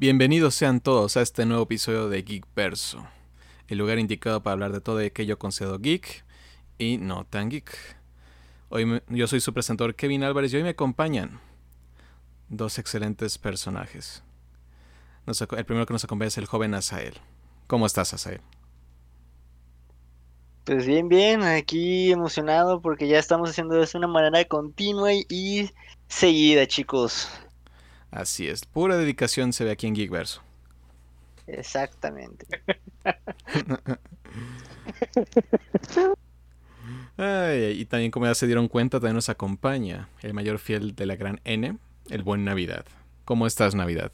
Bienvenidos 0.00 0.54
sean 0.54 0.80
todos 0.80 1.18
a 1.18 1.20
este 1.20 1.44
nuevo 1.44 1.64
episodio 1.64 2.08
de 2.08 2.22
Geek 2.22 2.46
Verso, 2.56 3.06
el 3.68 3.76
lugar 3.76 3.98
indicado 3.98 4.42
para 4.42 4.54
hablar 4.54 4.72
de 4.72 4.80
todo 4.80 4.96
aquello 5.00 5.38
concedo 5.38 5.78
geek 5.78 6.24
y 6.78 6.96
no 6.96 7.26
tan 7.26 7.50
geek. 7.50 7.70
Hoy 8.70 9.02
yo 9.10 9.26
soy 9.26 9.42
su 9.42 9.52
presentador 9.52 9.94
Kevin 9.94 10.24
Álvarez 10.24 10.54
y 10.54 10.56
hoy 10.56 10.62
me 10.62 10.70
acompañan 10.70 11.38
dos 12.48 12.78
excelentes 12.78 13.36
personajes. 13.36 14.22
El 15.26 15.64
primero 15.66 15.84
que 15.84 15.92
nos 15.92 16.04
acompaña 16.04 16.28
es 16.28 16.38
el 16.38 16.46
joven 16.46 16.72
Asael. 16.72 17.18
¿Cómo 17.66 17.84
estás, 17.84 18.14
Asael? 18.14 18.40
Pues 20.64 20.86
bien, 20.86 21.10
bien, 21.10 21.42
aquí 21.42 22.10
emocionado 22.10 22.80
porque 22.80 23.06
ya 23.06 23.18
estamos 23.18 23.50
haciendo 23.50 23.82
esto 23.82 23.98
de 23.98 24.06
una 24.06 24.14
manera 24.14 24.42
continua 24.46 25.12
y 25.12 25.70
seguida, 26.08 26.66
chicos. 26.66 27.28
Así 28.10 28.48
es, 28.48 28.64
pura 28.64 28.96
dedicación 28.96 29.52
se 29.52 29.64
ve 29.64 29.70
aquí 29.70 29.86
en 29.86 29.94
Geek 29.94 30.10
Verso. 30.10 30.42
Exactamente. 31.46 32.46
Ay, 37.16 37.80
y 37.80 37.84
también 37.84 38.10
como 38.10 38.26
ya 38.26 38.34
se 38.34 38.46
dieron 38.46 38.68
cuenta, 38.68 38.98
también 38.98 39.16
nos 39.16 39.28
acompaña 39.28 40.08
el 40.22 40.34
mayor 40.34 40.58
fiel 40.58 40.94
de 40.94 41.06
la 41.06 41.16
gran 41.16 41.40
N, 41.44 41.78
el 42.08 42.22
buen 42.22 42.44
Navidad. 42.44 42.84
¿Cómo 43.24 43.46
estás, 43.46 43.74
Navidad? 43.74 44.12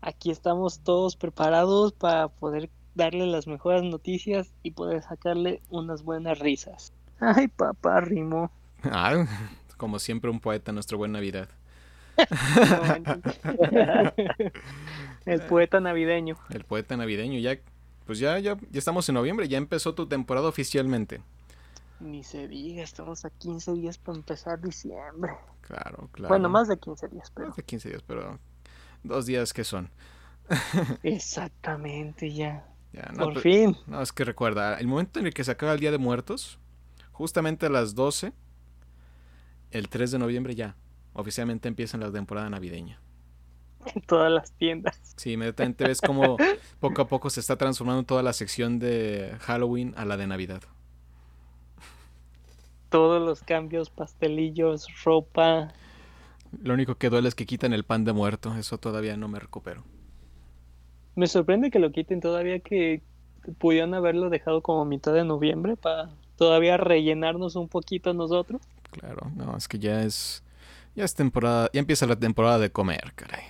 Aquí 0.00 0.30
estamos 0.30 0.80
todos 0.80 1.16
preparados 1.16 1.92
para 1.92 2.28
poder 2.28 2.70
darle 2.94 3.26
las 3.26 3.46
mejores 3.46 3.82
noticias 3.82 4.52
y 4.62 4.72
poder 4.72 5.02
sacarle 5.02 5.62
unas 5.68 6.02
buenas 6.02 6.38
risas. 6.38 6.92
Ay, 7.20 7.48
papá, 7.48 8.00
rimó. 8.00 8.50
Ah, 8.82 9.26
como 9.76 9.98
siempre 9.98 10.30
un 10.30 10.40
poeta, 10.40 10.72
nuestro 10.72 10.98
buen 10.98 11.12
Navidad. 11.12 11.48
El 15.26 15.42
poeta 15.42 15.80
navideño. 15.80 16.36
El 16.50 16.64
poeta 16.64 16.96
navideño, 16.96 17.38
ya, 17.38 17.56
pues 18.06 18.18
ya, 18.18 18.38
ya, 18.38 18.56
ya 18.70 18.78
estamos 18.78 19.08
en 19.08 19.14
noviembre, 19.14 19.48
ya 19.48 19.58
empezó 19.58 19.94
tu 19.94 20.06
temporada 20.06 20.48
oficialmente. 20.48 21.20
Ni 22.00 22.24
se 22.24 22.48
diga, 22.48 22.82
estamos 22.82 23.24
a 23.24 23.30
15 23.30 23.72
días 23.74 23.98
para 23.98 24.16
empezar 24.16 24.60
diciembre. 24.60 25.32
Claro, 25.60 26.08
claro. 26.12 26.28
Bueno, 26.28 26.48
más 26.48 26.68
de 26.68 26.78
15 26.78 27.08
días, 27.08 27.30
pero 27.34 27.48
Más 27.48 27.56
de 27.56 27.62
15 27.62 27.88
días, 27.90 28.02
pero 28.06 28.38
dos 29.02 29.26
días 29.26 29.52
que 29.52 29.64
son. 29.64 29.90
exactamente 31.02 32.32
ya. 32.32 32.66
Ya, 32.92 33.10
no, 33.12 33.24
Por 33.24 33.34
pero- 33.34 33.40
fin. 33.42 33.76
no, 33.86 34.00
es 34.02 34.12
que 34.12 34.24
recuerda, 34.24 34.78
el 34.80 34.86
momento 34.88 35.20
en 35.20 35.26
el 35.26 35.34
que 35.34 35.44
se 35.44 35.50
acaba 35.52 35.72
el 35.74 35.80
Día 35.80 35.92
de 35.92 35.98
Muertos, 35.98 36.58
justamente 37.12 37.66
a 37.66 37.70
las 37.70 37.94
12, 37.94 38.32
el 39.70 39.88
3 39.88 40.10
de 40.12 40.18
noviembre 40.18 40.54
ya, 40.56 40.74
oficialmente 41.12 41.68
empieza 41.68 41.98
la 41.98 42.10
temporada 42.10 42.48
navideña. 42.50 43.00
En 43.94 44.02
todas 44.02 44.30
las 44.30 44.52
tiendas. 44.52 45.00
Sí, 45.16 45.32
inmediatamente 45.32 45.84
ves 45.84 46.00
como 46.00 46.36
poco 46.80 47.02
a 47.02 47.08
poco 47.08 47.30
se 47.30 47.40
está 47.40 47.56
transformando 47.56 48.02
toda 48.02 48.22
la 48.22 48.32
sección 48.32 48.78
de 48.78 49.36
Halloween 49.40 49.94
a 49.96 50.04
la 50.04 50.16
de 50.16 50.26
Navidad. 50.26 50.62
Todos 52.90 53.22
los 53.22 53.42
cambios, 53.42 53.88
pastelillos, 53.88 54.86
ropa. 55.04 55.72
Lo 56.62 56.74
único 56.74 56.96
que 56.96 57.08
duele 57.08 57.28
es 57.28 57.34
que 57.34 57.46
quitan 57.46 57.72
el 57.72 57.84
pan 57.84 58.04
de 58.04 58.12
muerto, 58.12 58.54
eso 58.56 58.78
todavía 58.78 59.16
no 59.16 59.28
me 59.28 59.38
recupero. 59.38 59.84
Me 61.14 61.26
sorprende 61.26 61.70
que 61.70 61.78
lo 61.78 61.92
quiten 61.92 62.20
todavía 62.20 62.58
que 62.60 63.02
pudieron 63.58 63.94
haberlo 63.94 64.28
dejado 64.28 64.60
como 64.60 64.84
mitad 64.84 65.14
de 65.14 65.24
noviembre 65.24 65.76
para 65.76 66.10
todavía 66.36 66.76
rellenarnos 66.76 67.56
un 67.56 67.68
poquito 67.68 68.12
nosotros. 68.12 68.60
Claro, 68.90 69.30
no, 69.36 69.56
es 69.56 69.68
que 69.68 69.78
ya 69.78 70.02
es 70.02 70.42
ya 70.94 71.04
es 71.04 71.14
temporada, 71.14 71.70
ya 71.72 71.80
empieza 71.80 72.06
la 72.06 72.16
temporada 72.16 72.58
de 72.58 72.70
comer, 72.70 73.12
caray. 73.14 73.44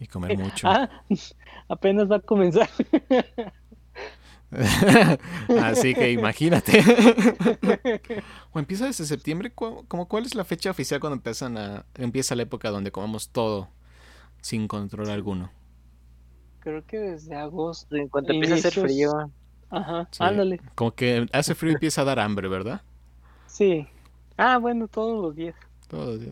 Y 0.00 0.06
comer 0.06 0.36
mucho. 0.38 0.68
Ah, 0.68 0.90
apenas 1.68 2.10
va 2.10 2.16
a 2.16 2.20
comenzar. 2.20 2.68
Así 5.62 5.94
que 5.94 6.12
imagínate. 6.12 6.80
o 8.52 8.58
empieza 8.58 8.86
desde 8.86 9.04
septiembre, 9.04 9.50
¿cu- 9.52 9.84
como 9.88 10.06
cuál 10.06 10.24
es 10.26 10.34
la 10.34 10.44
fecha 10.44 10.70
oficial 10.70 11.00
cuando 11.00 11.16
empiezan 11.16 11.56
a 11.58 11.84
empieza 11.96 12.36
la 12.36 12.42
época 12.44 12.70
donde 12.70 12.92
comemos 12.92 13.30
todo 13.30 13.68
sin 14.40 14.68
control 14.68 15.10
alguno? 15.10 15.50
Creo 16.60 16.84
que 16.86 16.98
desde 16.98 17.34
agosto. 17.34 17.96
En 17.96 18.08
cuanto 18.08 18.32
empieza 18.32 18.54
a 18.54 18.58
hacer 18.58 18.72
frío, 18.72 19.30
Ajá, 19.70 20.06
Sí. 20.12 20.22
ándale. 20.22 20.60
Como 20.76 20.94
que 20.94 21.26
hace 21.32 21.54
frío 21.56 21.72
y 21.72 21.74
empieza 21.74 22.02
a 22.02 22.04
dar 22.04 22.20
hambre, 22.20 22.46
¿verdad? 22.48 22.82
Sí. 23.46 23.88
Ah, 24.36 24.58
bueno, 24.58 24.86
todos 24.86 25.20
los 25.20 25.34
días. 25.34 25.56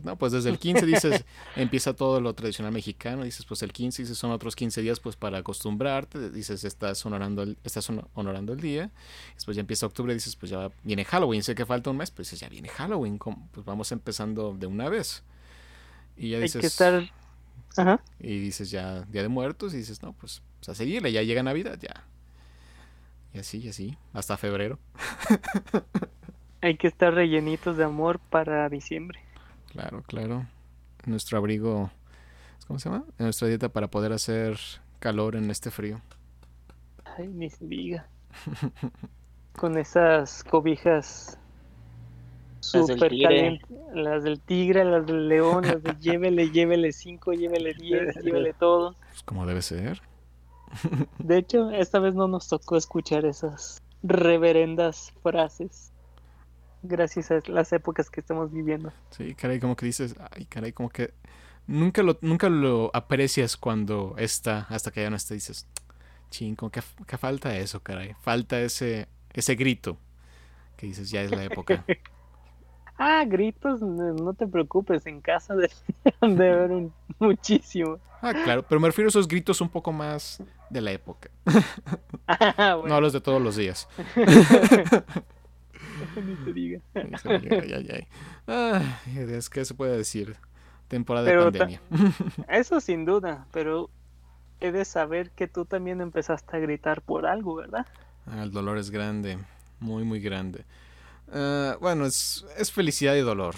No, 0.05 0.17
pues 0.17 0.33
desde 0.33 0.51
el 0.51 0.59
15 0.59 0.87
dices, 0.87 1.25
empieza 1.57 1.95
todo 1.95 2.21
lo 2.21 2.35
tradicional 2.35 2.73
mexicano, 2.73 3.25
dices, 3.25 3.45
pues 3.47 3.63
el 3.63 3.73
15 3.73 4.03
dices, 4.03 4.19
son 4.19 4.31
otros 4.31 4.57
15 4.57 4.83
días 4.83 5.01
pues 5.01 5.17
para 5.17 5.39
acostumbrarte, 5.39 6.31
dices, 6.31 6.65
estás 6.65 7.05
honorando 7.07 7.43
el, 7.43 7.59
estás 7.65 7.89
hono- 7.91 8.09
honorando 8.15 8.53
el 8.53 8.61
día, 8.61 8.91
después 9.35 9.57
ya 9.57 9.61
empieza 9.61 9.87
octubre, 9.87 10.13
dices, 10.15 10.37
pues 10.37 10.51
ya 10.51 10.71
viene 10.83 11.05
Halloween, 11.05 11.43
sé 11.43 11.55
que 11.55 11.67
falta 11.67 11.91
un 11.91 11.97
mes, 11.99 12.11
pues 12.11 12.29
dices, 12.29 12.41
ya 12.41 12.49
viene 12.49 12.69
Halloween, 12.69 13.19
¿cómo? 13.19 13.49
pues 13.53 13.65
vamos 13.67 13.93
empezando 13.93 14.55
de 14.59 14.67
una 14.67 14.89
vez. 14.89 15.23
Y 16.17 16.31
ya 16.31 16.41
Hay 16.43 16.43
dices, 16.45 16.61
que 16.61 16.67
estar. 16.67 17.11
Ajá. 17.77 18.03
y 18.21 18.39
dices 18.39 18.71
ya 18.71 19.03
Día 19.03 19.23
de 19.23 19.29
Muertos, 19.29 19.73
y 19.75 19.79
dices, 19.79 20.03
no, 20.03 20.13
pues, 20.15 20.43
pues 20.59 20.69
a 20.71 20.75
seguirle, 20.75 21.13
ya 21.13 21.23
llega 21.23 21.43
Navidad, 21.43 21.79
ya. 21.81 22.05
Y 23.35 23.39
así, 23.39 23.59
y 23.59 23.69
así, 23.69 23.97
hasta 24.13 24.37
febrero. 24.37 24.79
Hay 26.63 26.77
que 26.77 26.87
estar 26.87 27.13
rellenitos 27.15 27.77
de 27.77 27.85
amor 27.85 28.19
para 28.21 28.69
diciembre. 28.69 29.22
Claro, 29.73 30.03
claro. 30.03 30.47
Nuestro 31.07 31.39
abrigo, 31.39 31.91
¿cómo 32.67 32.79
se 32.79 32.91
llama? 32.91 33.05
Nuestra 33.19 33.49
dieta 33.49 33.71
para 33.71 33.89
poder 33.89 34.13
hacer 34.13 34.59
calor 34.99 35.35
en 35.35 35.51
este 35.51 35.71
frío. 35.71 36.01
Ay, 37.17 37.29
ni 37.29 37.49
se 37.49 37.67
diga. 37.67 38.07
Con 39.57 39.79
esas 39.79 40.45
cobijas 40.45 41.39
tigre. 42.71 42.99
calientes. 42.99 43.69
Las 43.95 44.25
del 44.25 44.41
tigre, 44.41 44.85
las 44.85 45.07
del 45.07 45.29
león, 45.29 45.67
las 45.67 45.83
de 45.83 45.97
llévele, 45.99 46.51
llévele 46.51 46.93
5, 46.93 47.33
llévele 47.33 47.75
10, 47.75 48.17
llévele 48.25 48.53
todo. 48.53 48.95
Pues 49.09 49.23
como 49.23 49.47
debe 49.47 49.63
ser. 49.63 50.03
De 51.19 51.39
hecho, 51.39 51.71
esta 51.71 51.99
vez 51.99 52.15
no 52.15 52.29
nos 52.29 52.49
tocó 52.49 52.77
escuchar 52.77 53.25
esas 53.25 53.83
reverendas 54.03 55.13
frases. 55.23 55.92
Gracias 56.83 57.31
a 57.31 57.41
las 57.47 57.73
épocas 57.73 58.11
que 58.11 58.21
estamos 58.21 58.53
viviendo. 58.53 58.93
Sí, 59.11 59.35
caray, 59.35 59.61
como 59.61 59.77
que 59.77 59.87
dices, 59.87 60.17
ay, 60.33 60.47
caray, 60.47 60.73
como 60.73 60.89
que 60.89 61.15
nunca 61.67 62.03
lo, 62.03 62.19
nunca 62.21 62.49
lo 62.49 62.91
aprecias 62.93 63.57
cuando 63.57 64.15
está, 64.19 64.67
hasta 64.69 64.91
que 64.91 65.03
ya 65.03 65.11
no 65.11 65.17
está, 65.17 65.35
dices, 65.35 65.69
ching, 66.31 66.57
como 66.57 66.71
que, 66.71 66.83
que 67.07 67.19
falta 67.19 67.57
eso, 67.57 67.81
caray, 67.81 68.15
falta 68.21 68.61
ese, 68.61 69.07
ese 69.33 69.55
grito, 69.55 69.97
que 70.77 70.87
dices, 70.87 71.11
ya 71.11 71.23
es 71.23 71.31
la 71.31 71.45
época. 71.45 71.85
Ah, 72.99 73.25
gritos, 73.27 73.81
no, 73.81 74.33
te 74.35 74.47
preocupes, 74.47 75.07
en 75.07 75.21
casa 75.23 75.57
de, 75.57 75.69
de 76.21 76.51
haber 76.51 76.71
un, 76.71 76.93
muchísimo. 77.19 77.99
Ah, 78.21 78.33
claro, 78.33 78.63
pero 78.63 78.81
me 78.81 78.87
refiero 78.87 79.09
a 79.09 79.11
esos 79.11 79.27
gritos 79.27 79.61
un 79.61 79.69
poco 79.69 79.91
más 79.93 80.41
de 80.71 80.81
la 80.81 80.93
época, 80.93 81.29
Ah, 82.29 82.81
no 82.87 82.95
a 82.95 83.01
los 83.01 83.13
de 83.13 83.21
todos 83.21 83.43
los 83.43 83.57
días. 83.57 83.89
ni 86.17 86.37
te 86.37 86.53
diga. 86.53 86.81
Ay, 86.95 87.73
ay, 87.89 88.07
ay, 88.47 88.87
es 89.17 89.49
que 89.51 89.65
se 89.65 89.75
puede 89.75 89.97
decir, 89.97 90.37
temporada 90.89 91.27
Pero 91.27 91.45
de 91.45 91.45
pandemia. 91.45 91.81
Eso 92.49 92.81
sin 92.81 93.05
duda, 93.05 93.47
pero 93.53 93.91
he 94.61 94.73
de 94.73 94.85
saber 94.85 95.31
que 95.33 95.49
tú 95.49 95.65
también 95.67 96.01
empezaste 96.01 96.57
a 96.57 96.61
gritar 96.61 97.03
por 97.03 97.27
algo, 97.27 97.55
¿verdad? 97.57 97.87
Ah, 98.27 98.43
el 98.45 98.51
dolor 98.53 98.79
es 98.79 98.91
grande, 98.91 99.39
muy, 99.81 100.05
muy 100.05 100.21
grande. 100.21 100.65
Ah, 101.33 101.77
bueno, 101.81 102.07
es, 102.07 102.47
es 102.59 102.73
felicidad 102.73 103.15
y 103.17 103.21
dolor. 103.21 103.57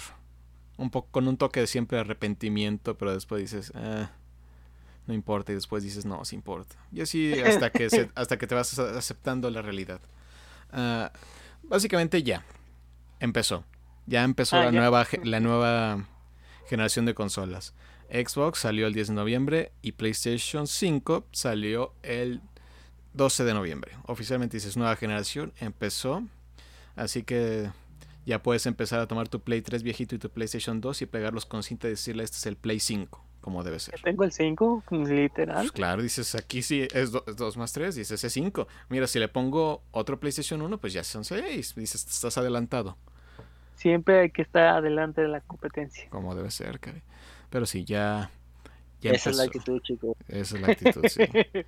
Un 0.77 0.91
poco 0.91 1.09
con 1.11 1.27
un 1.27 1.37
toque 1.37 1.61
de 1.61 1.67
siempre 1.67 1.99
arrepentimiento, 1.99 2.97
pero 2.97 3.13
después 3.13 3.41
dices, 3.41 3.71
ah, 3.75 4.11
no 5.07 5.13
importa, 5.13 5.51
y 5.51 5.55
después 5.55 5.83
dices, 5.83 6.05
no, 6.05 6.25
sí 6.25 6.35
importa. 6.35 6.75
Y 6.91 7.01
así 7.01 7.39
hasta 7.41 7.71
que, 7.71 7.89
se- 7.89 8.09
hasta 8.15 8.37
que 8.37 8.47
te 8.47 8.55
vas 8.55 8.77
aceptando 8.79 9.49
la 9.51 9.61
realidad. 9.61 10.01
Ah, 10.71 11.11
básicamente 11.69 12.23
ya, 12.23 12.43
empezó. 13.19 13.63
Ya 14.07 14.23
empezó 14.23 14.55
Ah, 14.57 14.65
la, 14.65 14.71
ya. 14.71 14.79
Nueva, 14.79 15.07
la 15.23 15.39
nueva 15.39 16.07
generación 16.67 17.05
de 17.05 17.13
consolas. 17.13 17.73
Xbox 18.09 18.59
salió 18.59 18.85
el 18.87 18.93
10 18.93 19.07
de 19.09 19.13
noviembre 19.13 19.71
y 19.81 19.93
PlayStation 19.93 20.67
5 20.67 21.25
salió 21.31 21.93
el 22.03 22.41
12 23.13 23.43
de 23.45 23.53
noviembre. 23.53 23.93
Oficialmente 24.05 24.57
dices 24.57 24.77
nueva 24.77 24.95
generación, 24.95 25.53
empezó. 25.59 26.23
Así 26.95 27.23
que 27.23 27.71
ya 28.25 28.43
puedes 28.43 28.65
empezar 28.67 28.99
a 28.99 29.07
tomar 29.07 29.27
tu 29.27 29.41
Play 29.41 29.61
3 29.61 29.81
viejito 29.83 30.15
y 30.15 30.19
tu 30.19 30.29
PlayStation 30.29 30.81
2 30.81 31.01
y 31.01 31.05
pegarlos 31.07 31.45
con 31.45 31.63
cinta 31.63 31.87
y 31.87 31.91
decirle 31.91 32.23
este 32.23 32.37
es 32.37 32.45
el 32.45 32.57
Play 32.57 32.79
5, 32.79 33.24
como 33.45 33.63
debe 33.63 33.77
ser. 33.77 34.01
Tengo 34.01 34.23
el 34.23 34.31
5, 34.31 34.85
literal. 34.89 35.57
Pues 35.57 35.71
claro, 35.71 36.01
dices 36.01 36.33
aquí 36.33 36.63
sí 36.63 36.87
es 36.91 37.11
2 37.11 37.57
más 37.57 37.71
3, 37.73 37.93
dices 37.93 38.23
es 38.23 38.33
5. 38.33 38.67
Mira, 38.89 39.05
si 39.05 39.19
le 39.19 39.27
pongo 39.27 39.83
otro 39.91 40.19
PlayStation 40.19 40.63
1, 40.63 40.79
pues 40.79 40.93
ya 40.93 41.03
son 41.03 41.23
6. 41.23 41.75
Dices, 41.75 42.07
estás 42.07 42.39
adelantado, 42.39 42.97
Siempre 43.75 44.21
hay 44.21 44.31
que 44.31 44.41
estar 44.41 44.69
adelante 44.69 45.21
de 45.21 45.27
la 45.27 45.41
competencia. 45.41 46.09
como 46.09 46.33
debe 46.33 46.49
ser, 46.49 46.79
caray. 46.79 47.03
Pero 47.51 47.67
sí, 47.67 47.85
ya 47.85 48.31
Ya 48.99 49.11
Esa 49.11 49.29
es 49.29 49.37
la 49.37 49.43
actitud, 49.43 49.79
chicos. 49.83 50.17
Esa 50.27 50.55
es 50.55 50.61
la 50.61 50.67
actitud, 50.69 51.05
sí. 51.07 51.23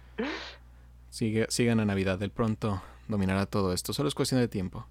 Sigue, 1.12 1.45
sigan 1.50 1.79
a 1.79 1.85
Navidad, 1.85 2.18
del 2.18 2.31
pronto 2.31 2.81
dominará 3.07 3.45
todo 3.45 3.71
esto. 3.71 3.94
Solo 3.94 4.09
es 4.09 4.15
cuestión 4.15 4.41
de 4.41 4.47
tiempo. 4.47 4.88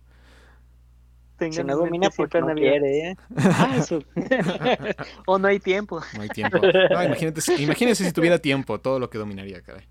Tengan 1.38 1.52
Si 1.52 1.64
no 1.64 1.76
domina, 1.76 2.08
porque 2.10 2.40
no 2.40 2.48
Navidad. 2.48 2.70
quiere, 2.70 3.10
¿eh? 3.10 3.16
Ah, 3.36 3.76
eso. 3.78 4.02
o 5.26 5.38
no 5.38 5.48
hay 5.48 5.58
tiempo. 5.60 6.00
No 6.14 6.22
hay 6.22 6.28
tiempo. 6.30 6.58
No, 6.58 7.02
imagínate, 7.04 7.40
si- 7.40 7.62
imagínese 7.62 8.04
si 8.04 8.12
tuviera 8.12 8.38
tiempo, 8.38 8.80
todo 8.80 8.98
lo 8.98 9.10
que 9.10 9.18
dominaría, 9.18 9.60
caray. 9.62 9.84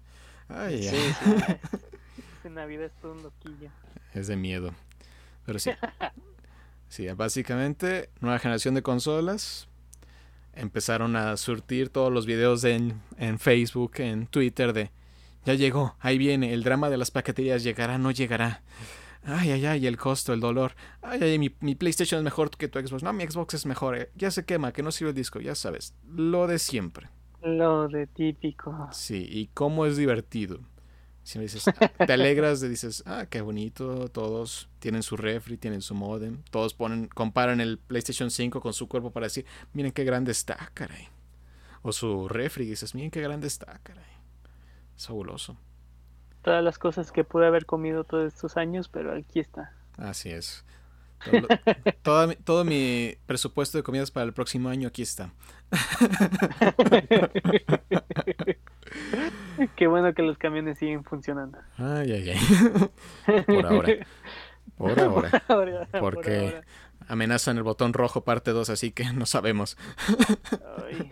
Ay, 0.49 0.83
Sí, 0.83 0.95
ay, 0.95 1.15
sí. 1.23 1.55
En 2.45 2.53
Navidad 2.55 2.85
es 2.85 2.93
todo 3.01 3.13
un 3.13 3.23
loquillo. 3.23 3.69
es 4.13 4.27
de 4.27 4.35
miedo. 4.35 4.73
Pero 5.45 5.59
sí. 5.59 5.71
Sí, 6.87 7.07
básicamente, 7.09 8.09
nueva 8.21 8.39
generación 8.39 8.73
de 8.75 8.81
consolas. 8.83 9.67
Empezaron 10.53 11.15
a 11.17 11.35
surtir 11.35 11.89
todos 11.89 12.13
los 12.13 12.25
videos 12.25 12.63
en, 12.63 13.01
en 13.17 13.37
Facebook, 13.39 13.93
en 13.97 14.27
Twitter 14.27 14.71
de 14.71 14.91
ya 15.43 15.53
llegó, 15.55 15.95
ahí 15.99 16.17
viene, 16.17 16.53
el 16.53 16.63
drama 16.63 16.89
de 16.89 16.97
las 16.97 17.11
paqueterías 17.11 17.63
llegará, 17.63 17.97
no 17.99 18.09
llegará. 18.11 18.61
Ay, 19.25 19.51
ay, 19.51 19.65
ay, 19.65 19.87
el 19.87 19.97
costo, 19.97 20.33
el 20.33 20.39
dolor. 20.39 20.75
Ay, 21.01 21.19
ay, 21.21 21.39
mi, 21.39 21.55
mi 21.59 21.73
PlayStation 21.75 22.19
es 22.19 22.23
mejor 22.23 22.51
que 22.51 22.67
tu 22.67 22.79
Xbox. 22.79 23.01
No, 23.03 23.11
mi 23.11 23.25
Xbox 23.25 23.55
es 23.55 23.65
mejor. 23.65 23.97
eh. 23.97 24.11
Ya 24.15 24.29
se 24.31 24.45
quema, 24.45 24.71
que 24.71 24.83
no 24.83 24.91
sirve 24.91 25.09
el 25.09 25.15
disco, 25.15 25.39
ya 25.41 25.55
sabes. 25.55 25.95
Lo 26.07 26.45
de 26.47 26.59
siempre. 26.59 27.09
Lo 27.41 27.87
de 27.87 28.07
típico. 28.07 28.87
Sí, 28.91 29.27
y 29.29 29.47
cómo 29.47 29.85
es 29.85 29.97
divertido. 29.97 30.59
Si 31.23 31.39
me 31.39 31.45
dices, 31.45 31.65
te 32.05 32.13
alegras 32.13 32.59
de 32.61 32.69
dices, 32.69 33.01
ah, 33.07 33.25
qué 33.27 33.41
bonito, 33.41 34.09
todos 34.09 34.69
tienen 34.77 35.01
su 35.01 35.17
refri, 35.17 35.57
tienen 35.57 35.81
su 35.81 35.95
modem, 35.95 36.43
todos 36.51 36.75
ponen, 36.75 37.07
comparan 37.07 37.61
el 37.61 37.79
PlayStation 37.79 38.29
5 38.29 38.61
con 38.61 38.73
su 38.73 38.87
cuerpo 38.87 39.09
para 39.11 39.25
decir, 39.25 39.43
miren 39.73 39.91
qué 39.91 40.03
grande 40.03 40.31
está, 40.31 40.69
caray. 40.75 41.07
O 41.81 41.91
su 41.91 42.27
refri, 42.27 42.65
y 42.65 42.69
dices, 42.69 42.93
miren 42.93 43.09
qué 43.09 43.21
grande 43.21 43.47
está, 43.47 43.79
caray. 43.81 44.05
Es 44.95 45.07
fabuloso. 45.07 45.57
Todas 46.45 46.63
las 46.63 46.77
cosas 46.77 47.11
que 47.11 47.23
pude 47.23 47.47
haber 47.47 47.65
comido 47.65 48.03
todos 48.03 48.31
estos 48.33 48.55
años, 48.55 48.87
pero 48.87 49.15
aquí 49.15 49.39
está. 49.39 49.73
Así 49.97 50.29
es. 50.29 50.63
Todo, 51.23 51.39
lo- 51.41 51.47
toda 52.03 52.27
mi- 52.27 52.35
todo 52.35 52.63
mi 52.63 53.15
presupuesto 53.25 53.79
de 53.79 53.83
comidas 53.83 54.11
para 54.11 54.25
el 54.27 54.33
próximo 54.33 54.69
año 54.69 54.87
aquí 54.87 55.01
está. 55.01 55.31
Qué 59.75 59.87
bueno 59.87 60.13
que 60.13 60.21
los 60.21 60.37
camiones 60.37 60.77
siguen 60.77 61.03
funcionando. 61.03 61.57
Ay, 61.77 62.11
ay, 62.11 62.29
ay. 62.31 62.37
Por 63.45 63.65
ahora. 63.65 63.93
Por 64.77 64.99
ahora. 64.99 65.43
Ahora, 65.47 65.87
por 65.91 66.13
Porque 66.15 66.37
ahora. 66.39 66.61
amenazan 67.07 67.57
el 67.57 67.63
botón 67.63 67.93
rojo 67.93 68.23
parte 68.23 68.51
2, 68.51 68.69
así 68.69 68.91
que 68.91 69.05
no 69.13 69.25
sabemos. 69.25 69.77
Ay, 70.85 71.11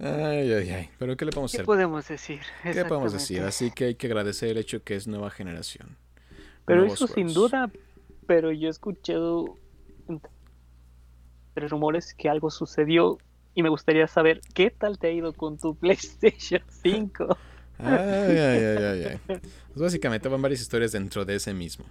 Ay, 0.00 0.52
ay, 0.52 0.70
ay. 0.70 0.90
Pero 0.98 1.16
¿qué 1.16 1.24
le 1.24 1.32
podemos 1.32 1.50
¿Qué 1.50 1.58
hacer? 1.58 1.66
podemos 1.66 2.06
decir? 2.06 2.40
¿Qué 2.62 2.84
podemos 2.84 3.12
decir? 3.12 3.42
Así 3.42 3.70
que 3.70 3.86
hay 3.86 3.94
que 3.96 4.06
agradecer 4.06 4.50
el 4.50 4.58
hecho 4.58 4.82
que 4.82 4.94
es 4.94 5.08
nueva 5.08 5.30
generación. 5.30 5.96
Pero 6.64 6.80
Nuevos 6.80 7.02
eso 7.02 7.12
sin 7.12 7.32
duda, 7.32 7.70
pero 8.26 8.52
yo 8.52 8.68
he 8.68 8.70
escuchado 8.70 9.56
entre 10.08 11.68
rumores 11.68 12.14
que 12.14 12.28
algo 12.28 12.50
sucedió 12.50 13.18
y 13.54 13.62
me 13.62 13.70
gustaría 13.70 14.06
saber 14.06 14.40
qué 14.54 14.70
tal 14.70 14.98
te 14.98 15.08
ha 15.08 15.10
ido 15.10 15.32
con 15.32 15.58
tu 15.58 15.74
PlayStation 15.80 16.62
5. 16.82 17.36
Ay, 17.78 17.88
ay, 17.88 18.38
ay, 18.38 18.84
ay, 18.84 19.04
ay. 19.04 19.20
Pues 19.68 19.80
básicamente 19.80 20.28
van 20.28 20.42
varias 20.42 20.60
historias 20.60 20.92
dentro 20.92 21.24
de 21.24 21.36
ese 21.36 21.54
mismo. 21.54 21.84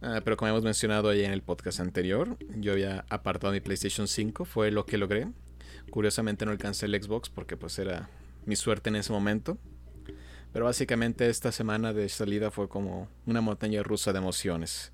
Ah, 0.00 0.20
pero 0.22 0.36
como 0.36 0.50
hemos 0.50 0.62
mencionado 0.62 1.08
ahí 1.08 1.24
en 1.24 1.32
el 1.32 1.42
podcast 1.42 1.80
anterior, 1.80 2.36
yo 2.56 2.72
había 2.72 3.04
apartado 3.08 3.52
mi 3.52 3.60
PlayStation 3.60 4.06
5, 4.06 4.44
fue 4.44 4.70
lo 4.70 4.84
que 4.84 4.98
logré. 4.98 5.28
Curiosamente 5.90 6.44
no 6.44 6.52
alcancé 6.52 6.86
el 6.86 7.02
Xbox 7.02 7.28
porque 7.30 7.56
pues 7.56 7.78
era 7.78 8.08
mi 8.46 8.56
suerte 8.56 8.88
en 8.90 8.96
ese 8.96 9.12
momento. 9.12 9.58
Pero 10.52 10.64
básicamente 10.64 11.28
esta 11.28 11.52
semana 11.52 11.92
de 11.92 12.08
salida 12.08 12.50
fue 12.50 12.68
como 12.68 13.08
una 13.26 13.40
montaña 13.40 13.82
rusa 13.82 14.12
de 14.12 14.18
emociones. 14.18 14.92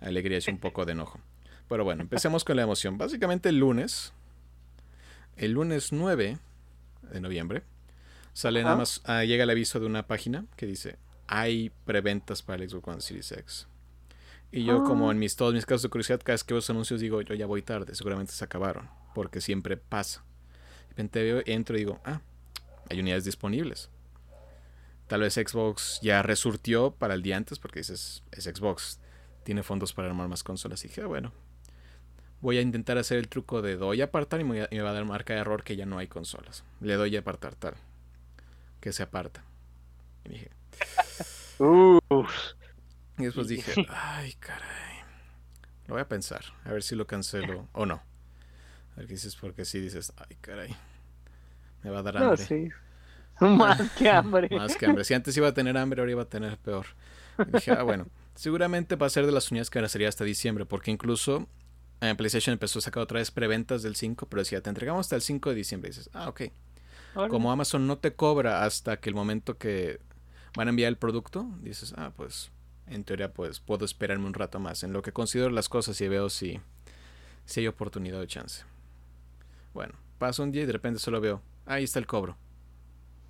Alegrías 0.00 0.46
y 0.48 0.50
un 0.50 0.58
poco 0.58 0.84
de 0.84 0.92
enojo. 0.92 1.20
Pero 1.68 1.84
bueno, 1.84 2.02
empecemos 2.02 2.44
con 2.44 2.56
la 2.56 2.62
emoción. 2.62 2.98
Básicamente 2.98 3.48
el 3.48 3.58
lunes, 3.58 4.12
el 5.36 5.52
lunes 5.52 5.92
9 5.92 6.38
de 7.12 7.20
noviembre, 7.20 7.62
sale 8.32 8.62
nada 8.62 8.76
más, 8.76 9.02
ah, 9.04 9.24
llega 9.24 9.44
el 9.44 9.50
aviso 9.50 9.78
de 9.80 9.86
una 9.86 10.06
página 10.06 10.46
que 10.56 10.66
dice, 10.66 10.96
hay 11.26 11.70
preventas 11.84 12.42
para 12.42 12.62
el 12.62 12.68
Xbox 12.70 12.88
One 12.88 13.00
Series 13.00 13.32
X. 13.32 13.66
Y 14.50 14.64
yo 14.64 14.82
como 14.84 15.08
Ah. 15.08 15.12
en 15.12 15.18
mis, 15.18 15.36
todos 15.36 15.52
mis 15.52 15.66
casos 15.66 15.82
de 15.82 15.88
curiosidad, 15.90 16.20
cada 16.24 16.34
vez 16.34 16.44
que 16.44 16.54
veo 16.54 16.58
esos 16.60 16.70
anuncios 16.70 17.00
digo, 17.00 17.20
yo 17.20 17.34
ya 17.34 17.46
voy 17.46 17.60
tarde, 17.62 17.94
seguramente 17.94 18.32
se 18.32 18.42
acabaron, 18.44 18.88
porque 19.14 19.40
siempre 19.40 19.76
pasa. 19.76 20.24
Repente 20.98 21.22
veo, 21.22 21.42
entro 21.46 21.76
y 21.76 21.78
digo, 21.78 22.00
ah, 22.04 22.20
hay 22.90 22.98
unidades 22.98 23.24
disponibles. 23.24 23.88
Tal 25.06 25.20
vez 25.20 25.34
Xbox 25.34 26.00
ya 26.02 26.22
resurtió 26.22 26.90
para 26.90 27.14
el 27.14 27.22
día 27.22 27.36
antes, 27.36 27.60
porque 27.60 27.78
dices, 27.78 28.24
es 28.32 28.44
Xbox, 28.46 28.98
tiene 29.44 29.62
fondos 29.62 29.92
para 29.92 30.08
armar 30.08 30.26
más 30.26 30.42
consolas. 30.42 30.84
Y 30.84 30.88
dije, 30.88 31.02
ah, 31.02 31.06
bueno, 31.06 31.32
voy 32.40 32.58
a 32.58 32.62
intentar 32.62 32.98
hacer 32.98 33.18
el 33.18 33.28
truco 33.28 33.62
de 33.62 33.76
doy 33.76 34.00
a 34.00 34.06
apartar 34.06 34.40
y 34.40 34.44
me, 34.44 34.66
va 34.66 34.90
a 34.90 34.92
dar 34.92 35.04
marca 35.04 35.34
de 35.34 35.38
error 35.38 35.62
que 35.62 35.76
ya 35.76 35.86
no 35.86 35.98
hay 35.98 36.08
consolas. 36.08 36.64
Le 36.80 36.94
doy 36.94 37.14
a 37.14 37.20
apartar 37.20 37.54
tal, 37.54 37.74
que 38.80 38.92
se 38.92 39.04
aparta. 39.04 39.44
Y 40.24 40.30
dije, 40.30 40.50
Uf. 41.58 42.28
y 43.18 43.22
después 43.22 43.46
dije, 43.46 43.86
ay, 43.88 44.32
caray. 44.40 44.98
Lo 45.86 45.94
voy 45.94 46.02
a 46.02 46.08
pensar, 46.08 46.44
a 46.64 46.72
ver 46.72 46.82
si 46.82 46.96
lo 46.96 47.06
cancelo 47.06 47.68
o 47.72 47.86
no. 47.86 48.02
A 48.94 48.96
ver 48.96 49.06
qué 49.06 49.14
dices, 49.14 49.36
porque 49.36 49.64
si 49.64 49.78
dices, 49.78 50.12
ay, 50.16 50.36
caray. 50.40 50.76
Me 51.82 51.90
va 51.90 52.00
a 52.00 52.02
dar 52.02 52.14
No, 52.14 52.30
hambre. 52.30 52.44
sí. 52.44 52.68
Más 53.40 53.90
que 53.92 54.08
hambre. 54.10 54.48
Más 54.56 54.76
que 54.76 54.86
hambre. 54.86 55.04
Si 55.04 55.14
antes 55.14 55.36
iba 55.36 55.48
a 55.48 55.54
tener 55.54 55.76
hambre, 55.76 56.00
ahora 56.00 56.10
iba 56.12 56.22
a 56.22 56.28
tener 56.28 56.58
peor. 56.58 56.86
Y 57.46 57.52
dije, 57.52 57.70
ah, 57.72 57.82
bueno. 57.82 58.06
Seguramente 58.34 58.96
va 58.96 59.06
a 59.06 59.10
ser 59.10 59.26
de 59.26 59.32
las 59.32 59.50
unidades 59.50 59.68
que 59.70 59.78
ahora 59.78 59.88
sería 59.88 60.08
hasta 60.08 60.22
diciembre, 60.24 60.64
porque 60.64 60.90
incluso 60.92 61.48
eh, 62.00 62.14
PlayStation 62.14 62.52
empezó 62.52 62.78
a 62.78 62.82
sacar 62.82 63.02
otra 63.02 63.18
vez 63.18 63.30
preventas 63.32 63.82
del 63.82 63.96
5, 63.96 64.26
pero 64.28 64.42
decía, 64.42 64.60
te 64.60 64.68
entregamos 64.70 65.06
hasta 65.06 65.16
el 65.16 65.22
5 65.22 65.50
de 65.50 65.54
diciembre. 65.56 65.88
Y 65.88 65.90
dices, 65.92 66.10
ah, 66.14 66.28
ok. 66.28 66.42
Como 67.30 67.50
Amazon 67.50 67.86
no 67.88 67.98
te 67.98 68.14
cobra 68.14 68.62
hasta 68.64 68.98
que 69.00 69.08
el 69.08 69.16
momento 69.16 69.58
que 69.58 69.98
van 70.56 70.68
a 70.68 70.70
enviar 70.70 70.88
el 70.88 70.96
producto, 70.96 71.48
dices, 71.62 71.94
ah, 71.96 72.12
pues 72.16 72.50
en 72.86 73.02
teoría 73.04 73.32
pues 73.32 73.58
puedo 73.60 73.84
esperarme 73.84 74.26
un 74.26 74.34
rato 74.34 74.60
más. 74.60 74.84
En 74.84 74.92
lo 74.92 75.02
que 75.02 75.10
considero 75.12 75.50
las 75.50 75.68
cosas 75.68 76.00
y 76.00 76.06
veo 76.06 76.30
si, 76.30 76.60
si 77.44 77.60
hay 77.60 77.66
oportunidad 77.66 78.20
o 78.20 78.26
chance. 78.26 78.62
Bueno, 79.74 79.94
pasa 80.18 80.42
un 80.42 80.50
día 80.52 80.62
y 80.62 80.66
de 80.66 80.72
repente 80.72 80.98
solo 80.98 81.20
veo, 81.20 81.40
ahí 81.66 81.84
está 81.84 81.98
el 81.98 82.06
cobro. 82.06 82.36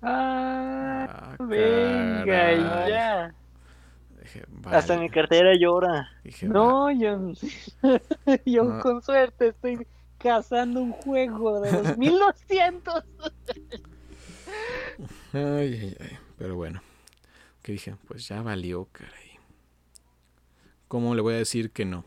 Ah, 0.01 1.07
Ah, 1.09 1.35
venga, 1.43 2.87
ya. 2.89 3.33
Dije, 4.21 4.45
Hasta 4.65 4.93
vale. 4.93 5.01
mi 5.07 5.09
cartera 5.09 5.53
llora. 5.57 6.09
Dije, 6.23 6.47
No, 6.47 6.91
yo, 6.91 7.17
yo 8.45 8.63
No. 8.63 8.79
con 8.81 9.01
suerte 9.01 9.47
estoy 9.49 9.85
cazando 10.17 10.81
un 10.81 10.91
juego 10.91 11.61
de 11.61 11.71
los 11.71 11.97
1200. 11.97 13.03
Ay, 15.33 15.39
ay, 15.81 15.97
ay. 15.99 16.17
Pero 16.37 16.55
bueno. 16.55 16.81
Que 17.61 17.73
dije, 17.73 17.95
pues 18.07 18.27
ya 18.27 18.41
valió, 18.41 18.85
caray. 18.91 19.13
¿Cómo 20.87 21.13
le 21.15 21.21
voy 21.21 21.35
a 21.35 21.37
decir 21.37 21.71
que 21.71 21.85
no? 21.85 22.03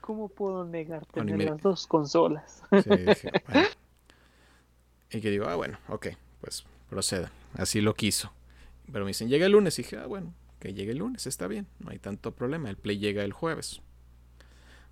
¿Cómo 0.00 0.28
puedo 0.28 0.64
negar 0.64 1.06
Bueno, 1.12 1.32
tener 1.32 1.36
me- 1.36 1.44
las 1.52 1.62
dos 1.62 1.86
consolas? 1.86 2.62
Sí, 2.82 2.90
dije, 2.96 3.30
bueno. 3.48 3.68
Y 5.10 5.20
que 5.20 5.30
digo, 5.30 5.46
ah, 5.46 5.54
bueno, 5.54 5.78
ok, 5.88 6.08
pues 6.40 6.64
proceda. 6.90 7.30
Así 7.54 7.80
lo 7.80 7.94
quiso. 7.94 8.32
Pero 8.92 9.04
me 9.04 9.10
dicen, 9.10 9.28
llega 9.28 9.46
el 9.46 9.52
lunes. 9.52 9.78
Y 9.78 9.82
dije, 9.82 9.96
ah, 9.98 10.06
bueno, 10.06 10.34
que 10.60 10.74
llegue 10.74 10.92
el 10.92 10.98
lunes, 10.98 11.26
está 11.26 11.46
bien. 11.46 11.66
No 11.78 11.90
hay 11.90 11.98
tanto 11.98 12.32
problema. 12.34 12.68
El 12.70 12.76
play 12.76 12.98
llega 12.98 13.24
el 13.24 13.32
jueves. 13.32 13.80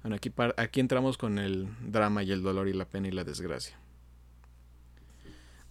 Bueno, 0.03 0.17
aquí, 0.17 0.31
par- 0.31 0.55
aquí 0.57 0.81
entramos 0.81 1.19
con 1.19 1.39
el 1.39 1.69
drama 1.81 2.23
y 2.23 2.31
el 2.33 2.43
dolor 2.43 2.69
y 2.69 2.73
la 2.73 2.87
pena 2.87 3.09
y 3.09 3.11
la 3.13 3.25
desgracia. 3.25 3.79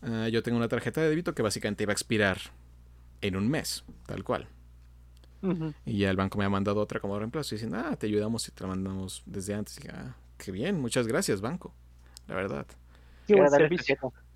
Ah, 0.01 0.27
yo 0.29 0.43
tengo 0.43 0.57
una 0.57 0.67
tarjeta 0.67 1.01
de 1.01 1.09
débito 1.09 1.33
que 1.33 1.41
básicamente 1.41 1.83
iba 1.83 1.91
a 1.91 1.93
expirar 1.93 2.37
en 3.21 3.35
un 3.35 3.47
mes, 3.49 3.83
tal 4.05 4.23
cual. 4.23 4.47
Y 5.85 5.99
ya 5.99 6.09
el 6.09 6.17
banco 6.17 6.37
me 6.37 6.45
ha 6.45 6.49
mandado 6.49 6.79
otra 6.81 6.99
como 6.99 7.17
reemplazo 7.19 7.55
y 7.55 7.57
dicen, 7.57 7.75
ah, 7.75 7.95
te 7.95 8.07
ayudamos 8.07 8.47
y 8.47 8.51
te 8.51 8.63
la 8.63 8.69
mandamos 8.69 9.23
desde 9.25 9.53
antes. 9.53 9.77
Y 9.77 9.81
dije, 9.81 9.93
ah, 9.95 10.15
qué 10.37 10.51
bien, 10.51 10.79
muchas 10.79 11.07
gracias, 11.07 11.41
banco. 11.41 11.73
La 12.27 12.35
verdad. 12.35 12.65
Qué 13.27 13.33
buen 13.35 13.47
servicio. 13.49 13.95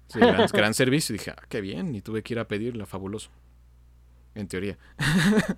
Sí, 0.10 0.20
gran, 0.20 0.48
gran 0.52 0.74
servicio. 0.74 1.16
Y 1.16 1.18
dije, 1.20 1.32
ah, 1.32 1.42
qué 1.48 1.62
bien. 1.62 1.96
Y 1.96 2.02
tuve 2.02 2.22
que 2.24 2.34
ir 2.34 2.40
a 2.40 2.48
pedirla, 2.48 2.86
fabuloso. 2.86 3.30
En 4.36 4.48
teoría, 4.48 4.78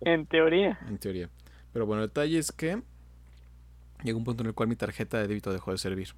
en 0.00 0.26
teoría. 0.26 0.78
en 0.88 0.98
teoría. 0.98 1.28
Pero 1.72 1.86
bueno, 1.86 2.02
el 2.02 2.08
detalle 2.08 2.38
es 2.38 2.52
que 2.52 2.82
llegó 4.02 4.18
un 4.18 4.24
punto 4.24 4.42
en 4.42 4.48
el 4.48 4.54
cual 4.54 4.68
mi 4.68 4.76
tarjeta 4.76 5.18
de 5.18 5.26
débito 5.28 5.52
dejó 5.52 5.72
de 5.72 5.78
servir. 5.78 6.10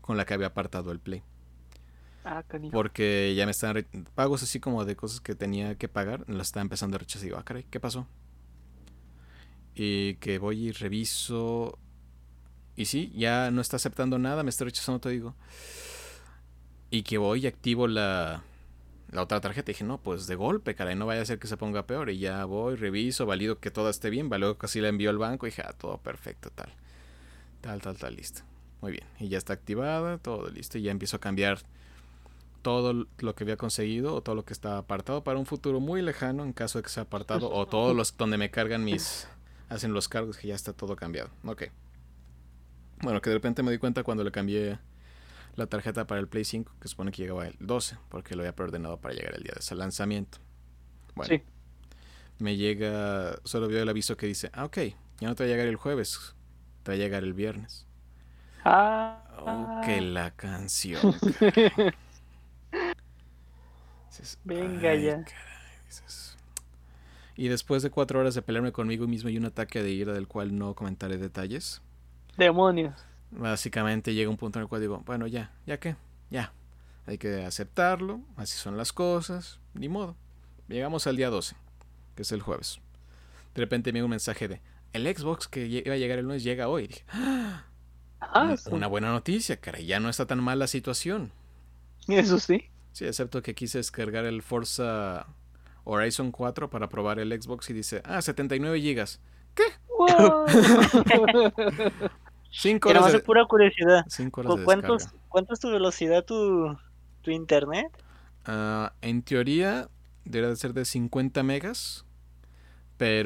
Con 0.00 0.16
la 0.16 0.24
que 0.24 0.34
había 0.34 0.46
apartado 0.48 0.90
el 0.92 1.00
Play. 1.00 1.22
Ah. 2.24 2.42
Porque 2.72 3.34
ya 3.36 3.44
me 3.44 3.50
estaban... 3.52 3.76
re- 3.76 3.86
Pagos 4.14 4.42
así 4.42 4.60
como 4.60 4.84
de 4.84 4.96
cosas 4.96 5.20
que 5.20 5.34
tenía 5.34 5.74
que 5.76 5.88
pagar, 5.88 6.24
las 6.28 6.48
estaba 6.48 6.62
empezando 6.62 6.96
a 6.96 6.98
rechazar. 6.98 7.22
Y 7.24 7.26
digo, 7.26 7.38
ah, 7.38 7.44
caray, 7.44 7.64
¿qué 7.70 7.80
pasó? 7.80 8.06
Y 9.74 10.14
que 10.14 10.38
voy 10.38 10.68
y 10.68 10.72
reviso... 10.72 11.78
Y 12.78 12.84
sí, 12.84 13.12
ya 13.16 13.50
no 13.50 13.60
está 13.60 13.74
aceptando 13.74 14.20
nada, 14.20 14.44
me 14.44 14.50
está 14.50 14.64
rechazando 14.64 15.00
todo. 15.00 15.12
Digo, 15.12 15.34
Y 16.90 17.02
que 17.02 17.18
voy 17.18 17.40
y 17.40 17.46
activo 17.48 17.88
la, 17.88 18.44
la 19.10 19.22
otra 19.22 19.40
tarjeta. 19.40 19.72
Dije, 19.72 19.82
no, 19.82 19.98
pues 19.98 20.28
de 20.28 20.36
golpe, 20.36 20.76
caray, 20.76 20.94
no 20.94 21.04
vaya 21.04 21.22
a 21.22 21.24
ser 21.24 21.40
que 21.40 21.48
se 21.48 21.56
ponga 21.56 21.88
peor. 21.88 22.08
Y 22.08 22.20
ya 22.20 22.44
voy, 22.44 22.76
reviso, 22.76 23.26
valido 23.26 23.58
que 23.58 23.72
todo 23.72 23.90
esté 23.90 24.10
bien. 24.10 24.28
Luego 24.30 24.58
casi 24.58 24.80
la 24.80 24.86
envío 24.86 25.10
al 25.10 25.18
banco 25.18 25.46
y 25.46 25.50
dije, 25.50 25.62
ah, 25.66 25.72
todo 25.76 25.98
perfecto, 25.98 26.50
tal. 26.50 26.72
Tal, 27.62 27.82
tal, 27.82 27.98
tal, 27.98 28.14
listo. 28.14 28.42
Muy 28.80 28.92
bien. 28.92 29.04
Y 29.18 29.26
ya 29.26 29.38
está 29.38 29.54
activada, 29.54 30.18
todo 30.18 30.48
listo. 30.48 30.78
Y 30.78 30.82
ya 30.82 30.92
empiezo 30.92 31.16
a 31.16 31.20
cambiar 31.20 31.58
todo 32.62 33.08
lo 33.18 33.34
que 33.34 33.42
había 33.42 33.56
conseguido 33.56 34.14
o 34.14 34.20
todo 34.20 34.36
lo 34.36 34.44
que 34.44 34.52
estaba 34.52 34.78
apartado 34.78 35.24
para 35.24 35.40
un 35.40 35.46
futuro 35.46 35.80
muy 35.80 36.00
lejano 36.00 36.44
en 36.44 36.52
caso 36.52 36.78
de 36.78 36.84
que 36.84 36.90
sea 36.90 37.02
apartado 37.04 37.50
o 37.50 37.66
todos 37.66 37.96
los 37.96 38.16
donde 38.16 38.38
me 38.38 38.52
cargan 38.52 38.84
mis 38.84 39.26
hacen 39.68 39.92
los 39.92 40.08
cargos 40.08 40.36
que 40.36 40.46
ya 40.46 40.54
está 40.54 40.72
todo 40.72 40.94
cambiado. 40.94 41.30
Ok. 41.44 41.64
Bueno, 43.02 43.20
que 43.20 43.30
de 43.30 43.36
repente 43.36 43.62
me 43.62 43.70
di 43.70 43.78
cuenta 43.78 44.02
cuando 44.02 44.24
le 44.24 44.32
cambié 44.32 44.78
la 45.56 45.66
tarjeta 45.66 46.06
para 46.06 46.20
el 46.20 46.28
Play 46.28 46.44
5, 46.44 46.72
que 46.80 46.88
supone 46.88 47.12
que 47.12 47.22
llegaba 47.22 47.46
el 47.46 47.56
12, 47.60 47.96
porque 48.08 48.34
lo 48.36 48.42
había 48.42 48.54
preordenado 48.54 48.98
para 48.98 49.14
llegar 49.14 49.34
el 49.36 49.42
día 49.42 49.52
de 49.54 49.60
ese 49.60 49.74
lanzamiento. 49.74 50.38
Bueno, 51.14 51.36
Sí. 51.36 51.42
me 52.38 52.56
llega, 52.56 53.36
solo 53.44 53.68
veo 53.68 53.82
el 53.82 53.88
aviso 53.88 54.16
que 54.16 54.26
dice, 54.26 54.50
ah, 54.52 54.64
ok, 54.64 54.78
ya 55.20 55.28
no 55.28 55.34
te 55.34 55.44
va 55.44 55.48
a 55.48 55.50
llegar 55.50 55.66
el 55.66 55.76
jueves, 55.76 56.34
te 56.82 56.92
va 56.92 56.94
a 56.94 56.98
llegar 56.98 57.24
el 57.24 57.34
viernes. 57.34 57.86
Ah, 58.64 59.24
Oh, 59.40 59.80
que 59.84 60.00
la 60.00 60.32
canción. 60.32 61.00
Dices, 64.10 64.38
Venga 64.44 64.90
"Ay, 64.90 65.02
ya". 65.04 65.24
caray", 65.24 65.84
dices. 65.86 66.36
Y 67.36 67.48
después 67.48 67.82
de 67.82 67.90
cuatro 67.90 68.18
horas 68.20 68.34
de 68.34 68.42
pelearme 68.42 68.72
conmigo 68.72 69.06
mismo 69.06 69.30
y 69.30 69.36
un 69.38 69.44
ataque 69.44 69.82
de 69.82 69.90
ira 69.90 70.12
del 70.12 70.26
cual 70.26 70.56
no 70.58 70.74
comentaré 70.74 71.18
detalles, 71.18 71.80
demonios. 72.38 72.94
básicamente 73.30 74.14
llega 74.14 74.30
un 74.30 74.38
punto 74.38 74.58
en 74.58 74.62
el 74.62 74.68
cual 74.68 74.80
digo, 74.80 75.02
bueno, 75.04 75.26
ya, 75.26 75.52
ya 75.66 75.78
qué, 75.78 75.96
ya. 76.30 76.52
Hay 77.06 77.18
que 77.18 77.44
aceptarlo, 77.44 78.20
así 78.36 78.56
son 78.56 78.76
las 78.76 78.92
cosas, 78.92 79.60
ni 79.74 79.88
modo. 79.88 80.16
Llegamos 80.68 81.06
al 81.06 81.16
día 81.16 81.30
12, 81.30 81.56
que 82.14 82.22
es 82.22 82.32
el 82.32 82.42
jueves. 82.42 82.80
De 83.54 83.60
repente 83.62 83.92
me 83.92 83.98
llega 83.98 84.04
un 84.06 84.10
mensaje 84.10 84.46
de, 84.48 84.60
el 84.92 85.06
Xbox 85.16 85.48
que 85.48 85.66
iba 85.66 85.94
a 85.94 85.96
llegar 85.98 86.18
el 86.18 86.24
lunes 86.26 86.42
llega 86.42 86.68
hoy. 86.68 86.86
Dije, 86.88 87.04
Ah, 88.20 88.42
una, 88.44 88.54
eso, 88.54 88.70
una 88.70 88.86
buena 88.88 89.10
noticia, 89.12 89.58
caray, 89.60 89.86
ya 89.86 90.00
no 90.00 90.08
está 90.08 90.26
tan 90.26 90.42
mal 90.42 90.58
la 90.58 90.66
situación. 90.66 91.32
eso 92.08 92.38
sí. 92.38 92.64
Sí, 92.92 93.04
excepto 93.06 93.42
que 93.42 93.54
quise 93.54 93.78
descargar 93.78 94.24
el 94.24 94.42
Forza 94.42 95.26
Horizon 95.84 96.32
4 96.32 96.68
para 96.68 96.88
probar 96.88 97.18
el 97.20 97.30
Xbox 97.40 97.70
y 97.70 97.72
dice, 97.74 98.02
ah, 98.04 98.20
79 98.20 98.80
gigas. 98.80 99.20
Wow. 99.98 100.44
5 102.50 102.88
Era 102.88 103.00
horas 103.00 103.04
más 103.04 103.12
de 103.12 103.20
de, 103.20 103.20
pura 103.20 103.44
curiosidad. 103.46 104.04
cinco 104.06 104.40
horas 104.40 104.54
¿Cu- 104.54 104.56
de 104.56 104.62
¿Cuántos, 104.62 105.04
descarga. 105.04 105.12
¿Cuánto 105.28 105.54
es 105.54 105.60
tu 105.60 105.70
velocidad, 105.70 106.24
tu, 106.24 106.76
tu 107.22 107.30
internet? 107.30 107.86
Ah, 108.44 108.92
en 109.02 109.22
teoría, 109.22 109.88
debería 110.24 110.50
de 110.50 110.56
ser 110.56 110.72
de 110.74 110.84
50 110.84 111.42
megas, 111.42 112.04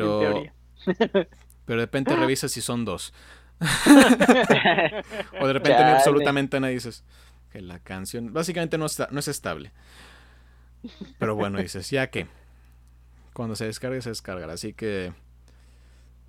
En 0.00 0.14
pero, 0.14 0.17
teoría. 0.17 0.55
pero 1.64 1.81
de 1.81 1.87
repente 1.87 2.17
revisas 2.17 2.52
si 2.52 2.61
son 2.61 2.85
dos. 2.85 3.12
O 5.38 5.47
de 5.47 5.52
repente 5.52 5.85
Chale. 5.85 5.91
absolutamente 5.91 6.59
nada 6.61 6.71
y 6.73 6.76
dices 6.76 7.05
que 7.50 7.61
la 7.61 7.79
canción 7.81 8.33
básicamente 8.33 8.79
no, 8.79 8.87
está, 8.87 9.09
no 9.11 9.21
es 9.21 9.29
estable. 9.29 9.73
Pero 11.19 11.37
bueno, 11.37 11.59
dices, 11.61 11.91
ya 11.91 12.11
que 12.11 12.26
cuando 13.33 13.57
se 13.57 13.67
descargue, 13.67 14.02
se 14.02 14.11
descargará. 14.11 14.55
Así 14.55 14.73
que 14.75 15.12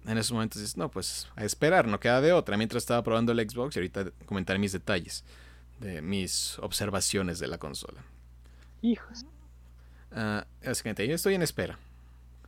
en 0.05 0.17
esos 0.17 0.31
momentos 0.31 0.61
dices, 0.61 0.77
no, 0.77 0.89
pues 0.89 1.27
a 1.35 1.45
esperar, 1.45 1.87
no 1.87 1.99
queda 1.99 2.21
de 2.21 2.33
otra. 2.33 2.57
Mientras 2.57 2.83
estaba 2.83 3.03
probando 3.03 3.31
el 3.31 3.49
Xbox 3.49 3.75
y 3.75 3.79
ahorita 3.79 4.11
comentaré 4.25 4.59
mis 4.59 4.71
detalles 4.71 5.23
de 5.79 6.01
mis 6.01 6.57
observaciones 6.59 7.39
de 7.39 7.47
la 7.47 7.57
consola. 7.57 8.01
Hijos. 8.81 9.25
Ah, 10.11 10.45
básicamente, 10.63 11.07
yo 11.07 11.15
estoy 11.15 11.35
en 11.35 11.41
espera, 11.41 11.79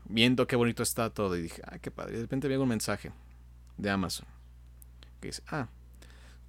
viendo 0.06 0.48
qué 0.48 0.56
bonito 0.56 0.84
está 0.84 1.10
todo. 1.10 1.36
Y 1.38 1.44
dije, 1.44 1.62
ah, 1.66 1.80
qué 1.80 1.92
padre. 1.92 2.14
Y 2.14 2.16
de 2.18 2.22
repente 2.24 2.48
veo 2.48 2.62
un 2.62 2.70
mensaje 2.70 3.12
de 3.78 3.90
Amazon 3.90 4.28
que 5.20 5.28
dice, 5.28 5.44
ah, 5.48 5.68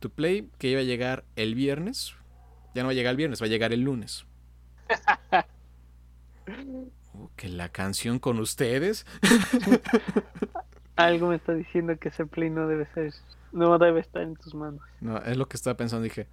tu 0.00 0.10
Play 0.10 0.50
que 0.58 0.68
iba 0.68 0.80
a 0.80 0.84
llegar 0.84 1.24
el 1.36 1.54
viernes, 1.54 2.14
ya 2.74 2.82
no 2.82 2.88
va 2.88 2.92
a 2.92 2.94
llegar 2.94 3.12
el 3.12 3.16
viernes, 3.16 3.40
va 3.40 3.46
a 3.46 3.48
llegar 3.48 3.72
el 3.72 3.80
lunes. 3.80 4.26
Uh, 7.14 7.28
que 7.36 7.48
la 7.48 7.70
canción 7.70 8.18
con 8.18 8.38
ustedes. 8.38 9.06
Algo 10.96 11.28
me 11.28 11.36
está 11.36 11.54
diciendo 11.54 11.96
que 11.98 12.08
ese 12.08 12.26
play 12.26 12.50
no 12.50 12.66
debe 12.68 12.86
ser, 12.92 13.14
no 13.52 13.78
debe 13.78 14.00
estar 14.00 14.22
en 14.22 14.36
tus 14.36 14.54
manos. 14.54 14.82
No, 15.00 15.18
es 15.18 15.36
lo 15.36 15.48
que 15.48 15.56
estaba 15.56 15.76
pensando. 15.76 16.02
Dije, 16.04 16.26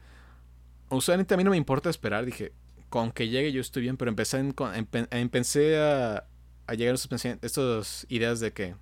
usualmente 0.89 1.33
a 1.33 1.37
mí 1.37 1.43
no 1.43 1.51
me 1.51 1.57
importa 1.57 1.89
esperar. 1.89 2.25
Dije, 2.25 2.53
con 2.89 3.11
que 3.11 3.29
llegue 3.29 3.51
yo 3.51 3.61
estoy 3.61 3.83
bien, 3.83 3.97
pero 3.97 4.09
empecé, 4.09 4.39
en- 4.39 4.55
empe- 4.55 5.07
empecé 5.11 5.79
a, 5.79 6.25
a 6.67 6.73
llegar 6.75 6.95
a 6.95 7.37
estos 7.41 8.05
ideas 8.09 8.39
de 8.39 8.53
que, 8.53 8.75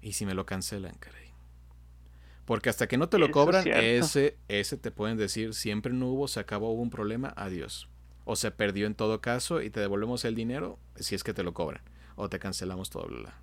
¿y 0.00 0.12
si 0.12 0.26
me 0.26 0.34
lo 0.34 0.46
cancelan, 0.46 0.96
caray? 0.98 1.28
Porque 2.44 2.70
hasta 2.70 2.86
que 2.88 2.96
no 2.96 3.08
te 3.08 3.18
lo 3.18 3.26
Eso 3.26 3.32
cobran, 3.34 3.64
ese, 3.74 4.36
ese 4.48 4.76
te 4.78 4.90
pueden 4.90 5.18
decir, 5.18 5.54
siempre 5.54 5.92
no 5.92 6.06
hubo, 6.08 6.28
se 6.28 6.40
acabó, 6.40 6.70
hubo 6.72 6.82
un 6.82 6.90
problema, 6.90 7.32
adiós. 7.36 7.88
O 8.24 8.36
se 8.36 8.50
perdió 8.50 8.86
en 8.86 8.94
todo 8.94 9.20
caso 9.20 9.60
y 9.62 9.70
te 9.70 9.80
devolvemos 9.80 10.24
el 10.24 10.34
dinero 10.34 10.78
si 10.96 11.14
es 11.14 11.24
que 11.24 11.34
te 11.34 11.42
lo 11.42 11.52
cobran. 11.54 11.82
O 12.16 12.28
te 12.28 12.38
cancelamos 12.38 12.90
todo. 12.90 13.06
Bla, 13.06 13.18
bla. 13.20 13.34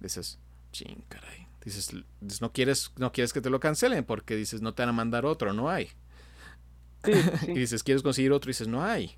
Dices, 0.00 0.38
ching, 0.72 1.04
caray. 1.08 1.46
Dices, 1.64 1.92
no 2.40 2.52
quieres, 2.52 2.92
no 2.96 3.12
quieres 3.12 3.32
que 3.32 3.40
te 3.40 3.50
lo 3.50 3.60
cancelen 3.60 4.04
porque 4.04 4.34
dices, 4.34 4.62
no 4.62 4.74
te 4.74 4.82
van 4.82 4.88
a 4.90 4.92
mandar 4.92 5.26
otro, 5.26 5.52
no 5.52 5.70
hay. 5.70 5.90
Sí, 7.04 7.12
Y 7.48 7.58
dices, 7.58 7.82
¿quieres 7.82 8.02
conseguir 8.02 8.32
otro? 8.32 8.48
Y 8.48 8.52
dices, 8.52 8.68
no 8.68 8.82
hay. 8.82 9.16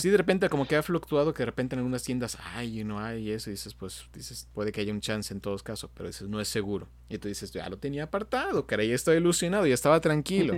Sí, 0.00 0.10
de 0.10 0.16
repente 0.16 0.48
como 0.48 0.66
que 0.66 0.74
ha 0.74 0.82
fluctuado 0.82 1.32
que 1.32 1.42
de 1.42 1.46
repente 1.46 1.76
en 1.76 1.78
algunas 1.78 2.02
tiendas 2.02 2.36
hay 2.54 2.80
y 2.80 2.84
no 2.84 2.98
hay 2.98 3.28
y 3.28 3.30
eso. 3.30 3.50
Y 3.50 3.52
dices, 3.52 3.74
pues, 3.74 4.08
dices, 4.12 4.48
puede 4.52 4.72
que 4.72 4.80
haya 4.80 4.92
un 4.92 5.00
chance 5.00 5.32
en 5.32 5.40
todos 5.40 5.62
casos, 5.62 5.90
pero 5.94 6.08
dices, 6.08 6.28
no 6.28 6.40
es 6.40 6.48
seguro. 6.48 6.88
Y 7.08 7.18
tú 7.18 7.28
dices, 7.28 7.52
ya 7.52 7.68
lo 7.68 7.78
tenía 7.78 8.04
apartado, 8.04 8.66
caray, 8.66 8.88
ya 8.88 8.96
estoy 8.96 9.18
ilusionado, 9.18 9.66
ya 9.66 9.74
estaba 9.74 10.00
tranquilo. 10.00 10.54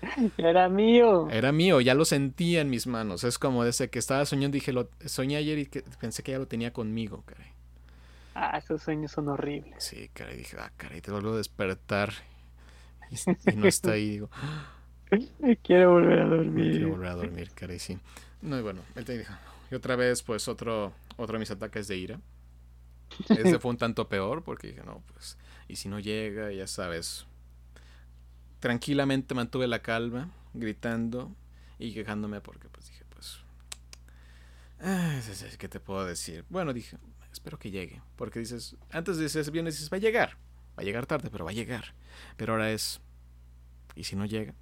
Era 0.38 0.68
mío. 0.68 1.28
Era 1.30 1.52
mío, 1.52 1.80
ya 1.80 1.94
lo 1.94 2.04
sentía 2.04 2.62
en 2.62 2.70
mis 2.70 2.86
manos. 2.86 3.22
Es 3.22 3.38
como 3.38 3.64
desde 3.64 3.90
que 3.90 3.98
estaba 3.98 4.24
soñando, 4.24 4.54
dije, 4.54 4.72
lo 4.72 4.90
soñé 5.04 5.36
ayer 5.36 5.58
y 5.58 5.66
que 5.66 5.82
pensé 6.00 6.22
que 6.22 6.32
ya 6.32 6.38
lo 6.38 6.48
tenía 6.48 6.72
conmigo, 6.72 7.22
caray. 7.26 7.52
Ah, 8.40 8.58
esos 8.58 8.82
sueños 8.82 9.12
son 9.12 9.28
horribles. 9.28 9.84
Sí, 9.84 10.10
caray, 10.12 10.36
dije, 10.36 10.56
ah, 10.60 10.72
caray, 10.76 11.00
te 11.00 11.10
vuelvo 11.10 11.32
a 11.32 11.36
despertar. 11.38 12.12
Y, 13.10 13.16
y 13.52 13.56
no 13.56 13.66
está 13.66 13.92
ahí, 13.92 14.10
digo, 14.10 14.30
Quiero 15.62 15.92
volver 15.92 16.20
a 16.20 16.26
Me 16.26 16.36
dormir. 16.36 16.70
quiero 16.70 16.88
volver 16.90 17.08
a 17.08 17.14
dormir, 17.14 17.50
caray, 17.54 17.78
sí. 17.78 17.98
No, 18.42 18.58
y 18.58 18.62
bueno, 18.62 18.82
él 18.94 19.04
te 19.04 19.18
dijo. 19.18 19.32
Y 19.70 19.74
otra 19.74 19.96
vez, 19.96 20.22
pues, 20.22 20.48
otro, 20.48 20.92
otro 21.16 21.34
de 21.34 21.40
mis 21.40 21.50
ataques 21.50 21.88
de 21.88 21.96
ira. 21.96 22.20
Este 23.28 23.58
fue 23.58 23.70
un 23.72 23.76
tanto 23.78 24.08
peor 24.08 24.42
porque 24.44 24.68
dije, 24.68 24.82
no, 24.84 25.02
pues, 25.12 25.36
y 25.68 25.76
si 25.76 25.88
no 25.88 25.98
llega, 25.98 26.52
ya 26.52 26.66
sabes. 26.66 27.26
Tranquilamente 28.60 29.34
mantuve 29.34 29.66
la 29.66 29.80
calma, 29.80 30.30
gritando 30.52 31.34
y 31.78 31.94
quejándome 31.94 32.40
porque, 32.40 32.68
pues, 32.68 32.88
dije, 32.88 33.04
pues, 33.08 33.38
ah, 34.80 35.20
¿qué 35.58 35.68
te 35.68 35.80
puedo 35.80 36.04
decir? 36.04 36.44
Bueno, 36.50 36.72
dije, 36.72 36.98
espero 37.32 37.58
que 37.58 37.70
llegue. 37.70 38.02
Porque 38.16 38.38
dices, 38.40 38.76
antes 38.90 39.16
de 39.18 39.26
ese 39.26 39.50
viernes 39.50 39.74
dices, 39.74 39.92
va 39.92 39.96
a 39.96 40.00
llegar. 40.00 40.38
Va 40.78 40.82
a 40.82 40.84
llegar 40.84 41.06
tarde, 41.06 41.30
pero 41.30 41.44
va 41.44 41.50
a 41.50 41.54
llegar. 41.54 41.94
Pero 42.36 42.52
ahora 42.52 42.70
es, 42.70 43.00
¿y 43.94 44.04
si 44.04 44.16
no 44.16 44.24
llega? 44.26 44.54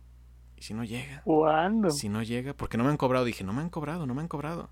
¿Y 0.56 0.62
si 0.62 0.74
no 0.74 0.84
llega? 0.84 1.22
¿Cuándo? 1.22 1.90
Si 1.90 2.08
no 2.08 2.22
llega, 2.22 2.54
porque 2.54 2.76
no 2.76 2.84
me 2.84 2.90
han 2.90 2.96
cobrado. 2.96 3.24
Dije, 3.24 3.44
no 3.44 3.52
me 3.52 3.62
han 3.62 3.70
cobrado, 3.70 4.06
no 4.06 4.14
me 4.14 4.22
han 4.22 4.28
cobrado. 4.28 4.70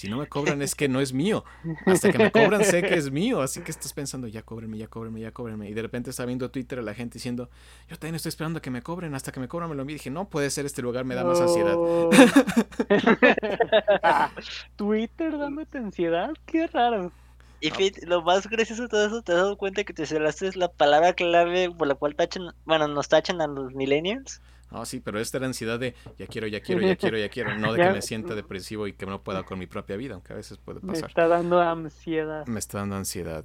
Si 0.00 0.08
no 0.08 0.16
me 0.16 0.28
cobran 0.28 0.62
es 0.62 0.74
que 0.74 0.88
no 0.88 1.02
es 1.02 1.12
mío. 1.12 1.44
Hasta 1.84 2.10
que 2.10 2.16
me 2.16 2.32
cobran 2.32 2.64
sé 2.64 2.80
que 2.80 2.94
es 2.94 3.10
mío. 3.10 3.42
Así 3.42 3.60
que 3.60 3.70
estás 3.70 3.92
pensando, 3.92 4.28
ya 4.28 4.40
cóbrenme, 4.40 4.78
ya 4.78 4.86
cóbrenme, 4.86 5.20
ya 5.20 5.30
cóbrenme. 5.30 5.68
Y 5.68 5.74
de 5.74 5.82
repente 5.82 6.08
está 6.08 6.24
viendo 6.24 6.50
Twitter 6.50 6.78
a 6.78 6.82
la 6.82 6.94
gente 6.94 7.18
diciendo, 7.18 7.50
yo 7.86 7.98
también 7.98 8.14
estoy 8.14 8.30
esperando 8.30 8.60
a 8.60 8.62
que 8.62 8.70
me 8.70 8.80
cobren. 8.80 9.14
Hasta 9.14 9.30
que 9.30 9.40
me 9.40 9.46
cobran 9.46 9.68
me 9.68 9.76
lo 9.76 9.82
envío. 9.82 9.96
Dije, 9.96 10.08
no 10.08 10.30
puede 10.30 10.48
ser, 10.48 10.64
este 10.64 10.80
lugar 10.80 11.04
me 11.04 11.14
da 11.14 11.22
más 11.22 11.38
ansiedad. 11.38 11.76
Twitter 14.76 15.36
dándote 15.36 15.76
ansiedad, 15.76 16.30
qué 16.46 16.66
raro. 16.68 17.12
Y 17.60 17.70
Fit, 17.70 18.02
lo 18.04 18.22
más 18.22 18.48
gracioso 18.48 18.84
de 18.84 18.88
todo 18.88 19.06
eso, 19.06 19.20
te 19.20 19.32
has 19.32 19.38
dado 19.38 19.58
cuenta 19.58 19.84
que 19.84 19.92
te 19.92 20.06
cerraste 20.06 20.56
la 20.56 20.68
palabra 20.68 21.12
clave 21.12 21.70
por 21.70 21.88
la 21.88 21.94
cual 21.94 22.14
tachan, 22.14 22.54
bueno, 22.64 22.88
nos 22.88 23.10
tachan 23.10 23.42
a 23.42 23.46
los 23.46 23.74
millennials. 23.74 24.40
No, 24.70 24.84
sí, 24.86 25.00
pero 25.00 25.18
esta 25.20 25.38
era 25.38 25.46
ansiedad 25.46 25.78
de, 25.78 25.94
ya 26.18 26.26
quiero, 26.26 26.46
ya 26.46 26.60
quiero, 26.60 26.80
ya 26.80 26.96
quiero, 26.96 27.18
ya 27.18 27.28
quiero. 27.28 27.56
No 27.58 27.72
de 27.74 27.82
que 27.82 27.90
me 27.90 28.02
sienta 28.02 28.34
depresivo 28.34 28.86
y 28.86 28.92
que 28.92 29.06
no 29.06 29.22
pueda 29.22 29.42
con 29.42 29.58
mi 29.58 29.66
propia 29.66 29.96
vida, 29.96 30.14
aunque 30.14 30.32
a 30.32 30.36
veces 30.36 30.58
puede 30.58 30.80
Me 30.80 30.92
pasar. 30.92 31.08
está 31.08 31.26
dando 31.28 31.60
ansiedad. 31.60 32.46
Me 32.46 32.58
está 32.58 32.78
dando 32.78 32.96
ansiedad. 32.96 33.44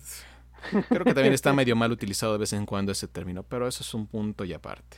Creo 0.89 1.03
que 1.03 1.13
también 1.13 1.34
está 1.34 1.53
medio 1.53 1.75
mal 1.75 1.91
utilizado 1.91 2.34
de 2.34 2.39
vez 2.39 2.53
en 2.53 2.65
cuando 2.65 2.91
ese 2.91 3.08
término, 3.08 3.44
pero 3.44 3.67
eso 3.67 3.84
es 3.84 3.94
un 3.94 4.08
punto 4.08 4.46
y 4.46 4.53
aparte. 4.53 4.98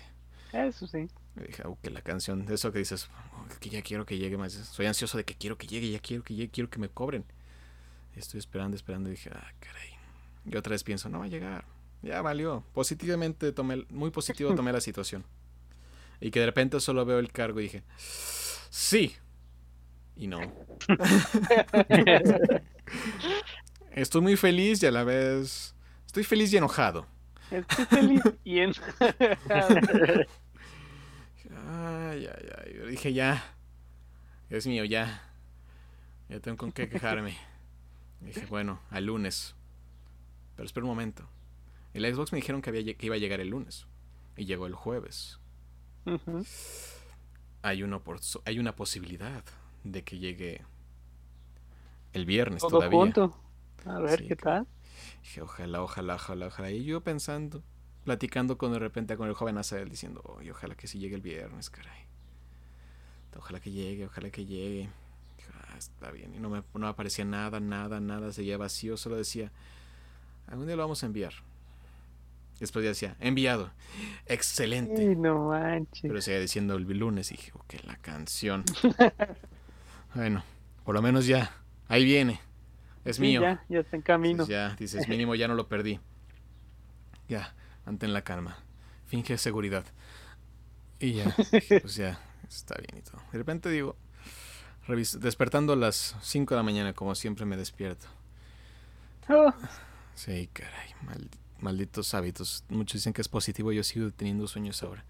Eso 0.53 0.87
sí. 0.87 1.07
Y 1.35 1.47
dije, 1.47 1.63
"Oh, 1.65 1.77
que 1.81 1.89
la 1.91 2.01
canción, 2.01 2.45
eso 2.49 2.71
que 2.71 2.79
dices, 2.79 3.09
"Oh, 3.35 3.59
que 3.59 3.69
ya 3.69 3.81
quiero 3.81 4.05
que 4.05 4.17
llegue 4.17 4.37
más. 4.37 4.53
Soy 4.53 4.85
ansioso 4.85 5.17
de 5.17 5.23
que 5.25 5.35
quiero 5.35 5.57
que 5.57 5.67
llegue, 5.67 5.89
ya 5.91 5.99
quiero 5.99 6.23
que 6.23 6.33
llegue, 6.35 6.49
quiero 6.51 6.69
que 6.69 6.79
me 6.79 6.89
cobren. 6.89 7.25
Estoy 8.15 8.39
esperando, 8.39 8.75
esperando 8.75 9.09
y 9.09 9.11
dije, 9.11 9.29
ah, 9.33 9.51
caray. 9.59 9.89
Y 10.45 10.55
otra 10.57 10.71
vez 10.71 10.83
pienso, 10.83 11.07
no 11.09 11.19
va 11.19 11.25
a 11.25 11.27
llegar. 11.27 11.65
Ya 12.01 12.21
valió. 12.21 12.63
Positivamente 12.73 13.51
tomé, 13.51 13.85
muy 13.89 14.09
positivo 14.09 14.55
tomé 14.55 14.71
la 14.73 14.81
situación. 14.81 15.23
Y 16.19 16.31
que 16.31 16.39
de 16.39 16.45
repente 16.47 16.79
solo 16.79 17.05
veo 17.05 17.19
el 17.19 17.31
cargo 17.31 17.59
y 17.59 17.63
dije, 17.63 17.83
sí. 18.69 19.15
Y 20.15 20.27
no. 20.27 20.39
Estoy 23.91 24.21
muy 24.21 24.35
feliz 24.35 24.81
y 24.83 24.85
a 24.85 24.91
la 24.91 25.03
vez 25.03 25.75
estoy 26.05 26.23
feliz 26.23 26.53
y 26.53 26.57
enojado. 26.57 27.05
Estoy 27.51 27.85
feliz 27.85 28.21
y 28.43 28.59
en... 28.59 28.73
Ay, 31.69 32.27
ay, 32.27 32.49
ay. 32.57 32.73
Yo 32.75 32.87
dije 32.87 33.13
ya. 33.13 33.43
Dios 34.49 34.65
mío, 34.67 34.85
ya. 34.85 35.23
Ya 36.29 36.39
tengo 36.39 36.57
con 36.57 36.71
qué 36.71 36.89
quejarme. 36.89 37.37
dije, 38.21 38.45
bueno, 38.47 38.79
al 38.89 39.05
lunes. 39.05 39.55
Pero 40.55 40.65
espera 40.65 40.85
un 40.85 40.91
momento. 40.91 41.29
En 41.93 42.01
la 42.01 42.09
Xbox 42.09 42.31
me 42.31 42.37
dijeron 42.37 42.61
que, 42.61 42.69
había, 42.69 42.83
que 42.93 43.05
iba 43.05 43.15
a 43.15 43.19
llegar 43.19 43.39
el 43.39 43.49
lunes. 43.49 43.87
Y 44.35 44.45
llegó 44.45 44.67
el 44.67 44.73
jueves. 44.73 45.39
Hay 47.61 47.83
una, 47.83 47.99
por- 47.99 48.19
hay 48.45 48.59
una 48.59 48.75
posibilidad 48.75 49.43
de 49.83 50.03
que 50.03 50.17
llegue 50.19 50.61
el 52.13 52.25
viernes 52.25 52.61
Todo 52.61 52.71
todavía. 52.71 52.99
junto. 52.99 53.33
A 53.85 53.99
ver 53.99 54.19
Sí, 54.19 54.27
qué 54.27 54.35
tal. 54.35 54.67
Dije, 55.21 55.41
ojalá, 55.41 55.81
ojalá, 55.81 56.15
ojalá, 56.15 56.47
ojalá. 56.47 56.71
Y 56.71 56.83
yo 56.85 57.01
pensando, 57.01 57.61
platicando 58.03 58.57
con 58.57 58.71
de 58.73 58.79
repente 58.79 59.17
con 59.17 59.27
el 59.27 59.33
joven 59.35 59.57
Azael, 59.57 59.89
diciendo, 59.89 60.21
"Oye, 60.25 60.51
ojalá 60.51 60.75
que 60.75 60.87
sí 60.87 60.99
llegue 60.99 61.15
el 61.15 61.21
viernes, 61.21 61.69
caray. 61.69 62.05
Ojalá 63.35 63.59
que 63.59 63.71
llegue, 63.71 64.05
ojalá 64.05 64.31
que 64.31 64.45
llegue. 64.45 64.89
Dije, 65.37 65.49
"Ah, 65.69 65.77
está 65.77 66.09
bien. 66.11 66.33
Y 66.33 66.39
no 66.39 66.49
me 66.49 66.63
no 66.73 66.87
aparecía 66.87 67.23
nada, 67.23 67.59
nada, 67.59 67.99
nada. 67.99 68.31
Seguía 68.33 68.57
vacío. 68.57 68.97
Solo 68.97 69.15
decía, 69.15 69.51
algún 70.47 70.65
día 70.67 70.75
lo 70.75 70.83
vamos 70.83 71.03
a 71.03 71.05
enviar. 71.05 71.33
Después 72.59 72.83
ya 72.83 72.89
decía, 72.89 73.15
enviado. 73.19 73.71
Excelente. 74.25 75.01
Ay, 75.09 75.15
no 75.15 75.49
manches. 75.49 76.01
Pero 76.01 76.21
seguía 76.21 76.39
diciendo 76.39 76.75
el 76.75 76.83
lunes. 76.83 77.31
Y 77.31 77.35
dije, 77.37 77.51
ok, 77.53 77.75
la 77.85 77.97
canción. 77.97 78.63
bueno, 80.15 80.43
por 80.83 80.95
lo 80.95 81.01
menos 81.01 81.27
ya. 81.27 81.55
Ahí 81.87 82.03
viene. 82.03 82.39
Es 83.05 83.17
Sí, 83.17 83.21
mío. 83.21 83.41
Ya, 83.41 83.63
ya 83.69 83.79
está 83.79 83.95
en 83.95 84.01
camino. 84.01 84.43
Dices, 84.43 84.47
ya, 84.49 84.75
dices, 84.75 85.07
mínimo 85.07 85.35
ya 85.35 85.47
no 85.47 85.55
lo 85.55 85.67
perdí. 85.67 85.99
Ya, 87.29 87.55
mantén 87.85 88.13
la 88.13 88.23
calma. 88.23 88.57
Finge 89.05 89.37
seguridad. 89.37 89.85
Y 90.99 91.13
ya, 91.13 91.35
pues 91.81 91.95
ya, 91.95 92.19
está 92.49 92.75
bien 92.75 92.97
y 92.97 93.01
todo. 93.01 93.21
De 93.31 93.37
repente 93.37 93.69
digo, 93.69 93.95
despertando 95.19 95.73
a 95.73 95.75
las 95.75 96.15
5 96.21 96.55
de 96.55 96.59
la 96.59 96.63
mañana, 96.63 96.93
como 96.93 97.13
siempre 97.15 97.45
me 97.45 97.55
despierto. 97.55 98.07
Oh, 99.29 99.53
Sí, 100.15 100.49
caray, 100.51 100.89
mal- 101.03 101.29
malditos 101.59 102.13
hábitos. 102.13 102.63
Muchos 102.69 103.01
dicen 103.01 103.13
que 103.13 103.21
es 103.21 103.27
positivo, 103.27 103.71
yo 103.71 103.83
sigo 103.83 104.11
teniendo 104.11 104.47
sueños 104.47 104.81
ahora. 104.83 105.05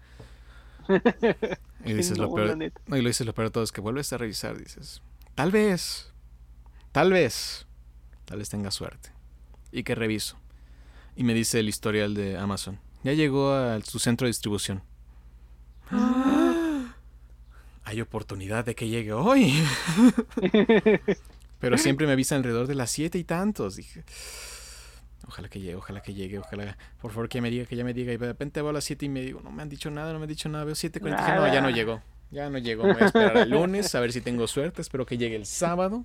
Y 1.84 1.92
dices, 1.92 2.18
no, 2.18 2.24
lo 2.24 2.34
peor, 2.34 2.58
no, 2.86 2.96
y 2.96 3.02
lo 3.02 3.08
dices 3.08 3.24
lo 3.24 3.32
peor 3.32 3.48
de 3.48 3.52
todo 3.52 3.62
es 3.62 3.70
que 3.70 3.80
vuelves 3.80 4.12
a 4.12 4.18
revisar, 4.18 4.58
dices, 4.58 5.00
tal 5.36 5.52
vez, 5.52 6.10
tal 6.90 7.12
vez, 7.12 7.68
tal 8.24 8.38
vez 8.38 8.48
tenga 8.48 8.72
suerte. 8.72 9.10
Y 9.70 9.84
que 9.84 9.94
reviso. 9.94 10.36
Y 11.14 11.22
me 11.22 11.34
dice 11.34 11.60
el 11.60 11.68
historial 11.68 12.14
de 12.14 12.36
Amazon. 12.36 12.80
Ya 13.04 13.12
llegó 13.12 13.52
a 13.52 13.80
su 13.82 14.00
centro 14.00 14.24
de 14.24 14.30
distribución. 14.30 14.82
Hay 17.84 18.00
oportunidad 18.00 18.64
de 18.64 18.74
que 18.74 18.88
llegue 18.88 19.12
hoy. 19.12 19.62
Pero 21.60 21.78
siempre 21.78 22.06
me 22.06 22.12
avisa 22.12 22.36
alrededor 22.36 22.66
de 22.66 22.74
las 22.74 22.90
siete 22.90 23.18
y 23.18 23.24
tantos. 23.24 23.76
Dije, 23.76 24.04
ojalá 25.26 25.48
que 25.48 25.60
llegue, 25.60 25.74
ojalá 25.74 26.00
que 26.00 26.14
llegue, 26.14 26.38
ojalá. 26.38 26.76
Por 27.00 27.10
favor 27.10 27.28
que 27.28 27.40
me 27.40 27.50
diga, 27.50 27.66
que 27.66 27.76
ya 27.76 27.84
me 27.84 27.94
diga. 27.94 28.12
Y 28.12 28.16
de 28.16 28.26
repente 28.26 28.60
veo 28.60 28.70
a 28.70 28.72
las 28.72 28.84
siete 28.84 29.06
y 29.06 29.08
me 29.08 29.22
digo, 29.22 29.40
no 29.42 29.50
me 29.50 29.62
han 29.62 29.68
dicho 29.68 29.90
nada, 29.90 30.12
no 30.12 30.18
me 30.18 30.24
han 30.24 30.28
dicho 30.28 30.48
nada. 30.48 30.64
Veo 30.64 30.74
siete 30.74 31.00
cuarenta 31.00 31.22
y 31.22 31.26
dije, 31.26 31.36
no, 31.38 31.52
ya 31.52 31.60
no 31.60 31.70
llegó. 31.70 32.02
Ya 32.30 32.50
no 32.50 32.58
llegó. 32.58 32.84
Me 32.84 32.92
voy 32.92 33.02
a 33.02 33.06
esperar 33.06 33.36
el 33.38 33.50
lunes 33.50 33.94
a 33.94 34.00
ver 34.00 34.12
si 34.12 34.20
tengo 34.20 34.46
suerte. 34.46 34.82
Espero 34.82 35.06
que 35.06 35.16
llegue 35.18 35.36
el 35.36 35.46
sábado. 35.46 36.04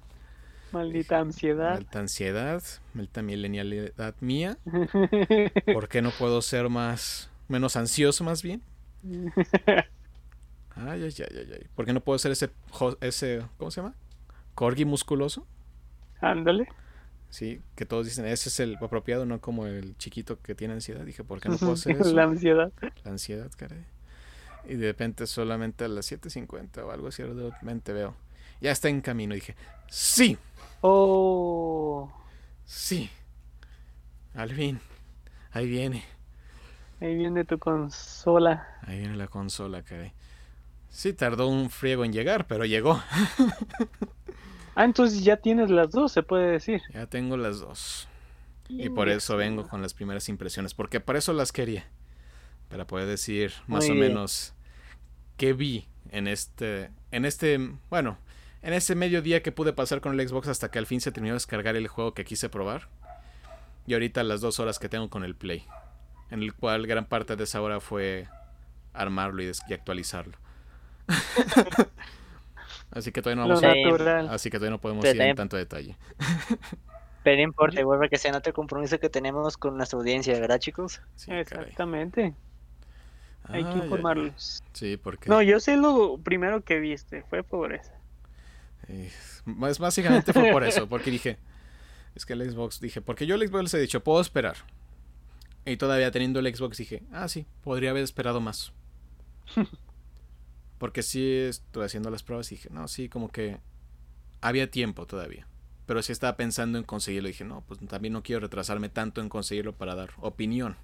Maldita 0.72 1.20
ansiedad. 1.20 1.74
Maldita 1.74 2.00
ansiedad, 2.00 2.64
maldita 2.96 3.22
milenialidad 3.22 4.16
mía. 4.22 4.58
¿Por 5.74 5.88
qué 5.88 6.02
no 6.02 6.10
puedo 6.10 6.42
ser 6.42 6.68
más, 6.70 7.30
menos 7.48 7.76
ansioso 7.76 8.24
más 8.24 8.42
bien? 8.42 8.64
Ay, 10.76 11.04
ay, 11.04 11.14
ay, 11.20 11.26
ay, 11.30 11.54
ay. 11.54 11.68
¿Por 11.76 11.86
qué 11.86 11.94
no 11.94 12.02
puedo 12.02 12.18
ser 12.18 12.32
ese, 12.32 12.50
ese, 13.02 13.44
¿cómo 13.58 13.70
se 13.70 13.82
llama? 13.82 13.94
Corgi 14.56 14.86
musculoso. 14.86 15.46
Ándale. 16.22 16.68
Sí, 17.34 17.60
que 17.76 17.84
todos 17.88 18.06
dicen, 18.06 18.28
ese 18.28 18.50
es 18.50 18.60
el 18.60 18.76
apropiado, 18.80 19.26
no 19.26 19.42
como 19.42 19.66
el 19.66 19.98
chiquito 19.98 20.40
que 20.40 20.54
tiene 20.54 20.76
ansiedad. 20.76 21.04
Dije, 21.04 21.24
¿por 21.24 21.42
qué 21.42 21.50
no 21.50 21.58
puedo 21.58 21.74
eso? 21.74 21.90
La 22.14 22.26
ansiedad. 22.26 22.72
La 23.04 23.10
ansiedad, 23.10 23.50
caray. 23.58 23.84
Y 24.70 24.76
de 24.76 24.86
repente 24.86 25.26
solamente 25.26 25.84
a 25.84 25.88
las 25.88 26.12
7.50 26.12 26.84
o 26.84 26.92
algo 26.92 27.08
así, 27.08 27.24
de 27.24 27.50
repente 27.50 27.92
veo. 27.92 28.14
Ya 28.62 28.70
está 28.70 28.88
en 28.90 29.02
camino. 29.02 29.34
Dije, 29.34 29.56
sí, 29.90 30.38
Oh, 30.82 32.14
sí. 32.66 33.10
Al 34.36 34.52
fin. 34.52 34.80
Ahí 35.54 35.66
viene. 35.68 36.04
ahí 37.02 37.16
viene 37.16 37.46
tu 37.46 37.58
consola. 37.58 38.68
Ahí 38.84 39.00
viene 39.00 39.16
la 39.16 39.28
consola, 39.28 39.82
caray. 39.82 40.14
Sí, 40.92 41.14
tardó 41.14 41.48
un 41.48 41.72
friego 41.72 42.06
en 42.06 42.14
llegar, 42.14 42.46
pero 42.46 42.64
llegó. 42.66 43.02
Ah, 44.76 44.86
entonces 44.86 45.24
ya 45.24 45.38
tienes 45.38 45.70
las 45.70 45.92
dos, 45.92 46.12
se 46.12 46.24
puede 46.24 46.52
decir. 46.52 46.82
Ya 46.94 47.06
tengo 47.08 47.38
las 47.38 47.60
dos. 47.60 48.08
Y 48.70 48.90
por 48.90 49.10
eso 49.10 49.38
vengo 49.38 49.68
con 49.68 49.82
las 49.82 49.94
primeras 49.94 50.30
impresiones, 50.30 50.74
porque 50.74 51.00
para 51.00 51.20
eso 51.20 51.34
las 51.34 51.52
quería. 51.52 51.86
Para 52.70 52.88
poder 52.88 53.08
decir 53.08 53.54
más 53.68 53.86
Muy 53.88 53.92
o 53.92 53.94
bien. 54.00 54.08
menos 54.14 54.54
qué 55.38 55.54
vi 55.54 55.88
en 56.10 56.28
este, 56.28 56.90
en 57.12 57.26
este, 57.26 57.60
bueno, 57.90 58.18
en 58.62 58.74
ese 58.74 58.96
mediodía 58.96 59.44
que 59.44 59.52
pude 59.52 59.74
pasar 59.74 60.02
con 60.02 60.20
el 60.20 60.28
Xbox 60.28 60.48
hasta 60.48 60.72
que 60.72 60.80
al 60.80 60.88
fin 60.88 61.02
se 61.02 61.12
terminó 61.12 61.34
de 61.34 61.38
descargar 61.38 61.76
el 61.76 61.88
juego 61.88 62.14
que 62.14 62.26
quise 62.26 62.50
probar. 62.50 62.88
Y 63.86 63.94
ahorita 63.94 64.24
las 64.24 64.42
dos 64.42 64.60
horas 64.60 64.80
que 64.80 64.90
tengo 64.90 65.10
con 65.10 65.24
el 65.24 65.36
Play, 65.36 65.66
en 66.32 66.42
el 66.42 66.54
cual 66.54 66.88
gran 66.88 67.06
parte 67.06 67.36
de 67.36 67.44
esa 67.44 67.62
hora 67.62 67.80
fue 67.80 68.28
armarlo 68.94 69.44
y, 69.44 69.52
y 69.68 69.74
actualizarlo. 69.74 70.38
así 72.96 73.12
que 73.12 73.22
todavía 73.22 73.42
no 73.44 73.48
Lo 73.48 73.60
vamos 73.62 73.64
a, 73.64 74.34
así 74.34 74.50
que 74.50 74.58
todavía 74.58 74.72
no 74.72 74.82
podemos 74.82 75.02
Pero 75.04 75.16
ir 75.16 75.22
en 75.22 75.36
tanto 75.36 75.58
detalle. 75.58 75.98
Pero 77.24 77.38
no 77.38 77.44
importa, 77.44 77.80
igual 77.80 78.00
para 78.00 78.10
que 78.10 78.18
se 78.18 78.32
note 78.32 78.50
el 78.50 78.54
compromiso 78.54 79.00
que 79.00 79.10
tenemos 79.10 79.58
con 79.58 79.78
nuestra 79.78 79.98
audiencia, 79.98 80.38
¿verdad, 80.40 80.60
chicos? 80.60 81.02
Sí, 81.16 81.28
caray. 81.28 81.42
Exactamente. 81.42 82.36
Hay 83.44 83.64
Ay, 83.64 83.66
que 83.66 83.80
ay. 83.80 83.80
informarlos. 83.80 84.64
Sí, 84.74 84.98
porque 84.98 85.30
No, 85.30 85.42
yo 85.42 85.60
sé 85.60 85.78
lo 85.78 86.18
primero 86.18 86.64
que 86.64 86.80
viste, 86.80 87.24
fue 87.24 87.44
por 87.44 87.74
eso. 87.74 87.92
eh, 88.88 89.12
más 89.46 89.80
básicamente 89.80 90.34
fue 90.34 90.52
por 90.52 90.64
eso, 90.64 90.88
porque 90.88 91.12
dije, 91.12 91.38
es 92.16 92.26
que 92.26 92.34
el 92.34 92.50
Xbox, 92.50 92.80
dije, 92.82 93.02
porque 93.02 93.26
yo 93.26 93.36
el 93.36 93.48
Xbox 93.48 93.64
les 93.64 93.74
he 93.76 93.80
dicho, 93.80 94.04
puedo 94.04 94.22
esperar. 94.22 94.58
Y 95.66 95.78
todavía 95.78 96.12
teniendo 96.12 96.40
el 96.40 96.54
Xbox 96.54 96.78
dije, 96.78 97.04
ah, 97.12 97.28
sí, 97.30 97.46
podría 97.64 97.92
haber 97.92 98.04
esperado 98.04 98.42
más. 98.42 98.74
Porque 100.84 101.02
sí 101.02 101.34
estuve 101.34 101.86
haciendo 101.86 102.10
las 102.10 102.24
pruebas 102.24 102.52
y 102.52 102.56
dije, 102.56 102.68
no, 102.70 102.90
sí, 102.90 103.08
como 103.08 103.30
que 103.30 103.58
había 104.42 104.70
tiempo 104.70 105.06
todavía. 105.06 105.48
Pero 105.86 106.04
sí 106.04 106.12
estaba 106.12 106.36
pensando 106.36 106.78
en 106.78 106.84
conseguirlo. 106.84 107.28
dije, 107.28 107.46
no, 107.46 107.62
pues 107.62 107.80
también 107.88 108.12
no 108.12 108.22
quiero 108.22 108.42
retrasarme 108.42 108.90
tanto 108.90 109.22
en 109.22 109.30
conseguirlo 109.30 109.72
para 109.72 109.96
dar 109.96 110.10
opinión. 110.18 110.76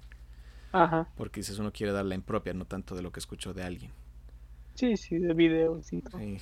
Ajá. 0.72 1.06
Porque 1.18 1.40
dices, 1.40 1.58
uno 1.58 1.70
quiere 1.70 1.92
dar 1.92 2.06
la 2.06 2.14
impropia, 2.14 2.54
no 2.54 2.64
tanto 2.64 2.94
de 2.94 3.02
lo 3.02 3.12
que 3.12 3.20
escuchó 3.20 3.52
de 3.52 3.62
alguien. 3.62 3.92
Sí, 4.74 4.96
sí, 4.96 5.18
de 5.18 5.34
videos 5.34 5.92
y 5.92 6.00
todo. 6.00 6.18
Sí. 6.18 6.38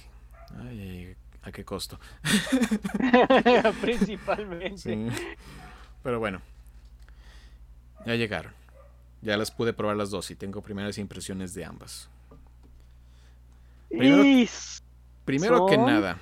Ay, 0.57 0.81
ay, 0.81 1.17
¿a 1.43 1.51
qué 1.51 1.65
costo? 1.65 1.99
Principalmente. 3.81 4.79
Sí. 4.79 5.09
Pero 6.05 6.21
bueno. 6.21 6.43
Ya 8.07 8.15
llegaron. 8.15 8.53
Ya 9.21 9.37
las 9.37 9.51
pude 9.51 9.73
probar 9.73 9.97
las 9.97 10.11
dos 10.11 10.31
y 10.31 10.37
tengo 10.37 10.63
primeras 10.63 10.97
impresiones 10.97 11.55
de 11.55 11.65
ambas. 11.65 12.09
Primero- 13.89 14.25
Y 14.25 14.49
Primero 15.25 15.67
que 15.67 15.77
nada. 15.79 16.19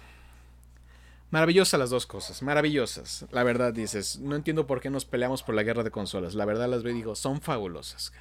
Maravillosas 1.31 1.79
las 1.79 1.91
dos 1.91 2.07
cosas, 2.07 2.43
maravillosas. 2.43 3.27
La 3.31 3.43
verdad 3.43 3.73
dices, 3.73 4.19
no 4.21 4.37
entiendo 4.37 4.67
por 4.67 4.81
qué 4.81 4.91
nos 4.91 5.05
peleamos 5.05 5.43
por 5.43 5.55
la 5.55 5.63
guerra 5.65 5.83
de 5.83 5.91
consolas. 5.91 6.35
La 6.35 6.45
verdad 6.45 6.69
las 6.69 6.83
veo 6.83 6.93
y 6.93 6.97
digo, 6.97 7.15
son 7.17 7.41
fabulosas. 7.41 8.13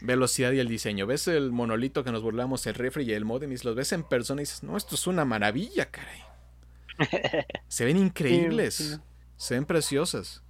Velocidad 0.00 0.52
y 0.52 0.58
el 0.58 0.68
diseño. 0.68 1.06
Ves 1.06 1.28
el 1.28 1.52
monolito 1.52 2.04
que 2.04 2.12
nos 2.12 2.22
burlamos, 2.22 2.66
el 2.66 2.74
refri 2.74 3.04
y 3.04 3.12
el 3.12 3.24
modem 3.24 3.52
y 3.52 3.56
los 3.58 3.74
ves 3.74 3.92
en 3.92 4.02
persona 4.02 4.40
y 4.40 4.44
dices, 4.44 4.62
no, 4.62 4.76
esto 4.76 4.94
es 4.94 5.06
una 5.06 5.24
maravilla, 5.24 5.86
caray. 5.90 6.20
Se 7.68 7.84
ven 7.84 7.96
increíbles. 7.96 8.74
Sí, 8.74 8.84
sí. 8.94 9.00
Se 9.36 9.54
ven 9.54 9.64
preciosas. 9.64 10.42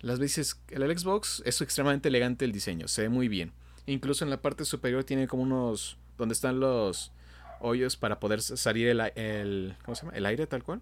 Las 0.00 0.18
veces, 0.18 0.60
el 0.68 0.98
Xbox 0.98 1.42
es 1.46 1.60
extremadamente 1.60 2.08
elegante 2.08 2.44
el 2.44 2.52
diseño, 2.52 2.88
se 2.88 3.02
ve 3.02 3.08
muy 3.08 3.28
bien. 3.28 3.52
Incluso 3.86 4.24
en 4.24 4.30
la 4.30 4.42
parte 4.42 4.64
superior 4.64 5.04
tiene 5.04 5.28
como 5.28 5.42
unos, 5.44 5.96
donde 6.22 6.34
están 6.34 6.60
los 6.60 7.10
hoyos 7.58 7.96
para 7.96 8.20
poder 8.20 8.40
salir 8.40 8.86
el, 8.86 9.00
el, 9.16 9.74
¿cómo 9.84 9.96
se 9.96 10.02
llama? 10.02 10.16
El 10.16 10.24
aire 10.26 10.46
tal 10.46 10.62
cual, 10.62 10.80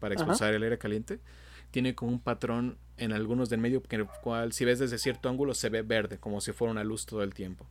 para 0.00 0.14
Ajá. 0.14 0.22
expulsar 0.22 0.52
el 0.52 0.62
aire 0.62 0.76
caliente. 0.76 1.18
Tiene 1.70 1.94
como 1.94 2.12
un 2.12 2.20
patrón 2.20 2.76
en 2.98 3.12
algunos 3.12 3.48
del 3.48 3.58
medio, 3.58 3.82
que 3.82 3.96
el 3.96 4.06
cual 4.06 4.52
si 4.52 4.66
ves 4.66 4.78
desde 4.78 4.98
cierto 4.98 5.30
ángulo 5.30 5.54
se 5.54 5.70
ve 5.70 5.80
verde, 5.80 6.18
como 6.18 6.42
si 6.42 6.52
fuera 6.52 6.72
una 6.72 6.84
luz 6.84 7.06
todo 7.06 7.22
el 7.22 7.32
tiempo. 7.32 7.66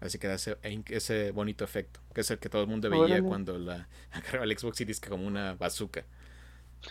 Así 0.00 0.18
que 0.18 0.28
da 0.28 0.34
ese, 0.34 0.58
ese 0.90 1.30
bonito 1.30 1.64
efecto, 1.64 2.00
que 2.14 2.20
es 2.20 2.30
el 2.30 2.38
que 2.38 2.50
todo 2.50 2.62
el 2.62 2.68
mundo 2.68 2.90
veía 2.90 3.04
Órale. 3.04 3.22
cuando 3.22 3.58
la 3.58 3.88
agarraba 4.12 4.44
el 4.44 4.58
Xbox 4.58 4.82
y 4.82 4.84
dice 4.84 5.00
que 5.00 5.08
como 5.08 5.26
una 5.26 5.54
bazooka. 5.54 6.04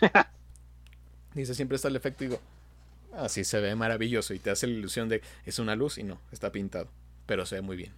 Dice, 1.34 1.54
siempre 1.54 1.74
está 1.74 1.88
el 1.88 1.96
efecto 1.96 2.22
y 2.22 2.28
digo, 2.28 2.40
así 3.16 3.42
se 3.42 3.60
ve 3.60 3.74
maravilloso 3.74 4.34
y 4.34 4.38
te 4.38 4.50
hace 4.50 4.68
la 4.68 4.74
ilusión 4.74 5.08
de 5.08 5.20
es 5.44 5.58
una 5.58 5.74
luz 5.74 5.98
y 5.98 6.04
no, 6.04 6.20
está 6.30 6.52
pintado, 6.52 6.88
pero 7.26 7.44
se 7.44 7.56
ve 7.56 7.60
muy 7.62 7.76
bien. 7.76 7.92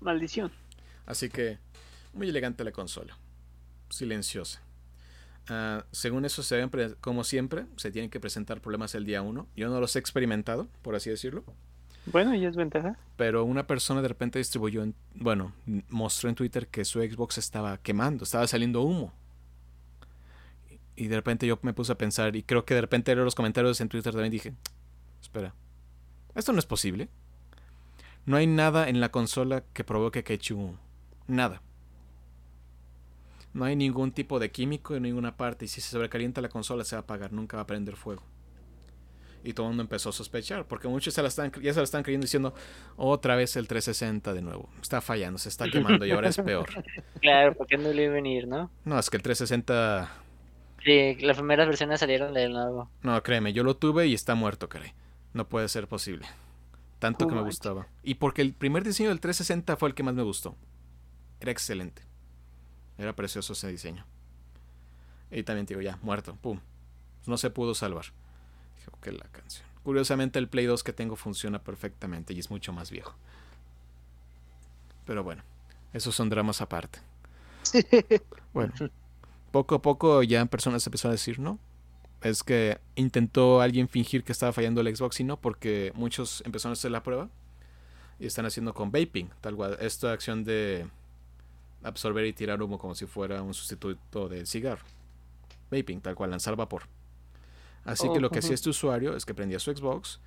Maldición. 0.00 0.50
Así 1.06 1.28
que 1.28 1.58
muy 2.12 2.28
elegante 2.28 2.64
la 2.64 2.72
consola, 2.72 3.16
silenciosa. 3.88 4.62
Ah, 5.48 5.84
según 5.90 6.24
eso, 6.24 6.42
se 6.42 6.56
ven 6.56 6.70
como 7.00 7.24
siempre, 7.24 7.66
se 7.76 7.90
tienen 7.90 8.10
que 8.10 8.20
presentar 8.20 8.60
problemas 8.60 8.94
el 8.94 9.04
día 9.04 9.22
1. 9.22 9.48
Yo 9.56 9.68
no 9.68 9.80
los 9.80 9.96
he 9.96 9.98
experimentado, 9.98 10.68
por 10.82 10.94
así 10.94 11.10
decirlo. 11.10 11.44
Bueno, 12.06 12.34
y 12.34 12.44
es 12.44 12.56
ventaja. 12.56 12.96
Pero 13.16 13.44
una 13.44 13.66
persona 13.66 14.00
de 14.00 14.08
repente 14.08 14.38
distribuyó, 14.38 14.82
en, 14.82 14.94
bueno, 15.14 15.52
mostró 15.88 16.28
en 16.28 16.34
Twitter 16.34 16.68
que 16.68 16.84
su 16.84 17.00
Xbox 17.00 17.38
estaba 17.38 17.78
quemando, 17.78 18.24
estaba 18.24 18.46
saliendo 18.46 18.82
humo. 18.82 19.12
Y 20.96 21.08
de 21.08 21.16
repente 21.16 21.46
yo 21.46 21.58
me 21.62 21.72
puse 21.72 21.92
a 21.92 21.98
pensar, 21.98 22.36
y 22.36 22.42
creo 22.42 22.64
que 22.64 22.74
de 22.74 22.80
repente 22.80 23.14
leí 23.14 23.24
los 23.24 23.34
comentarios 23.34 23.80
en 23.80 23.88
Twitter 23.88 24.12
también 24.12 24.32
dije, 24.32 24.54
espera, 25.20 25.54
esto 26.34 26.52
no 26.52 26.58
es 26.58 26.66
posible. 26.66 27.08
No 28.26 28.36
hay 28.36 28.46
nada 28.46 28.88
en 28.88 29.00
la 29.00 29.10
consola 29.10 29.64
que 29.72 29.84
provoque 29.84 30.38
humo. 30.52 30.78
Nada. 31.26 31.62
No 33.52 33.64
hay 33.64 33.74
ningún 33.74 34.12
tipo 34.12 34.38
de 34.38 34.50
químico 34.50 34.94
en 34.94 35.02
ninguna 35.02 35.36
parte, 35.36 35.64
y 35.64 35.68
si 35.68 35.80
se 35.80 35.90
sobrecalienta 35.90 36.40
la 36.40 36.48
consola 36.48 36.84
se 36.84 36.94
va 36.94 37.00
a 37.00 37.02
apagar, 37.02 37.32
nunca 37.32 37.56
va 37.56 37.64
a 37.64 37.66
prender 37.66 37.96
fuego. 37.96 38.22
Y 39.42 39.54
todo 39.54 39.66
el 39.66 39.70
mundo 39.70 39.82
empezó 39.82 40.10
a 40.10 40.12
sospechar, 40.12 40.66
porque 40.66 40.86
muchos 40.86 41.14
se 41.14 41.22
la 41.22 41.28
están, 41.28 41.50
ya 41.62 41.72
se 41.72 41.80
la 41.80 41.84
están 41.84 42.02
creyendo 42.02 42.26
diciendo, 42.26 42.54
otra 42.96 43.34
vez 43.36 43.56
el 43.56 43.66
360 43.66 44.34
de 44.34 44.42
nuevo. 44.42 44.68
Está 44.80 45.00
fallando, 45.00 45.38
se 45.38 45.48
está 45.48 45.68
quemando 45.68 46.04
y 46.04 46.10
ahora 46.10 46.28
es 46.28 46.36
peor. 46.36 46.68
Claro, 47.20 47.54
porque 47.54 47.76
no 47.76 47.92
le 47.92 48.04
iba 48.04 48.12
a 48.12 48.14
venir, 48.14 48.46
¿no? 48.46 48.70
No, 48.84 48.98
es 48.98 49.10
que 49.10 49.16
el 49.16 49.22
360, 49.22 50.10
Sí, 50.84 51.16
las 51.20 51.36
primeras 51.36 51.66
versiones 51.66 52.00
salieron 52.00 52.32
de 52.32 52.48
nuevo. 52.48 52.90
no, 53.02 53.22
créeme, 53.22 53.52
yo 53.52 53.64
lo 53.64 53.76
tuve 53.76 54.06
y 54.06 54.14
está 54.14 54.34
muerto, 54.34 54.68
caray. 54.68 54.92
No 55.32 55.48
puede 55.48 55.68
ser 55.68 55.86
posible. 55.86 56.26
Tanto 57.00 57.26
que 57.26 57.34
me 57.34 57.42
gustaba. 57.42 57.88
Y 58.02 58.14
porque 58.14 58.42
el 58.42 58.52
primer 58.52 58.84
diseño 58.84 59.08
del 59.08 59.20
360 59.20 59.76
fue 59.76 59.88
el 59.88 59.94
que 59.94 60.02
más 60.02 60.14
me 60.14 60.22
gustó. 60.22 60.54
Era 61.40 61.50
excelente. 61.50 62.02
Era 62.98 63.16
precioso 63.16 63.54
ese 63.54 63.68
diseño. 63.68 64.04
Y 65.30 65.42
también 65.42 65.64
digo, 65.66 65.80
ya, 65.80 65.98
muerto, 66.02 66.36
pum. 66.36 66.60
No 67.26 67.38
se 67.38 67.48
pudo 67.50 67.74
salvar. 67.74 68.04
Dije, 68.76 68.90
ok, 68.92 69.06
la 69.18 69.28
canción. 69.30 69.66
Curiosamente 69.82 70.38
el 70.38 70.48
Play 70.48 70.66
2 70.66 70.84
que 70.84 70.92
tengo 70.92 71.16
funciona 71.16 71.62
perfectamente 71.62 72.34
y 72.34 72.38
es 72.38 72.50
mucho 72.50 72.72
más 72.72 72.90
viejo. 72.90 73.14
Pero 75.06 75.24
bueno, 75.24 75.42
esos 75.94 76.14
son 76.14 76.28
dramas 76.28 76.60
aparte. 76.60 77.00
Bueno, 78.52 78.72
poco 79.52 79.76
a 79.76 79.80
poco 79.80 80.24
ya 80.24 80.44
personas 80.46 80.84
empezaron 80.84 81.12
a 81.12 81.14
decir, 81.14 81.38
no, 81.38 81.60
es 82.22 82.42
que 82.42 82.78
intentó 82.96 83.60
alguien 83.60 83.88
fingir 83.88 84.24
que 84.24 84.32
estaba 84.32 84.52
fallando 84.52 84.80
el 84.80 84.94
Xbox 84.94 85.20
y 85.20 85.24
no, 85.24 85.40
porque 85.40 85.92
muchos 85.94 86.42
empezaron 86.44 86.72
a 86.72 86.74
hacer 86.74 86.90
la 86.90 87.02
prueba 87.02 87.28
y 88.18 88.26
están 88.26 88.44
haciendo 88.46 88.74
con 88.74 88.90
vaping, 88.90 89.30
tal 89.40 89.56
cual, 89.56 89.78
esta 89.80 90.12
acción 90.12 90.44
de 90.44 90.86
absorber 91.82 92.26
y 92.26 92.32
tirar 92.32 92.62
humo 92.62 92.78
como 92.78 92.94
si 92.94 93.06
fuera 93.06 93.42
un 93.42 93.54
sustituto 93.54 94.28
del 94.28 94.46
cigarro. 94.46 94.84
Vaping, 95.70 96.00
tal 96.00 96.14
cual, 96.14 96.30
lanzar 96.30 96.56
vapor. 96.56 96.82
Así 97.84 98.08
que 98.10 98.18
Oh, 98.18 98.20
lo 98.20 98.30
que 98.30 98.40
hacía 98.40 98.48
ujú. 98.50 98.54
este 98.54 98.68
usuario 98.70 99.16
es 99.16 99.24
que 99.24 99.32
prendía 99.34 99.58
su 99.58 99.74
Xbox 99.74 100.20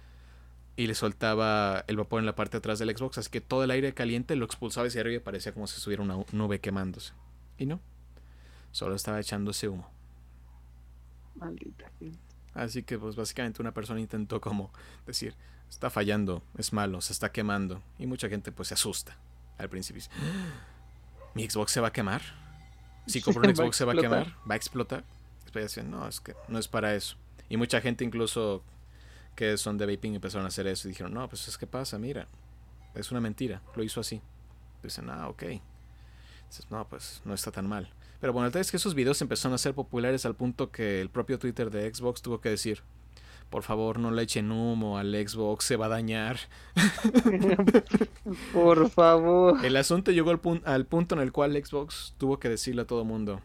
y 0.75 0.87
le 0.87 0.95
soltaba 0.95 1.83
el 1.87 1.97
vapor 1.97 2.19
en 2.19 2.25
la 2.25 2.33
parte 2.33 2.53
de 2.53 2.57
atrás 2.59 2.79
del 2.79 2.95
Xbox, 2.97 3.19
así 3.19 3.29
que 3.29 3.41
todo 3.41 3.63
el 3.63 3.69
aire 3.69 3.93
caliente 3.93 4.35
lo 4.35 4.45
expulsaba 4.45 4.87
hacia 4.87 5.01
arriba 5.01 5.17
y 5.17 5.19
parecía 5.19 5.53
como 5.53 5.67
si 5.67 5.77
estuviera 5.77 6.01
una 6.01 6.17
nube 6.31 6.59
quemándose. 6.59 7.13
Y 7.59 7.67
no, 7.67 7.79
solo 8.71 8.95
estaba 8.95 9.19
echándose 9.19 9.67
humo. 9.67 9.92
Maldita 11.35 11.89
gente. 11.99 12.19
Así 12.53 12.83
que 12.83 12.99
pues 12.99 13.15
básicamente 13.15 13.61
una 13.61 13.73
persona 13.73 13.99
intentó 13.99 14.39
como 14.39 14.71
decir, 15.05 15.35
está 15.69 15.89
fallando, 15.89 16.43
es 16.57 16.71
malo, 16.71 17.01
se 17.01 17.13
está 17.13 17.31
quemando. 17.31 17.81
Y 17.97 18.05
mucha 18.05 18.29
gente 18.29 18.51
pues 18.51 18.67
se 18.67 18.75
asusta 18.75 19.17
al 19.57 19.69
principio. 19.69 20.01
dice, 20.01 20.11
"¿Ah? 20.21 21.31
¿Mi 21.33 21.49
Xbox 21.49 21.71
se 21.71 21.81
va 21.81 21.87
a 21.87 21.93
quemar? 21.93 22.21
Si 23.07 23.21
compro 23.23 23.47
un 23.47 23.55
Xbox 23.55 23.75
se 23.75 23.85
va 23.85 23.93
a 23.93 23.95
quemar, 23.95 24.35
va 24.49 24.53
a 24.53 24.57
explotar. 24.57 25.03
Después 25.43 25.65
decían, 25.65 25.89
no, 25.89 26.07
es 26.07 26.19
que 26.19 26.35
no 26.47 26.59
es 26.59 26.67
para 26.67 26.95
eso. 26.95 27.17
Y 27.49 27.57
mucha 27.57 27.81
gente 27.81 28.03
incluso 28.03 28.63
que 29.35 29.57
son 29.57 29.77
de 29.77 29.85
vaping 29.87 30.15
empezaron 30.15 30.45
a 30.45 30.49
hacer 30.49 30.67
eso 30.67 30.87
y 30.87 30.91
dijeron, 30.91 31.13
no, 31.13 31.27
pues 31.27 31.47
es 31.47 31.57
que 31.57 31.65
pasa, 31.67 31.97
mira, 31.97 32.27
es 32.93 33.11
una 33.11 33.19
mentira, 33.19 33.61
lo 33.75 33.83
hizo 33.83 33.99
así. 33.99 34.21
Dicen, 34.83 35.09
ah, 35.09 35.27
ok. 35.27 35.43
Dices, 36.49 36.69
no, 36.69 36.87
pues 36.87 37.21
no 37.25 37.33
está 37.33 37.51
tan 37.51 37.67
mal. 37.67 37.91
Pero 38.23 38.31
bueno, 38.31 38.47
el 38.47 38.55
es 38.55 38.71
que 38.71 38.77
esos 38.77 38.95
videos 38.95 39.21
empezaron 39.21 39.53
a 39.53 39.57
ser 39.57 39.73
populares 39.73 40.25
al 40.25 40.33
punto 40.33 40.71
que 40.71 41.01
el 41.01 41.09
propio 41.09 41.37
Twitter 41.37 41.69
de 41.69 41.93
Xbox 41.93 42.21
tuvo 42.21 42.39
que 42.39 42.47
decir, 42.47 42.79
por 43.49 43.63
favor 43.63 43.99
no 43.99 44.11
le 44.11 44.21
echen 44.21 44.49
humo 44.49 44.97
al 44.97 45.11
Xbox, 45.13 45.65
se 45.65 45.75
va 45.75 45.87
a 45.87 45.89
dañar. 45.89 46.37
Por 48.53 48.89
favor. 48.89 49.65
El 49.65 49.75
asunto 49.75 50.11
llegó 50.13 50.29
al, 50.31 50.41
pun- 50.41 50.61
al 50.63 50.85
punto 50.85 51.15
en 51.15 51.21
el 51.21 51.33
cual 51.33 51.51
Xbox 51.61 52.13
tuvo 52.17 52.39
que 52.39 52.47
decirle 52.47 52.83
a 52.83 52.87
todo 52.87 53.03
mundo, 53.03 53.41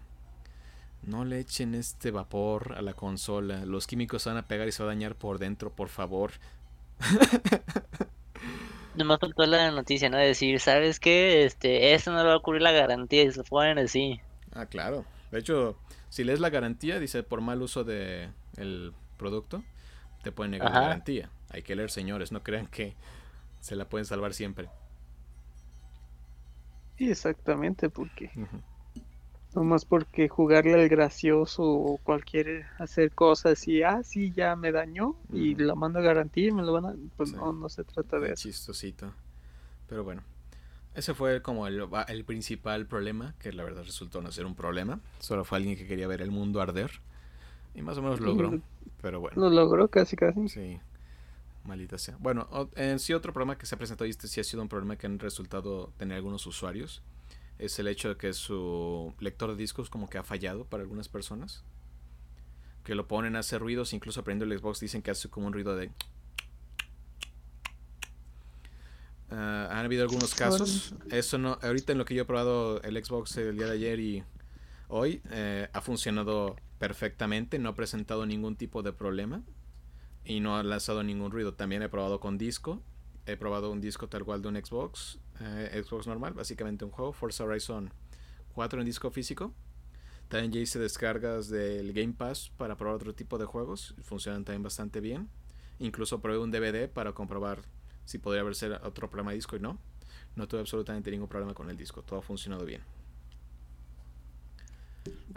no 1.02 1.24
le 1.24 1.40
echen 1.40 1.74
este 1.74 2.12
vapor 2.12 2.74
a 2.76 2.82
la 2.82 2.94
consola, 2.94 3.66
los 3.66 3.88
químicos 3.88 4.22
se 4.22 4.28
van 4.30 4.38
a 4.38 4.46
pegar 4.46 4.68
y 4.68 4.72
se 4.72 4.84
va 4.84 4.90
a 4.90 4.94
dañar 4.94 5.16
por 5.16 5.40
dentro, 5.40 5.72
por 5.72 5.88
favor. 5.88 6.30
Nomás 8.94 9.18
faltó 9.20 9.46
la 9.46 9.70
noticia, 9.70 10.10
¿no? 10.10 10.18
De 10.18 10.26
decir, 10.26 10.60
¿sabes 10.60 11.00
qué? 11.00 11.44
Este, 11.44 11.94
esto 11.94 12.10
no 12.12 12.18
le 12.22 12.28
va 12.28 12.34
a 12.36 12.40
cubrir 12.40 12.60
la 12.62 12.72
garantía 12.72 13.22
y 13.22 13.30
se 13.30 13.38
lo 13.38 13.44
ponen 13.44 13.78
así. 13.78 14.20
Ah, 14.52 14.66
claro. 14.66 15.04
De 15.30 15.38
hecho, 15.38 15.76
si 16.08 16.24
lees 16.24 16.40
la 16.40 16.50
garantía, 16.50 16.98
dice 16.98 17.22
por 17.22 17.40
mal 17.40 17.62
uso 17.62 17.84
de 17.84 18.30
el 18.56 18.92
producto, 19.16 19.62
te 20.22 20.32
pueden 20.32 20.52
negar 20.52 20.70
la 20.70 20.80
garantía. 20.80 21.30
Hay 21.50 21.62
que 21.62 21.76
leer, 21.76 21.90
señores, 21.90 22.32
no 22.32 22.42
crean 22.42 22.66
que 22.66 22.94
se 23.60 23.76
la 23.76 23.88
pueden 23.88 24.06
salvar 24.06 24.34
siempre. 24.34 24.68
Sí, 26.98 27.08
exactamente, 27.10 27.88
porque 27.88 28.30
Ujú. 28.36 28.62
nomás 29.54 29.84
porque 29.84 30.28
jugarle 30.28 30.74
al 30.74 30.88
gracioso 30.88 31.62
o 31.62 31.98
cualquier 31.98 32.66
hacer 32.78 33.12
cosas 33.12 33.66
y 33.68 33.82
ah, 33.82 34.02
sí, 34.02 34.32
ya 34.32 34.56
me 34.56 34.72
dañó 34.72 35.16
y 35.32 35.54
la 35.54 35.74
mando 35.74 35.98
a 35.98 36.02
garantía 36.02 36.48
y 36.48 36.52
me 36.52 36.62
lo 36.62 36.72
van 36.72 36.86
a. 36.86 36.94
Pues 37.16 37.30
Sí. 37.30 37.36
no, 37.36 37.52
no 37.52 37.68
se 37.68 37.84
trata 37.84 38.18
de 38.18 38.32
eso. 38.32 38.48
chistosito. 38.48 39.12
Pero 39.88 40.04
bueno, 40.04 40.22
ese 40.98 41.14
fue 41.14 41.42
como 41.42 41.68
el, 41.68 42.24
principal 42.26 42.86
problema, 42.86 43.34
que 43.38 43.52
la 43.52 43.62
verdad 43.62 43.84
resultó 43.84 44.20
no 44.20 44.32
ser 44.32 44.46
un 44.46 44.56
problema. 44.56 44.98
Solo 45.20 45.44
fue 45.44 45.58
alguien 45.58 45.76
que 45.76 45.86
quería 45.86 46.08
ver 46.08 46.20
el 46.22 46.32
mundo 46.32 46.60
arder. 46.60 46.90
Y 47.74 47.82
más 47.82 47.96
o 47.98 48.02
menos 48.02 48.18
logró. 48.18 48.60
Pero 49.00 49.20
bueno, 49.20 49.40
Lo 49.40 49.48
logró 49.48 49.86
casi, 49.86 50.16
casi. 50.16 50.48
sí. 50.48 50.80
Maldita 51.64 51.98
sea. 51.98 52.16
Bueno, 52.18 52.48
en 52.74 52.98
sí 52.98 53.12
otro 53.12 53.32
problema 53.32 53.56
que 53.56 53.66
se 53.66 53.76
ha 53.76 53.78
presentado 53.78 54.06
y 54.06 54.10
este 54.10 54.26
sí 54.26 54.40
ha 54.40 54.44
sido 54.44 54.60
un 54.60 54.68
problema 54.68 54.96
que 54.96 55.06
han 55.06 55.20
resultado 55.20 55.92
tener 55.98 56.16
algunos 56.16 56.44
usuarios. 56.46 57.02
Es 57.60 57.78
el 57.78 57.86
hecho 57.86 58.08
de 58.08 58.16
que 58.16 58.32
su 58.32 59.14
lector 59.20 59.50
de 59.50 59.56
discos 59.56 59.90
como 59.90 60.08
que 60.08 60.18
ha 60.18 60.24
fallado 60.24 60.64
para 60.64 60.82
algunas 60.82 61.08
personas. 61.08 61.62
Que 62.82 62.96
lo 62.96 63.06
ponen 63.06 63.36
a 63.36 63.40
hacer 63.40 63.60
ruidos, 63.60 63.92
incluso 63.92 64.20
aprendiendo 64.20 64.52
el 64.52 64.58
Xbox 64.60 64.80
dicen 64.80 65.02
que 65.02 65.12
hace 65.12 65.28
como 65.28 65.46
un 65.46 65.52
ruido 65.52 65.76
de... 65.76 65.90
Ah, 69.30 69.68
han 69.70 69.84
habido 69.84 70.02
algunos 70.02 70.34
casos. 70.34 70.94
Eso 71.10 71.38
no, 71.38 71.58
ahorita 71.62 71.92
en 71.92 71.98
lo 71.98 72.04
que 72.04 72.14
yo 72.14 72.22
he 72.22 72.26
probado 72.26 72.80
el 72.82 73.02
Xbox 73.04 73.36
el 73.36 73.56
día 73.56 73.66
de 73.66 73.72
ayer 73.72 74.00
y 74.00 74.24
hoy 74.88 75.20
eh, 75.30 75.68
ha 75.72 75.80
funcionado 75.80 76.56
perfectamente, 76.78 77.58
no 77.58 77.70
ha 77.70 77.74
presentado 77.74 78.24
ningún 78.24 78.56
tipo 78.56 78.82
de 78.82 78.92
problema 78.92 79.42
y 80.24 80.40
no 80.40 80.56
ha 80.56 80.62
lanzado 80.62 81.02
ningún 81.02 81.30
ruido. 81.30 81.54
También 81.54 81.82
he 81.82 81.88
probado 81.88 82.20
con 82.20 82.38
disco, 82.38 82.82
he 83.26 83.36
probado 83.36 83.70
un 83.70 83.80
disco 83.80 84.08
tal 84.08 84.24
cual 84.24 84.40
de 84.40 84.48
un 84.48 84.56
Xbox, 84.56 85.18
eh, 85.40 85.82
Xbox 85.84 86.06
normal, 86.06 86.32
básicamente 86.32 86.84
un 86.84 86.90
juego, 86.90 87.12
Forza 87.12 87.44
Horizon 87.44 87.92
4 88.54 88.80
en 88.80 88.86
disco 88.86 89.10
físico. 89.10 89.52
También 90.28 90.52
ya 90.52 90.60
hice 90.60 90.78
descargas 90.78 91.48
del 91.48 91.92
Game 91.92 92.12
Pass 92.12 92.50
para 92.56 92.76
probar 92.76 92.96
otro 92.96 93.14
tipo 93.14 93.38
de 93.38 93.46
juegos, 93.46 93.94
funcionan 94.02 94.44
también 94.44 94.62
bastante 94.62 95.00
bien. 95.00 95.28
Incluso 95.78 96.20
probé 96.20 96.38
un 96.38 96.50
DVD 96.50 96.88
para 96.88 97.12
comprobar 97.12 97.62
si 98.08 98.16
podría 98.16 98.40
haber 98.40 98.54
ser 98.54 98.72
otro 98.84 99.10
problema 99.10 99.32
de 99.32 99.34
disco 99.36 99.54
y 99.54 99.60
no. 99.60 99.76
No 100.34 100.48
tuve 100.48 100.60
absolutamente 100.60 101.10
ningún 101.10 101.28
problema 101.28 101.52
con 101.52 101.68
el 101.68 101.76
disco, 101.76 102.00
todo 102.00 102.20
ha 102.20 102.22
funcionado 102.22 102.64
bien. 102.64 102.80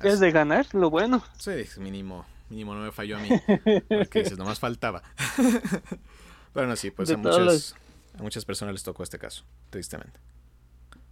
Es 0.01 0.21
de 0.21 0.31
ganar, 0.31 0.65
lo 0.73 0.89
bueno. 0.89 1.21
Sí, 1.37 1.51
mínimo, 1.79 2.25
mínimo 2.49 2.73
no 2.73 2.79
me 2.79 2.93
falló 2.93 3.17
a 3.17 3.19
mí. 3.19 3.29
Porque 3.89 4.23
dices, 4.23 4.37
nomás 4.37 4.57
faltaba. 4.61 5.03
Pero 6.53 6.65
no, 6.65 6.77
sí, 6.77 6.91
pues 6.91 7.09
De 7.09 7.15
a 7.15 7.17
muchas, 7.17 7.75
a 8.17 8.23
muchas 8.23 8.45
personas 8.45 8.73
les 8.73 8.83
tocó 8.83 9.03
este 9.03 9.19
caso, 9.19 9.43
tristemente. 9.69 10.17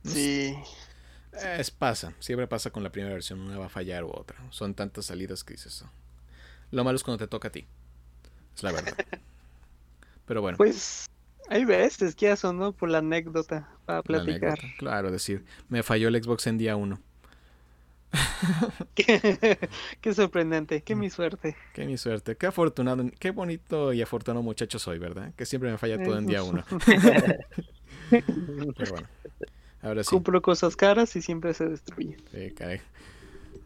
Sí. 0.06 0.56
Es 1.34 1.70
pasa, 1.70 2.14
siempre 2.20 2.48
pasa 2.48 2.70
con 2.72 2.84
la 2.84 2.90
primera 2.90 3.14
versión, 3.14 3.42
una 3.42 3.58
va 3.58 3.66
a 3.66 3.70
fallar 3.70 4.06
u 4.06 4.12
otra. 4.12 4.38
Son 4.50 4.74
tantas 4.76 5.08
salidas 5.08 5.44
que 5.44 5.56
dices. 5.56 5.82
"Oh". 5.82 5.90
Lo 6.72 6.86
malo 6.86 6.96
es 6.96 7.04
cuando 7.04 7.18
te 7.18 7.28
toca 7.28 7.50
a 7.50 7.52
ti. 7.52 7.68
Es 8.56 8.64
la 8.64 8.72
verdad. 8.72 8.94
Pero 10.26 10.42
bueno, 10.42 10.58
Pues 10.58 11.10
Hay 11.52 11.66
veces 11.66 12.16
que 12.16 12.32
eso, 12.32 12.54
¿no? 12.54 12.72
Por 12.74 12.90
la 12.90 13.00
anécdota, 13.00 13.68
para 13.86 13.98
La 14.00 14.04
platicar. 14.04 14.52
anécdota. 14.60 14.74
Claro, 14.78 15.12
decir, 15.12 15.44
me 15.68 15.82
falló 15.84 16.08
el 16.10 16.24
Xbox 16.24 16.48
en 16.48 16.58
día 16.58 16.76
uno. 16.76 17.02
Qué, 18.96 19.60
qué 20.02 20.14
sorprendente, 20.14 20.78
Mm. 20.80 20.82
qué 20.84 20.96
mi 20.96 21.10
suerte. 21.10 21.56
Qué 21.74 21.86
mi 21.86 21.98
suerte, 21.98 22.36
qué 22.38 22.48
afortunado, 22.48 23.04
qué 23.20 23.32
bonito 23.32 23.94
y 23.94 24.02
afortunado 24.02 24.44
muchacho 24.44 24.80
soy, 24.80 25.00
¿verdad? 25.00 25.34
Que 25.36 25.46
siempre 25.46 25.72
me 25.72 25.78
falla 25.78 26.02
todo 26.04 26.18
en 26.18 26.26
día 26.28 26.44
uno. 26.44 26.64
Pero 28.10 28.92
bueno, 28.92 29.08
ahora 29.82 30.04
sí. 30.04 30.10
Compro 30.10 30.42
cosas 30.42 30.76
caras 30.76 31.16
y 31.16 31.22
siempre 31.22 31.54
se 31.54 31.68
destruyen. 31.68 32.18
Sí, 32.32 32.52
caray. 32.52 32.82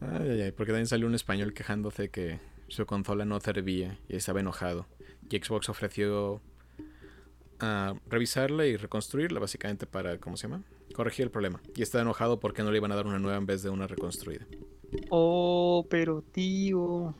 Ay, 0.00 0.28
ay, 0.30 0.40
ay, 0.42 0.52
porque 0.52 0.72
también 0.72 0.86
salió 0.86 1.06
un 1.06 1.14
español 1.14 1.54
quejándose 1.54 2.10
que 2.10 2.38
su 2.68 2.84
consola 2.86 3.24
no 3.24 3.40
servía 3.40 3.98
y 4.08 4.16
estaba 4.16 4.40
enojado. 4.40 4.86
Y 5.30 5.38
Xbox 5.38 5.68
ofreció 5.70 6.40
ah, 7.60 7.94
revisarla 8.08 8.66
y 8.66 8.76
reconstruirla, 8.76 9.40
básicamente 9.40 9.86
para, 9.86 10.18
¿cómo 10.18 10.36
se 10.36 10.48
llama? 10.48 10.62
Corregir 10.94 11.24
el 11.24 11.30
problema. 11.30 11.60
Y 11.74 11.82
estaba 11.82 12.02
enojado 12.02 12.40
porque 12.40 12.62
no 12.62 12.70
le 12.70 12.78
iban 12.78 12.92
a 12.92 12.96
dar 12.96 13.06
una 13.06 13.18
nueva 13.18 13.36
en 13.38 13.46
vez 13.46 13.62
de 13.62 13.70
una 13.70 13.86
reconstruida. 13.86 14.46
Oh, 15.10 15.86
pero 15.90 16.22
tío. 16.22 17.14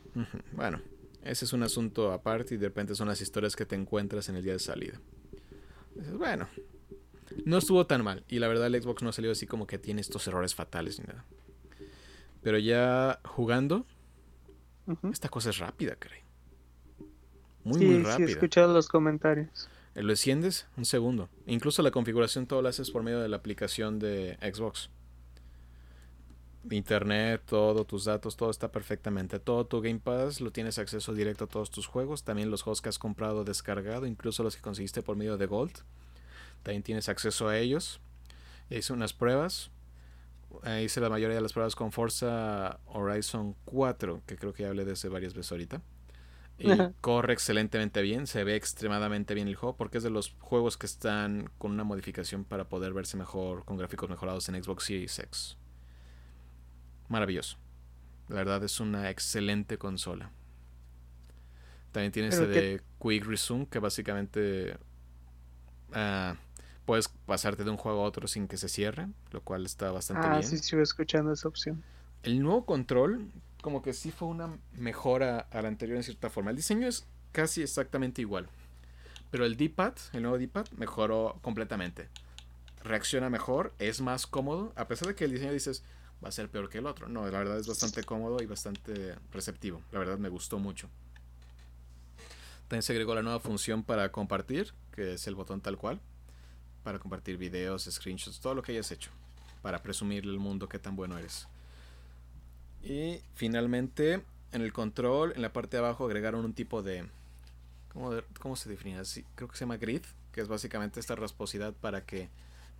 Bueno, 0.53 0.81
ese 1.23 1.45
es 1.45 1.53
un 1.53 1.63
asunto 1.63 2.11
aparte 2.11 2.55
y 2.55 2.57
de 2.57 2.67
repente 2.67 2.95
son 2.95 3.07
las 3.07 3.19
historias 3.21 3.55
que 3.55 3.65
te 3.65 3.75
encuentras 3.75 4.29
en 4.29 4.35
el 4.35 4.43
día 4.43 4.53
de 4.53 4.59
salida. 4.59 5.01
Bueno, 6.13 6.47
no 7.45 7.57
estuvo 7.57 7.85
tan 7.85 8.03
mal. 8.03 8.23
Y 8.27 8.39
la 8.39 8.47
verdad 8.47 8.67
el 8.67 8.81
Xbox 8.81 9.03
no 9.03 9.09
ha 9.09 9.13
salido 9.13 9.31
así 9.31 9.45
como 9.47 9.67
que 9.67 9.77
tiene 9.77 10.01
estos 10.01 10.27
errores 10.27 10.55
fatales 10.55 10.99
ni 10.99 11.05
nada. 11.05 11.25
Pero 12.41 12.59
ya 12.59 13.19
jugando, 13.25 13.85
esta 15.11 15.29
cosa 15.29 15.49
es 15.49 15.57
rápida, 15.57 15.95
caray. 15.95 16.19
Muy, 17.63 17.79
sí, 17.79 17.85
muy 17.85 17.95
sí, 17.95 18.01
he 18.01 18.03
rápida. 18.03 18.27
escuchado 18.27 18.73
los 18.73 18.87
comentarios. 18.87 19.67
Eh, 19.95 20.03
Lo 20.03 20.11
enciendes 20.11 20.67
un 20.77 20.85
segundo. 20.85 21.29
Incluso 21.47 21.81
la 21.81 21.91
configuración 21.91 22.45
todo 22.45 22.61
lo 22.61 22.69
haces 22.69 22.91
por 22.91 23.03
medio 23.03 23.19
de 23.19 23.29
la 23.29 23.37
aplicación 23.37 23.97
de 23.97 24.37
Xbox. 24.41 24.89
Internet, 26.69 27.43
todo, 27.45 27.85
tus 27.85 28.05
datos, 28.05 28.35
todo 28.35 28.49
está 28.49 28.71
perfectamente. 28.71 29.39
Todo 29.39 29.65
tu 29.65 29.81
Game 29.81 29.99
Pass 29.99 30.41
lo 30.41 30.51
tienes 30.51 30.79
acceso 30.79 31.13
directo 31.13 31.45
a 31.45 31.47
todos 31.47 31.69
tus 31.69 31.87
juegos. 31.87 32.23
También 32.23 32.49
los 32.51 32.63
juegos 32.63 32.81
que 32.81 32.89
has 32.89 32.99
comprado 32.99 33.43
descargado, 33.43 34.05
incluso 34.05 34.43
los 34.43 34.55
que 34.55 34.61
conseguiste 34.61 35.01
por 35.01 35.15
medio 35.15 35.37
de 35.37 35.45
Gold. 35.45 35.73
También 36.63 36.83
tienes 36.83 37.07
acceso 37.07 37.47
a 37.47 37.57
ellos. 37.57 37.99
Hice 38.69 38.93
unas 38.93 39.13
pruebas. 39.13 39.69
Eh, 40.63 40.83
hice 40.83 41.01
la 41.01 41.09
mayoría 41.09 41.35
de 41.35 41.41
las 41.41 41.53
pruebas 41.53 41.75
con 41.75 41.91
Forza 41.91 42.79
Horizon 42.87 43.55
4, 43.65 44.23
que 44.25 44.35
creo 44.35 44.53
que 44.53 44.63
ya 44.63 44.69
hablé 44.69 44.85
de 44.85 44.93
ese 44.93 45.09
varias 45.09 45.33
veces 45.35 45.51
ahorita. 45.51 45.81
Y 46.57 46.69
corre 47.01 47.33
excelentemente 47.33 48.01
bien, 48.01 48.27
se 48.27 48.43
ve 48.45 48.55
extremadamente 48.55 49.33
bien 49.33 49.47
el 49.49 49.55
juego 49.55 49.75
porque 49.75 49.97
es 49.97 50.03
de 50.03 50.09
los 50.09 50.35
juegos 50.39 50.77
que 50.77 50.85
están 50.85 51.49
con 51.57 51.71
una 51.71 51.83
modificación 51.83 52.45
para 52.45 52.69
poder 52.69 52.93
verse 52.93 53.17
mejor 53.17 53.65
con 53.65 53.77
gráficos 53.77 54.09
mejorados 54.09 54.47
en 54.49 54.63
Xbox 54.63 54.85
Series 54.85 55.19
X. 55.19 55.57
Maravilloso. 57.09 57.57
La 58.29 58.37
verdad 58.37 58.63
es 58.63 58.79
una 58.79 59.09
excelente 59.09 59.77
consola. 59.77 60.31
También 61.91 62.11
tiene 62.11 62.29
este 62.29 62.47
de 62.47 62.81
Quick 63.01 63.25
Resume 63.25 63.67
que 63.67 63.79
básicamente 63.79 64.77
ah, 65.93 66.35
puedes 66.85 67.07
pasarte 67.25 67.63
de 67.63 67.69
un 67.69 67.77
juego 67.77 68.01
a 68.03 68.07
otro 68.07 68.27
sin 68.27 68.47
que 68.47 68.57
se 68.57 68.69
cierre, 68.69 69.07
lo 69.31 69.41
cual 69.41 69.65
está 69.65 69.91
bastante 69.91 70.27
Ah, 70.27 70.31
bien. 70.37 70.43
sí, 70.43 70.55
estuve 70.55 70.83
escuchando 70.83 71.31
esa 71.33 71.47
opción. 71.47 71.83
El 72.23 72.41
nuevo 72.41 72.65
control, 72.65 73.31
como 73.65 73.81
que 73.81 73.93
sí 73.93 74.11
fue 74.11 74.27
una 74.27 74.59
mejora 74.73 75.47
al 75.49 75.65
anterior 75.65 75.97
en 75.97 76.03
cierta 76.03 76.29
forma. 76.29 76.51
El 76.51 76.55
diseño 76.55 76.87
es 76.87 77.07
casi 77.31 77.63
exactamente 77.63 78.21
igual. 78.21 78.47
Pero 79.31 79.43
el 79.43 79.57
D-pad, 79.57 79.95
el 80.13 80.21
nuevo 80.21 80.37
D-pad, 80.37 80.67
mejoró 80.77 81.39
completamente. 81.41 82.07
Reacciona 82.83 83.31
mejor, 83.31 83.73
es 83.79 84.01
más 84.01 84.27
cómodo. 84.27 84.71
A 84.75 84.87
pesar 84.87 85.07
de 85.07 85.15
que 85.15 85.25
el 85.25 85.31
diseño 85.31 85.51
dices 85.51 85.81
va 86.23 86.29
a 86.29 86.31
ser 86.31 86.47
peor 86.47 86.69
que 86.69 86.77
el 86.77 86.85
otro. 86.85 87.09
No, 87.09 87.23
la 87.27 87.39
verdad 87.39 87.57
es 87.57 87.65
bastante 87.65 88.03
cómodo 88.03 88.37
y 88.43 88.45
bastante 88.45 89.15
receptivo. 89.31 89.81
La 89.91 89.97
verdad 89.97 90.19
me 90.19 90.29
gustó 90.29 90.59
mucho. 90.59 90.87
También 92.67 92.83
se 92.83 92.93
agregó 92.93 93.15
la 93.15 93.23
nueva 93.23 93.39
función 93.39 93.81
para 93.81 94.11
compartir, 94.11 94.75
que 94.91 95.13
es 95.13 95.25
el 95.25 95.33
botón 95.33 95.59
tal 95.59 95.79
cual. 95.79 95.99
Para 96.83 96.99
compartir 96.99 97.37
videos, 97.37 97.85
screenshots, 97.89 98.39
todo 98.39 98.53
lo 98.53 98.61
que 98.61 98.73
hayas 98.73 98.91
hecho. 98.91 99.09
Para 99.63 99.81
presumirle 99.81 100.31
al 100.31 100.39
mundo 100.39 100.69
qué 100.69 100.77
tan 100.77 100.95
bueno 100.95 101.17
eres. 101.17 101.47
Y 102.85 103.19
finalmente, 103.33 104.21
en 104.51 104.61
el 104.61 104.71
control, 104.71 105.33
en 105.35 105.41
la 105.41 105.51
parte 105.51 105.77
de 105.77 105.83
abajo 105.83 106.05
agregaron 106.05 106.45
un 106.45 106.53
tipo 106.53 106.83
de... 106.83 107.09
¿Cómo, 107.91 108.11
cómo 108.39 108.55
se 108.55 108.69
define? 108.69 108.99
Así, 108.99 109.25
creo 109.33 109.49
que 109.49 109.57
se 109.57 109.61
llama 109.61 109.77
grid, 109.77 110.03
que 110.31 110.41
es 110.41 110.47
básicamente 110.47 110.99
esta 110.99 111.15
rasposidad 111.15 111.73
para 111.73 112.05
que 112.05 112.29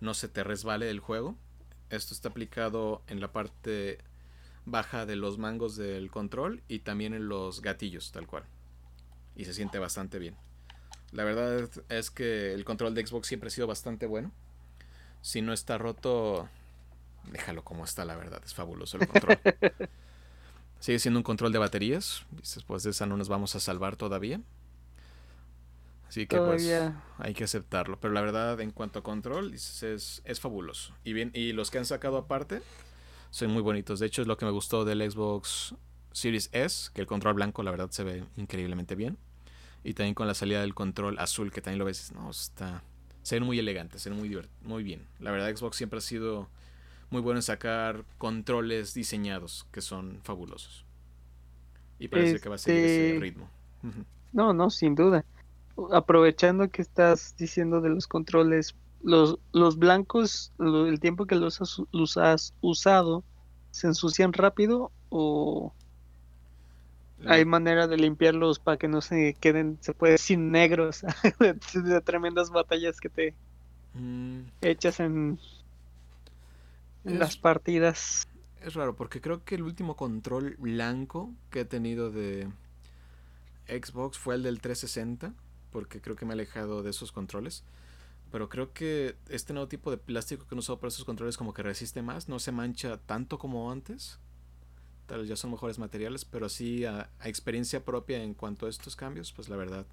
no 0.00 0.14
se 0.14 0.28
te 0.28 0.44
resbale 0.44 0.90
el 0.90 1.00
juego. 1.00 1.34
Esto 1.90 2.14
está 2.14 2.28
aplicado 2.28 3.02
en 3.08 3.20
la 3.20 3.32
parte 3.32 3.98
baja 4.64 5.06
de 5.06 5.16
los 5.16 5.38
mangos 5.38 5.76
del 5.76 6.10
control 6.10 6.62
y 6.68 6.80
también 6.80 7.12
en 7.12 7.28
los 7.28 7.60
gatillos, 7.60 8.12
tal 8.12 8.28
cual. 8.28 8.44
Y 9.34 9.44
se 9.44 9.54
siente 9.54 9.78
bastante 9.80 10.18
bien. 10.20 10.36
La 11.10 11.24
verdad 11.24 11.68
es 11.88 12.10
que 12.10 12.52
el 12.52 12.64
control 12.64 12.94
de 12.94 13.04
Xbox 13.04 13.26
siempre 13.26 13.48
ha 13.48 13.50
sido 13.50 13.66
bastante 13.66 14.06
bueno. 14.06 14.30
Si 15.22 15.42
no 15.42 15.52
está 15.52 15.78
roto, 15.78 16.48
déjalo 17.30 17.64
como 17.64 17.84
está, 17.84 18.04
la 18.04 18.16
verdad. 18.16 18.40
Es 18.44 18.54
fabuloso 18.54 18.98
el 18.98 19.08
control. 19.08 19.38
Sigue 20.80 20.98
siendo 20.98 21.18
un 21.18 21.24
control 21.24 21.52
de 21.52 21.58
baterías. 21.58 22.24
Dices, 22.30 22.62
pues 22.64 22.82
de 22.82 22.90
esa 22.90 23.06
no 23.06 23.16
nos 23.16 23.28
vamos 23.28 23.54
a 23.56 23.60
salvar 23.60 23.96
todavía. 23.96 24.40
Así 26.08 26.26
que 26.26 26.36
Todavía. 26.36 27.02
pues 27.16 27.26
hay 27.26 27.34
que 27.34 27.44
aceptarlo. 27.44 27.98
Pero 27.98 28.14
la 28.14 28.20
verdad, 28.20 28.60
en 28.60 28.70
cuanto 28.70 29.00
a 29.00 29.02
control, 29.02 29.50
dices, 29.50 29.82
es, 29.82 30.22
es 30.24 30.40
fabuloso. 30.40 30.94
Y 31.04 31.12
bien, 31.12 31.30
y 31.34 31.52
los 31.52 31.70
que 31.70 31.78
han 31.78 31.86
sacado 31.86 32.16
aparte 32.16 32.62
son 33.30 33.50
muy 33.50 33.62
bonitos. 33.62 33.98
De 34.00 34.06
hecho, 34.06 34.22
es 34.22 34.28
lo 34.28 34.36
que 34.36 34.44
me 34.44 34.50
gustó 34.50 34.84
del 34.84 35.08
Xbox 35.10 35.74
Series 36.12 36.48
S, 36.52 36.90
que 36.94 37.00
el 37.00 37.06
control 37.06 37.34
blanco, 37.34 37.62
la 37.62 37.70
verdad, 37.70 37.90
se 37.90 38.04
ve 38.04 38.24
increíblemente 38.36 38.94
bien. 38.94 39.18
Y 39.82 39.94
también 39.94 40.14
con 40.14 40.26
la 40.26 40.34
salida 40.34 40.60
del 40.60 40.74
control 40.74 41.18
azul, 41.18 41.52
que 41.52 41.60
también 41.60 41.78
lo 41.78 41.84
ves, 41.84 42.12
no, 42.12 42.30
está. 42.30 42.82
Se 43.22 43.36
ven 43.36 43.44
muy 43.44 43.58
elegantes, 43.58 44.02
se 44.02 44.10
ven 44.10 44.18
muy, 44.18 44.40
muy 44.62 44.82
bien. 44.82 45.06
La 45.20 45.30
verdad, 45.30 45.54
Xbox 45.54 45.76
siempre 45.76 45.98
ha 45.98 46.02
sido 46.02 46.48
muy 47.10 47.20
bueno 47.22 47.38
en 47.38 47.42
sacar 47.42 48.04
controles 48.18 48.94
diseñados 48.94 49.66
que 49.72 49.80
son 49.80 50.20
fabulosos. 50.22 50.84
Y 51.98 52.08
parece 52.08 52.40
que 52.40 52.48
va 52.48 52.56
a 52.56 52.58
seguir 52.58 52.84
ese 52.84 53.08
Este- 53.08 53.20
ritmo. 53.20 53.48
No, 54.32 54.52
no, 54.52 54.70
sin 54.70 54.94
duda. 54.94 55.24
Aprovechando 55.92 56.68
que 56.70 56.82
estás 56.82 57.34
diciendo 57.38 57.80
de 57.80 57.90
los 57.90 58.06
controles, 58.06 58.74
los, 59.02 59.38
los 59.52 59.78
blancos, 59.78 60.52
lo- 60.58 60.86
el 60.86 61.00
tiempo 61.00 61.26
que 61.26 61.36
los 61.36 61.60
has, 61.60 61.80
los 61.92 62.16
has 62.16 62.52
usado, 62.60 63.22
¿se 63.70 63.86
ensucian 63.86 64.32
rápido 64.32 64.90
o 65.10 65.72
hay 67.26 67.44
manera 67.46 67.86
de 67.86 67.96
limpiarlos 67.96 68.58
para 68.58 68.76
que 68.76 68.88
no 68.88 69.00
se 69.00 69.34
queden, 69.40 69.78
se 69.80 69.94
puede 69.94 70.12
decir, 70.14 70.38
negros 70.38 71.02
de, 71.40 71.54
de 71.80 72.00
tremendas 72.02 72.50
batallas 72.50 73.00
que 73.00 73.08
te 73.08 73.34
Mm, 73.98 74.40
echas 74.60 75.00
en 75.00 75.38
Es- 77.06 77.18
las 77.18 77.36
partidas? 77.38 78.24
Es 78.60 78.74
raro 78.74 78.96
porque 78.96 79.20
creo 79.20 79.44
que 79.44 79.54
el 79.54 79.62
último 79.62 79.96
control 79.96 80.56
blanco 80.58 81.32
que 81.50 81.60
he 81.60 81.64
tenido 81.64 82.10
de 82.10 82.48
Xbox 83.68 84.18
fue 84.18 84.34
el 84.36 84.42
del 84.42 84.60
360, 84.60 85.34
porque 85.70 86.00
creo 86.00 86.16
que 86.16 86.24
me 86.24 86.32
he 86.32 86.34
alejado 86.34 86.82
de 86.82 86.90
esos 86.90 87.12
controles. 87.12 87.64
Pero 88.32 88.48
creo 88.48 88.72
que 88.72 89.16
este 89.28 89.52
nuevo 89.52 89.68
tipo 89.68 89.90
de 89.90 89.98
plástico 89.98 90.46
que 90.46 90.54
han 90.54 90.60
usado 90.60 90.78
para 90.80 90.88
esos 90.88 91.04
controles 91.04 91.36
como 91.36 91.54
que 91.54 91.62
resiste 91.62 92.02
más, 92.02 92.28
no 92.28 92.38
se 92.40 92.52
mancha 92.52 92.98
tanto 92.98 93.38
como 93.38 93.70
antes. 93.72 94.18
Tal 95.06 95.20
vez 95.20 95.28
ya 95.28 95.36
son 95.36 95.52
mejores 95.52 95.78
materiales, 95.78 96.24
pero 96.24 96.48
sí 96.48 96.84
a, 96.84 97.10
a 97.20 97.28
experiencia 97.28 97.84
propia 97.84 98.22
en 98.22 98.34
cuanto 98.34 98.66
a 98.66 98.70
estos 98.70 98.96
cambios, 98.96 99.32
pues 99.32 99.48
la 99.48 99.56
verdad 99.56 99.86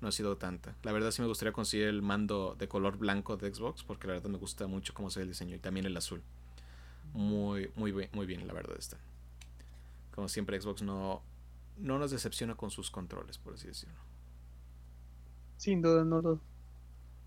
no 0.00 0.08
ha 0.08 0.12
sido 0.12 0.36
tanta. 0.38 0.76
La 0.84 0.92
verdad 0.92 1.12
sí 1.12 1.22
me 1.22 1.28
gustaría 1.28 1.52
conseguir 1.52 1.88
el 1.88 2.02
mando 2.02 2.56
de 2.58 2.68
color 2.68 2.98
blanco 2.98 3.36
de 3.36 3.54
Xbox, 3.54 3.84
porque 3.84 4.08
la 4.08 4.14
verdad 4.14 4.30
me 4.30 4.38
gusta 4.38 4.66
mucho 4.66 4.94
cómo 4.94 5.10
se 5.10 5.20
ve 5.20 5.24
el 5.24 5.30
diseño 5.30 5.56
y 5.56 5.60
también 5.60 5.86
el 5.86 5.96
azul 5.96 6.22
muy, 7.12 7.70
muy, 7.76 7.92
bien- 7.92 8.10
muy 8.12 8.26
bien, 8.26 8.46
la 8.46 8.52
verdad 8.54 8.76
está. 8.78 8.98
Como 10.12 10.28
siempre, 10.28 10.60
Xbox 10.60 10.82
no, 10.82 11.22
no 11.78 11.98
nos 11.98 12.10
decepciona 12.10 12.54
con 12.56 12.70
sus 12.70 12.90
controles, 12.90 13.38
por 13.38 13.54
así 13.54 13.68
decirlo. 13.68 13.98
Sin 15.56 15.80
duda, 15.80 16.04
no 16.04 16.20
lo, 16.20 16.40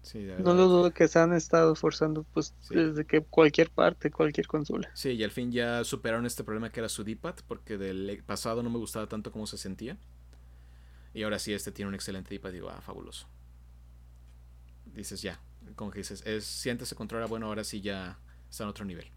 Sí, 0.02 0.20
no 0.38 0.54
lo 0.54 0.68
dudo 0.68 0.94
que 0.94 1.08
se 1.08 1.20
han 1.20 1.34
estado 1.34 1.76
forzando 1.76 2.24
pues 2.34 2.54
Sí. 2.60 2.76
desde 2.76 3.06
que 3.06 3.22
cualquier 3.24 3.70
parte, 3.72 4.12
cualquier 4.12 4.48
consola. 4.48 4.90
Sí, 4.94 5.10
y 5.12 5.24
al 5.24 5.32
fin 5.32 5.52
ya 5.52 5.84
superaron 5.84 6.26
este 6.26 6.44
problema 6.44 6.72
que 6.72 6.80
era 6.80 6.90
su 6.90 7.04
D-pad, 7.04 7.36
porque 7.48 7.78
del 7.78 8.24
pasado 8.26 8.64
no 8.64 8.70
me 8.70 8.78
gustaba 8.78 9.08
tanto 9.08 9.32
cómo 9.32 9.48
se 9.48 9.58
sentía. 9.58 9.98
Y 11.14 11.24
ahora 11.24 11.40
sí, 11.40 11.54
este 11.54 11.72
tiene 11.72 11.90
un 11.90 11.96
excelente 11.96 12.30
D-pad, 12.34 12.52
digo, 12.52 12.70
ah, 12.70 12.82
fabuloso. 12.82 13.28
Dices 14.86 15.22
ya, 15.22 15.40
como 15.76 15.92
que 15.92 16.00
dices, 16.00 16.24
es, 16.26 16.44
si 16.46 16.70
antes 16.70 16.88
se 16.90 16.96
controla 16.96 17.26
bueno, 17.26 17.48
ahora 17.48 17.64
sí 17.64 17.82
ya 17.82 18.20
está 18.50 18.64
en 18.64 18.70
otro 18.70 18.86
nivel. 18.86 19.08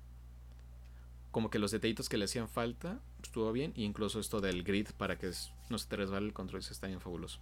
Como 1.36 1.50
que 1.50 1.58
los 1.58 1.70
detallitos 1.70 2.08
que 2.08 2.16
le 2.16 2.24
hacían 2.24 2.48
falta 2.48 2.98
estuvo 3.22 3.52
bien, 3.52 3.74
y 3.76 3.84
incluso 3.84 4.20
esto 4.20 4.40
del 4.40 4.62
grid 4.62 4.88
para 4.96 5.18
que 5.18 5.30
no 5.68 5.76
se 5.76 5.86
te 5.86 5.96
resbale 5.96 6.24
el 6.24 6.32
control, 6.32 6.60
eso 6.60 6.72
está 6.72 6.86
bien 6.86 6.98
fabuloso. 6.98 7.40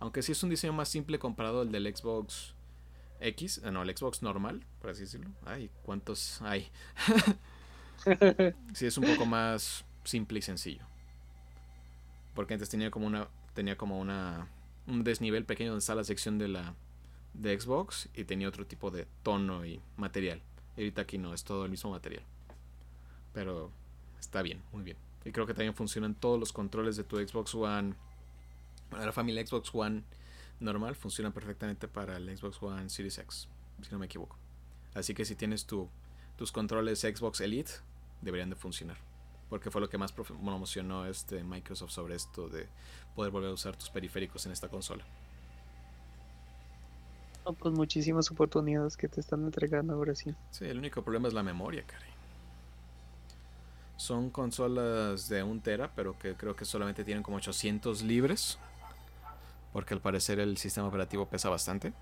Aunque 0.00 0.20
sí 0.20 0.32
es 0.32 0.42
un 0.42 0.50
diseño 0.50 0.74
más 0.74 0.90
simple 0.90 1.18
comparado 1.18 1.62
al 1.62 1.72
del 1.72 1.86
Xbox 1.96 2.54
X, 3.20 3.62
eh, 3.64 3.70
no, 3.70 3.84
el 3.84 3.96
Xbox 3.96 4.20
normal, 4.20 4.66
por 4.82 4.90
así 4.90 5.04
decirlo. 5.04 5.30
Ay, 5.46 5.70
¿cuántos 5.82 6.42
hay? 6.42 6.70
sí, 8.74 8.84
es 8.84 8.98
un 8.98 9.06
poco 9.06 9.24
más 9.24 9.86
simple 10.04 10.40
y 10.40 10.42
sencillo. 10.42 10.84
Porque 12.34 12.52
antes 12.52 12.68
tenía 12.68 12.90
como 12.90 13.06
una 13.06 13.28
tenía 13.54 13.78
como 13.78 13.98
una 13.98 14.46
un 14.86 15.04
desnivel 15.04 15.46
pequeño 15.46 15.70
donde 15.70 15.80
está 15.80 15.94
la 15.94 16.04
sección 16.04 16.36
de 16.36 16.48
la 16.48 16.74
de 17.32 17.58
Xbox 17.58 18.10
y 18.12 18.24
tenía 18.24 18.46
otro 18.46 18.66
tipo 18.66 18.90
de 18.90 19.06
tono 19.22 19.64
y 19.64 19.80
material. 19.96 20.42
Y 20.76 20.80
ahorita 20.82 21.00
aquí 21.00 21.16
no, 21.16 21.32
es 21.32 21.44
todo 21.44 21.64
el 21.64 21.70
mismo 21.70 21.92
material. 21.92 22.22
Pero 23.36 23.70
está 24.18 24.40
bien, 24.40 24.62
muy 24.72 24.82
bien. 24.82 24.96
Y 25.26 25.30
creo 25.30 25.44
que 25.44 25.52
también 25.52 25.74
funcionan 25.74 26.14
todos 26.14 26.40
los 26.40 26.54
controles 26.54 26.96
de 26.96 27.04
tu 27.04 27.18
Xbox 27.18 27.54
One. 27.54 27.92
la 28.92 29.12
familia 29.12 29.46
Xbox 29.46 29.74
One 29.74 30.04
normal 30.58 30.96
funciona 30.96 31.30
perfectamente 31.34 31.86
para 31.86 32.16
el 32.16 32.34
Xbox 32.34 32.62
One 32.62 32.88
Series 32.88 33.18
X, 33.18 33.46
si 33.82 33.90
no 33.90 33.98
me 33.98 34.06
equivoco. 34.06 34.38
Así 34.94 35.12
que 35.12 35.26
si 35.26 35.36
tienes 35.36 35.66
tu, 35.66 35.86
tus 36.36 36.50
controles 36.50 37.00
Xbox 37.00 37.42
Elite, 37.42 37.72
deberían 38.22 38.48
de 38.48 38.56
funcionar. 38.56 38.96
Porque 39.50 39.70
fue 39.70 39.82
lo 39.82 39.90
que 39.90 39.98
más 39.98 40.12
promocionó 40.12 41.04
este 41.04 41.44
Microsoft 41.44 41.90
sobre 41.90 42.14
esto 42.14 42.48
de 42.48 42.66
poder 43.14 43.30
volver 43.30 43.50
a 43.50 43.52
usar 43.52 43.76
tus 43.76 43.90
periféricos 43.90 44.46
en 44.46 44.52
esta 44.52 44.70
consola. 44.70 45.04
pues 47.44 47.74
muchísimas 47.74 48.30
oportunidades 48.30 48.96
que 48.96 49.08
te 49.08 49.20
están 49.20 49.44
entregando 49.44 49.92
ahora 49.92 50.14
sí. 50.14 50.34
Sí, 50.52 50.64
el 50.64 50.78
único 50.78 51.02
problema 51.02 51.28
es 51.28 51.34
la 51.34 51.42
memoria, 51.42 51.84
caray. 51.86 52.15
Son 53.96 54.30
consolas 54.30 55.28
de 55.28 55.42
un 55.42 55.60
tera, 55.60 55.90
pero 55.94 56.18
que 56.18 56.34
creo 56.34 56.54
que 56.54 56.64
solamente 56.64 57.04
tienen 57.04 57.22
como 57.22 57.38
800 57.38 58.02
libres 58.02 58.58
porque 59.76 59.92
al 59.92 60.00
parecer 60.00 60.40
el 60.40 60.56
sistema 60.56 60.88
operativo 60.88 61.26
pesa 61.26 61.50
bastante. 61.50 61.92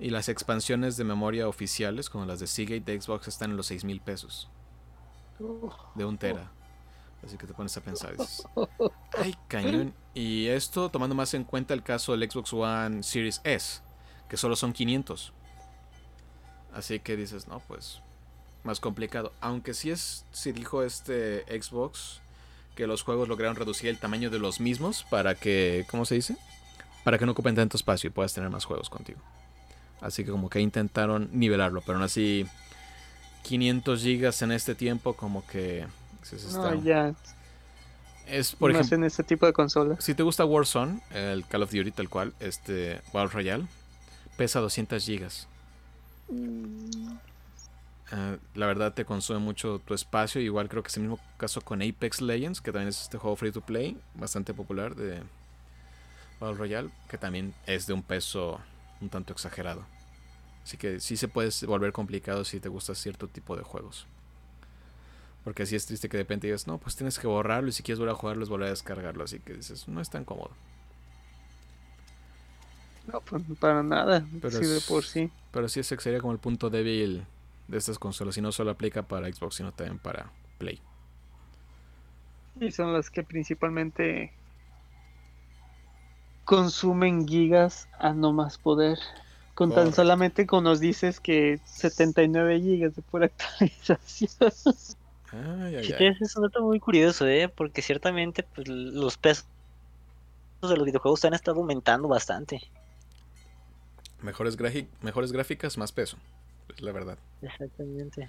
Y 0.00 0.10
las 0.10 0.28
expansiones 0.28 0.96
de 0.96 1.04
memoria 1.04 1.46
oficiales, 1.46 2.10
como 2.10 2.26
las 2.26 2.40
de 2.40 2.48
Seagate 2.48 2.80
de 2.80 3.00
Xbox, 3.00 3.28
están 3.28 3.52
en 3.52 3.56
los 3.56 3.66
6 3.66 3.84
mil 3.84 4.00
pesos. 4.00 4.50
De 5.94 6.04
un 6.04 6.18
tera. 6.18 6.50
Así 7.24 7.38
que 7.38 7.46
te 7.46 7.54
pones 7.54 7.76
a 7.76 7.80
pensar. 7.80 8.16
Dices, 8.16 8.42
Ay, 9.16 9.36
cañón. 9.46 9.94
Y 10.14 10.48
esto 10.48 10.88
tomando 10.88 11.14
más 11.14 11.32
en 11.34 11.44
cuenta 11.44 11.74
el 11.74 11.84
caso 11.84 12.10
del 12.10 12.28
Xbox 12.28 12.52
One 12.52 13.04
Series 13.04 13.40
S, 13.44 13.80
que 14.28 14.36
solo 14.36 14.56
son 14.56 14.72
500. 14.72 15.32
Así 16.72 16.98
que 16.98 17.16
dices, 17.16 17.46
no, 17.46 17.60
pues 17.60 18.02
más 18.64 18.80
complicado. 18.80 19.32
Aunque 19.40 19.74
sí 19.74 19.90
es, 19.90 20.24
si 20.32 20.52
dijo 20.52 20.82
este 20.82 21.44
Xbox 21.60 22.20
que 22.74 22.86
los 22.86 23.02
juegos 23.02 23.28
lograron 23.28 23.54
reducir 23.54 23.88
el 23.88 23.98
tamaño 23.98 24.30
de 24.30 24.40
los 24.40 24.58
mismos 24.58 25.04
para 25.08 25.36
que, 25.36 25.86
¿cómo 25.88 26.04
se 26.04 26.16
dice? 26.16 26.36
para 27.04 27.18
que 27.18 27.26
no 27.26 27.32
ocupen 27.32 27.54
tanto 27.54 27.76
espacio 27.76 28.08
y 28.08 28.10
puedas 28.10 28.32
tener 28.32 28.50
más 28.50 28.64
juegos 28.64 28.90
contigo. 28.90 29.20
Así 30.00 30.24
que 30.24 30.30
como 30.30 30.50
que 30.50 30.60
intentaron 30.60 31.28
nivelarlo, 31.32 31.82
pero 31.82 31.98
aún 31.98 32.04
así 32.04 32.46
500 33.42 34.02
gigas 34.02 34.42
en 34.42 34.52
este 34.52 34.74
tiempo 34.74 35.12
como 35.12 35.46
que 35.46 35.86
no, 36.54 36.82
ya. 36.82 37.14
Es 38.26 38.54
por 38.54 38.70
ejemplo 38.70 38.96
en 38.96 39.04
este 39.04 39.22
tipo 39.22 39.44
de 39.44 39.52
consola. 39.52 39.96
Si 40.00 40.14
te 40.14 40.22
gusta 40.22 40.46
Warzone, 40.46 41.00
el 41.12 41.46
Call 41.46 41.62
of 41.62 41.70
Duty 41.70 41.90
tal 41.90 42.08
cual, 42.08 42.32
este 42.40 43.02
Battle 43.12 43.30
Royale 43.30 43.66
pesa 44.38 44.60
200 44.60 45.04
gigas. 45.04 45.46
Mm. 46.30 47.12
Eh, 48.14 48.38
la 48.54 48.66
verdad 48.66 48.94
te 48.94 49.04
consume 49.04 49.40
mucho 49.40 49.80
tu 49.80 49.92
espacio. 49.92 50.40
Igual 50.40 50.68
creo 50.68 50.82
que 50.82 50.88
es 50.88 50.96
el 50.96 51.02
mismo 51.02 51.18
caso 51.36 51.60
con 51.60 51.82
Apex 51.82 52.20
Legends, 52.20 52.60
que 52.60 52.70
también 52.70 52.88
es 52.88 53.02
este 53.02 53.18
juego 53.18 53.34
free 53.34 53.50
to 53.50 53.60
play, 53.60 53.98
bastante 54.14 54.54
popular 54.54 54.94
de, 54.94 55.22
Battle 56.40 56.56
Royale, 56.56 56.90
que 57.08 57.18
también 57.18 57.54
es 57.66 57.86
de 57.86 57.92
un 57.92 58.02
peso 58.02 58.60
un 59.00 59.08
tanto 59.08 59.32
exagerado. 59.32 59.84
Así 60.62 60.76
que 60.76 61.00
sí 61.00 61.16
se 61.16 61.28
puede 61.28 61.50
volver 61.66 61.92
complicado 61.92 62.44
si 62.44 62.60
te 62.60 62.68
gusta 62.68 62.94
cierto 62.94 63.28
tipo 63.28 63.56
de 63.56 63.62
juegos. 63.62 64.06
Porque 65.42 65.64
así 65.64 65.76
es 65.76 65.84
triste 65.84 66.08
que 66.08 66.16
de 66.16 66.22
repente 66.22 66.46
digas, 66.46 66.66
no, 66.66 66.78
pues 66.78 66.96
tienes 66.96 67.18
que 67.18 67.26
borrarlo 67.26 67.68
y 67.68 67.72
si 67.72 67.82
quieres 67.82 67.98
volver 67.98 68.14
a 68.14 68.18
jugarlo 68.18 68.44
es 68.44 68.48
volver 68.48 68.68
a 68.68 68.70
descargarlo. 68.70 69.24
Así 69.24 69.40
que 69.40 69.54
dices, 69.54 69.88
no 69.88 70.00
es 70.00 70.08
tan 70.08 70.24
cómodo. 70.24 70.50
No, 73.12 73.20
pues 73.20 73.42
para 73.60 73.82
nada. 73.82 74.24
Pero 74.40 74.58
sí, 74.58 74.64
de 74.64 74.80
por 74.80 75.04
sí. 75.04 75.30
Pero 75.50 75.68
sí 75.68 75.80
ese 75.80 76.00
sería 76.00 76.20
como 76.20 76.32
el 76.32 76.38
punto 76.38 76.70
débil 76.70 77.26
de 77.68 77.78
estas 77.78 77.98
consolas. 77.98 78.36
Y 78.36 78.40
no 78.40 78.52
solo 78.52 78.70
aplica 78.70 79.02
para 79.02 79.32
Xbox, 79.32 79.56
sino 79.56 79.72
también 79.72 79.98
para 79.98 80.30
Play. 80.58 80.80
Y 82.60 82.70
son 82.70 82.92
las 82.92 83.10
que 83.10 83.22
principalmente 83.22 84.32
consumen 86.44 87.26
gigas 87.26 87.88
a 87.98 88.12
no 88.12 88.32
más 88.32 88.58
poder. 88.58 88.98
Con 89.54 89.72
tan 89.72 89.92
solamente 89.92 90.46
como 90.46 90.62
nos 90.62 90.80
dices 90.80 91.20
que 91.20 91.60
79 91.64 92.60
gigas 92.60 92.96
de 92.96 93.02
pura 93.02 93.26
actualización. 93.60 94.30
Ay, 95.32 95.76
ay, 95.76 96.16
Es 96.20 96.36
un 96.36 96.42
dato 96.42 96.62
muy 96.62 96.80
curioso, 96.80 97.26
¿eh? 97.26 97.48
Porque 97.48 97.82
ciertamente 97.82 98.42
pues, 98.42 98.68
los 98.68 99.16
pesos 99.16 99.46
de 100.62 100.76
los 100.76 100.84
videojuegos 100.84 101.24
han 101.24 101.34
estado 101.34 101.60
aumentando 101.60 102.08
bastante. 102.08 102.62
Mejores, 104.22 104.56
mejores 105.02 105.32
gráficas, 105.32 105.76
más 105.76 105.92
peso. 105.92 106.16
Es 106.68 106.82
la 106.82 106.92
verdad. 106.92 107.18
Exactamente. 107.42 108.28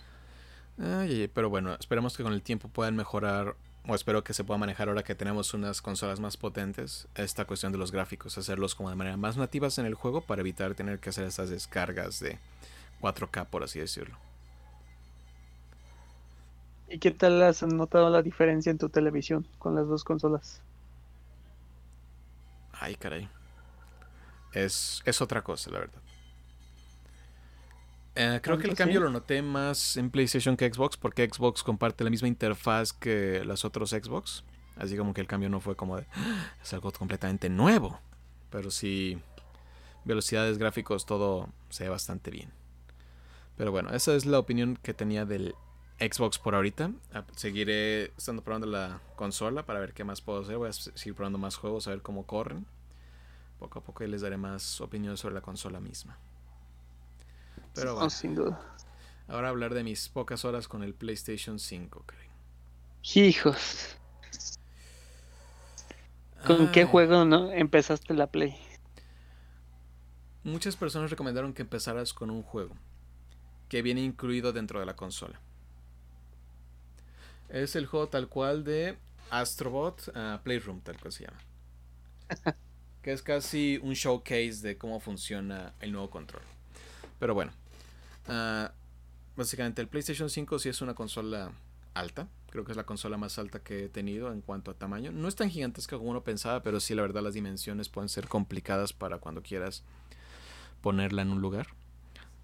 Ay, 0.77 1.29
pero 1.33 1.49
bueno, 1.49 1.73
esperemos 1.73 2.17
que 2.17 2.23
con 2.23 2.33
el 2.33 2.41
tiempo 2.41 2.67
puedan 2.67 2.95
mejorar 2.95 3.55
o 3.87 3.95
espero 3.95 4.23
que 4.23 4.33
se 4.33 4.43
pueda 4.43 4.57
manejar 4.57 4.89
ahora 4.89 5.03
que 5.03 5.15
tenemos 5.15 5.53
unas 5.53 5.81
consolas 5.81 6.19
más 6.19 6.37
potentes, 6.37 7.07
esta 7.15 7.45
cuestión 7.45 7.71
de 7.71 7.77
los 7.77 7.91
gráficos, 7.91 8.37
hacerlos 8.37 8.73
como 8.73 8.89
de 8.89 8.95
manera 8.95 9.17
más 9.17 9.37
nativas 9.37 9.77
en 9.77 9.85
el 9.85 9.93
juego 9.93 10.21
para 10.21 10.41
evitar 10.41 10.73
tener 10.73 10.99
que 10.99 11.09
hacer 11.09 11.25
estas 11.25 11.49
descargas 11.49 12.19
de 12.19 12.39
4K, 13.01 13.45
por 13.45 13.63
así 13.63 13.79
decirlo. 13.79 14.17
¿Y 16.87 16.99
qué 16.99 17.11
tal 17.11 17.41
has 17.43 17.63
notado 17.63 18.09
la 18.09 18.21
diferencia 18.21 18.71
en 18.71 18.77
tu 18.77 18.89
televisión 18.89 19.47
con 19.59 19.75
las 19.75 19.87
dos 19.87 20.03
consolas? 20.03 20.61
Ay, 22.73 22.95
caray. 22.95 23.29
Es, 24.53 25.01
es 25.05 25.21
otra 25.21 25.43
cosa, 25.43 25.69
la 25.71 25.79
verdad. 25.79 26.01
Eh, 28.15 28.39
creo 28.41 28.57
que 28.57 28.67
el 28.67 28.75
cambio 28.75 29.01
lo 29.01 29.09
noté 29.09 29.41
más 29.41 29.97
en 29.97 30.09
PlayStation 30.09 30.55
que 30.55 30.71
Xbox, 30.71 30.95
porque 30.95 31.29
Xbox 31.29 31.63
comparte 31.63 32.03
la 32.03 32.09
misma 32.09 32.29
interfaz 32.29 32.93
que 32.93 33.43
las 33.45 33.65
otros 33.65 33.89
Xbox. 33.89 34.43
Así 34.77 34.97
como 34.97 35.13
que 35.13 35.21
el 35.21 35.27
cambio 35.27 35.49
no 35.49 35.59
fue 35.59 35.75
como 35.75 35.97
de. 35.97 36.05
¡Ah! 36.13 36.53
Es 36.61 36.73
algo 36.73 36.91
completamente 36.91 37.49
nuevo. 37.49 37.99
Pero 38.49 38.71
sí. 38.71 39.17
Velocidades, 40.05 40.57
gráficos, 40.57 41.05
todo 41.05 41.49
se 41.69 41.85
ve 41.85 41.89
bastante 41.89 42.29
bien. 42.31 42.51
Pero 43.57 43.71
bueno, 43.71 43.89
esa 43.91 44.15
es 44.15 44.25
la 44.25 44.37
opinión 44.37 44.77
que 44.81 44.93
tenía 44.93 45.25
del 45.25 45.55
Xbox 45.99 46.37
por 46.37 46.55
ahorita. 46.55 46.91
Ah, 47.13 47.23
seguiré 47.35 48.11
estando 48.17 48.43
probando 48.43 48.67
la 48.67 49.01
consola 49.15 49.65
para 49.65 49.79
ver 49.79 49.93
qué 49.93 50.03
más 50.03 50.21
puedo 50.21 50.41
hacer. 50.41 50.57
Voy 50.57 50.69
a 50.69 50.73
seguir 50.73 51.15
probando 51.15 51.39
más 51.39 51.55
juegos, 51.55 51.87
a 51.87 51.91
ver 51.91 52.01
cómo 52.01 52.25
corren. 52.25 52.65
Poco 53.59 53.79
a 53.79 53.83
poco 53.83 54.05
les 54.05 54.21
daré 54.21 54.37
más 54.37 54.79
opiniones 54.81 55.19
sobre 55.19 55.35
la 55.35 55.41
consola 55.41 55.79
misma. 55.79 56.17
Pero 57.75 57.95
bueno. 57.95 58.09
sin 58.09 58.35
duda. 58.35 58.59
Ahora 59.27 59.49
hablar 59.49 59.73
de 59.73 59.83
mis 59.83 60.09
pocas 60.09 60.45
horas 60.45 60.67
con 60.67 60.83
el 60.83 60.93
PlayStation 60.93 61.59
5, 61.59 62.03
creo. 62.05 62.31
Hijos. 63.13 63.97
¿Con 66.45 66.71
qué 66.71 66.85
juego 66.85 67.25
no 67.25 67.51
empezaste 67.51 68.13
la 68.13 68.27
Play? 68.27 68.55
Muchas 70.43 70.75
personas 70.75 71.09
recomendaron 71.09 71.53
que 71.53 71.63
empezaras 71.63 72.13
con 72.13 72.29
un 72.29 72.43
juego 72.43 72.75
que 73.67 73.81
viene 73.81 74.01
incluido 74.01 74.53
dentro 74.53 74.79
de 74.79 74.85
la 74.85 74.95
consola. 74.95 75.41
Es 77.49 77.75
el 77.75 77.87
juego 77.87 78.09
tal 78.09 78.27
cual 78.27 78.63
de 78.63 78.97
Astrobot 79.31 80.07
uh, 80.09 80.41
Playroom, 80.43 80.81
tal 80.81 80.99
cual 80.99 81.11
se 81.11 81.25
llama. 81.25 81.39
que 83.01 83.11
es 83.11 83.21
casi 83.23 83.79
un 83.81 83.93
showcase 83.93 84.61
de 84.61 84.77
cómo 84.77 84.99
funciona 84.99 85.73
el 85.79 85.91
nuevo 85.91 86.09
control. 86.09 86.43
Pero 87.19 87.33
bueno, 87.33 87.51
Ah, 88.27 88.71
básicamente 89.35 89.81
el 89.81 89.87
PlayStation 89.87 90.29
5 90.29 90.59
sí 90.59 90.69
es 90.69 90.81
una 90.81 90.93
consola 90.93 91.51
alta. 91.93 92.27
Creo 92.49 92.63
que 92.63 92.71
es 92.71 92.77
la 92.77 92.85
consola 92.85 93.17
más 93.17 93.37
alta 93.37 93.59
que 93.59 93.85
he 93.85 93.89
tenido 93.89 94.31
en 94.31 94.41
cuanto 94.41 94.71
a 94.71 94.75
tamaño. 94.75 95.11
No 95.11 95.27
es 95.27 95.35
tan 95.35 95.49
gigantesca 95.49 95.97
como 95.97 96.11
uno 96.11 96.23
pensaba, 96.23 96.63
pero 96.63 96.79
sí 96.79 96.95
la 96.95 97.01
verdad 97.01 97.21
las 97.21 97.33
dimensiones 97.33 97.89
pueden 97.89 98.09
ser 98.09 98.27
complicadas 98.27 98.93
para 98.93 99.17
cuando 99.17 99.41
quieras 99.41 99.83
ponerla 100.81 101.23
en 101.23 101.31
un 101.31 101.41
lugar. 101.41 101.67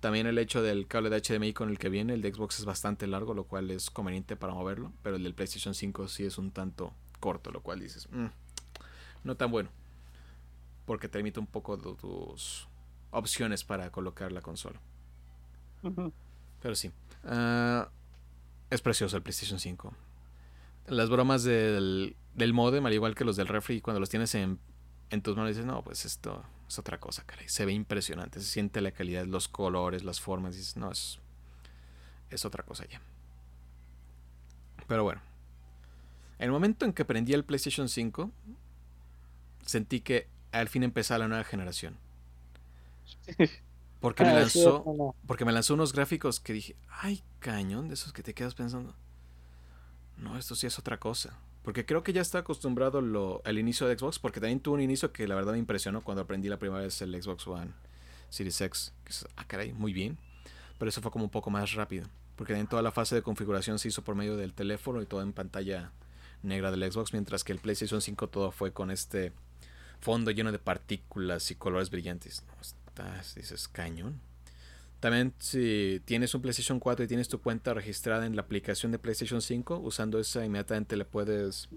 También 0.02 0.26
el 0.26 0.40
hecho 0.40 0.64
del 0.64 0.88
cable 0.88 1.12
de 1.12 1.22
HDMI 1.22 1.54
con 1.54 1.70
el 1.70 1.78
que 1.78 1.90
viene, 1.90 2.16
el 2.16 2.24
de 2.24 2.34
Xbox 2.34 2.60
es 2.60 2.66
bastante 2.66 3.06
largo, 3.06 3.36
lo 3.36 3.44
cual 3.44 3.70
es 3.70 3.92
conveniente 3.92 4.36
para 4.36 4.54
moverlo, 4.54 4.92
pero 5.04 5.16
el 5.16 5.24
del 5.24 5.36
PlayStation 5.36 5.76
5 5.76 6.08
sí 6.08 6.26
es 6.26 6.40
un 6.40 6.50
tanto 6.50 6.92
corto, 7.20 7.52
lo 7.52 7.62
cual 7.62 7.80
dices, 7.80 8.10
mm, 8.12 8.26
no 9.24 9.38
tan 9.38 9.52
bueno, 9.52 9.70
porque 10.86 11.08
te 11.08 11.20
limita 11.20 11.40
un 11.40 11.46
poco 11.46 11.78
tus 11.78 12.68
opciones 13.12 13.64
para 13.64 13.92
colocar 13.92 14.32
la 14.32 14.42
consola. 14.42 14.82
Pero 16.62 16.76
sí. 16.76 16.92
Ah, 17.24 17.90
es 18.70 18.82
precioso 18.82 19.18
el 19.18 19.24
PlayStation 19.24 19.60
5. 19.60 19.94
Las 20.88 21.10
bromas 21.10 21.44
del, 21.44 22.16
del 22.36 22.54
modem, 22.54 22.86
al 22.86 22.94
igual 22.94 23.16
que 23.16 23.26
los 23.26 23.36
del 23.36 23.48
refri, 23.48 23.82
cuando 23.82 24.00
los 24.00 24.10
tienes 24.10 24.34
en, 24.36 24.60
en 25.10 25.22
tus 25.22 25.36
manos 25.36 25.50
dices, 25.50 25.66
no, 25.66 25.84
pues 25.84 26.06
esto 26.06 26.44
es 26.68 26.80
otra 26.80 27.00
cosa, 27.00 27.24
caray. 27.26 27.48
Se 27.50 27.66
ve 27.66 27.74
impresionante, 27.74 28.40
se 28.40 28.48
siente 28.48 28.82
la 28.82 28.92
calidad, 28.92 29.26
los 29.26 29.48
colores, 29.48 30.04
las 30.04 30.22
formas. 30.22 30.56
Dices, 30.56 30.78
no, 30.78 30.92
es, 30.92 31.20
es 32.30 32.46
otra 32.46 32.64
cosa 32.64 32.86
ya. 32.88 33.02
Pero 34.88 35.04
bueno. 35.04 35.22
En 36.40 36.46
el 36.46 36.52
momento 36.52 36.86
en 36.86 36.94
que 36.94 37.06
prendí 37.06 37.34
el 37.34 37.46
PlayStation 37.46 37.88
5, 37.88 38.32
sentí 39.66 40.02
que 40.02 40.28
al 40.52 40.70
fin 40.70 40.84
empezaba 40.84 41.20
la 41.20 41.28
nueva 41.28 41.44
generación. 41.44 41.98
Porque 44.02 44.24
me 44.24 44.32
ah, 44.32 44.40
lanzó, 44.40 45.16
porque 45.28 45.46
me 45.46 45.52
lanzó 45.52 45.76
unos 45.76 45.94
gráficos 45.94 46.40
que 46.40 46.54
dije, 46.54 46.76
ay, 46.90 47.24
cañón, 47.40 47.88
de 47.88 47.94
esos 47.94 48.12
que 48.12 48.24
te 48.24 48.34
quedas 48.34 48.56
pensando. 48.56 48.96
No, 50.18 50.38
esto 50.38 50.56
sí 50.56 50.68
es 50.68 50.78
otra 50.80 51.00
cosa. 51.00 51.38
Porque 51.64 51.86
creo 51.86 52.04
que 52.04 52.12
ya 52.12 52.22
está 52.22 52.40
acostumbrado 52.40 53.02
lo, 53.02 53.42
al 53.46 53.60
inicio 53.60 53.88
de 53.88 53.98
Xbox, 53.98 54.18
porque 54.18 54.40
también 54.40 54.60
tuvo 54.60 54.76
un 54.76 54.82
inicio 54.82 55.14
que 55.14 55.28
la 55.28 55.36
verdad 55.36 55.54
me 55.54 55.60
impresionó 55.60 56.02
cuando 56.02 56.24
aprendí 56.24 56.50
la 56.50 56.58
primera 56.58 56.82
vez 56.82 57.00
el 57.04 57.22
Xbox 57.22 57.48
One 57.48 57.72
Series 58.30 58.60
X. 58.62 58.94
Que 59.04 59.14
ah, 59.36 59.46
caray, 59.48 59.72
muy 59.72 59.94
bien. 59.94 60.18
Pero 60.80 60.90
eso 60.90 61.02
fue 61.02 61.12
como 61.12 61.26
un 61.26 61.30
poco 61.30 61.52
más 61.52 61.74
rápido. 61.74 62.08
Porque 62.36 62.54
también 62.54 62.68
toda 62.68 62.82
la 62.82 62.92
fase 62.92 63.14
de 63.14 63.22
configuración 63.22 63.78
se 63.78 63.90
hizo 63.90 64.04
por 64.04 64.16
medio 64.16 64.36
del 64.36 64.54
teléfono 64.54 65.00
y 65.04 65.06
todo 65.06 65.22
en 65.22 65.34
pantalla 65.34 65.92
negra 66.42 66.72
del 66.72 66.92
Xbox, 66.92 67.14
mientras 67.14 67.44
que 67.44 67.54
el 67.54 67.60
PlayStation 67.60 68.02
5 68.02 68.30
todo 68.30 68.52
fue 68.52 68.74
con 68.74 68.90
este 68.90 69.32
fondo 70.00 70.32
lleno 70.32 70.52
de 70.52 70.58
partículas 70.58 71.52
y 71.52 71.56
colores 71.56 71.92
brillantes. 71.92 72.44
No, 72.48 72.54
estás, 72.92 73.36
dices, 73.36 73.68
cañón. 73.68 74.20
También 75.00 75.34
si 75.40 76.02
tienes 76.06 76.36
un 76.36 76.42
PlayStation 76.42 76.80
4 76.80 77.06
y 77.06 77.08
tienes 77.08 77.28
tu 77.28 77.42
cuenta 77.42 77.74
registrada 77.74 78.26
en 78.26 78.36
la 78.36 78.44
aplicación 78.44 78.92
de 78.92 79.00
PlayStation 79.00 79.42
5, 79.42 79.80
usando 79.80 80.20
esa 80.20 80.46
inmediatamente 80.46 80.96
le 80.96 81.06
puedes 81.06 81.70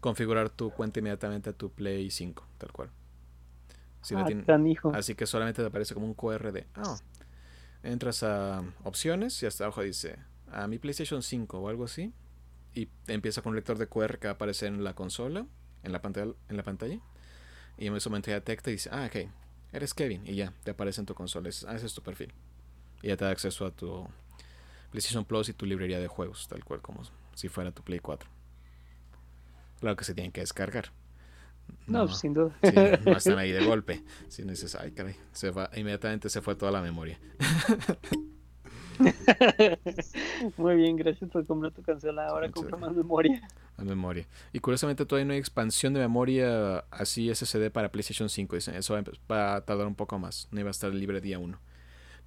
configurar 0.00 0.48
tu 0.48 0.70
cuenta 0.70 1.00
inmediatamente 1.00 1.50
a 1.50 1.52
tu 1.52 1.70
Play 1.70 2.10
5, 2.10 2.46
tal 2.56 2.72
cual. 2.72 2.90
Ah, 4.94 4.98
así 4.98 5.14
que 5.14 5.26
solamente 5.26 5.60
te 5.60 5.68
aparece 5.68 5.92
como 5.92 6.06
un 6.06 6.14
QR 6.14 6.52
de, 6.52 6.66
ah, 6.76 6.96
entras 7.82 8.22
a 8.22 8.62
opciones 8.84 9.42
y 9.42 9.46
hasta 9.46 9.64
abajo 9.64 9.82
dice, 9.82 10.18
a 10.50 10.68
mi 10.68 10.78
PlayStation 10.78 11.22
5 11.22 11.58
o 11.58 11.68
algo 11.68 11.84
así, 11.84 12.14
y 12.74 12.88
empieza 13.08 13.42
con 13.42 13.50
un 13.50 13.56
lector 13.56 13.76
de 13.76 13.88
QR 13.88 14.18
que 14.18 14.28
va 14.28 14.32
a 14.32 14.34
aparecer 14.34 14.68
en 14.68 14.84
la 14.84 14.94
consola, 14.94 15.46
en 15.82 15.92
la 15.92 16.00
pantalla, 16.00 16.32
en 16.48 16.56
la 16.56 16.62
pantalla 16.62 17.00
y 17.76 17.86
en 17.86 17.96
ese 17.96 18.08
momento 18.08 18.30
ya 18.30 18.34
detecta 18.34 18.70
y 18.70 18.74
dice, 18.74 18.90
ah, 18.92 19.06
ok, 19.06 19.30
eres 19.72 19.94
Kevin. 19.94 20.26
Y 20.26 20.34
ya, 20.34 20.52
te 20.64 20.70
aparece 20.72 21.00
en 21.00 21.06
tu 21.06 21.14
consola. 21.14 21.50
ah, 21.66 21.74
ese 21.74 21.86
es 21.86 21.94
tu 21.94 22.02
perfil. 22.02 22.32
Y 23.02 23.08
ya 23.08 23.16
te 23.16 23.24
da 23.24 23.30
acceso 23.30 23.66
a 23.66 23.70
tu 23.70 24.06
PlayStation 24.90 25.24
Plus 25.24 25.48
y 25.48 25.52
tu 25.52 25.66
librería 25.66 25.98
de 25.98 26.08
juegos, 26.08 26.48
tal 26.48 26.64
cual 26.64 26.80
como 26.80 27.02
si 27.34 27.48
fuera 27.48 27.70
tu 27.72 27.82
Play 27.82 28.00
4. 28.00 28.28
Claro 29.80 29.96
que 29.96 30.04
se 30.04 30.14
tienen 30.14 30.32
que 30.32 30.40
descargar. 30.40 30.90
No, 31.86 32.08
sin 32.08 32.34
duda. 32.34 32.56
no 33.04 33.12
están 33.16 33.38
ahí 33.38 33.52
de 33.52 33.64
golpe. 33.66 34.02
Si 34.28 34.42
no 34.42 34.50
dices, 34.50 34.74
ay, 34.74 34.92
caray, 34.92 35.16
se 35.32 35.50
va, 35.50 35.70
inmediatamente 35.74 36.28
se 36.30 36.40
fue 36.40 36.54
toda 36.56 36.72
la 36.72 36.80
memoria. 36.80 37.20
Muy 40.56 40.76
bien, 40.76 40.96
gracias 40.96 41.30
por 41.30 41.46
comprar 41.46 41.72
tu 41.72 41.82
consola. 41.82 42.28
Ahora 42.28 42.50
compra 42.50 42.76
más 42.76 42.94
memoria. 42.94 43.40
Más 43.76 43.86
memoria. 43.86 44.26
Y 44.52 44.60
curiosamente 44.60 45.06
todavía 45.06 45.26
no 45.26 45.32
hay 45.32 45.38
expansión 45.38 45.94
de 45.94 46.00
memoria 46.00 46.78
así 46.90 47.32
SSD 47.32 47.70
para 47.70 47.90
PlayStation 47.90 48.28
5. 48.28 48.56
Dicen, 48.56 48.74
eso 48.74 48.98
va 49.30 49.56
a 49.56 49.60
tardar 49.64 49.86
un 49.86 49.94
poco 49.94 50.18
más. 50.18 50.48
No 50.50 50.60
iba 50.60 50.68
a 50.68 50.72
estar 50.72 50.92
libre 50.92 51.20
día 51.20 51.38
1. 51.38 51.58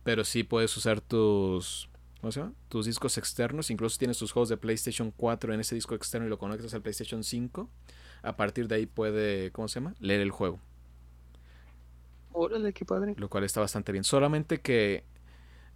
Pero 0.03 0.23
sí 0.23 0.43
puedes 0.43 0.75
usar 0.77 1.01
tus 1.01 1.89
¿cómo 2.21 2.31
se 2.31 2.39
llama? 2.39 2.53
Tus 2.69 2.85
discos 2.85 3.17
externos, 3.17 3.71
incluso 3.71 3.97
tienes 3.97 4.17
tus 4.17 4.31
juegos 4.31 4.49
de 4.49 4.57
PlayStation 4.57 5.11
4 5.11 5.53
en 5.53 5.59
ese 5.59 5.75
disco 5.75 5.95
externo 5.95 6.27
y 6.27 6.29
lo 6.29 6.37
conectas 6.37 6.73
al 6.73 6.81
PlayStation 6.81 7.23
5. 7.23 7.67
A 8.21 8.35
partir 8.37 8.67
de 8.67 8.75
ahí 8.75 8.85
puede, 8.85 9.51
¿cómo 9.51 9.67
se 9.67 9.79
llama? 9.79 9.95
Leer 9.99 10.21
el 10.21 10.29
juego. 10.29 10.59
Órale, 12.31 12.71
qué 12.73 12.85
padre. 12.85 13.15
Lo 13.17 13.27
cual 13.29 13.43
está 13.43 13.59
bastante 13.59 13.91
bien. 13.91 14.03
Solamente 14.03 14.61
que 14.61 15.03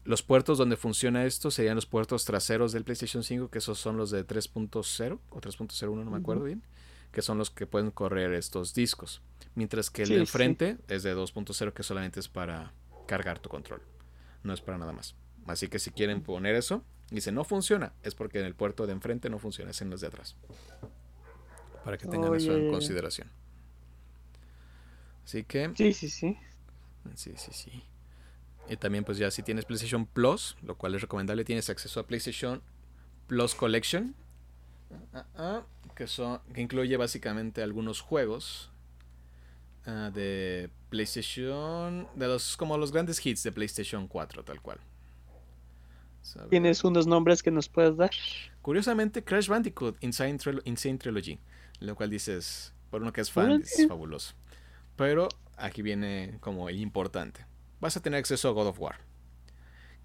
los 0.05 0.21
puertos 0.21 0.59
donde 0.59 0.77
funciona 0.77 1.25
esto 1.25 1.51
serían 1.51 1.75
los 1.75 1.87
puertos 1.87 2.25
traseros 2.25 2.71
del 2.71 2.83
PlayStation 2.83 3.23
5, 3.23 3.49
que 3.49 3.57
esos 3.57 3.79
son 3.79 3.97
los 3.97 4.11
de 4.11 4.25
3.0 4.25 5.19
o 5.29 5.41
3.01, 5.41 6.03
no 6.03 6.11
me 6.11 6.17
acuerdo 6.17 6.43
bien, 6.43 6.63
que 7.11 7.23
son 7.23 7.39
los 7.39 7.49
que 7.49 7.65
pueden 7.65 7.91
correr 7.91 8.33
estos 8.33 8.73
discos. 8.75 9.21
Mientras 9.55 9.89
que 9.89 10.03
el 10.03 10.09
de 10.09 10.19
enfrente 10.19 10.77
es 10.87 11.03
de 11.03 11.15
2.0, 11.15 11.73
que 11.73 11.83
solamente 11.83 12.19
es 12.19 12.27
para 12.27 12.71
cargar 13.07 13.39
tu 13.39 13.49
control, 13.49 13.81
no 14.43 14.53
es 14.53 14.61
para 14.61 14.77
nada 14.77 14.93
más. 14.93 15.15
Así 15.47 15.67
que 15.67 15.79
si 15.79 15.91
quieren 15.91 16.21
poner 16.21 16.55
eso, 16.55 16.83
y 17.09 17.15
dice 17.15 17.31
no 17.31 17.43
funciona, 17.43 17.93
es 18.03 18.13
porque 18.13 18.39
en 18.39 18.45
el 18.45 18.53
puerto 18.53 18.85
de 18.85 18.93
enfrente 18.93 19.29
no 19.29 19.39
funciona, 19.39 19.71
es 19.71 19.81
en 19.81 19.89
los 19.89 20.01
de 20.01 20.07
atrás. 20.07 20.35
Para 21.83 21.97
que 21.97 22.07
tengan 22.07 22.33
eso 22.35 22.55
en 22.55 22.71
consideración. 22.71 23.29
Así 25.23 25.43
que. 25.43 25.71
Sí, 25.75 25.93
sí, 25.93 26.09
sí. 26.09 26.37
Sí, 27.15 27.33
sí, 27.37 27.51
sí. 27.51 27.83
Y 28.69 28.77
también 28.77 29.03
pues 29.03 29.17
ya 29.17 29.29
si 29.31 29.43
tienes 29.43 29.65
PlayStation 29.65 30.05
Plus, 30.05 30.57
lo 30.63 30.75
cual 30.75 30.95
es 30.95 31.01
recomendable, 31.01 31.43
tienes 31.45 31.69
acceso 31.69 31.99
a 31.99 32.07
PlayStation 32.07 32.61
Plus 33.27 33.53
Collection, 33.53 34.15
ah, 35.13 35.25
ah, 35.35 35.63
que, 35.95 36.07
son, 36.07 36.39
que 36.53 36.61
incluye 36.61 36.97
básicamente 36.97 37.61
algunos 37.61 38.01
juegos 38.01 38.71
ah, 39.85 40.09
de 40.13 40.69
PlayStation, 40.89 42.07
de 42.15 42.27
los 42.27 42.57
como 42.57 42.77
los 42.77 42.91
grandes 42.91 43.23
hits 43.23 43.43
de 43.43 43.51
PlayStation 43.51 44.07
4, 44.07 44.43
tal 44.43 44.61
cual. 44.61 44.79
¿Tienes 46.49 46.83
unos 46.83 47.05
nombres 47.05 47.43
que 47.43 47.51
nos 47.51 47.69
puedas 47.69 47.95
dar? 47.97 48.09
Curiosamente, 48.63 49.23
Crash 49.23 49.47
Bandicoot 49.47 50.03
Insane, 50.03 50.39
Insane 50.63 50.97
Trilogy, 50.97 51.39
lo 51.81 51.95
cual 51.95 52.09
dices, 52.09 52.73
por 52.89 53.03
uno 53.03 53.13
que 53.13 53.21
es 53.21 53.29
fan, 53.29 53.61
es 53.61 53.87
fabuloso. 53.87 54.33
Pero 54.95 55.27
aquí 55.55 55.83
viene 55.83 56.37
como 56.39 56.67
el 56.67 56.79
importante 56.79 57.45
vas 57.79 57.97
a 57.97 58.01
tener 58.01 58.19
acceso 58.19 58.49
a 58.49 58.51
God 58.51 58.67
of 58.67 58.79
War, 58.79 58.95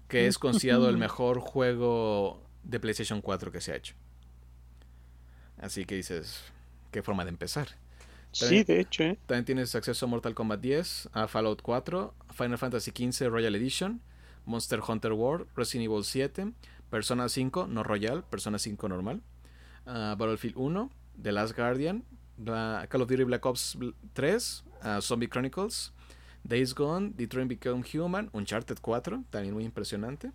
que 0.07 0.27
es 0.27 0.37
considerado 0.37 0.89
el 0.89 0.97
mejor 1.07 1.39
juego 1.39 2.41
de 2.63 2.79
PlayStation 2.79 3.21
4 3.21 3.51
que 3.51 3.61
se 3.61 3.71
ha 3.71 3.75
hecho. 3.75 3.95
Así 5.57 5.85
que 5.85 5.95
dices, 5.95 6.41
qué 6.91 7.03
forma 7.03 7.23
de 7.23 7.29
empezar. 7.29 7.67
sí, 8.31 8.63
de 8.63 8.79
hecho. 8.79 9.03
¿eh? 9.03 9.19
También 9.25 9.45
tienes 9.45 9.75
acceso 9.75 10.05
a 10.05 10.09
Mortal 10.09 10.33
Kombat 10.33 10.59
10, 10.59 11.09
a 11.13 11.27
Fallout 11.27 11.61
4, 11.61 12.13
Final 12.33 12.57
Fantasy 12.57 12.91
XV 12.91 13.29
Royal 13.29 13.55
Edition, 13.55 14.01
Monster 14.45 14.81
Hunter 14.85 15.13
World, 15.13 15.47
Resident 15.55 15.85
Evil 15.85 16.03
7, 16.03 16.53
Persona 16.89 17.29
5, 17.29 17.67
no 17.67 17.83
Royal, 17.83 18.23
Persona 18.23 18.57
5 18.57 18.89
normal, 18.89 19.21
Battlefield 19.85 20.57
1, 20.57 20.91
The 21.21 21.31
Last 21.31 21.55
Guardian, 21.55 22.03
Call 22.43 23.01
of 23.01 23.07
Duty 23.07 23.23
Black 23.23 23.45
Ops 23.45 23.77
3, 24.13 24.63
Zombie 24.99 25.27
Chronicles, 25.27 25.93
Days 26.43 26.73
Gone, 26.73 27.13
Detroit 27.15 27.47
Become 27.47 27.83
Human, 27.83 28.29
Uncharted 28.33 28.79
4, 28.81 29.23
también 29.29 29.53
muy 29.53 29.65
impresionante. 29.65 30.31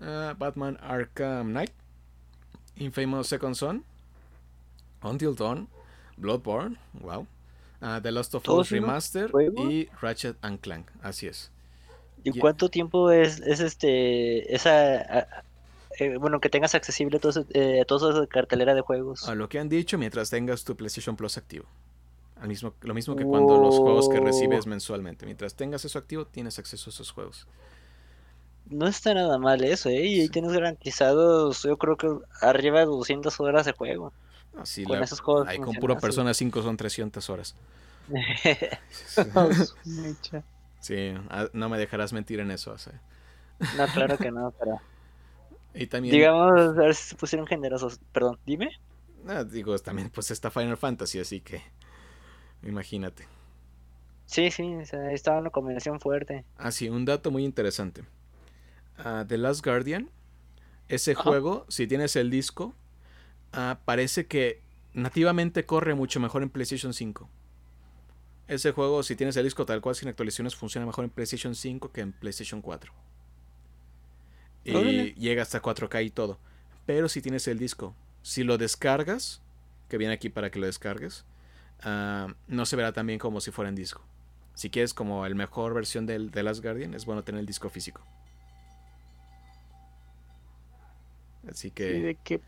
Ah, 0.00 0.34
Batman 0.38 0.78
Arkham 0.80 1.50
Knight, 1.50 1.72
Infamous 2.76 3.28
Second 3.28 3.54
Son, 3.54 3.84
Until 5.02 5.34
Dawn, 5.34 5.68
Bloodborne, 6.16 6.76
wow. 7.00 7.26
Ah, 7.80 8.00
The 8.02 8.10
Lost 8.10 8.34
of 8.34 8.48
Us 8.48 8.70
Remaster 8.70 9.30
y 9.56 9.88
Ratchet 10.00 10.36
and 10.42 10.60
Clank, 10.60 10.90
así 11.02 11.26
es. 11.26 11.50
¿Y 12.22 12.38
cuánto 12.38 12.70
tiempo 12.70 13.10
es, 13.10 13.40
es 13.40 13.60
este 13.60 14.54
esa 14.54 15.28
eh, 15.98 16.16
bueno 16.18 16.40
que 16.40 16.48
tengas 16.48 16.74
accesible 16.74 17.18
todo, 17.20 17.44
eh, 17.50 17.84
toda 17.86 18.12
esa 18.12 18.26
cartelera 18.26 18.74
de 18.74 18.80
juegos? 18.80 19.28
A 19.28 19.34
lo 19.34 19.50
que 19.50 19.58
han 19.58 19.68
dicho 19.68 19.98
mientras 19.98 20.30
tengas 20.30 20.64
tu 20.64 20.74
PlayStation 20.74 21.16
Plus 21.16 21.36
activo 21.36 21.66
mismo, 22.42 22.74
lo 22.82 22.94
mismo 22.94 23.16
que 23.16 23.24
cuando 23.24 23.58
los 23.58 23.76
juegos 23.76 24.08
que 24.08 24.20
recibes 24.20 24.66
mensualmente. 24.66 25.24
Mientras 25.24 25.54
tengas 25.54 25.84
eso 25.84 25.98
activo, 25.98 26.26
tienes 26.26 26.58
acceso 26.58 26.90
a 26.90 26.92
esos 26.92 27.10
juegos. 27.10 27.46
No 28.66 28.86
está 28.86 29.14
nada 29.14 29.38
mal 29.38 29.62
eso, 29.62 29.90
¿eh? 29.90 30.04
Y 30.04 30.28
tienes 30.28 30.52
garantizados, 30.52 31.62
yo 31.62 31.76
creo 31.76 31.96
que 31.96 32.08
arriba 32.40 32.80
de 32.80 32.86
200 32.86 33.38
horas 33.40 33.66
de 33.66 33.72
juego. 33.72 34.12
Así 34.58 34.84
con 34.84 35.02
esos 35.02 35.20
juegos. 35.20 35.48
Ahí 35.48 35.58
con 35.58 35.74
puro 35.74 35.98
Persona 35.98 36.32
5 36.32 36.62
son 36.62 36.76
300 36.76 37.28
horas. 37.30 37.56
sí, 40.80 41.14
ah, 41.30 41.48
no 41.52 41.68
me 41.68 41.78
dejarás 41.78 42.12
mentir 42.12 42.40
en 42.40 42.50
eso. 42.50 42.74
No, 43.76 43.86
claro 43.92 44.18
que 44.18 44.30
no, 44.30 44.52
pero... 44.58 44.80
Y 45.76 45.88
también... 45.88 46.14
Digamos, 46.14 46.52
a 46.52 46.82
ver 46.82 46.94
si 46.94 47.08
se 47.08 47.16
pusieron 47.16 47.48
generosos. 47.48 47.98
Perdón, 48.12 48.38
dime. 48.46 48.70
No, 49.24 49.44
digo, 49.44 49.76
también 49.80 50.08
pues 50.08 50.30
está 50.30 50.48
Final 50.48 50.76
Fantasy, 50.76 51.18
así 51.18 51.40
que... 51.40 51.64
Imagínate. 52.64 53.26
Sí, 54.26 54.50
sí, 54.50 54.74
estaba 55.12 55.38
una 55.38 55.50
combinación 55.50 56.00
fuerte. 56.00 56.44
Ah, 56.56 56.70
sí, 56.70 56.88
un 56.88 57.04
dato 57.04 57.30
muy 57.30 57.44
interesante. 57.44 58.04
Ah, 58.98 59.24
The 59.26 59.38
Last 59.38 59.64
Guardian, 59.64 60.10
ese 60.88 61.14
juego, 61.14 61.66
si 61.68 61.86
tienes 61.86 62.16
el 62.16 62.30
disco, 62.30 62.74
uh, 63.54 63.76
parece 63.84 64.26
que 64.26 64.60
nativamente 64.92 65.66
corre 65.66 65.94
mucho 65.94 66.20
mejor 66.20 66.42
en 66.42 66.50
PlayStation 66.50 66.94
5. 66.94 67.28
Ese 68.46 68.72
juego, 68.72 69.02
si 69.02 69.16
tienes 69.16 69.36
el 69.36 69.44
disco 69.44 69.64
tal 69.64 69.80
cual 69.80 69.94
sin 69.94 70.08
actualizaciones, 70.08 70.54
funciona 70.54 70.86
mejor 70.86 71.04
en 71.04 71.10
PlayStation 71.10 71.54
5 71.54 71.92
que 71.92 72.02
en 72.02 72.12
PlayStation 72.12 72.60
4. 72.60 72.92
Y 74.64 75.14
llega 75.14 75.42
hasta 75.42 75.62
4K 75.62 76.04
y 76.04 76.10
todo. 76.10 76.38
Pero 76.86 77.08
si 77.08 77.22
tienes 77.22 77.48
el 77.48 77.58
disco, 77.58 77.94
si 78.22 78.44
lo 78.44 78.58
descargas, 78.58 79.42
que 79.88 79.98
viene 79.98 80.14
aquí 80.14 80.28
para 80.28 80.50
que 80.50 80.58
lo 80.58 80.66
descargues, 80.66 81.24
ah, 81.84 82.28
no 82.48 82.66
se 82.66 82.76
verá 82.76 82.92
tan 82.92 83.06
bien 83.06 83.18
como 83.18 83.40
si 83.40 83.50
fuera 83.50 83.68
en 83.68 83.74
disco. 83.74 84.02
Si 84.54 84.70
quieres 84.70 84.94
como 84.94 85.26
el 85.26 85.34
mejor 85.34 85.74
versión 85.74 86.06
del 86.06 86.30
The 86.30 86.42
Last 86.42 86.62
Guardian, 86.62 86.94
es 86.94 87.06
bueno 87.06 87.24
tener 87.24 87.40
el 87.40 87.46
disco 87.46 87.68
físico. 87.68 88.00
Así 91.50 91.70
que... 91.70 91.84
de 91.84 92.14
que 92.14 92.40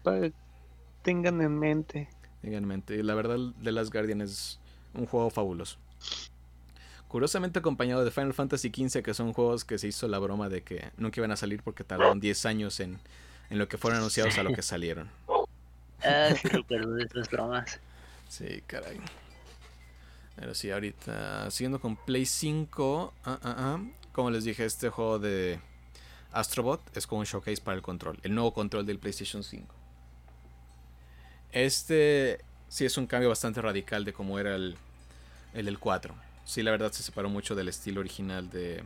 tengan 1.03 1.41
en 1.41 1.59
mente. 1.59 2.09
Tengan 2.43 2.62
en 2.62 2.68
mente. 2.68 2.95
Y 2.97 3.03
la 3.03 3.14
verdad, 3.14 3.39
The 3.62 3.72
Last 3.72 3.93
Guardian 3.93 4.20
es 4.20 4.59
un 4.95 5.07
juego 5.07 5.30
fabuloso. 5.30 5.78
Curiosamente 7.09 7.59
acompañado 7.59 8.05
de 8.05 8.11
Final 8.11 8.34
Fantasy 8.34 8.68
XV, 8.68 9.03
que 9.03 9.14
son 9.14 9.32
juegos 9.32 9.64
que 9.64 9.78
se 9.78 9.89
hizo 9.89 10.09
la 10.09 10.18
broma 10.18 10.49
de 10.49 10.62
que 10.62 10.91
nunca 10.97 11.20
iban 11.20 11.30
a 11.30 11.37
salir 11.37 11.62
porque 11.62 11.84
tardaron 11.84 12.20
10 12.20 12.47
años 12.47 12.80
en, 12.80 12.99
en 13.51 13.59
lo 13.59 13.68
que 13.68 13.78
fueron 13.78 13.99
anunciados 13.99 14.37
a 14.39 14.43
lo 14.43 14.53
que 14.53 14.62
salieron. 14.62 15.09
Ah, 16.03 16.30
sí 16.41 16.49
recuerdo 16.49 16.95
de 16.95 17.05
esas 17.05 17.30
bromas. 17.30 17.80
Sí, 18.28 18.62
caray. 18.66 18.99
Pero 20.37 20.55
sí, 20.55 20.70
ahorita 20.70 21.51
siguiendo 21.51 21.80
con 21.80 21.97
Play 21.97 22.26
5, 22.26 23.14
ah, 23.24 23.39
ah, 23.43 23.55
ah, 23.59 23.80
como 24.12 24.30
les 24.30 24.45
dije, 24.45 24.64
este 24.64 24.91
juego 24.91 25.18
de 25.18 25.59
Astrobot 26.32 26.80
es 26.97 27.07
como 27.07 27.20
un 27.20 27.26
showcase 27.26 27.62
para 27.62 27.76
el 27.76 27.82
control, 27.82 28.18
el 28.22 28.34
nuevo 28.34 28.53
control 28.53 28.84
del 28.84 28.99
PlayStation 28.99 29.43
5. 29.43 29.74
Este 31.53 32.41
sí 32.68 32.84
es 32.84 32.99
un 32.99 33.07
cambio 33.07 33.30
bastante 33.30 33.62
radical 33.62 34.05
de 34.05 34.12
cómo 34.12 34.39
era 34.39 34.55
el, 34.55 34.76
el 35.55 35.64
del 35.64 35.78
4. 35.78 36.14
Sí, 36.45 36.62
la 36.62 36.70
verdad 36.70 36.93
se 36.93 37.03
separó 37.03 37.30
mucho 37.30 37.55
del 37.55 37.68
estilo 37.68 38.01
original 38.01 38.51
de, 38.51 38.84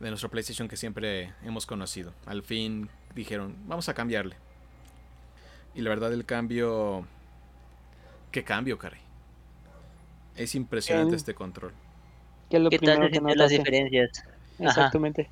de 0.00 0.08
nuestro 0.08 0.30
PlayStation 0.30 0.68
que 0.68 0.76
siempre 0.76 1.34
hemos 1.44 1.66
conocido. 1.66 2.14
Al 2.24 2.42
fin 2.42 2.88
dijeron, 3.14 3.54
vamos 3.66 3.88
a 3.88 3.94
cambiarle. 3.94 4.36
Y 5.74 5.82
la 5.82 5.90
verdad 5.90 6.12
el 6.12 6.24
cambio... 6.24 7.06
¿Qué 8.32 8.42
cambio, 8.42 8.78
caray? 8.78 9.03
Es 10.36 10.54
impresionante 10.54 11.16
este 11.16 11.34
control. 11.34 11.72
¿Qué, 12.50 12.58
lo 12.58 12.70
tal 12.70 13.10
que 13.10 13.20
las 13.36 13.50
diferencias? 13.50 14.24
Exactamente. 14.58 15.28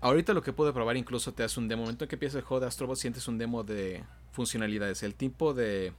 Ahorita 0.00 0.32
lo 0.32 0.42
que 0.42 0.52
puedo 0.52 0.72
probar 0.72 0.96
incluso 0.96 1.32
te 1.32 1.42
hace 1.42 1.58
un 1.58 1.68
demo. 1.68 1.82
En 1.82 1.84
el 1.84 1.86
momento 1.88 2.04
en 2.04 2.08
que 2.08 2.14
empieza 2.16 2.38
el 2.38 2.44
juego 2.44 2.60
de 2.60 2.66
Astrobot 2.66 2.96
sientes 2.96 3.26
un 3.26 3.38
demo 3.38 3.64
de 3.64 4.04
funcionalidades. 4.32 5.02
El 5.02 5.14
tipo 5.14 5.54
de... 5.54 5.92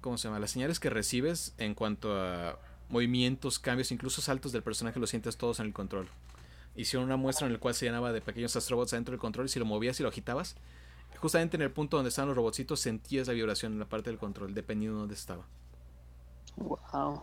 ¿Cómo 0.00 0.16
se 0.16 0.28
llama? 0.28 0.40
Las 0.40 0.50
señales 0.50 0.80
que 0.80 0.90
recibes 0.90 1.54
en 1.58 1.74
cuanto 1.74 2.18
a 2.18 2.58
movimientos, 2.88 3.58
cambios, 3.58 3.92
incluso 3.92 4.20
saltos 4.20 4.52
del 4.52 4.62
personaje 4.62 4.98
los 4.98 5.10
sientes 5.10 5.36
todos 5.36 5.60
en 5.60 5.66
el 5.66 5.72
control. 5.72 6.08
Hicieron 6.74 7.06
una 7.06 7.16
muestra 7.16 7.46
en 7.46 7.52
la 7.52 7.58
cual 7.58 7.74
se 7.74 7.86
llenaba 7.86 8.12
de 8.12 8.20
pequeños 8.20 8.56
astrobots 8.56 8.92
adentro 8.94 9.12
del 9.12 9.20
control 9.20 9.46
y 9.46 9.48
si 9.48 9.58
lo 9.58 9.64
movías 9.64 10.00
y 10.00 10.02
lo 10.02 10.08
agitabas, 10.08 10.56
justamente 11.18 11.56
en 11.56 11.62
el 11.62 11.70
punto 11.70 11.96
donde 11.96 12.08
estaban 12.08 12.28
los 12.28 12.36
robotcitos 12.36 12.80
sentías 12.80 13.28
la 13.28 13.34
vibración 13.34 13.72
en 13.72 13.78
la 13.78 13.84
parte 13.84 14.10
del 14.10 14.18
control, 14.18 14.54
dependiendo 14.54 14.96
de 14.96 15.00
dónde 15.00 15.14
estaba. 15.14 15.46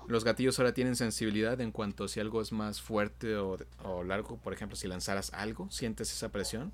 Los 0.07 0.23
gatillos 0.23 0.57
ahora 0.59 0.73
tienen 0.73 0.95
sensibilidad 0.95 1.59
en 1.61 1.71
cuanto 1.71 2.07
si 2.07 2.19
algo 2.19 2.41
es 2.41 2.51
más 2.51 2.82
fuerte 2.82 3.36
o, 3.38 3.57
largo. 4.03 4.38
Por 4.38 4.53
ejemplo, 4.53 4.75
si 4.75 4.88
lanzaras 4.88 5.34
algo, 5.34 5.69
sientes 5.69 6.11
esa 6.11 6.30
presión. 6.30 6.71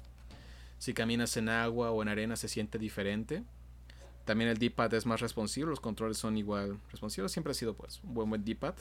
Si 0.78 0.94
caminas 0.94 1.36
en 1.38 1.50
agua 1.50 1.92
o 1.92 2.02
en 2.02 2.08
arena, 2.08 2.36
se 2.36 2.48
siente 2.48 2.78
diferente. 2.78 3.44
También 4.24 4.50
el 4.50 4.58
D-pad 4.58 4.94
es 4.94 5.06
más 5.06 5.22
responsivo. 5.22 5.70
Los 5.70 5.80
controles 5.80 6.18
son 6.18 6.38
igual 6.38 6.80
responsivos. 6.92 7.32
Siempre 7.32 7.52
ha 7.52 7.54
sido 7.54 7.76
pues 7.76 8.02
un 8.04 8.14
buen, 8.14 8.30
buen 8.30 8.46
D-pad. 8.46 8.76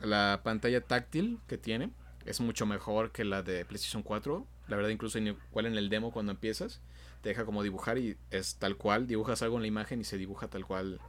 La 0.00 0.40
pantalla 0.42 0.80
táctil 0.80 1.38
que 1.46 1.58
tiene 1.58 1.90
es 2.26 2.40
mucho 2.40 2.66
mejor 2.66 3.12
que 3.12 3.24
la 3.24 3.42
de 3.42 3.64
PlayStation 3.64 4.02
4. 4.02 4.46
La 4.68 4.76
verdad, 4.76 4.90
incluso 4.90 5.18
igual 5.18 5.66
en 5.66 5.76
el 5.76 5.88
demo 5.88 6.12
cuando 6.12 6.32
empiezas, 6.32 6.80
te 7.22 7.30
deja 7.30 7.44
como 7.44 7.62
dibujar 7.62 7.98
y 7.98 8.16
es 8.30 8.56
tal 8.56 8.76
cual. 8.76 9.06
Dibujas 9.06 9.42
algo 9.42 9.56
en 9.56 9.62
la 9.62 9.68
imagen 9.68 10.00
y 10.00 10.04
se 10.04 10.18
dibuja 10.18 10.48
tal 10.48 10.66
cual 10.66 11.00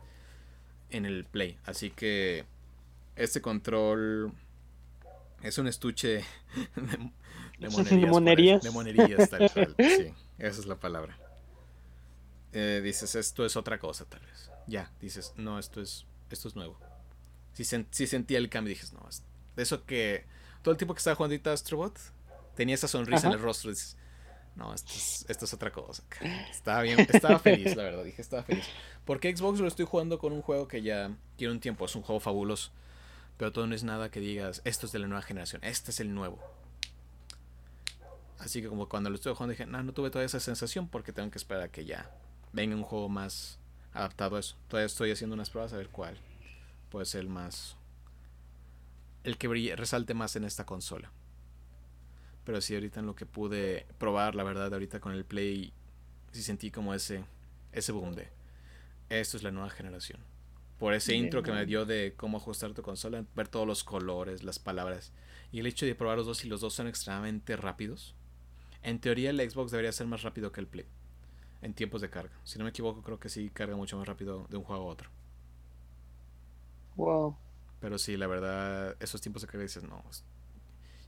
en 0.92 1.06
el 1.06 1.26
Play. 1.26 1.58
Así 1.66 1.90
que 1.92 2.46
este 3.16 3.42
control 3.42 4.32
es 5.44 5.58
un 5.58 5.68
estuche 5.68 6.24
de, 7.60 7.70
monerías. 8.08 8.62
De 8.64 8.72
monerías, 8.72 9.30
tal 9.30 9.52
cual. 9.54 9.76
Sí, 9.78 10.14
esa 10.38 10.60
es 10.60 10.66
la 10.66 10.76
palabra. 10.76 11.18
Eh, 12.54 12.82
dices, 12.84 13.16
esto 13.16 13.46
es 13.46 13.56
otra 13.56 13.80
cosa, 13.80 14.06
tal 14.06 14.22
vez. 14.22 14.52
Ya, 14.68 14.92
dices, 15.00 15.34
no, 15.38 15.58
esto 15.58 15.82
es, 15.82 16.06
esto 16.30 16.48
es 16.48 16.56
nuevo. 16.56 16.78
Si, 17.54 17.64
si 17.64 18.08
sentía 18.08 18.38
el 18.38 18.50
cambio, 18.50 18.74
dices, 18.74 18.94
no, 18.94 19.02
de 19.56 19.64
eso 19.64 19.86
que 19.86 20.26
todo 20.62 20.72
el 20.72 20.78
tiempo 20.78 20.94
que 20.94 21.00
estaba 21.00 21.16
jugando 21.16 21.52
Astrobot 21.52 21.98
tenía 22.56 22.76
esa 22.76 22.88
sonrisa 22.88 23.28
en 23.28 23.34
el 23.34 23.40
rostro. 23.40 23.72
Dices, 23.72 23.98
no, 24.56 24.74
esto 24.74 24.92
es, 24.94 25.26
esto 25.30 25.46
es 25.46 25.54
otra 25.54 25.72
cosa. 25.72 26.04
Estaba 26.52 26.82
bien, 26.82 27.00
estaba 27.00 27.40
feliz, 27.40 27.76
la 27.76 27.84
verdad, 27.84 28.04
dije, 28.04 28.22
estaba 28.22 28.44
feliz. 28.44 28.66
Porque 29.06 29.36
Xbox 29.36 29.60
lo 29.60 29.68
estoy 29.68 29.86
jugando 29.86 30.20
con 30.20 30.34
un 30.34 30.42
juego 30.42 30.68
que 30.68 30.82
ya 30.82 31.12
tiene 31.38 31.54
un 31.54 31.60
tiempo, 31.60 31.86
es 31.86 31.96
un 31.96 32.02
juego 32.02 32.20
fabuloso. 32.20 32.72
Pero 33.38 33.52
todo 33.52 33.66
no 33.66 33.74
es 33.74 33.84
nada 33.84 34.12
que 34.12 34.20
digas, 34.20 34.62
esto 34.66 34.86
es 34.86 34.92
de 34.92 35.00
la 35.00 35.08
nueva 35.08 35.22
generación, 35.22 35.64
este 35.64 35.92
es 35.92 36.00
el 36.00 36.14
nuevo. 36.14 36.40
Así 38.40 38.62
que 38.62 38.68
como 38.68 38.90
cuando 38.90 39.10
lo 39.10 39.16
estoy 39.16 39.34
jugando 39.34 39.52
dije, 39.52 39.66
no, 39.66 39.82
no 39.84 39.94
tuve 39.94 40.10
toda 40.10 40.26
esa 40.26 40.40
sensación 40.40 40.88
porque 40.88 41.14
tengo 41.14 41.30
que 41.30 41.38
esperar 41.38 41.64
a 41.64 41.68
que 41.70 41.86
ya 41.86 42.10
venga 42.54 42.76
un 42.76 42.84
juego 42.84 43.08
más 43.08 43.60
adaptado 43.94 44.36
a 44.36 44.40
eso. 44.40 44.58
Todavía 44.68 44.88
estoy 44.88 45.12
haciendo 45.12 45.36
unas 45.36 45.50
pruebas 45.50 45.74
a 45.74 45.78
ver 45.78 45.90
cuál 45.90 46.18
puede 46.90 47.06
ser 47.06 47.22
el 47.22 47.30
más... 47.30 47.78
El 49.24 49.38
que 49.38 49.48
resalte 49.76 50.16
más 50.16 50.36
en 50.36 50.44
esta 50.44 50.66
consola. 50.66 51.12
Pero 52.44 52.62
sí, 52.62 52.74
ahorita 52.74 53.00
en 53.00 53.06
lo 53.06 53.16
que 53.16 53.26
pude 53.26 53.86
probar, 53.98 54.36
la 54.36 54.44
verdad, 54.44 54.74
ahorita 54.74 55.00
con 55.00 55.14
el 55.14 55.26
Play, 55.26 55.74
sí 56.32 56.42
sentí 56.42 56.72
como 56.72 56.94
ese, 56.94 57.24
ese 57.72 57.92
boom 57.92 58.14
de, 58.14 58.30
esto 59.10 59.38
es 59.38 59.44
la 59.44 59.52
nueva 59.52 59.70
generación. 59.70 60.20
Por 60.80 60.96
ese 60.96 61.14
intro 61.14 61.44
que 61.44 61.52
me 61.52 61.68
dio 61.68 61.86
de 61.86 62.16
cómo 62.18 62.38
ajustar 62.38 62.74
tu 62.74 62.82
consola, 62.82 63.24
ver 63.36 63.48
todos 63.48 63.68
los 63.68 63.84
colores, 63.84 64.44
las 64.44 64.58
palabras, 64.58 65.14
y 65.52 65.60
el 65.60 65.68
hecho 65.68 65.86
de 65.86 65.94
probar 65.94 66.18
los 66.18 66.26
dos 66.26 66.44
y 66.44 66.48
los 66.48 66.62
dos 66.62 66.74
son 66.74 66.88
extremadamente 66.88 67.56
rápidos. 67.56 68.16
En 68.82 69.00
teoría 69.00 69.30
el 69.30 69.38
Xbox 69.48 69.70
debería 69.70 69.92
ser 69.92 70.08
más 70.08 70.24
rápido 70.24 70.52
que 70.52 70.60
el 70.60 70.66
Play, 70.66 70.88
en 71.62 71.76
tiempos 71.76 72.02
de 72.02 72.10
carga. 72.10 72.34
Si 72.44 72.58
no 72.58 72.64
me 72.64 72.72
equivoco, 72.72 73.04
creo 73.04 73.20
que 73.20 73.30
sí 73.30 73.52
carga 73.52 73.76
mucho 73.76 73.96
más 73.96 74.08
rápido 74.08 74.48
de 74.50 74.58
un 74.58 74.64
juego 74.64 74.82
a 74.82 74.86
otro. 74.86 75.12
Wow. 76.96 77.38
Pero 77.80 78.00
sí, 78.00 78.18
la 78.18 78.26
verdad, 78.26 78.96
esos 79.00 79.22
tiempos 79.22 79.44
de 79.44 79.50
carga 79.50 79.62
dices, 79.62 79.84
no, 79.84 80.04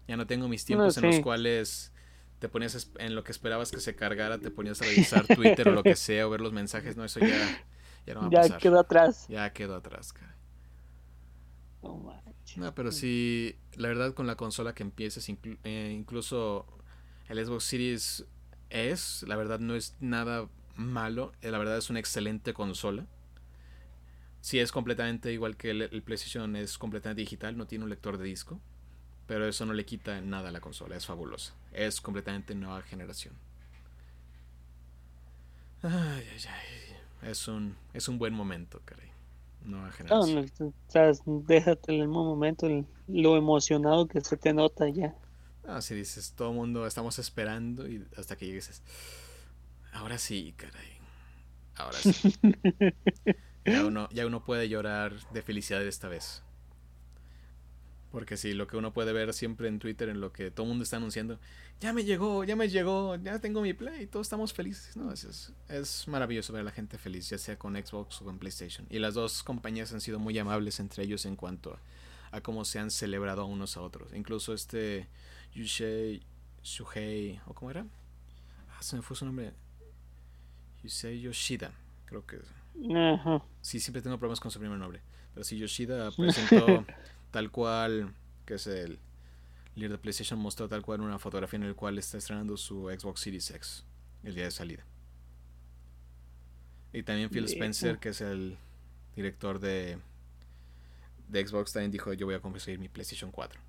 ya 0.08 0.18
no 0.18 0.28
tengo 0.28 0.48
mis 0.48 0.66
tiempos 0.66 0.98
en 0.98 1.04
los 1.04 1.20
cuales 1.20 1.94
te 2.40 2.50
ponías 2.50 2.92
en 3.00 3.16
lo 3.16 3.24
que 3.24 3.32
esperabas 3.32 3.72
que 3.72 3.80
se 3.80 3.96
cargara, 3.96 4.38
te 4.38 4.52
ponías 4.52 4.82
a 4.82 4.86
revisar 4.86 5.26
Twitter 5.28 5.70
o 5.70 5.72
lo 5.72 5.82
que 5.82 5.96
sea, 5.96 6.28
o 6.28 6.30
ver 6.30 6.42
los 6.42 6.52
mensajes. 6.52 6.98
No, 6.98 7.06
eso 7.06 7.22
ya, 7.22 7.66
ya 8.06 8.14
no 8.16 8.30
va 8.30 8.42
a 8.42 8.48
ya 8.48 8.58
quedó 8.58 8.80
atrás. 8.80 9.26
Ya 9.30 9.54
quedó 9.54 9.76
atrás, 9.76 10.12
cara. 10.12 10.36
No, 12.58 12.76
pero 12.76 12.92
sí, 12.92 13.56
la 13.76 13.88
verdad 13.88 14.14
con 14.14 14.28
la 14.28 14.36
consola 14.36 14.74
que 14.74 14.84
empieces, 14.84 15.28
eh, 15.64 15.96
incluso 15.98 16.66
el 17.28 17.44
Xbox 17.46 17.64
Series 17.64 18.26
S, 18.70 19.26
la 19.26 19.36
verdad 19.36 19.60
no 19.60 19.76
es 19.76 19.96
nada 20.00 20.50
malo, 20.76 21.32
eh, 21.42 21.50
la 21.50 21.58
verdad 21.58 21.78
es 21.78 21.90
una 21.90 22.00
excelente 22.00 22.54
consola. 22.54 23.08
Sí 24.42 24.60
es 24.60 24.74
completamente 24.74 25.32
igual 25.32 25.56
que 25.56 25.72
el 25.72 26.04
PlayStation, 26.04 26.58
es 26.58 26.78
completamente 26.78 27.22
digital, 27.22 27.56
no 27.56 27.66
tiene 27.66 27.86
un 27.86 27.90
lector 27.90 28.18
de 28.18 28.26
disco. 28.26 28.60
Pero 29.28 29.48
eso 29.48 29.66
no 29.66 29.74
le 29.74 29.86
quita 29.86 30.20
nada 30.22 30.50
a 30.50 30.52
la 30.52 30.60
consola, 30.60 30.96
es 30.96 31.06
fabulosa. 31.06 31.54
Es 31.72 32.02
completamente 32.02 32.56
nueva 32.56 32.82
generación. 32.82 33.34
Ay, 35.82 36.24
ay, 36.32 36.40
ay. 36.48 37.30
Es 37.30 37.48
un, 37.48 37.76
es 37.94 38.08
un 38.08 38.18
buen 38.18 38.34
momento, 38.34 38.82
caray. 38.84 39.10
Nueva 39.64 39.92
generación. 39.92 40.52
No, 40.60 40.68
o 40.68 40.74
sea, 40.88 41.12
déjate 41.26 41.98
el 41.98 42.08
momento, 42.10 42.68
lo 43.08 43.38
emocionado 43.38 44.08
que 44.08 44.20
se 44.22 44.36
te 44.36 44.54
nota 44.54 44.90
ya. 44.90 45.16
Ah, 45.66 45.82
si 45.82 45.96
dices, 45.96 46.34
todo 46.34 46.50
el 46.50 46.56
mundo 46.56 46.86
estamos 46.86 47.20
esperando 47.20 47.88
y 47.88 48.06
hasta 48.18 48.36
que 48.36 48.46
llegues. 48.46 48.82
Ahora 49.94 50.18
sí, 50.18 50.54
caray. 50.58 50.98
Ahora 51.76 51.98
sí. 51.98 52.12
ya, 53.66 53.86
uno, 53.86 54.10
ya 54.12 54.26
uno 54.26 54.44
puede 54.44 54.68
llorar 54.68 55.14
de 55.32 55.42
felicidad 55.42 55.82
esta 55.84 56.10
vez. 56.10 56.44
Porque 58.14 58.38
sí, 58.38 58.54
lo 58.54 58.68
que 58.68 58.78
uno 58.78 58.94
puede 58.94 59.12
ver 59.12 59.34
siempre 59.34 59.68
en 59.68 59.80
Twitter, 59.80 60.08
en 60.08 60.22
lo 60.22 60.32
que 60.32 60.52
todo 60.52 60.68
el 60.68 60.70
mundo 60.70 60.84
está 60.84 60.98
anunciando, 60.98 61.40
ya 61.80 61.94
me 61.94 62.04
llegó, 62.04 62.44
ya 62.44 62.56
me 62.56 62.70
llegó, 62.70 63.16
ya 63.16 63.40
tengo 63.40 63.60
mi 63.60 63.74
Play, 63.74 64.06
todos 64.06 64.28
estamos 64.28 64.54
felices. 64.54 64.96
¿no? 64.96 65.12
Es, 65.12 65.52
es, 65.68 66.08
maravilloso 66.08 66.54
ver 66.54 66.60
a 66.60 66.66
la 66.66 66.72
gente 66.72 67.00
feliz, 67.00 67.28
ya 67.28 67.40
sea 67.40 67.58
con 67.58 67.76
Xbox 67.76 68.22
o 68.22 68.26
con 68.26 68.38
PlayStation. 68.38 68.86
Y 68.92 69.00
las 69.00 69.16
dos 69.16 69.42
compañías 69.42 69.94
han 69.94 70.00
sido 70.00 70.20
muy 70.20 70.38
amables 70.38 70.80
entre 70.80 71.06
ellos 71.06 71.26
en 71.26 71.36
cuanto 71.36 71.80
a, 72.32 72.42
cómo 72.42 72.66
se 72.66 72.78
han 72.78 72.92
celebrado 72.92 73.48
unos 73.48 73.78
a 73.78 73.82
otros. 73.82 74.14
Incluso 74.14 74.54
este 74.54 75.08
Yushei, 75.56 76.22
Shuhei, 76.62 77.42
¿o 77.48 77.56
cómo 77.56 77.72
era? 77.72 77.84
Ah, 78.78 78.84
se 78.84 78.96
me 78.96 79.02
fue 79.02 79.18
su 79.18 79.26
nombre. 79.26 79.54
Yusei 80.84 81.20
Yoshida, 81.20 81.72
creo 82.06 82.24
que. 82.28 82.38
Sí, 83.62 83.80
siempre 83.80 84.04
tengo 84.04 84.20
problemas 84.20 84.40
con 84.40 84.52
su 84.52 84.60
primer 84.60 84.78
nombre. 84.78 85.02
Pero 85.34 85.44
sí, 85.44 85.58
Yoshida 85.58 86.12
presentó 86.16 86.86
tal 87.34 87.50
cual, 87.50 88.14
que 88.46 88.54
es 88.54 88.68
el 88.68 89.00
líder 89.74 89.94
de 89.94 89.98
PlayStation, 89.98 90.40
mostró 90.40 90.70
tal 90.70 90.84
cual 90.84 91.02
una 91.02 91.18
fotografía 91.18 91.58
en 91.58 91.64
el 91.64 91.76
cual 91.76 91.98
está 91.98 92.20
estrenando 92.20 92.56
su 92.58 92.90
Xbox 92.90 93.22
Series 93.22 93.50
X 93.50 93.84
el 94.24 94.36
día 94.36 94.44
de 94.44 94.52
salida. 94.52 94.86
Y 96.94 97.02
también 97.02 97.32
Phil 97.32 97.46
Spencer, 97.46 97.98
que 97.98 98.10
es 98.10 98.22
el 98.22 98.56
director 99.16 99.60
de, 99.60 99.98
de 101.28 101.48
Xbox, 101.48 101.74
también 101.74 101.90
dijo 101.92 102.14
yo 102.14 102.28
voy 102.28 102.36
a 102.36 102.40
conseguir 102.40 102.80
mi 102.80 102.88
PlayStation 102.88 103.32
4. 103.32 103.60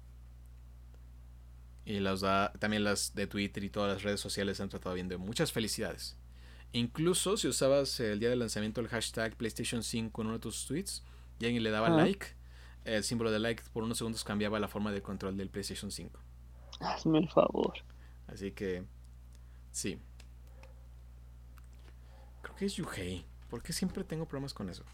Y 1.87 2.01
las 2.01 2.21
da, 2.21 2.53
también 2.59 2.85
las 2.85 3.15
de 3.15 3.27
Twitter 3.27 3.65
y 3.65 3.71
todas 3.71 3.95
las 3.95 4.03
redes 4.03 4.21
sociales 4.21 4.61
han 4.61 4.69
tratado 4.69 4.95
bien 4.95 5.09
de 5.09 5.17
muchas 5.17 5.53
felicidades. 5.53 6.19
Incluso 6.73 7.39
si 7.39 7.49
usabas 7.49 7.99
el 8.01 8.21
día 8.21 8.29
del 8.29 8.41
lanzamiento 8.41 8.83
el 8.83 8.89
hashtag 8.89 9.37
PlayStation 9.37 9.83
5 9.83 10.21
en 10.21 10.27
uno 10.27 10.37
de 10.37 10.43
tus 10.43 10.67
tweets 10.67 11.03
y 11.41 11.47
alguien 11.47 11.63
le 11.63 11.71
daba 11.71 11.89
like, 11.89 12.27
el 12.85 13.05
símbolo 13.05 13.31
de 13.31 13.39
like 13.39 13.63
por 13.73 13.83
unos 13.83 13.99
segundos 13.99 14.25
cambiaba 14.25 14.61
la 14.61 14.69
forma 14.69 14.93
de 14.93 15.03
control 15.03 15.37
del 15.37 15.49
PlayStation 15.49 15.91
5. 15.91 16.19
Hazme 16.81 17.19
el 17.19 17.29
favor. 17.29 17.75
Así 18.27 18.53
que, 18.53 18.85
sí. 19.71 19.99
Creo 22.43 22.57
que 22.57 22.67
es 22.67 22.75
Yuhei. 22.75 23.25
¿Por 23.49 23.63
qué 23.63 23.73
siempre 23.73 24.05
tengo 24.05 24.27
problemas 24.27 24.53
con 24.53 24.69
eso? 24.69 24.85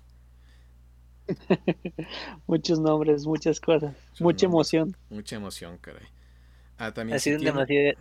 Muchos 2.46 2.80
nombres, 2.80 3.24
muchas 3.24 3.60
cosas. 3.60 3.94
mucha 4.18 4.46
emoción. 4.46 4.96
Mucha 5.08 5.36
emoción, 5.36 5.78
caray. 5.78 6.06
Ah, 6.76 6.92
también. 6.92 7.16
Ha 7.16 7.20
sido 7.20 7.38
demasiado 7.38 7.96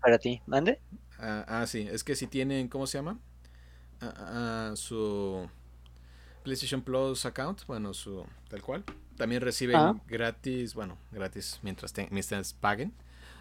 para 0.00 0.18
ti. 0.18 0.42
¿Mande? 0.46 0.80
Ah, 1.18 1.44
ah, 1.48 1.66
sí. 1.66 1.88
Es 1.90 2.04
que 2.04 2.14
si 2.14 2.26
tienen, 2.26 2.68
¿cómo 2.68 2.86
se 2.86 2.98
llama? 2.98 3.18
Ah, 4.00 4.14
ah, 4.18 4.76
su 4.76 5.48
PlayStation 6.46 6.80
Plus 6.80 7.26
account, 7.26 7.66
bueno, 7.66 7.92
su 7.92 8.24
tal 8.48 8.62
cual. 8.62 8.84
También 9.16 9.42
reciben 9.42 10.00
gratis, 10.06 10.74
bueno, 10.74 10.96
gratis 11.10 11.58
mientras, 11.62 11.92
mientras 12.10 12.52
paguen. 12.52 12.94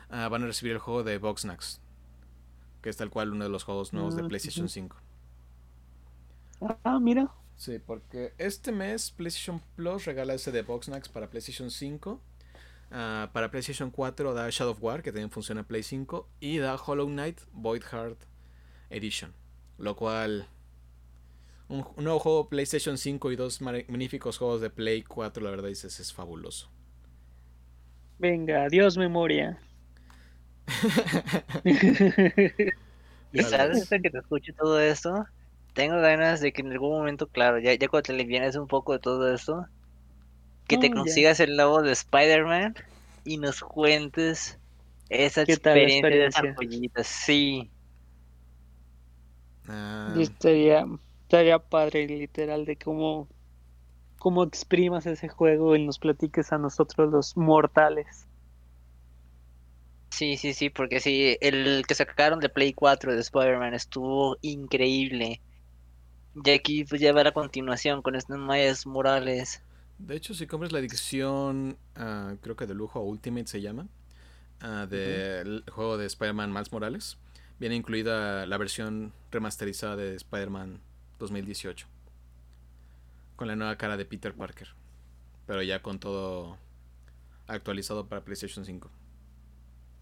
van 0.10 0.42
a 0.42 0.48
recibir 0.48 0.74
el 0.74 0.80
juego 0.80 1.04
de 1.04 1.20
Boxnax, 1.20 1.82
que 2.82 2.90
es 2.90 2.98
tal 2.98 3.12
cual 3.12 3.32
uno 3.32 3.44
de 3.44 3.52
los 3.52 3.64
juegos 3.64 3.94
nuevos 3.94 4.16
de 4.16 4.24
PlayStation 4.24 4.68
5. 4.68 4.98
Ah, 6.84 7.00
mira. 7.00 7.32
Sí, 7.56 7.78
porque 7.78 8.34
este 8.40 8.72
mes 8.72 9.12
PlayStation 9.12 9.62
Plus 9.76 10.06
regala 10.06 10.34
ese 10.34 10.52
de 10.52 10.64
Boxnax 10.64 11.08
para 11.08 11.30
PlayStation 11.30 11.70
5. 11.70 12.20
Ah, 12.90 13.30
para 13.34 13.52
PlayStation 13.52 13.92
4 13.92 14.34
da 14.34 14.50
Shadow 14.50 14.72
of 14.72 14.82
War, 14.82 15.04
que 15.04 15.12
también 15.12 15.30
funciona 15.30 15.62
en 15.62 15.68
Play 15.68 15.84
5. 15.84 16.28
Y 16.40 16.58
da 16.58 16.76
Hollow 16.76 17.06
Knight 17.06 17.40
Void 17.54 17.84
Heart 17.84 18.18
Edition. 18.90 19.32
Lo 19.78 19.96
cual. 19.96 20.48
Un, 21.68 21.86
nuevo 21.98 22.20
juego 22.20 22.50
PlayStation 22.50 22.98
5 22.98 23.32
y 23.32 23.36
dos 23.36 23.62
magníficos 23.62 24.38
juegos 24.38 24.62
de 24.62 24.70
Play 24.70 25.04
4, 25.04 25.44
la 25.44 25.50
verdad 25.50 25.70
dices, 25.70 26.00
es 26.00 26.14
fabuloso. 26.14 26.70
Venga, 28.20 28.66
adiós 28.66 28.98
memoria. 28.98 29.60
¿Y 33.34 33.44
sabes 33.44 33.90
que 33.90 34.10
te 34.10 34.18
escuche 34.18 34.54
todo 34.54 34.80
esto? 34.80 35.26
tengo 35.76 35.98
ganas 35.98 36.40
de 36.40 36.54
que 36.54 36.62
en 36.62 36.72
algún 36.72 36.92
momento, 36.92 37.28
claro, 37.28 37.60
ya, 37.60 37.74
ya 37.74 37.90
cuando 37.90 38.16
te 38.16 38.24
vienes 38.24 38.56
un 38.56 38.66
poco 38.66 38.94
de 38.94 39.00
todo 39.00 39.32
esto, 39.32 39.68
que 40.68 40.78
te 40.78 40.90
consigas 40.90 41.42
el 41.42 41.58
logo 41.58 41.82
de 41.82 41.92
Spider-Man 41.92 42.76
y 43.26 43.38
nos 43.38 43.60
cuentes 43.60 44.58
esa 45.10 45.42
experiencia, 45.42 46.10
de 46.10 46.26
esas 46.28 46.56
joyitas, 46.56 47.06
sí. 47.06 47.70
Ah. 49.68 50.16
Estaría, 50.18 50.86
estaría 51.36 51.60
padre, 51.60 52.08
literal, 52.08 52.66
de 52.66 52.78
cómo, 52.78 53.28
cómo 54.20 54.44
exprimas 54.44 55.06
ese 55.06 55.28
juego 55.28 55.76
y 55.76 55.86
nos 55.86 56.00
platiques 56.00 56.54
a 56.54 56.58
nosotros 56.58 57.12
los 57.12 57.36
mortales. 57.36 58.26
Sí, 60.12 60.38
sí, 60.38 60.54
sí, 60.54 60.70
porque 60.70 61.02
sí, 61.02 61.38
el 61.42 61.84
que 61.86 61.94
sacaron 61.94 62.40
de 62.40 62.48
Play 62.48 62.72
4 62.72 63.14
de 63.14 63.20
Spider-Man 63.20 63.74
estuvo 63.74 64.38
increíble. 64.42 65.42
Y 66.42 66.50
aquí 66.52 66.86
pues 66.86 67.02
ya 67.02 67.12
va 67.12 67.24
la 67.24 67.34
continuación 67.34 68.02
con 68.02 68.16
estos 68.16 68.38
Mayas 68.38 68.86
Morales. 68.86 69.62
De 70.00 70.16
hecho, 70.16 70.34
si 70.34 70.48
compras 70.48 70.72
la 70.72 70.80
edición, 70.80 71.78
ah, 71.96 72.36
creo 72.42 72.56
que 72.56 72.66
de 72.66 72.76
lujo 72.76 73.02
Ultimate 73.02 73.48
se 73.48 73.60
llama, 73.60 73.88
uh, 74.64 74.88
del 74.88 75.66
juego 75.70 75.98
de 75.98 76.06
Spider-Man 76.06 76.52
Miles 76.52 76.72
Morales, 76.72 77.18
viene 77.60 77.76
incluida 77.76 78.46
la 78.46 78.58
versión 78.58 79.12
remasterizada 79.32 79.98
de 79.98 80.16
Spider-Man 80.16 80.80
2018. 81.20 81.88
Con 83.36 83.48
la 83.48 83.56
nueva 83.56 83.78
cara 83.78 83.98
de 83.98 84.06
Peter 84.06 84.34
Parker. 84.34 84.70
Pero 85.46 85.62
ya 85.62 85.82
con 85.82 86.00
todo 86.00 86.58
actualizado 87.48 88.08
para 88.08 88.24
PlayStation 88.24 88.66
5. 88.66 88.90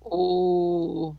Oh 0.01 1.18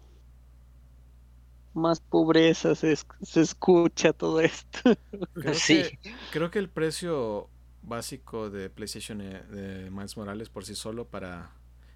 más 1.75 2.01
pobreza 2.01 2.75
se, 2.75 2.97
escucha 3.35 4.13
todo 4.13 4.41
esto. 4.41 4.79
Creo 5.35 5.55
sí. 5.55 5.83
Que, 6.01 6.15
creo 6.31 6.51
que 6.51 6.61
el 6.61 6.71
precio 6.71 7.51
básico 7.83 8.49
de 8.49 8.71
PlayStation 8.71 9.21
eh, 9.21 9.43
de 9.51 9.91
Miles 9.91 10.17
Morales 10.17 10.49
por 10.49 10.65
sí 10.65 10.75
solo 10.75 11.07
para 11.07 11.51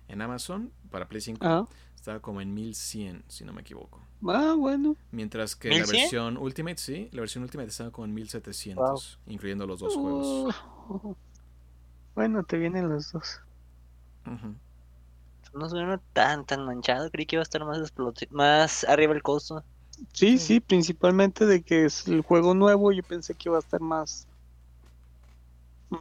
en 0.08 0.22
Amazon, 0.22 0.72
para 0.90 1.08
Play 1.08 1.20
5, 1.20 1.68
estaba 1.94 2.20
como 2.20 2.40
en 2.40 2.54
1100, 2.54 3.24
si 3.28 3.44
no 3.44 3.52
me 3.52 3.60
equivoco. 3.60 4.00
Ah, 4.26 4.54
bueno. 4.56 4.96
Mientras 5.10 5.54
que 5.54 5.70
la 5.70 5.86
versión 5.86 6.36
Ultimate, 6.36 6.78
sí, 6.78 7.08
la 7.12 7.20
versión 7.20 7.44
Ultimate 7.44 7.68
estaba 7.68 7.90
como 7.90 8.06
en 8.06 8.14
1700, 8.14 9.20
incluyendo 9.26 9.66
los 9.66 9.80
dos 9.80 9.94
juegos. 9.94 10.54
Uh. 10.88 11.14
bueno, 12.14 12.42
te 12.42 12.56
vienen 12.58 12.88
los 12.88 13.12
dos. 13.12 13.40
No 15.54 15.68
suena 15.68 16.00
tan 16.12 16.44
tan 16.44 16.64
manchado, 16.64 17.10
creí 17.10 17.26
que 17.26 17.36
iba 17.36 17.42
a 17.42 17.44
estar 17.44 17.64
más 17.64 17.92
más 18.30 18.84
arriba 18.84 19.14
el 19.14 19.22
costo. 19.22 19.64
Sí, 20.12 20.38
sí, 20.38 20.60
principalmente 20.60 21.46
de 21.46 21.62
que 21.62 21.84
es 21.84 22.06
el 22.06 22.22
juego 22.22 22.54
nuevo, 22.54 22.92
yo 22.92 23.02
pensé 23.02 23.34
que 23.34 23.48
iba 23.48 23.56
a 23.56 23.60
estar 23.60 23.80
más 23.80 24.26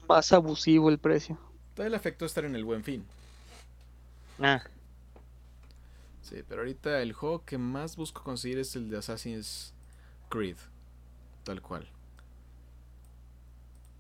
más 0.08 0.34
abusivo 0.34 0.90
el 0.90 0.98
precio. 0.98 1.38
Todo 1.74 1.86
el 1.86 1.94
efecto 1.94 2.26
estar 2.26 2.46
en 2.46 2.56
el 2.56 2.66
buen 2.66 2.84
fin. 2.84 3.06
Ah. 4.40 4.64
Sí, 6.22 6.44
pero 6.48 6.62
ahorita 6.62 7.02
el 7.02 7.14
juego 7.14 7.46
que 7.46 7.58
más 7.58 7.96
busco 7.96 8.24
conseguir 8.24 8.60
es 8.60 8.76
el 8.76 8.90
de 8.90 8.98
Assassin's 8.98 9.74
Creed. 10.30 10.58
Tal 11.44 11.62
cual. 11.62 11.88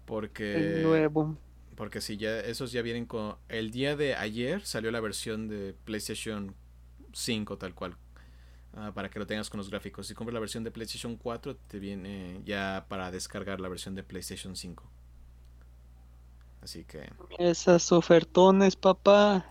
Porque. 0.06 0.56
El 0.56 0.84
nuevo. 0.84 1.38
Porque 1.76 2.02
si 2.02 2.18
ya 2.18 2.40
esos 2.40 2.72
ya 2.72 2.82
vienen 2.82 3.06
con... 3.06 3.36
El 3.50 3.70
día 3.70 3.96
de 3.96 4.16
ayer 4.16 4.66
salió 4.66 4.90
la 4.90 5.00
versión 5.00 5.48
de 5.48 5.76
PlayStation 5.86 6.56
5 7.14 7.58
tal 7.60 7.76
cual. 7.76 7.96
Ah, 8.74 8.92
para 8.96 9.10
que 9.10 9.20
lo 9.20 9.28
tengas 9.28 9.50
con 9.50 9.60
los 9.60 9.70
gráficos. 9.70 10.08
Si 10.08 10.16
compras 10.16 10.34
la 10.34 10.40
versión 10.40 10.64
de 10.64 10.72
PlayStation 10.72 11.18
4 11.18 11.56
te 11.56 11.78
viene 11.78 12.42
ya 12.46 12.88
para 12.90 13.12
descargar 13.12 13.62
la 13.62 13.70
versión 13.70 13.94
de 13.94 14.04
PlayStation 14.04 14.56
5. 14.56 14.84
Así 16.62 16.84
que... 16.84 17.12
Esas 17.38 17.92
ofertones, 17.92 18.76
papá. 18.76 19.46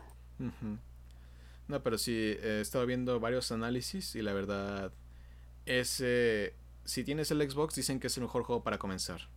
No, 1.69 1.83
pero 1.83 1.99
sí, 1.99 2.13
he 2.13 2.61
estado 2.61 2.87
viendo 2.87 3.19
varios 3.21 3.53
análisis 3.53 4.15
y 4.15 4.23
la 4.23 4.33
verdad... 4.33 4.93
Ese... 5.65 6.55
Si 6.85 7.03
tienes 7.03 7.31
el 7.33 7.51
Xbox 7.51 7.75
dicen 7.75 7.99
que 7.99 8.07
es 8.07 8.17
el 8.17 8.23
mejor 8.23 8.45
juego 8.45 8.63
para 8.63 8.79
comenzar. 8.79 9.29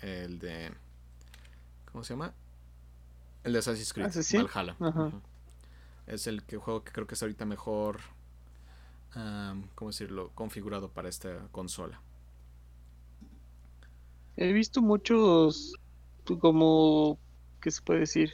El 0.00 0.38
de 0.38 0.72
¿Cómo 1.92 2.04
se 2.04 2.14
llama? 2.14 2.32
El 3.44 3.52
de 3.52 3.58
Assassin's 3.58 3.92
Creed, 3.92 4.10
Valhalla. 4.46 4.76
Es 6.06 6.26
el 6.26 6.42
que, 6.42 6.56
juego 6.56 6.82
que 6.82 6.92
creo 6.92 7.06
que 7.06 7.14
es 7.14 7.22
ahorita 7.22 7.44
mejor, 7.44 8.00
¿cómo 9.74 9.90
decirlo?, 9.90 10.30
configurado 10.34 10.90
para 10.90 11.08
esta 11.08 11.48
consola. 11.52 12.00
He 14.36 14.52
visto 14.52 14.80
muchos, 14.80 15.74
como, 16.40 17.18
¿qué 17.60 17.70
se 17.70 17.82
puede 17.82 18.00
decir? 18.00 18.32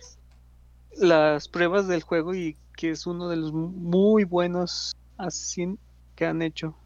Las 0.98 1.48
pruebas 1.48 1.88
del 1.88 2.02
juego 2.02 2.34
y 2.34 2.56
que 2.76 2.90
es 2.90 3.06
uno 3.06 3.28
de 3.28 3.36
los 3.36 3.52
muy 3.52 4.24
buenos 4.24 4.94
así 5.16 5.78
que 6.14 6.26
han 6.26 6.42
hecho. 6.42 6.76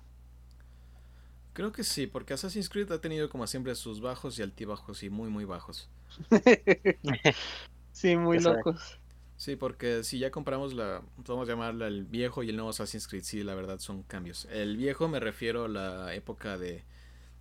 Creo 1.52 1.70
que 1.72 1.84
sí, 1.84 2.06
porque 2.06 2.32
Assassin's 2.32 2.68
Creed 2.68 2.90
ha 2.92 3.00
tenido 3.00 3.28
como 3.28 3.46
siempre 3.46 3.74
sus 3.74 4.00
bajos 4.00 4.38
y 4.38 4.42
altibajos 4.42 5.02
y 5.02 5.10
muy 5.10 5.28
muy 5.28 5.44
bajos. 5.44 5.90
sí, 7.92 8.16
muy 8.16 8.40
locos. 8.40 8.98
Sí, 9.36 9.56
porque 9.56 10.04
si 10.04 10.18
ya 10.18 10.30
compramos 10.30 10.72
la, 10.72 11.02
podemos 11.24 11.48
llamarla 11.48 11.88
el 11.88 12.04
viejo 12.04 12.42
y 12.42 12.50
el 12.50 12.56
nuevo 12.56 12.70
Assassin's 12.70 13.08
Creed, 13.08 13.24
sí, 13.24 13.42
la 13.42 13.54
verdad 13.54 13.80
son 13.80 14.02
cambios. 14.02 14.46
El 14.50 14.76
viejo 14.76 15.08
me 15.08 15.20
refiero 15.20 15.64
a 15.64 15.68
la 15.68 16.14
época 16.14 16.56
de 16.56 16.84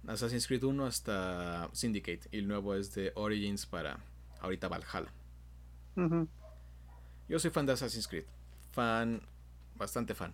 Assassin's 0.07 0.47
Creed 0.47 0.63
1 0.63 0.85
hasta 0.85 1.69
Syndicate 1.73 2.21
y 2.31 2.39
el 2.39 2.47
nuevo 2.47 2.75
es 2.75 2.93
de 2.95 3.11
Origins 3.15 3.65
para 3.65 3.99
ahorita 4.41 4.67
Valhalla. 4.67 5.13
Yo 7.31 7.39
soy 7.39 7.49
fan 7.49 7.65
de 7.65 7.71
Assassin's 7.71 8.09
Creed, 8.09 8.25
fan, 8.73 9.21
bastante 9.77 10.13
fan. 10.13 10.33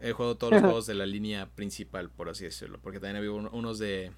He 0.00 0.12
jugado 0.12 0.38
todos 0.38 0.54
los 0.54 0.62
juegos 0.62 0.86
de 0.86 0.94
la 0.94 1.04
línea 1.04 1.44
principal, 1.50 2.08
por 2.08 2.30
así 2.30 2.44
decirlo, 2.44 2.78
porque 2.80 2.98
también 2.98 3.16
había 3.16 3.32
unos 3.32 3.78
de 3.78 4.12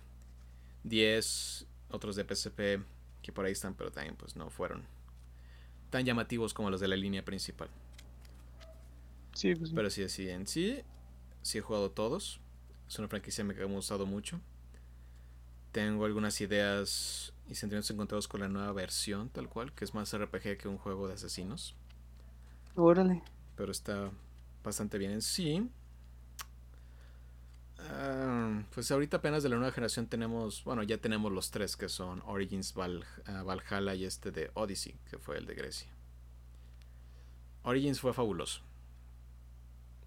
10, 0.85 1.67
otros 1.91 2.15
de 2.15 2.23
PSP, 2.23 2.85
que 3.21 3.33
por 3.33 3.47
ahí 3.47 3.51
están, 3.51 3.75
pero 3.75 3.91
también 3.91 4.15
pues 4.15 4.37
no 4.37 4.49
fueron 4.49 4.85
tan 5.91 6.05
llamativos 6.05 6.55
como 6.55 6.71
los 6.71 6.79
de 6.81 6.87
la 6.87 6.95
línea 6.95 7.25
principal. 7.25 7.69
Sí, 9.35 9.57
pues, 9.57 9.73
Pero 9.73 9.91
sí, 9.91 10.09
sí, 10.09 10.31
en 10.31 10.47
sí, 10.47 10.81
sí 11.43 11.59
he 11.59 11.63
jugado 11.63 11.91
todos. 11.91 12.39
Es 12.89 12.97
una 13.01 13.09
franquicia 13.09 13.43
que 13.43 13.55
me 13.55 13.61
ha 13.61 13.67
gustado 13.67 14.07
mucho. 14.07 14.41
Tengo 15.73 16.05
algunas 16.05 16.41
ideas 16.41 17.33
y 17.49 17.57
sentimientos 17.57 17.91
encontrados 17.91 18.29
con 18.29 18.41
la 18.43 18.49
nueva 18.49 18.71
versión, 18.73 19.31
tal 19.31 19.49
cual, 19.49 19.73
que 19.73 19.85
es 19.85 19.95
más 19.95 20.15
RPG 20.15 20.59
que 20.59 20.69
un 20.69 20.79
juego 20.79 21.09
de 21.09 21.15
asesinos. 21.15 21.75
Órale. 22.81 23.25
Pero 23.57 23.73
está 23.73 24.09
bastante 24.63 24.99
bien 24.99 25.11
en 25.11 25.21
sí. 25.21 25.69
Ah, 27.81 28.63
pues 28.73 28.93
ahorita 28.93 29.17
apenas 29.17 29.43
de 29.43 29.49
la 29.49 29.57
nueva 29.57 29.73
generación 29.73 30.07
tenemos, 30.07 30.63
bueno, 30.63 30.85
ya 30.85 30.99
tenemos 30.99 31.33
los 31.33 31.51
tres 31.51 31.77
que 31.77 31.89
son 31.89 32.23
Origins, 32.25 32.73
ah, 33.27 33.43
Valhalla 33.43 33.97
y 33.97 34.05
este 34.05 34.31
de 34.31 34.53
Odyssey, 34.55 34.97
que 35.11 35.19
fue 35.19 35.39
el 35.39 35.47
de 35.47 35.57
Grecia. 35.57 35.89
Origins 37.65 38.01
fue 38.01 38.13
fabuloso. 38.13 38.61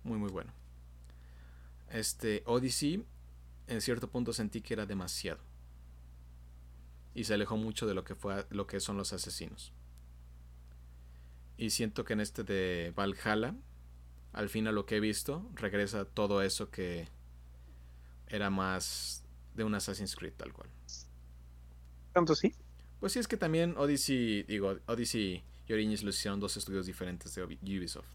Muy, 0.05 0.17
muy 0.17 0.29
bueno. 0.29 0.53
Este 1.89 2.41
Odyssey, 2.45 3.05
en 3.67 3.81
cierto 3.81 4.09
punto 4.09 4.31
sentí 4.31 4.61
que 4.61 4.75
era 4.75 4.85
demasiado. 4.85 5.41
Y 7.13 7.25
se 7.25 7.33
alejó 7.33 7.57
mucho 7.57 7.85
de 7.85 7.95
lo 7.95 8.05
que, 8.05 8.15
fue, 8.15 8.45
lo 8.49 8.65
que 8.65 8.79
son 8.79 8.95
los 8.95 9.11
asesinos. 9.11 9.73
Y 11.61 11.69
siento 11.69 12.03
que 12.03 12.13
en 12.13 12.21
este 12.21 12.43
de 12.43 12.91
Valhalla, 12.95 13.53
al 14.33 14.49
fin 14.49 14.67
a 14.67 14.71
lo 14.71 14.87
que 14.87 14.95
he 14.95 14.99
visto, 14.99 15.47
regresa 15.53 16.05
todo 16.05 16.41
eso 16.41 16.71
que 16.71 17.07
era 18.25 18.49
más 18.49 19.23
de 19.53 19.63
un 19.63 19.75
Assassin's 19.75 20.15
Creed 20.15 20.33
tal 20.33 20.53
cual. 20.53 20.71
¿Tanto 22.13 22.33
sí? 22.33 22.51
Pues 22.99 23.13
sí, 23.13 23.19
es 23.19 23.27
que 23.27 23.37
también 23.37 23.75
Odyssey, 23.77 24.41
digo, 24.41 24.75
Odyssey 24.87 25.43
y 25.67 25.73
Origins 25.73 26.01
lo 26.01 26.09
hicieron 26.09 26.39
dos 26.39 26.57
estudios 26.57 26.87
diferentes 26.87 27.35
de 27.35 27.43
Ubisoft. 27.43 28.09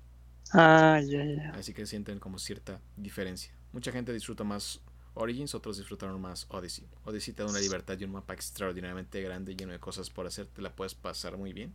Ah, 0.52 1.00
ya, 1.06 1.24
ya. 1.24 1.50
Así 1.50 1.72
que 1.72 1.86
sienten 1.86 2.18
como 2.18 2.40
cierta 2.40 2.80
diferencia. 2.96 3.52
Mucha 3.70 3.92
gente 3.92 4.12
disfruta 4.12 4.42
más 4.42 4.80
Origins, 5.14 5.54
otros 5.54 5.76
disfrutaron 5.78 6.20
más 6.20 6.46
Odyssey. 6.48 6.88
Odyssey 7.04 7.32
te 7.32 7.44
da 7.44 7.48
una 7.48 7.60
libertad 7.60 7.96
y 7.96 8.02
un 8.02 8.10
mapa 8.10 8.34
extraordinariamente 8.34 9.22
grande, 9.22 9.54
lleno 9.54 9.70
de 9.70 9.78
cosas 9.78 10.10
por 10.10 10.26
hacer, 10.26 10.46
te 10.48 10.62
la 10.62 10.74
puedes 10.74 10.96
pasar 10.96 11.36
muy 11.36 11.52
bien. 11.52 11.72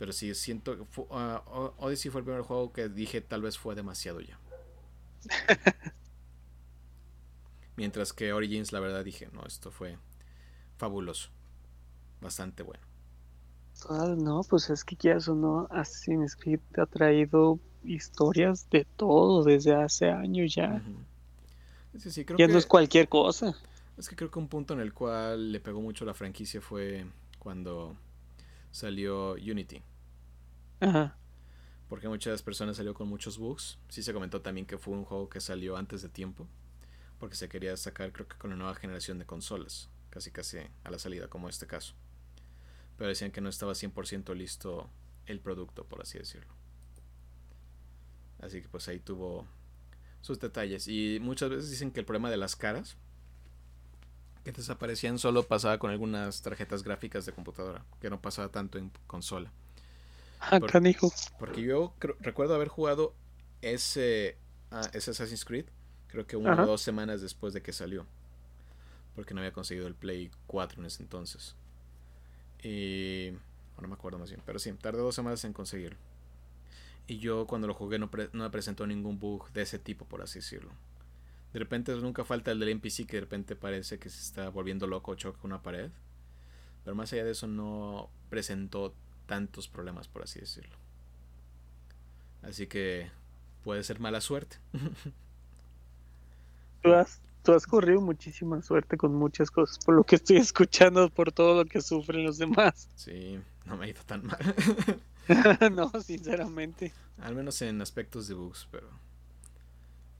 Pero 0.00 0.14
sí, 0.14 0.34
siento 0.34 0.78
que 0.78 1.00
uh, 1.02 1.72
Odyssey 1.76 2.10
fue 2.10 2.22
el 2.22 2.24
primer 2.24 2.40
juego 2.40 2.72
que 2.72 2.88
dije 2.88 3.20
tal 3.20 3.42
vez 3.42 3.58
fue 3.58 3.74
demasiado 3.74 4.22
ya. 4.22 4.38
Mientras 7.76 8.14
que 8.14 8.32
Origins, 8.32 8.72
la 8.72 8.80
verdad, 8.80 9.04
dije, 9.04 9.28
no, 9.34 9.44
esto 9.44 9.70
fue 9.70 9.98
fabuloso. 10.78 11.28
Bastante 12.22 12.62
bueno. 12.62 12.82
Ah, 13.90 14.14
no, 14.16 14.40
pues 14.48 14.70
es 14.70 14.84
que 14.84 14.96
ya 14.98 15.16
eso 15.16 15.34
no, 15.34 15.66
Assassin's 15.70 16.34
Creed 16.34 16.60
ha 16.78 16.86
traído 16.86 17.60
historias 17.84 18.70
de 18.70 18.86
todo 18.96 19.44
desde 19.44 19.74
hace 19.74 20.10
años 20.10 20.54
ya. 20.54 20.82
ya 22.38 22.48
no 22.48 22.56
es 22.56 22.64
cualquier 22.64 23.06
cosa. 23.06 23.54
Es 23.98 24.08
que 24.08 24.16
creo 24.16 24.30
que 24.30 24.38
un 24.38 24.48
punto 24.48 24.72
en 24.72 24.80
el 24.80 24.94
cual 24.94 25.52
le 25.52 25.60
pegó 25.60 25.82
mucho 25.82 26.06
la 26.06 26.14
franquicia 26.14 26.62
fue 26.62 27.04
cuando 27.38 27.98
salió 28.70 29.32
Unity. 29.32 29.82
Ajá. 30.80 31.16
Porque 31.88 32.08
muchas 32.08 32.42
personas 32.42 32.76
salió 32.76 32.94
con 32.94 33.08
muchos 33.08 33.38
bugs. 33.38 33.78
Sí 33.88 34.02
se 34.02 34.12
comentó 34.12 34.40
también 34.40 34.66
que 34.66 34.78
fue 34.78 34.94
un 34.94 35.04
juego 35.04 35.28
que 35.28 35.40
salió 35.40 35.76
antes 35.76 36.02
de 36.02 36.08
tiempo 36.08 36.48
porque 37.20 37.36
se 37.36 37.48
quería 37.48 37.76
sacar 37.76 38.12
creo 38.12 38.26
que 38.26 38.36
con 38.38 38.50
la 38.50 38.56
nueva 38.56 38.74
generación 38.74 39.18
de 39.18 39.26
consolas, 39.26 39.90
casi 40.08 40.32
casi 40.32 40.58
a 40.82 40.90
la 40.90 40.98
salida 40.98 41.28
como 41.28 41.48
este 41.48 41.66
caso. 41.66 41.94
Pero 42.96 43.08
decían 43.08 43.30
que 43.30 43.42
no 43.42 43.50
estaba 43.50 43.72
100% 43.72 44.34
listo 44.34 44.90
el 45.26 45.38
producto, 45.38 45.84
por 45.84 46.00
así 46.00 46.18
decirlo. 46.18 46.52
Así 48.40 48.62
que 48.62 48.68
pues 48.68 48.88
ahí 48.88 48.98
tuvo 48.98 49.46
sus 50.22 50.40
detalles. 50.40 50.88
Y 50.88 51.18
muchas 51.20 51.50
veces 51.50 51.70
dicen 51.70 51.92
que 51.92 52.00
el 52.00 52.06
problema 52.06 52.30
de 52.30 52.38
las 52.38 52.56
caras 52.56 52.96
que 54.42 54.52
desaparecían 54.52 55.18
solo 55.18 55.42
pasaba 55.42 55.78
con 55.78 55.90
algunas 55.90 56.40
tarjetas 56.40 56.82
gráficas 56.82 57.26
de 57.26 57.32
computadora, 57.32 57.84
que 58.00 58.08
no 58.08 58.20
pasaba 58.20 58.48
tanto 58.48 58.78
en 58.78 58.90
consola. 59.06 59.52
Ah, 60.40 60.60
canijo. 60.60 61.12
Porque 61.38 61.62
yo 61.62 61.94
recuerdo 62.20 62.54
haber 62.54 62.68
jugado 62.68 63.14
ese, 63.62 64.38
ah, 64.70 64.88
ese 64.92 65.10
Assassin's 65.10 65.44
Creed 65.44 65.66
Creo 66.10 66.26
que 66.26 66.36
una 66.36 66.60
o 66.62 66.66
dos 66.66 66.82
semanas 66.82 67.20
después 67.20 67.54
de 67.54 67.62
que 67.62 67.72
salió. 67.72 68.04
Porque 69.14 69.32
no 69.32 69.40
había 69.40 69.52
conseguido 69.52 69.86
el 69.86 69.94
Play 69.94 70.30
4 70.46 70.80
en 70.80 70.86
ese 70.86 71.02
entonces. 71.02 71.54
Y. 72.62 73.30
No 73.80 73.88
me 73.88 73.94
acuerdo 73.94 74.18
más 74.18 74.28
bien. 74.28 74.42
Pero 74.44 74.58
sí, 74.58 74.72
tardé 74.72 74.98
dos 74.98 75.14
semanas 75.14 75.44
en 75.44 75.52
conseguirlo. 75.52 75.98
Y 77.06 77.18
yo 77.18 77.46
cuando 77.46 77.66
lo 77.66 77.74
jugué 77.74 77.98
no, 77.98 78.10
no 78.32 78.44
me 78.44 78.50
presentó 78.50 78.86
ningún 78.86 79.18
bug 79.18 79.50
de 79.52 79.62
ese 79.62 79.78
tipo, 79.78 80.04
por 80.04 80.22
así 80.22 80.40
decirlo. 80.40 80.70
De 81.52 81.58
repente 81.58 81.94
nunca 81.96 82.24
falta 82.24 82.52
el 82.52 82.60
del 82.60 82.68
NPC 82.68 83.06
que 83.06 83.16
de 83.16 83.20
repente 83.22 83.56
parece 83.56 83.98
que 83.98 84.10
se 84.10 84.20
está 84.20 84.50
volviendo 84.50 84.86
loco 84.86 85.12
o 85.12 85.14
choca 85.14 85.40
una 85.44 85.62
pared. 85.62 85.90
Pero 86.84 86.94
más 86.94 87.12
allá 87.12 87.24
de 87.24 87.32
eso 87.32 87.46
no 87.46 88.10
presentó 88.28 88.94
tantos 89.30 89.68
problemas, 89.68 90.08
por 90.08 90.24
así 90.24 90.40
decirlo. 90.40 90.76
Así 92.42 92.66
que 92.66 93.08
puede 93.62 93.84
ser 93.84 94.00
mala 94.00 94.20
suerte. 94.20 94.56
Tú 96.82 96.94
has, 96.94 97.20
tú 97.44 97.52
has 97.52 97.66
corrido 97.66 98.00
muchísima 98.00 98.62
suerte 98.62 98.96
con 98.96 99.14
muchas 99.14 99.50
cosas, 99.50 99.78
por 99.84 99.94
lo 99.94 100.02
que 100.02 100.16
estoy 100.16 100.38
escuchando, 100.38 101.10
por 101.10 101.30
todo 101.30 101.62
lo 101.62 101.68
que 101.68 101.82
sufren 101.82 102.24
los 102.24 102.38
demás. 102.38 102.88
Sí, 102.96 103.38
no 103.66 103.76
me 103.76 103.84
ha 103.84 103.88
ido 103.90 104.02
tan 104.04 104.24
mal. 104.24 104.38
no, 105.76 105.92
sinceramente. 106.00 106.94
Al 107.18 107.34
menos 107.34 107.60
en 107.60 107.82
aspectos 107.82 108.28
de 108.28 108.34
bugs, 108.34 108.66
pero... 108.70 108.88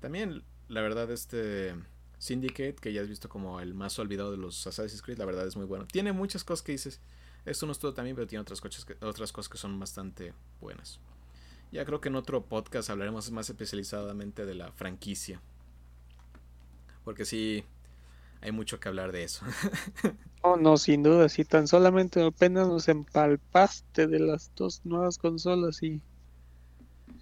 También, 0.01 0.43
la 0.69 0.83
verdad, 0.83 1.11
este... 1.11 1.75
Syndicate, 2.19 2.75
que 2.75 2.93
ya 2.93 3.01
has 3.01 3.09
visto 3.09 3.31
como 3.31 3.59
el 3.61 3.73
más 3.73 3.99
olvidado 3.99 4.33
de 4.33 4.37
los 4.37 4.67
Assassin's 4.67 5.01
Creed, 5.01 5.17
la 5.17 5.25
verdad 5.25 5.47
es 5.47 5.57
muy 5.57 5.65
bueno. 5.65 5.87
Tiene 5.87 6.13
muchas 6.13 6.45
cosas 6.45 6.63
que 6.63 6.73
dices, 6.73 7.01
esto 7.47 7.67
no 7.67 7.73
es 7.73 7.79
todo 7.79 7.95
también, 7.95 8.17
pero 8.17 8.27
tiene 8.27 8.43
otras 8.43 8.61
cosas 8.61 8.85
que, 8.85 8.97
otras 9.05 9.33
cosas 9.33 9.49
que 9.49 9.59
son 9.59 9.79
bastante 9.79 10.33
buenas. 10.61 11.01
Ya 11.73 11.85
creo 11.85 12.01
que 12.01 12.09
en 12.09 12.17
otro 12.17 12.45
podcast 12.45 12.91
hablaremos 12.91 13.31
más 13.31 13.49
especializadamente 13.49 14.45
de 14.45 14.55
la 14.55 14.73
franquicia. 14.73 15.41
Porque 17.05 17.25
sí, 17.25 17.65
hay 18.41 18.53
mucho 18.53 18.81
que 18.81 18.89
hablar 18.89 19.13
de 19.13 19.25
eso. 19.25 19.45
oh, 20.43 20.57
no, 20.57 20.77
sin 20.77 21.03
duda, 21.03 21.29
si 21.29 21.45
tan 21.45 21.69
solamente 21.69 22.23
apenas 22.23 22.69
nos 22.69 22.89
empalpaste 22.89 24.07
de 24.07 24.19
las 24.19 24.53
dos 24.57 24.85
nuevas 24.85 25.19
consolas 25.19 25.83
y, 25.83 26.01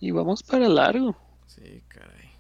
y 0.01 0.11
vamos 0.12 0.43
para 0.43 0.69
largo. 0.69 1.16
Sí, 1.47 1.83
caray. 1.89 2.31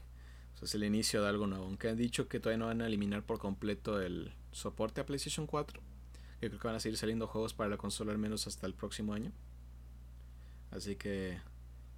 Eso 0.54 0.64
es 0.64 0.74
el 0.74 0.84
inicio 0.84 1.22
de 1.22 1.28
algo 1.28 1.46
nuevo. 1.46 1.66
Aunque 1.66 1.88
han 1.88 1.96
dicho 1.96 2.26
que 2.26 2.40
todavía 2.40 2.58
no 2.58 2.66
van 2.66 2.82
a 2.82 2.86
eliminar 2.86 3.22
por 3.22 3.38
completo 3.38 4.00
el 4.00 4.32
soporte 4.50 5.00
a 5.00 5.06
PlayStation 5.06 5.46
4. 5.46 5.80
Yo 6.40 6.48
creo 6.48 6.60
que 6.60 6.66
van 6.68 6.76
a 6.76 6.80
seguir 6.80 6.98
saliendo 6.98 7.26
juegos 7.26 7.54
para 7.54 7.70
la 7.70 7.76
consola 7.76 8.12
al 8.12 8.18
menos 8.18 8.46
hasta 8.46 8.66
el 8.66 8.74
próximo 8.74 9.12
año. 9.12 9.32
Así 10.70 10.96
que 10.96 11.40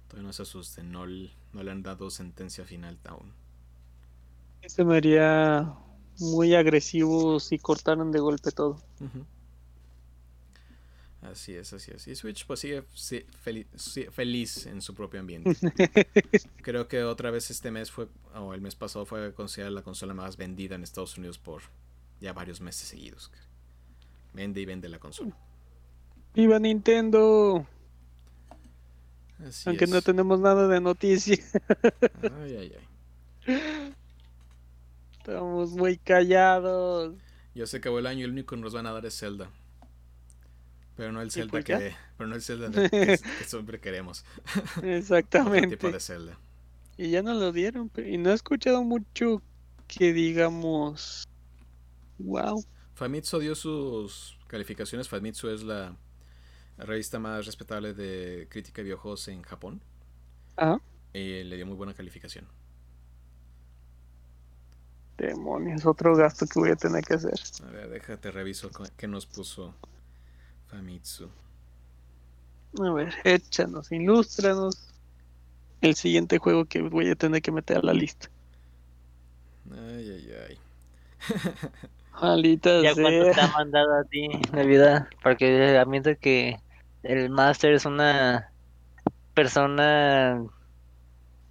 todavía 0.07 0.27
no 0.27 0.33
se 0.33 0.41
asusten, 0.41 0.91
no, 0.91 1.05
no 1.05 1.63
le 1.63 1.71
han 1.71 1.83
dado 1.83 2.09
sentencia 2.09 2.65
final 2.65 2.97
aún. 3.05 3.33
Se 4.65 4.83
me 4.83 4.97
haría 4.97 5.75
muy 6.19 6.55
agresivo 6.55 7.39
si 7.39 7.57
cortaran 7.57 8.11
de 8.11 8.19
golpe 8.19 8.51
todo. 8.51 8.81
Así 11.21 11.53
es, 11.53 11.71
así 11.73 11.91
es. 11.93 12.07
Y 12.07 12.15
Switch 12.15 12.45
pues 12.45 12.61
sigue 12.61 12.83
feliz 14.11 14.65
en 14.65 14.81
su 14.81 14.95
propio 14.95 15.19
ambiente. 15.19 15.55
Creo 16.63 16.87
que 16.87 17.03
otra 17.03 17.29
vez 17.29 17.51
este 17.51 17.69
mes 17.69 17.91
fue, 17.91 18.07
o 18.33 18.53
el 18.53 18.61
mes 18.61 18.75
pasado 18.75 19.05
fue 19.05 19.33
considerada 19.33 19.71
la 19.71 19.83
consola 19.83 20.13
más 20.13 20.37
vendida 20.37 20.75
en 20.75 20.83
Estados 20.83 21.17
Unidos 21.17 21.37
por 21.37 21.61
ya 22.19 22.33
varios 22.33 22.59
meses 22.59 22.87
seguidos. 22.87 23.31
Vende 24.33 24.61
y 24.61 24.65
vende 24.65 24.89
la 24.89 24.99
consola. 24.99 25.35
¡Viva 26.33 26.59
Nintendo! 26.59 27.65
Aunque 29.65 29.87
no 29.87 30.01
tenemos 30.01 30.39
nada 30.39 30.67
de 30.67 30.79
noticia. 30.79 31.37
ay, 32.41 32.55
ay, 32.55 32.75
ay. 32.77 33.93
Estamos 35.17 35.71
muy 35.71 35.97
callados. 35.97 37.15
Yo 37.53 37.65
sé 37.65 37.81
que 37.81 37.89
el 37.89 38.07
año 38.07 38.21
y 38.21 38.23
el 38.23 38.31
único 38.31 38.55
que 38.55 38.61
nos 38.61 38.73
van 38.73 38.85
a 38.85 38.91
dar 38.91 39.05
es 39.05 39.17
Zelda. 39.17 39.49
Pero 40.95 41.11
no 41.11 41.21
el 41.21 41.31
Zelda 41.31 41.51
pues 41.51 41.65
que, 41.65 41.95
pero 42.17 42.29
no 42.29 42.35
el 42.35 42.41
Zelda 42.41 42.69
que, 42.89 43.19
siempre 43.45 43.79
queremos. 43.79 44.23
Exactamente. 44.83 45.77
tipo 45.77 45.91
de 45.91 45.99
Zelda. 45.99 46.37
Y 46.97 47.09
ya 47.09 47.23
nos 47.23 47.39
lo 47.39 47.51
dieron, 47.51 47.91
y 48.05 48.17
no 48.17 48.31
he 48.31 48.33
escuchado 48.33 48.83
mucho 48.83 49.41
que 49.87 50.13
digamos 50.13 51.27
wow. 52.19 52.63
Famitsu 53.01 53.39
dio 53.39 53.55
sus 53.55 54.37
calificaciones. 54.45 55.09
Famitsu 55.09 55.49
es 55.49 55.63
la 55.63 55.97
revista 56.77 57.17
más 57.17 57.47
respetable 57.47 57.95
de 57.95 58.47
crítica 58.47 58.75
de 58.75 58.83
videojuegos 58.83 59.27
en 59.29 59.41
Japón. 59.41 59.81
Ajá. 60.55 60.79
Y 61.11 61.43
le 61.43 61.55
dio 61.55 61.65
muy 61.65 61.75
buena 61.75 61.95
calificación. 61.95 62.47
Demonios, 65.17 65.83
otro 65.87 66.15
gasto 66.15 66.45
que 66.45 66.59
voy 66.59 66.69
a 66.69 66.75
tener 66.75 67.03
que 67.03 67.15
hacer. 67.15 67.33
A 67.65 67.71
ver, 67.71 67.89
déjate 67.89 68.29
reviso 68.29 68.69
qué 68.95 69.07
nos 69.07 69.25
puso 69.25 69.73
Famitsu. 70.67 71.27
A 72.79 72.91
ver, 72.91 73.15
échanos, 73.23 73.91
ilústranos 73.91 74.93
el 75.81 75.95
siguiente 75.95 76.37
juego 76.37 76.65
que 76.65 76.83
voy 76.83 77.09
a 77.09 77.15
tener 77.15 77.41
que 77.41 77.51
meter 77.51 77.77
a 77.77 77.81
la 77.81 77.93
lista. 77.93 78.29
Ay, 79.71 80.07
ay, 80.07 80.31
ay. 80.49 80.59
Maldita 82.21 82.81
Ya 82.83 82.93
cuánto 82.93 83.25
te 83.25 83.33
sea. 83.33 83.45
ha 83.45 83.51
mandado 83.57 83.93
a 83.95 84.03
ti, 84.03 84.27
Navidad, 84.53 85.07
porque 85.23 85.77
admito 85.77 86.11
que 86.19 86.57
el 87.03 87.29
Master 87.29 87.73
es 87.73 87.85
una 87.85 88.51
persona, 89.33 90.43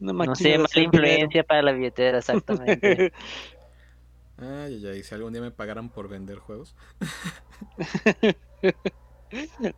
Una 0.00 0.12
no 0.12 0.34
sé, 0.36 0.58
mala 0.58 0.68
dinero. 0.74 0.84
influencia 0.86 1.42
para 1.44 1.62
la 1.62 1.72
billetera, 1.72 2.18
exactamente. 2.18 3.12
Ay, 4.42 4.76
ay, 4.76 4.86
ay, 4.86 5.02
si 5.02 5.14
algún 5.14 5.34
día 5.34 5.42
me 5.42 5.50
pagaran 5.50 5.90
por 5.90 6.08
vender 6.08 6.38
juegos. 6.38 6.74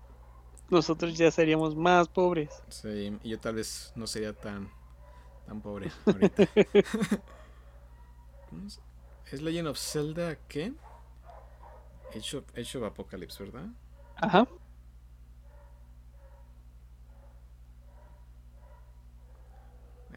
Nosotros 0.71 1.19
ya 1.19 1.33
seríamos 1.33 1.75
más 1.75 2.07
pobres. 2.09 2.63
Sí, 2.69 3.19
y 3.25 3.31
yo 3.31 3.41
tal 3.41 3.57
vez 3.57 3.93
no 3.97 4.07
sería 4.07 4.33
tan, 4.33 4.71
tan 5.47 5.61
pobre 5.61 5.91
ahorita. 6.07 6.45
¿Cómo 9.33 9.39
es? 9.39 9.41
¿Es 9.41 9.43
Legend 9.43 9.69
of 9.69 9.79
Zelda 9.79 10.37
qué? 10.49 10.73
Age 12.17 12.37
of, 12.39 12.45
Age 12.57 12.79
of 12.79 12.85
Apocalypse, 12.85 13.43
¿verdad? 13.43 13.67
Ajá. 14.17 14.47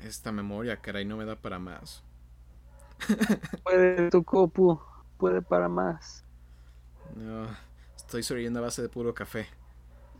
Esta 0.03 0.31
memoria, 0.31 0.81
caray, 0.81 1.05
no 1.05 1.17
me 1.17 1.25
da 1.25 1.35
para 1.35 1.57
más. 1.59 2.03
Puede 3.63 4.09
tu 4.09 4.23
copu. 4.23 4.79
Puede 5.17 5.41
para 5.41 5.69
más. 5.69 6.23
No, 7.15 7.47
estoy 7.95 8.23
sobreviviendo 8.23 8.59
a 8.59 8.63
base 8.63 8.81
de 8.81 8.89
puro 8.89 9.13
café. 9.13 9.47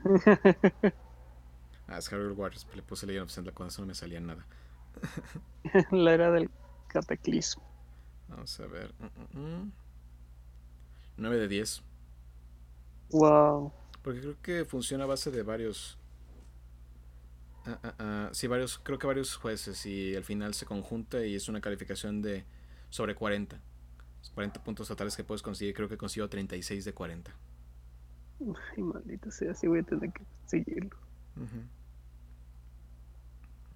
Ah, 1.88 2.00
es 2.00 2.10
Hyrule 2.10 2.34
Warriors, 2.34 2.68
le 2.74 2.82
puse 2.82 3.06
Legend 3.06 3.26
of 3.26 3.32
Zelda 3.32 3.52
cuando 3.52 3.70
eso 3.72 3.82
no 3.84 3.88
me 3.90 3.94
salía 3.94 4.20
nada. 4.20 4.44
La 5.92 6.14
era 6.14 6.32
del 6.32 6.50
cataclismo. 6.88 7.65
Vamos 8.28 8.60
a 8.60 8.68
ver. 8.68 8.94
mm, 9.00 9.40
mm, 9.40 9.64
mm. 9.64 9.72
9 11.18 11.38
de 11.38 11.48
10. 11.48 11.84
Wow. 13.12 13.72
Porque 14.02 14.20
creo 14.20 14.42
que 14.42 14.66
funciona 14.66 15.04
a 15.06 15.08
base 15.08 15.32
de 15.32 15.44
varios. 15.44 15.98
ah, 17.66 17.80
ah, 17.84 17.96
ah, 18.00 18.30
sí, 18.34 18.48
varios. 18.48 18.78
Creo 18.80 19.00
que 19.00 19.08
varios 19.08 19.36
jueces. 19.36 19.86
Y 19.86 20.16
al 20.16 20.24
final 20.24 20.54
se 20.54 20.66
conjunta 20.66 21.26
y 21.26 21.36
es 21.36 21.48
una 21.48 21.62
calificación 21.62 22.22
de 22.22 22.46
sobre 22.90 23.16
40. 23.16 23.60
Los 24.20 24.30
40 24.32 24.64
puntos 24.64 24.88
totales 24.88 25.16
que 25.16 25.24
puedes 25.24 25.42
conseguir. 25.42 25.74
Creo 25.74 25.88
que 25.88 25.98
consigo 25.98 26.28
36 26.28 26.86
de 26.86 26.94
40. 26.94 27.32
Ay, 28.76 28.84
maldita 28.84 29.32
sea, 29.32 29.54
sí 29.54 29.68
voy 29.68 29.80
a 29.80 29.84
tener 29.84 30.12
que 30.12 30.24
seguirlo. 30.46 30.98
Ujú. 31.38 31.64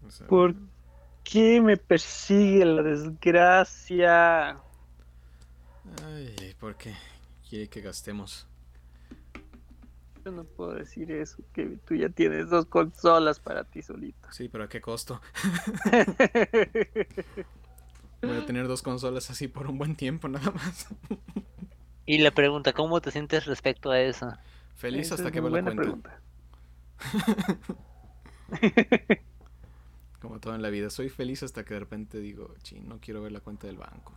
Vamos 0.02 0.22
a 0.22 0.24
ver. 0.24 0.30
¿Por 0.30 0.56
qué 1.32 1.62
me 1.62 1.78
persigue 1.78 2.66
la 2.66 2.82
desgracia? 2.82 4.58
Ay, 6.06 6.56
¿por 6.60 6.76
qué? 6.76 6.96
Quiere 7.48 7.68
que 7.68 7.82
gastemos. 7.82 8.48
Yo 10.26 10.32
no 10.32 10.44
puedo 10.44 10.74
decir 10.74 11.12
eso, 11.12 11.38
que 11.54 11.78
tú 11.86 11.96
ya 11.96 12.10
tienes 12.10 12.50
dos 12.50 12.66
consolas 12.66 13.40
para 13.40 13.64
ti 13.64 13.82
solito. 13.82 14.28
Sí, 14.32 14.50
pero 14.50 14.66
¿a 14.66 14.70
qué 14.70 14.82
costo? 14.82 15.22
Voy 18.22 18.38
a 18.38 18.46
tener 18.46 18.68
dos 18.68 18.82
consolas 18.82 19.30
así 19.30 19.48
por 19.48 19.68
un 19.68 19.78
buen 19.78 19.96
tiempo 19.96 20.28
nada 20.28 20.52
más. 20.52 20.88
Y 22.06 22.18
la 22.18 22.32
pregunta, 22.32 22.74
¿cómo 22.74 23.00
te 23.00 23.12
sientes 23.12 23.46
respecto 23.46 23.92
a 23.92 24.02
eso? 24.02 24.34
Feliz 24.76 25.06
Esa 25.06 25.16
hasta 25.16 25.28
es 25.28 25.34
que 25.34 25.40
veo 25.40 25.50
la 25.50 25.62
buena 25.62 25.82
cuenta. 25.82 26.20
Como 30.20 30.40
todo 30.40 30.54
en 30.56 30.62
la 30.62 30.70
vida, 30.70 30.90
soy 30.90 31.10
feliz 31.10 31.44
hasta 31.44 31.64
que 31.64 31.74
de 31.76 31.80
repente 31.80 32.20
digo, 32.20 32.54
ching, 32.62 32.88
no 32.88 33.00
quiero 33.00 33.22
ver 33.22 33.32
la 33.32 33.40
cuenta 33.40 33.68
del 33.68 33.78
banco. 33.78 34.14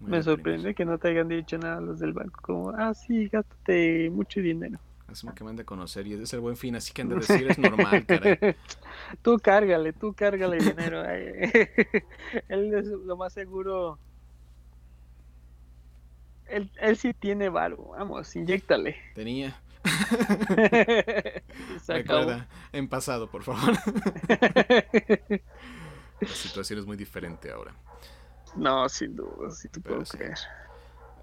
Me 0.00 0.22
sorprende 0.22 0.74
que 0.74 0.84
no 0.84 0.96
te 0.98 1.08
hayan 1.08 1.28
dicho 1.28 1.58
nada 1.58 1.80
los 1.80 1.98
del 1.98 2.12
banco, 2.12 2.40
como, 2.40 2.70
ah, 2.70 2.94
sí, 2.94 3.28
gástate 3.28 4.10
mucho 4.10 4.40
dinero. 4.40 4.78
Asumo 5.08 5.34
que 5.34 5.42
me 5.42 5.50
han 5.50 5.56
de 5.56 5.64
conocer 5.64 6.06
y 6.06 6.12
es 6.12 6.28
ser 6.28 6.38
buen 6.38 6.56
fin, 6.56 6.76
así 6.76 6.92
que 6.92 7.02
han 7.02 7.08
de 7.08 7.16
decir 7.16 7.50
es 7.50 7.58
normal, 7.58 8.04
caray. 8.06 8.38
Tú 9.22 9.38
cárgale, 9.38 9.92
tú 9.94 10.12
cárgale 10.12 10.58
dinero. 10.58 11.00
ay. 11.00 11.50
él 12.48 12.74
es 12.74 12.86
lo 12.86 13.16
más 13.16 13.32
seguro. 13.32 13.98
Él, 16.46 16.70
él 16.80 16.96
sí 16.96 17.14
tiene 17.14 17.48
varo, 17.48 17.94
vamos, 17.98 18.36
inyéctale. 18.36 18.96
Tenía. 19.14 19.58
Se. 21.76 21.92
Recuerda, 21.92 22.48
en 22.72 22.88
pasado, 22.88 23.30
por 23.30 23.42
favor. 23.44 23.74
La 26.20 26.34
situación 26.34 26.78
es 26.78 26.86
muy 26.86 26.96
diferente 26.96 27.50
ahora. 27.50 27.74
no, 28.54 28.88
sin 28.88 29.16
duda, 29.16 29.50
sí 29.50 29.68
te 29.68 29.80
Pero 29.82 30.04
puedo 30.04 30.04
sí. 30.04 30.18
creer. 30.18 30.38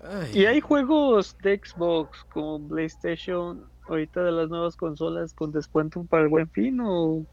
Ay, 0.02 0.32
Y 0.32 0.46
hay 0.46 0.62
juegos 0.62 1.38
de 1.40 1.60
Xbox 1.64 2.26
como 2.26 2.68
PlayStation, 2.68 3.72
ahorita 3.88 4.24
de 4.24 4.32
las 4.32 4.50
nuevas 4.50 4.76
consolas 4.76 5.34
con 5.34 5.52
descuento 5.52 6.06
para 6.06 6.24
el 6.24 6.30
buen 6.30 6.50
fin 6.50 6.80
o 6.82 7.26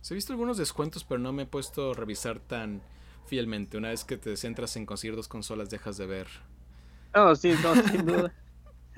sí 0.00 0.14
he 0.14 0.16
visto 0.16 0.32
algunos 0.32 0.56
descuentos, 0.56 1.04
pero 1.04 1.18
no 1.20 1.32
me 1.32 1.42
he 1.44 1.46
puesto 1.46 1.90
a 1.92 1.94
revisar 1.94 2.40
tan 2.40 2.82
fielmente. 3.26 3.76
Una 3.76 3.90
vez 3.90 4.04
que 4.04 4.16
te 4.16 4.36
centras 4.36 4.76
en 4.76 4.86
conseguir 4.86 5.16
dos 5.16 5.28
consolas, 5.28 5.70
dejas 5.70 5.96
de 5.96 6.06
ver. 6.06 6.28
No, 7.14 7.34
sí, 7.36 7.58
no, 7.58 7.76
sin 7.76 8.04
duda. 8.06 8.34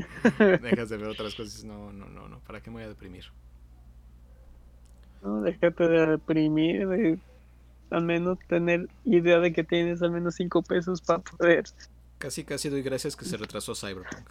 Dejas 0.63 0.89
de 0.89 0.97
ver 0.97 1.09
otras 1.09 1.35
cosas. 1.35 1.65
No, 1.65 1.93
no, 1.93 2.07
no, 2.07 2.29
no. 2.29 2.41
¿Para 2.41 2.61
qué 2.63 2.71
me 2.71 2.77
voy 2.77 2.85
a 2.85 2.89
deprimir? 2.89 3.25
No, 5.23 5.43
déjate 5.43 5.87
de 5.89 6.07
deprimir, 6.07 6.89
de 6.89 7.19
al 7.91 8.05
menos 8.05 8.39
tener 8.49 8.89
idea 9.05 9.39
de 9.39 9.53
que 9.53 9.65
tienes 9.65 10.01
al 10.03 10.13
menos 10.13 10.37
5 10.37 10.63
pesos 10.63 11.01
para 11.03 11.19
poder. 11.21 11.65
Casi, 12.19 12.45
casi 12.45 12.69
doy 12.69 12.83
gracias 12.83 13.17
que 13.17 13.25
se 13.25 13.37
retrasó 13.37 13.75
Cyberpunk. 13.75 14.29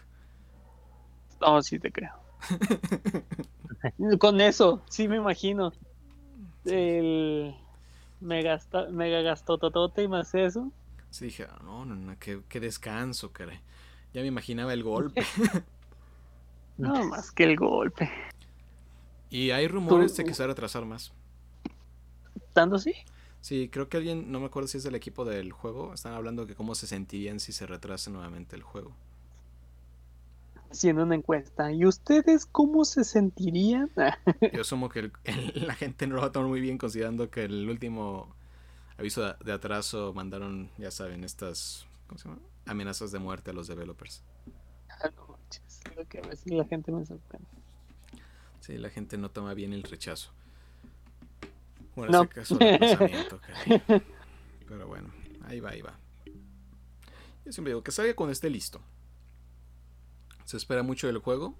No, 1.42 1.62
sí 1.62 1.80
te 1.80 1.92
creo. 1.92 2.12
Con 4.20 4.42
eso, 4.42 4.82
sí 4.90 5.08
me 5.08 5.18
imagino. 5.18 5.72
El 6.66 7.56
mega, 8.20 8.52
gasta- 8.54 8.90
mega 8.90 9.22
gastototote 9.22 10.04
y 10.04 10.08
más 10.08 10.34
eso. 10.36 10.72
Sí, 11.10 11.26
dije, 11.26 11.46
"Ah, 11.50 11.60
no, 11.64 11.86
no, 11.86 11.96
no, 11.96 12.16
qué, 12.20 12.42
qué 12.48 12.60
descanso, 12.60 13.32
caray. 13.32 13.60
Ya 14.14 14.22
me 14.22 14.28
imaginaba 14.28 14.74
el 14.74 14.84
golpe. 14.84 15.24
No 16.78 17.04
más 17.10 17.32
que 17.32 17.44
el 17.44 17.58
golpe. 17.58 18.10
Y 19.30 19.52
hay 19.52 19.68
rumores 19.68 20.16
de 20.16 20.24
que 20.24 20.34
se 20.34 20.44
va 20.44 20.46
a 20.46 20.48
retrasar 20.50 20.86
más. 20.86 21.12
¿Tanto 22.54 22.80
sí? 22.80 22.94
Sí, 23.42 23.70
creo 23.72 23.90
que 23.90 23.98
alguien, 23.98 24.32
no 24.32 24.40
me 24.40 24.48
acuerdo 24.48 24.68
si 24.68 24.78
es 24.78 24.84
del 24.84 24.96
equipo 24.96 25.24
del 25.26 25.52
juego, 25.52 25.94
están 25.94 26.14
hablando 26.14 26.46
que 26.48 26.56
cómo 26.56 26.76
se 26.76 26.88
sentirían 26.88 27.40
si 27.40 27.52
se 27.52 27.66
retrasa 27.66 28.10
nuevamente 28.12 28.56
el 28.56 28.64
juego. 28.64 28.92
Haciendo 30.72 31.04
una 31.04 31.16
encuesta. 31.16 31.72
¿Y 31.72 31.86
ustedes 31.86 32.46
cómo 32.46 32.86
se 32.86 33.04
sentirían? 33.04 33.90
Yo 34.54 34.62
asumo 34.62 34.90
que 34.90 35.00
el- 35.00 35.12
el- 35.24 35.68
la 35.68 35.76
gente 35.76 36.06
no 36.08 36.16
lo 36.16 36.22
va 36.22 36.28
a 36.28 36.32
tomar 36.32 36.50
muy 36.50 36.62
bien 36.62 36.78
considerando 36.78 37.30
que 37.30 37.44
el 37.46 37.70
último 37.70 38.36
aviso 38.98 39.24
de, 39.24 39.34
de 39.44 39.52
atraso 39.54 40.14
mandaron, 40.14 40.70
ya 40.78 40.92
saben, 40.92 41.24
estas 41.24 41.86
¿cómo 42.10 42.18
se 42.20 42.28
llama? 42.28 42.42
amenazas 42.66 43.12
de 43.12 43.20
muerte 43.20 43.52
a 43.52 43.54
los 43.54 43.68
developers. 43.68 44.24
Ah, 44.90 45.10
no 45.16 45.28
manches, 45.28 45.80
lo 45.96 46.06
que 46.08 46.18
a 46.20 46.22
veces 46.28 46.52
la 46.52 46.66
gente 46.66 46.92
me 46.92 47.06
sorprende. 47.06 47.48
Sí, 48.60 48.78
la 48.78 48.90
gente 48.90 49.18
no 49.18 49.32
toma 49.32 49.54
bien 49.54 49.72
el 49.72 49.84
rechazo. 49.84 50.32
Bueno, 51.96 52.12
No. 52.12 52.24
ese 52.24 52.34
caso 52.34 52.58
de 52.58 52.78
retrasamiento, 52.78 53.40
caray. 53.42 53.82
Pero 54.68 54.88
bueno, 54.88 55.10
ahí 55.46 55.60
va, 55.62 55.70
ahí 55.70 55.82
va. 55.82 55.98
Yo 57.46 57.52
siempre 57.54 57.72
digo 57.72 57.84
que 57.84 57.92
salga 57.92 58.14
cuando 58.16 58.34
esté 58.34 58.50
listo. 58.50 58.82
Se 60.46 60.58
espera 60.58 60.84
mucho 60.84 61.08
del 61.08 61.20
juego. 61.20 61.56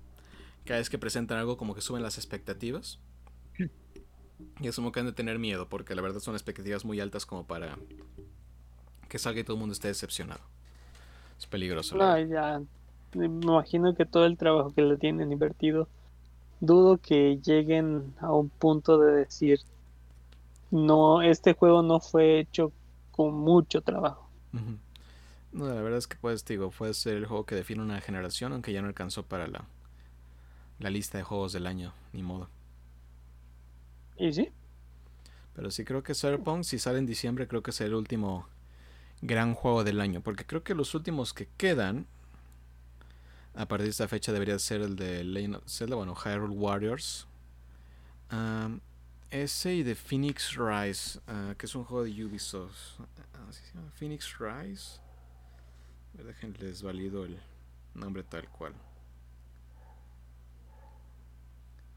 Cada 0.66 0.80
vez 0.80 0.90
que 0.90 0.98
presentan 1.00 1.38
algo 1.40 1.58
como 1.58 1.74
que 1.74 1.82
suben 1.82 2.04
las 2.04 2.18
expectativas. 2.18 3.00
Y 4.62 4.68
asumo 4.68 4.92
que 4.92 5.00
han 5.00 5.06
de 5.06 5.14
tener 5.14 5.40
miedo 5.40 5.68
porque 5.70 5.96
la 5.96 6.02
verdad 6.02 6.20
son 6.20 6.36
expectativas 6.36 6.86
muy 6.86 7.00
altas 7.00 7.26
como 7.26 7.46
para 7.48 7.78
que 9.10 9.20
salga 9.20 9.42
y 9.42 9.46
todo 9.46 9.56
el 9.56 9.62
mundo 9.62 9.74
esté 9.74 9.90
decepcionado. 9.90 10.42
Es 11.40 11.48
peligroso. 11.48 11.98
No, 11.98 12.06
verdad. 12.06 12.20
ya. 12.28 12.62
Me 13.14 13.26
imagino 13.26 13.96
que 13.96 14.06
todo 14.06 14.26
el 14.26 14.38
trabajo 14.38 14.74
que 14.74 14.82
le 14.84 14.98
tienen 14.98 15.32
invertido, 15.32 15.90
dudo 16.62 17.00
que 17.00 17.40
lleguen 17.44 18.16
a 18.20 18.34
un 18.34 18.50
punto 18.52 19.00
de 19.00 19.14
decir, 19.14 19.62
no, 20.72 21.22
este 21.22 21.54
juego 21.54 21.82
no 21.84 22.00
fue 22.00 22.40
hecho 22.40 22.74
con 23.12 23.34
mucho 23.36 23.82
trabajo. 23.82 24.32
No, 25.52 25.68
la 25.68 25.82
verdad 25.82 25.98
es 26.00 26.08
que 26.08 26.18
pues 26.18 26.44
digo, 26.46 26.72
puede 26.72 26.94
ser 26.94 27.18
el 27.18 27.26
juego 27.26 27.46
que 27.46 27.56
define 27.56 27.82
una 27.82 28.02
generación, 28.02 28.54
aunque 28.54 28.74
ya 28.74 28.82
no 28.82 28.88
alcanzó 28.88 29.24
para 29.24 29.48
la, 29.48 29.68
la 30.80 30.90
lista 30.90 31.18
de 31.20 31.24
juegos 31.24 31.54
del 31.54 31.68
año, 31.68 31.94
ni 32.14 32.24
modo. 32.24 32.50
Y 34.18 34.32
sí, 34.34 34.52
Pero 35.54 35.72
sí 35.72 35.84
creo 35.86 36.04
que 36.04 36.16
Cyberpunk, 36.16 36.64
si 36.64 36.80
sale 36.80 37.00
en 37.00 37.06
diciembre, 37.06 37.48
creo 37.48 37.62
que 37.64 37.72
será 37.72 37.90
el 37.90 37.96
último 37.96 38.48
gran 39.22 39.54
juego 39.54 39.84
del 39.84 40.02
año. 40.02 40.22
Porque 40.22 40.46
creo 40.46 40.64
que 40.64 40.76
los 40.76 40.96
últimos 40.96 41.34
que 41.34 41.48
quedan, 41.58 42.06
a 43.56 43.68
partir 43.68 43.86
de 43.86 43.92
esta 43.92 44.08
fecha, 44.08 44.32
debería 44.32 44.58
ser 44.60 44.82
el 44.82 44.96
de 44.96 45.24
Legend 45.24 45.56
of 45.56 45.64
Zelda, 45.68 45.96
bueno, 45.96 46.16
Hyrule 46.16 46.56
Warriors. 46.56 47.28
Ese 49.32 49.76
y 49.76 49.84
de 49.84 49.94
Phoenix 49.94 50.56
Rise, 50.58 51.20
ah, 51.28 51.54
que 51.56 51.68
es 51.68 51.76
un 51.76 51.84
juego 51.84 52.04
de 52.04 52.26
Ubisoft. 52.26 53.00
Ah, 53.36 53.52
¿sí 53.52 53.62
se 53.64 53.78
llama? 53.78 53.92
Phoenix 53.92 54.40
Rise. 54.40 55.00
Déjenles 56.14 56.82
valido 56.82 57.26
el 57.26 57.40
nombre 57.94 58.24
tal 58.24 58.50
cual. 58.50 58.74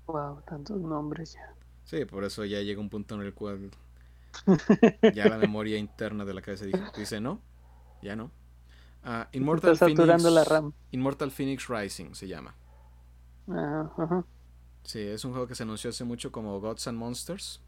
Wow, 0.06 0.42
tantos 0.46 0.78
nombres 0.80 1.32
ya. 1.32 1.54
Sí, 1.84 2.04
por 2.04 2.24
eso 2.24 2.44
ya 2.44 2.60
llega 2.60 2.80
un 2.80 2.90
punto 2.90 3.14
en 3.14 3.22
el 3.22 3.32
cual 3.32 3.70
ya 5.14 5.28
la 5.28 5.38
memoria 5.38 5.78
interna 5.78 6.24
de 6.24 6.34
la 6.34 6.42
cabeza 6.42 6.66
dice, 6.96 7.20
no, 7.20 7.40
ya 8.02 8.16
no. 8.16 8.30
Uh, 9.04 9.24
Immortal, 9.32 9.76
Phoenix, 9.76 10.22
la 10.22 10.44
RAM. 10.44 10.72
Immortal 10.92 11.30
Phoenix 11.30 11.68
Rising 11.68 12.14
se 12.14 12.28
llama. 12.28 12.54
Ajá. 13.48 14.24
Sí, 14.84 15.00
es 15.00 15.24
un 15.24 15.32
juego 15.32 15.46
que 15.46 15.54
se 15.54 15.64
anunció 15.64 15.90
hace 15.90 16.04
mucho 16.04 16.30
como 16.30 16.60
Gods 16.60 16.86
and 16.88 16.98
Monsters. 16.98 17.60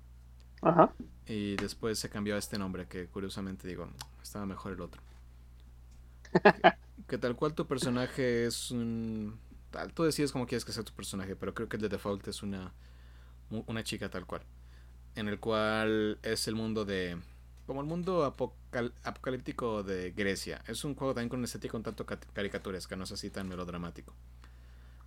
Ajá. 0.63 0.93
Y 1.27 1.57
después 1.57 1.99
se 1.99 2.09
cambió 2.09 2.37
a 2.37 2.39
este 2.39 2.59
nombre, 2.59 2.87
que 2.87 3.07
curiosamente 3.07 3.67
digo, 3.67 3.89
estaba 4.23 4.47
mejor 4.47 4.73
el 4.73 4.81
otro. 4.81 5.03
que, 7.09 7.19
tal 7.19 7.37
cual 7.37 7.55
tu 7.55 7.67
personaje 7.67 8.47
es 8.47 8.71
un... 8.71 9.39
Tú 9.95 10.05
decides 10.05 10.31
cómo 10.31 10.47
quieres 10.47 10.65
que 10.65 10.73
sea 10.73 10.85
tu 10.85 10.93
personaje, 10.93 11.35
pero 11.35 11.53
creo 11.53 11.69
que 11.69 11.77
el 11.77 11.83
de 11.83 11.89
default 11.89 12.29
es 12.29 12.43
una, 12.45 12.73
una 13.51 13.83
chica 13.83 14.09
tal 14.09 14.25
cual. 14.25 14.43
En 15.15 15.29
el 15.29 15.39
cual 15.39 16.19
es 16.23 16.49
el 16.49 16.55
mundo 16.55 16.85
de... 16.85 17.19
Como 17.67 17.81
el 17.81 17.87
mundo 17.87 18.25
apocalíptico 18.25 19.83
de 19.83 20.11
Grecia. 20.11 20.63
Es 20.67 20.85
un 20.85 20.95
juego 20.95 21.15
también 21.15 21.31
con 21.31 21.43
estética 21.45 21.77
un 21.77 21.83
tanto 21.83 22.05
caricaturesca, 22.05 22.95
no 22.97 23.05
es 23.05 23.13
así 23.13 23.31
tan 23.31 23.49
melodramático. 23.49 24.15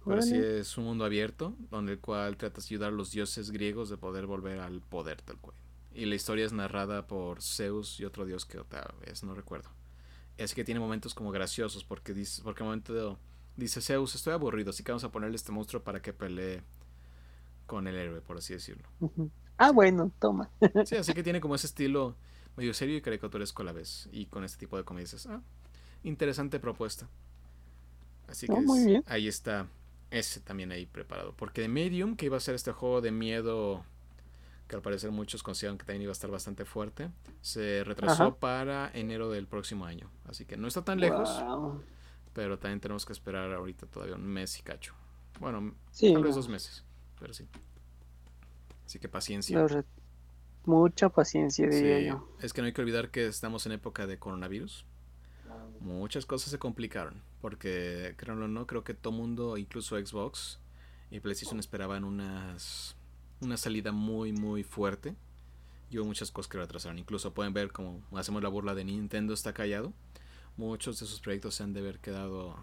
Pero 0.06 0.22
sí 0.22 0.36
es 0.36 0.78
un 0.78 0.86
mundo 0.86 1.04
abierto, 1.06 1.54
donde 1.70 1.94
el 1.94 2.00
cual 2.00 2.38
tratas 2.38 2.68
de 2.68 2.76
ayudar 2.76 2.94
a 2.94 2.96
los 2.96 3.12
dioses 3.12 3.52
griegos 3.52 3.90
de 3.90 3.98
poder 3.98 4.26
volver 4.26 4.60
al 4.60 4.80
poder 4.82 5.22
tal 5.22 5.38
cual. 5.38 5.58
Y 5.94 6.06
la 6.06 6.16
historia 6.16 6.46
es 6.46 6.54
narrada 6.54 7.08
por 7.08 7.42
Zeus 7.42 8.00
y 8.00 8.06
otro 8.06 8.26
dios 8.26 8.46
que 8.46 8.58
otra 8.58 8.88
vez 9.06 9.24
no 9.24 9.36
recuerdo. 9.36 9.70
Es 10.38 10.54
que 10.54 10.64
tiene 10.64 10.80
momentos 10.80 11.14
como 11.14 11.32
graciosos, 11.32 11.84
porque 11.84 12.14
dice, 12.14 12.42
porque 12.44 12.64
momento 12.64 13.20
dice 13.56 13.82
Zeus, 13.82 14.16
estoy 14.16 14.34
aburrido, 14.34 14.70
así 14.70 14.84
que 14.84 14.92
vamos 14.92 15.04
a 15.04 15.12
ponerle 15.12 15.36
este 15.36 15.52
monstruo 15.52 15.84
para 15.84 16.02
que 16.02 16.14
pelee 16.14 16.62
con 17.66 17.88
el 17.88 17.96
héroe, 17.96 18.22
por 18.22 18.38
así 18.38 18.54
decirlo. 18.54 18.88
Ah, 19.58 19.72
bueno, 19.72 20.12
toma. 20.20 20.50
sí, 20.86 20.96
así 20.96 21.14
que 21.14 21.24
tiene 21.24 21.42
como 21.42 21.56
ese 21.56 21.68
estilo 21.68 22.16
medio 22.56 22.74
serio 22.74 22.98
y 22.98 23.02
caricaturesco 23.02 23.62
a 23.62 23.66
la 23.66 23.72
vez. 23.72 24.10
Y 24.12 24.26
con 24.26 24.44
este 24.44 24.58
tipo 24.58 24.78
de 24.78 24.84
comedias. 24.84 25.28
Ah, 25.28 25.42
interesante 26.04 26.60
propuesta. 26.60 27.08
Así 28.28 28.48
que 28.48 29.02
ahí 29.06 29.28
está 29.28 29.68
ese 30.12 30.40
también 30.42 30.72
ahí 30.72 30.86
preparado. 30.86 31.34
Porque 31.36 31.62
de 31.62 31.68
Medium, 31.70 32.16
que 32.16 32.26
iba 32.26 32.38
a 32.38 32.42
ser 32.42 32.56
este 32.56 32.72
juego 32.72 33.02
de 33.02 33.12
miedo 33.12 33.84
que 34.68 34.76
al 34.76 34.82
parecer 34.82 35.12
muchos 35.12 35.44
consideran 35.44 35.78
que 35.78 35.86
también 35.86 36.04
iba 36.04 36.12
a 36.12 36.14
estar 36.14 36.30
bastante 36.30 36.66
fuerte, 36.66 37.10
se 37.42 37.84
retrasó 37.86 38.36
para 38.36 38.92
enero 38.94 39.30
del 39.32 39.48
próximo 39.48 39.86
año. 39.86 40.10
Así 40.26 40.46
que 40.46 40.58
no 40.58 40.68
está 40.68 40.84
tan 40.84 41.00
lejos, 41.00 41.30
pero 42.34 42.60
también 42.60 42.82
tenemos 42.82 43.06
que 43.06 43.14
esperar 43.14 43.54
ahorita 43.54 43.86
todavía 43.86 44.16
un 44.16 44.26
mes 44.26 44.60
y 44.60 44.64
cacho. 44.64 44.94
Bueno, 45.40 45.74
tal 46.00 46.24
vez 46.24 46.36
dos 46.36 46.50
meses, 46.50 46.84
pero 47.18 47.34
sí. 47.34 47.48
Así 48.88 48.98
que 48.98 49.08
paciencia. 49.08 49.64
Mucha 50.66 51.10
paciencia, 51.10 51.70
diría 51.70 52.00
yo. 52.00 52.28
Es 52.42 52.54
que 52.54 52.62
no 52.62 52.66
hay 52.66 52.74
que 52.74 52.82
olvidar 52.82 53.12
que 53.12 53.28
estamos 53.28 53.68
en 53.68 53.74
época 53.74 54.08
de 54.08 54.18
coronavirus 54.18 54.86
muchas 55.80 56.26
cosas 56.26 56.52
se 56.52 56.60
complicaron. 56.60 57.22
Porque, 57.42 58.16
créanlo 58.18 58.46
o 58.46 58.48
no, 58.48 58.68
creo 58.68 58.84
que 58.84 58.94
todo 58.94 59.14
mundo, 59.14 59.58
incluso 59.58 59.98
Xbox 59.98 60.60
y 61.12 61.20
PlayStation, 61.20 61.60
esperaban 61.60 62.04
unas, 62.04 62.96
una 63.42 63.58
salida 63.58 63.92
muy, 63.92 64.34
muy 64.34 64.64
fuerte. 64.64 65.16
Y 65.90 65.98
hubo 65.98 66.06
muchas 66.06 66.32
cosas 66.32 66.50
que 66.50 66.58
retrasaron. 66.58 67.00
Incluso 67.00 67.34
pueden 67.34 67.54
ver 67.54 67.72
como 67.72 68.02
hacemos 68.14 68.44
la 68.44 68.50
burla 68.50 68.76
de 68.76 68.84
Nintendo 68.84 69.34
está 69.34 69.54
callado. 69.54 69.94
Muchos 70.58 71.00
de 71.00 71.06
sus 71.06 71.22
proyectos 71.22 71.56
se 71.56 71.64
han 71.64 71.74
de 71.74 71.80
haber 71.80 72.00
quedado 72.00 72.56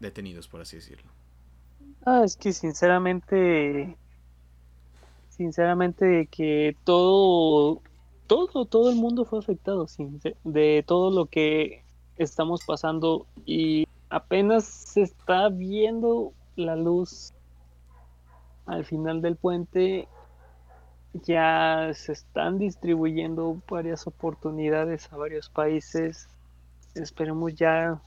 detenidos, 0.00 0.48
por 0.48 0.60
así 0.60 0.76
decirlo. 0.76 1.10
Ah, 2.04 2.22
es 2.24 2.36
que 2.36 2.52
sinceramente, 2.52 3.96
sinceramente 5.40 6.26
que 6.26 6.76
todo, 6.84 7.80
todo, 8.26 8.66
todo 8.66 8.90
el 8.90 8.96
mundo 8.96 9.24
fue 9.24 9.38
afectado, 9.38 9.86
de 10.44 10.84
todo 10.86 11.10
lo 11.10 11.24
que 11.24 11.82
estamos 12.18 12.62
pasando 12.66 13.26
y 13.46 13.86
apenas 14.10 14.66
se 14.66 15.00
está 15.00 15.48
viendo 15.48 16.34
la 16.56 16.76
luz 16.76 17.32
al 18.66 18.84
final 18.84 19.22
del 19.22 19.36
puente. 19.36 20.08
Ya 21.14 21.90
se 21.94 22.12
están 22.12 22.58
distribuyendo 22.58 23.62
varias 23.66 24.06
oportunidades 24.06 25.10
a 25.10 25.16
varios 25.16 25.48
países. 25.48 26.28
Esperemos 26.94 27.54
ya. 27.54 27.98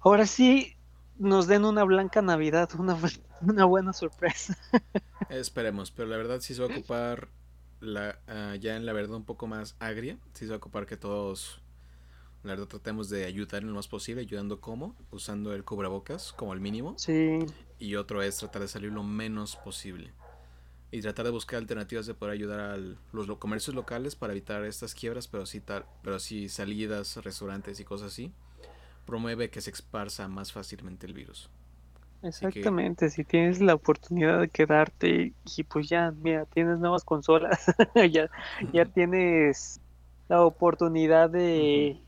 Ahora 0.00 0.24
sí 0.24 0.74
nos 1.18 1.46
den 1.48 1.66
una 1.66 1.84
blanca 1.84 2.22
Navidad, 2.22 2.70
una, 2.78 2.96
una 3.46 3.64
buena 3.64 3.92
sorpresa. 3.92 4.56
Esperemos, 5.28 5.90
pero 5.90 6.08
la 6.08 6.16
verdad 6.16 6.40
sí 6.40 6.54
se 6.54 6.62
va 6.62 6.68
a 6.68 6.76
ocupar 6.76 7.28
la, 7.80 8.18
ah, 8.26 8.56
ya 8.56 8.76
en 8.76 8.86
la 8.86 8.92
verdad 8.92 9.16
un 9.16 9.24
poco 9.24 9.46
más 9.46 9.76
agria. 9.78 10.18
Sí 10.34 10.44
se 10.44 10.48
va 10.48 10.54
a 10.54 10.58
ocupar 10.58 10.86
que 10.86 10.96
todos 10.96 11.62
la 12.42 12.52
verdad 12.52 12.68
tratemos 12.68 13.10
de 13.10 13.26
ayudar 13.26 13.62
en 13.62 13.68
lo 13.68 13.74
más 13.74 13.88
posible, 13.88 14.22
ayudando 14.22 14.60
como, 14.60 14.96
usando 15.10 15.52
el 15.54 15.64
cubrebocas 15.64 16.32
como 16.32 16.54
el 16.54 16.60
mínimo. 16.60 16.94
Sí. 16.96 17.38
Y 17.78 17.96
otro 17.96 18.22
es 18.22 18.38
tratar 18.38 18.62
de 18.62 18.68
salir 18.68 18.92
lo 18.92 19.02
menos 19.02 19.56
posible. 19.56 20.12
Y 20.90 21.02
tratar 21.02 21.26
de 21.26 21.32
buscar 21.32 21.58
alternativas 21.58 22.06
de 22.06 22.14
poder 22.14 22.32
ayudar 22.32 22.60
a 22.60 22.76
los 22.76 23.38
comercios 23.38 23.76
locales 23.76 24.16
para 24.16 24.32
evitar 24.32 24.64
estas 24.64 24.94
quiebras, 24.94 25.28
pero 25.28 25.44
sí, 25.46 25.60
tal, 25.60 25.84
pero 26.02 26.18
sí 26.18 26.48
salidas, 26.48 27.16
restaurantes 27.18 27.78
y 27.78 27.84
cosas 27.84 28.08
así. 28.08 28.32
Promueve 29.04 29.50
que 29.50 29.60
se 29.60 29.70
esparza 29.70 30.26
más 30.26 30.50
fácilmente 30.50 31.06
el 31.06 31.12
virus. 31.12 31.50
Exactamente, 32.22 33.08
si 33.08 33.24
tienes 33.24 33.60
la 33.60 33.74
oportunidad 33.74 34.40
de 34.40 34.48
quedarte 34.48 35.32
y 35.56 35.64
pues 35.64 35.88
ya, 35.88 36.10
mira, 36.10 36.44
tienes 36.44 36.78
nuevas 36.78 37.02
consolas, 37.02 37.64
ya, 38.12 38.30
ya 38.72 38.84
tienes 38.84 39.80
la 40.28 40.44
oportunidad 40.44 41.30
de, 41.30 41.98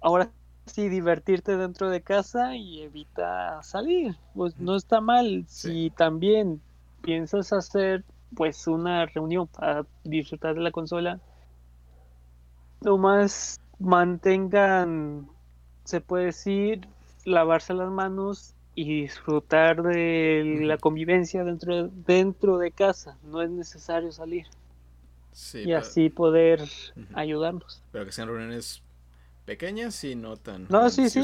ahora 0.00 0.32
sí 0.66 0.88
divertirte 0.88 1.56
dentro 1.56 1.90
de 1.90 2.02
casa 2.02 2.56
y 2.56 2.82
evita 2.82 3.62
salir. 3.62 4.16
Pues 4.34 4.56
no 4.58 4.76
está 4.76 5.00
mal. 5.00 5.44
Si 5.48 5.90
también 5.90 6.60
piensas 7.02 7.52
hacer 7.52 8.04
pues 8.34 8.66
una 8.66 9.06
reunión 9.06 9.48
para 9.48 9.84
disfrutar 10.04 10.54
de 10.54 10.60
la 10.60 10.70
consola, 10.70 11.20
nomás 12.80 13.60
mantengan, 13.78 15.28
se 15.84 16.00
puede 16.00 16.26
decir, 16.26 16.86
lavarse 17.24 17.74
las 17.74 17.90
manos 17.90 18.54
y 18.80 19.02
disfrutar 19.02 19.82
de 19.82 20.60
la 20.62 20.78
convivencia 20.78 21.44
dentro, 21.44 21.88
dentro 21.88 22.56
de 22.56 22.72
casa. 22.72 23.18
No 23.22 23.42
es 23.42 23.50
necesario 23.50 24.10
salir. 24.10 24.46
y 25.52 25.72
así 25.72 26.08
poder 26.08 26.62
ayudarnos. 27.12 27.82
Pero 27.92 28.06
que 28.06 28.12
sean 28.12 28.28
reuniones 28.28 28.82
pequeñas 29.44 30.02
y 30.04 30.14
no 30.14 30.38
tan. 30.38 30.66
No, 30.70 30.88
sí, 30.88 31.10
sí. 31.10 31.20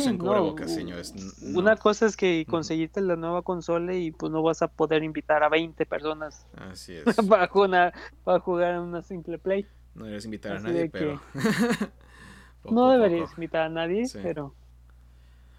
Una 1.54 1.76
cosa 1.76 2.04
es 2.04 2.14
que 2.14 2.44
conseguiste 2.46 3.00
la 3.00 3.16
nueva 3.16 3.40
consola 3.40 3.94
y 3.94 4.10
pues 4.10 4.30
no 4.30 4.42
vas 4.42 4.60
a 4.60 4.68
poder 4.68 5.02
invitar 5.02 5.42
a 5.42 5.48
20 5.48 5.86
personas. 5.86 6.46
Así 6.56 6.94
es. 7.06 7.16
para, 7.26 7.46
jugar, 7.48 7.94
para 8.22 8.40
jugar 8.40 8.80
una 8.80 9.00
simple 9.00 9.38
play. 9.38 9.66
No 9.94 10.04
deberías 10.04 10.26
invitar 10.26 10.56
a 10.58 10.60
nadie, 10.60 10.90
pero. 10.90 11.22
no 12.70 12.90
deberías 12.90 13.30
invitar 13.32 13.62
a 13.62 13.68
nadie, 13.70 14.04
pero. 14.22 14.54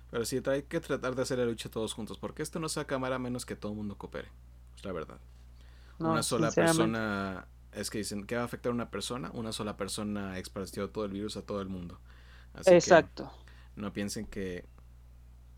Pero 0.10 0.26
sí, 0.26 0.42
hay 0.46 0.64
que 0.64 0.80
tratar 0.80 1.16
de 1.16 1.22
hacer 1.22 1.40
la 1.40 1.46
lucha 1.46 1.70
todos 1.70 1.94
juntos, 1.94 2.18
porque 2.18 2.44
esto 2.44 2.60
no 2.60 2.70
se 2.70 2.80
acabará 2.80 3.16
a 3.16 3.20
menos 3.20 3.46
que 3.46 3.56
todo 3.56 3.74
el 3.74 3.78
mundo 3.78 3.98
coopere. 3.98 4.30
Es 4.76 4.86
la 4.86 4.92
verdad. 4.92 5.20
una 6.00 6.24
sola 6.24 6.52
persona. 6.52 7.48
Es 7.74 7.90
que 7.90 8.00
dicen 8.00 8.26
que 8.26 8.36
va 8.36 8.42
a 8.42 8.46
afectar 8.46 8.72
a 8.72 8.74
una 8.74 8.90
persona, 8.90 9.30
una 9.34 9.52
sola 9.52 9.78
persona 9.78 10.38
expandió 10.40 10.90
todo 10.90 11.06
el 11.06 11.12
virus 11.12 11.38
a 11.38 11.42
todo 11.42 11.62
el 11.62 11.68
mundo. 11.68 12.00
Exacto. 12.66 13.32
no 13.76 13.94
piensen 13.94 14.26
que 14.26 14.66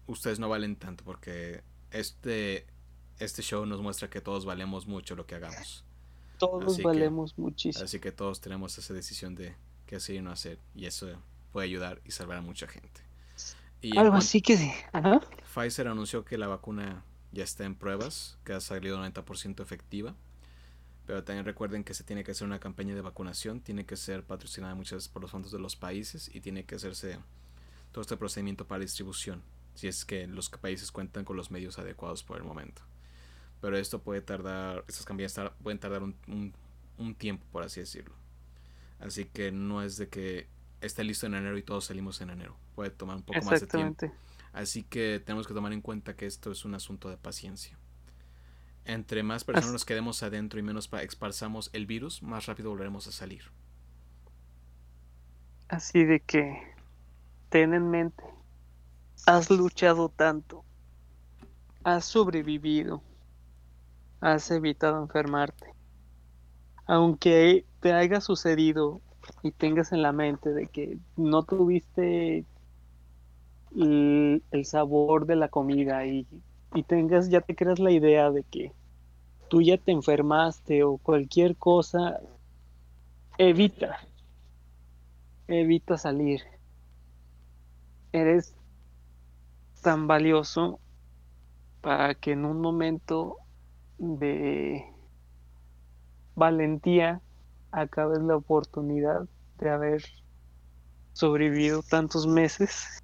ustedes 0.08 0.40
no 0.40 0.50
valen 0.50 0.76
tanto 0.76 1.06
porque 1.06 1.64
este, 1.92 2.66
este 3.20 3.42
show 3.42 3.66
nos 3.66 3.82
muestra 3.82 4.10
que 4.10 4.20
todos 4.20 4.46
valemos 4.46 4.88
mucho 4.88 5.16
lo 5.16 5.26
que 5.26 5.36
hagamos. 5.36 5.86
Todos 6.38 6.82
valemos 6.82 7.38
muchísimo. 7.38 7.86
Así 7.86 8.00
que 8.00 8.12
todos 8.12 8.42
tenemos 8.42 8.78
esa 8.78 8.94
decisión 8.94 9.36
de 9.36 9.56
qué 9.86 9.98
hacer 9.98 10.16
y 10.16 10.22
no 10.22 10.32
hacer. 10.32 10.60
Y 10.74 10.86
eso 10.86 11.08
puede 11.52 11.68
ayudar 11.68 12.02
y 12.06 12.12
salvar 12.12 12.38
a 12.38 12.42
mucha 12.42 12.68
gente. 12.68 13.09
Y 13.82 13.98
Algo 13.98 14.16
así 14.16 14.42
que 14.42 14.58
sí. 14.58 14.72
Pfizer 15.54 15.88
anunció 15.88 16.26
que 16.26 16.38
la 16.38 16.48
vacuna 16.48 17.04
ya 17.32 17.44
está 17.44 17.66
en 17.66 17.76
pruebas, 17.76 18.38
que 18.44 18.54
ha 18.54 18.60
salido 18.60 18.98
90% 19.04 19.62
efectiva. 19.62 20.16
Pero 21.06 21.24
también 21.24 21.46
recuerden 21.46 21.84
que 21.84 21.94
se 21.94 22.04
tiene 22.04 22.24
que 22.24 22.32
hacer 22.32 22.46
una 22.46 22.60
campaña 22.60 22.94
de 22.94 23.02
vacunación, 23.02 23.62
tiene 23.62 23.86
que 23.86 23.96
ser 23.96 24.24
patrocinada 24.24 24.76
muchas 24.76 24.98
veces 24.98 25.10
por 25.10 25.24
los 25.24 25.32
fondos 25.32 25.52
de 25.52 25.58
los 25.58 25.76
países 25.76 26.30
y 26.34 26.40
tiene 26.40 26.66
que 26.66 26.76
hacerse 26.76 27.18
todo 27.92 28.02
este 28.02 28.16
procedimiento 28.18 28.68
para 28.68 28.82
distribución, 28.82 29.42
si 29.74 29.88
es 29.88 30.06
que 30.06 30.28
los 30.28 30.50
países 30.50 30.92
cuentan 30.92 31.26
con 31.26 31.36
los 31.36 31.50
medios 31.50 31.80
adecuados 31.80 32.24
por 32.24 32.38
el 32.38 32.44
momento. 32.44 32.84
Pero 33.62 33.78
esto 33.78 34.02
puede 34.02 34.22
tardar, 34.22 34.86
estas 34.88 35.06
campañas 35.06 35.36
pueden 35.64 35.80
tardar 35.80 36.04
un, 36.04 36.54
tiempo, 37.18 37.46
por 37.52 37.64
así 37.64 37.80
decirlo. 37.80 38.14
Así 39.00 39.26
que 39.26 39.52
no 39.52 39.82
es 39.82 39.98
de 39.98 40.10
que 40.10 40.48
esté 40.82 41.04
listo 41.04 41.26
en 41.26 41.36
enero 41.36 41.58
y 41.58 41.64
todos 41.64 41.86
salimos 41.86 42.22
en 42.22 42.30
enero. 42.30 42.56
Puede 42.76 42.90
tomar 42.90 43.18
un 43.18 43.24
poco 43.24 43.42
más 43.44 43.62
de 43.62 43.68
tiempo. 43.68 44.12
Así 44.54 44.84
que 44.84 45.22
tenemos 45.24 45.48
que 45.48 45.54
tomar 45.54 45.74
en 45.74 45.82
cuenta 45.82 46.16
que 46.16 46.26
esto 46.26 46.52
es 46.52 46.66
un 46.66 46.74
asunto 46.76 47.10
de 47.10 47.18
paciencia. 47.18 47.78
Entre 48.86 49.22
más 49.22 49.44
personas 49.44 49.72
nos 49.72 49.86
quedemos 49.86 50.24
adentro 50.24 50.60
y 50.60 50.64
menos 50.64 50.90
esparzamos 50.92 51.70
el 51.74 51.86
virus, 51.86 52.24
más 52.24 52.48
rápido 52.48 52.72
volveremos 52.72 53.08
a 53.08 53.12
salir. 53.12 53.44
Así 55.68 56.04
de 56.04 56.20
que 56.20 56.60
ten 57.50 57.76
en 57.76 57.92
mente, 57.92 58.24
has 59.28 59.52
luchado 59.52 60.10
tanto, 60.10 60.66
has 61.84 62.06
sobrevivido, 62.06 63.04
has 64.22 64.50
evitado 64.50 65.00
enfermarte. 65.00 65.74
Aunque 66.88 67.66
te 67.82 67.94
haya 67.94 68.20
sucedido 68.20 69.02
y 69.44 69.52
tengas 69.52 69.92
en 69.92 70.02
la 70.02 70.12
mente 70.12 70.54
de 70.54 70.68
que 70.68 70.98
no 71.16 71.44
tuviste 71.44 72.46
el, 73.76 74.42
sabor 74.64 75.26
de 75.26 75.36
la 75.36 75.48
comida 75.48 76.06
y, 76.06 76.28
y 76.74 76.84
tengas, 76.84 77.30
ya 77.30 77.42
te 77.42 77.56
creas 77.56 77.80
la 77.80 77.92
idea 77.92 78.32
de 78.32 78.44
que 78.44 78.74
tú 79.50 79.62
ya 79.62 79.78
te 79.78 79.92
enfermaste 79.92 80.84
o 80.84 80.98
cualquier 80.98 81.56
cosa, 81.56 82.20
evita, 83.38 84.00
evita 85.48 85.98
salir. 85.98 86.42
Eres 88.12 88.56
tan 89.82 90.08
valioso 90.08 90.80
para 91.82 92.16
que 92.16 92.34
en 92.34 92.46
un 92.46 92.62
momento 92.62 93.38
de 93.98 94.86
valentía 96.36 97.22
acabes 97.72 98.20
la 98.22 98.36
oportunidad 98.36 99.28
de 99.60 99.70
haber 99.70 100.04
sobrevivido 101.14 101.82
tantos 101.84 102.26
meses 102.28 103.02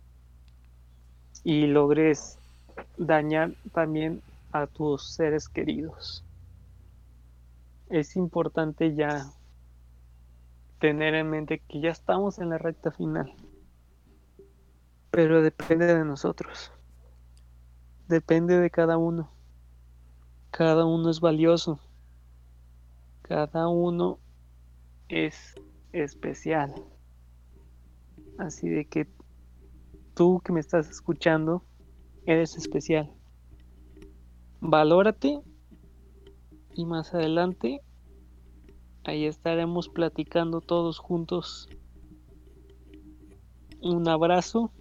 y 1.43 1.67
logres 1.67 2.37
dañar 2.97 3.53
también 3.73 4.21
a 4.51 4.67
tus 4.67 5.13
seres 5.13 5.49
queridos. 5.49 6.23
Es 7.89 8.15
importante 8.15 8.95
ya 8.95 9.31
tener 10.79 11.13
en 11.15 11.29
mente 11.29 11.61
que 11.67 11.81
ya 11.81 11.89
estamos 11.89 12.39
en 12.39 12.49
la 12.49 12.57
recta 12.57 12.91
final, 12.91 13.33
pero 15.11 15.41
depende 15.41 15.85
de 15.85 16.03
nosotros, 16.03 16.71
depende 18.07 18.59
de 18.59 18.69
cada 18.69 18.97
uno. 18.97 19.29
Cada 20.51 20.85
uno 20.85 21.09
es 21.09 21.19
valioso, 21.19 21.79
cada 23.23 23.67
uno 23.67 24.19
es 25.09 25.55
especial. 25.91 26.73
Así 28.37 28.69
de 28.69 28.85
que 28.85 29.07
tú 30.13 30.41
que 30.43 30.51
me 30.51 30.59
estás 30.59 30.89
escuchando, 30.89 31.63
eres 32.25 32.57
especial. 32.57 33.11
Valórate 34.59 35.39
y 36.73 36.85
más 36.85 37.13
adelante 37.13 37.81
ahí 39.03 39.25
estaremos 39.25 39.89
platicando 39.89 40.61
todos 40.61 40.99
juntos. 40.99 41.69
Un 43.81 44.07
abrazo 44.07 44.71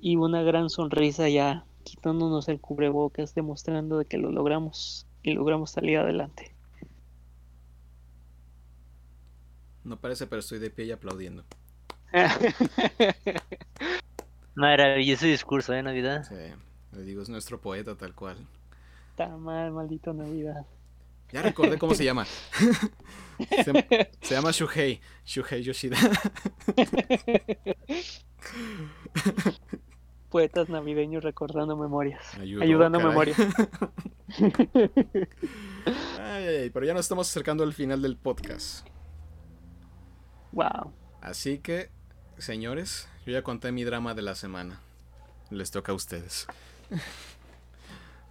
y 0.00 0.16
una 0.16 0.42
gran 0.42 0.68
sonrisa 0.68 1.28
ya 1.28 1.66
quitándonos 1.84 2.48
el 2.48 2.60
cubrebocas, 2.60 3.34
demostrando 3.34 3.98
de 3.98 4.06
que 4.06 4.18
lo 4.18 4.32
logramos 4.32 5.06
y 5.22 5.32
logramos 5.32 5.70
salir 5.70 5.98
adelante. 5.98 6.55
No 9.86 9.98
parece, 10.00 10.26
pero 10.26 10.40
estoy 10.40 10.58
de 10.58 10.68
pie 10.68 10.86
y 10.86 10.90
aplaudiendo. 10.90 11.44
Maravilloso 14.56 15.26
discurso 15.26 15.72
de 15.72 15.78
¿eh, 15.78 15.82
Navidad. 15.84 16.24
Sí, 16.28 16.34
le 16.92 17.02
digo, 17.04 17.22
es 17.22 17.28
nuestro 17.28 17.60
poeta 17.60 17.94
tal 17.94 18.12
cual. 18.12 18.36
Está 19.10 19.28
mal, 19.28 19.70
maldito 19.70 20.12
Navidad. 20.12 20.66
Ya 21.30 21.42
recordé 21.42 21.78
cómo 21.78 21.94
se 21.94 22.04
llama. 22.04 22.24
se, 24.22 24.34
llama 24.34 24.50
Shuhei. 24.50 25.00
Shuhei 25.24 25.62
Yoshida. 25.62 25.96
Poetas 30.30 30.68
navideños 30.68 31.22
recordando 31.22 31.76
memorias. 31.76 32.34
ayudando 32.34 32.98
memorias. 32.98 33.38
pero 36.72 36.84
ya 36.84 36.92
nos 36.92 37.02
estamos 37.02 37.30
acercando 37.30 37.62
al 37.62 37.72
final 37.72 38.02
del 38.02 38.16
podcast. 38.16 38.84
Wow. 40.56 40.90
Así 41.20 41.58
que, 41.58 41.90
señores, 42.38 43.08
yo 43.26 43.32
ya 43.34 43.42
conté 43.42 43.72
mi 43.72 43.84
drama 43.84 44.14
de 44.14 44.22
la 44.22 44.34
semana. 44.34 44.80
Les 45.50 45.70
toca 45.70 45.92
a 45.92 45.94
ustedes. 45.94 46.46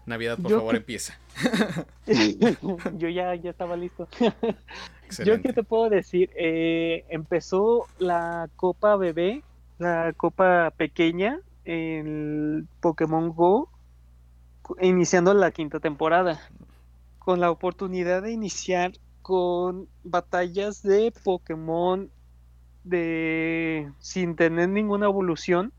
Navidad, 0.07 0.39
por 0.41 0.51
favor, 0.51 0.75
empieza. 0.75 1.19
yo 2.97 3.09
ya, 3.09 3.35
ya 3.35 3.51
estaba 3.51 3.77
listo. 3.77 4.07
Yo 5.23 5.39
qué 5.39 5.53
te 5.53 5.61
puedo 5.61 5.87
decir, 5.87 6.31
eh, 6.35 7.05
empezó 7.09 7.85
la 7.99 8.49
Copa 8.55 8.95
Bebé, 8.95 9.43
la 9.77 10.11
Copa 10.17 10.73
Pequeña, 10.75 11.39
en 11.63 12.67
Pokémon 12.79 13.29
Go, 13.29 13.69
iniciando 14.81 15.31
la 15.35 15.51
quinta 15.51 15.79
temporada, 15.79 16.41
con 17.19 17.39
la 17.39 17.51
oportunidad 17.51 18.23
de 18.23 18.31
iniciar 18.31 18.93
con 19.21 19.87
batallas 20.03 20.81
de 20.81 21.11
Pokémon 21.23 22.11
de 22.85 23.91
sin 23.99 24.35
tener 24.35 24.69
ninguna 24.69 25.07
evolución 25.07 25.73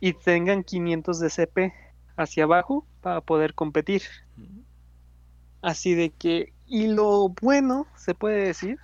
y 0.00 0.14
tengan 0.14 0.64
500 0.64 1.20
de 1.20 1.30
CP 1.30 1.74
hacia 2.16 2.44
abajo 2.44 2.86
para 3.00 3.20
poder 3.20 3.54
competir. 3.54 4.02
Así 5.62 5.94
de 5.94 6.10
que, 6.10 6.52
y 6.66 6.88
lo 6.88 7.28
bueno, 7.40 7.86
se 7.96 8.14
puede 8.14 8.46
decir, 8.46 8.78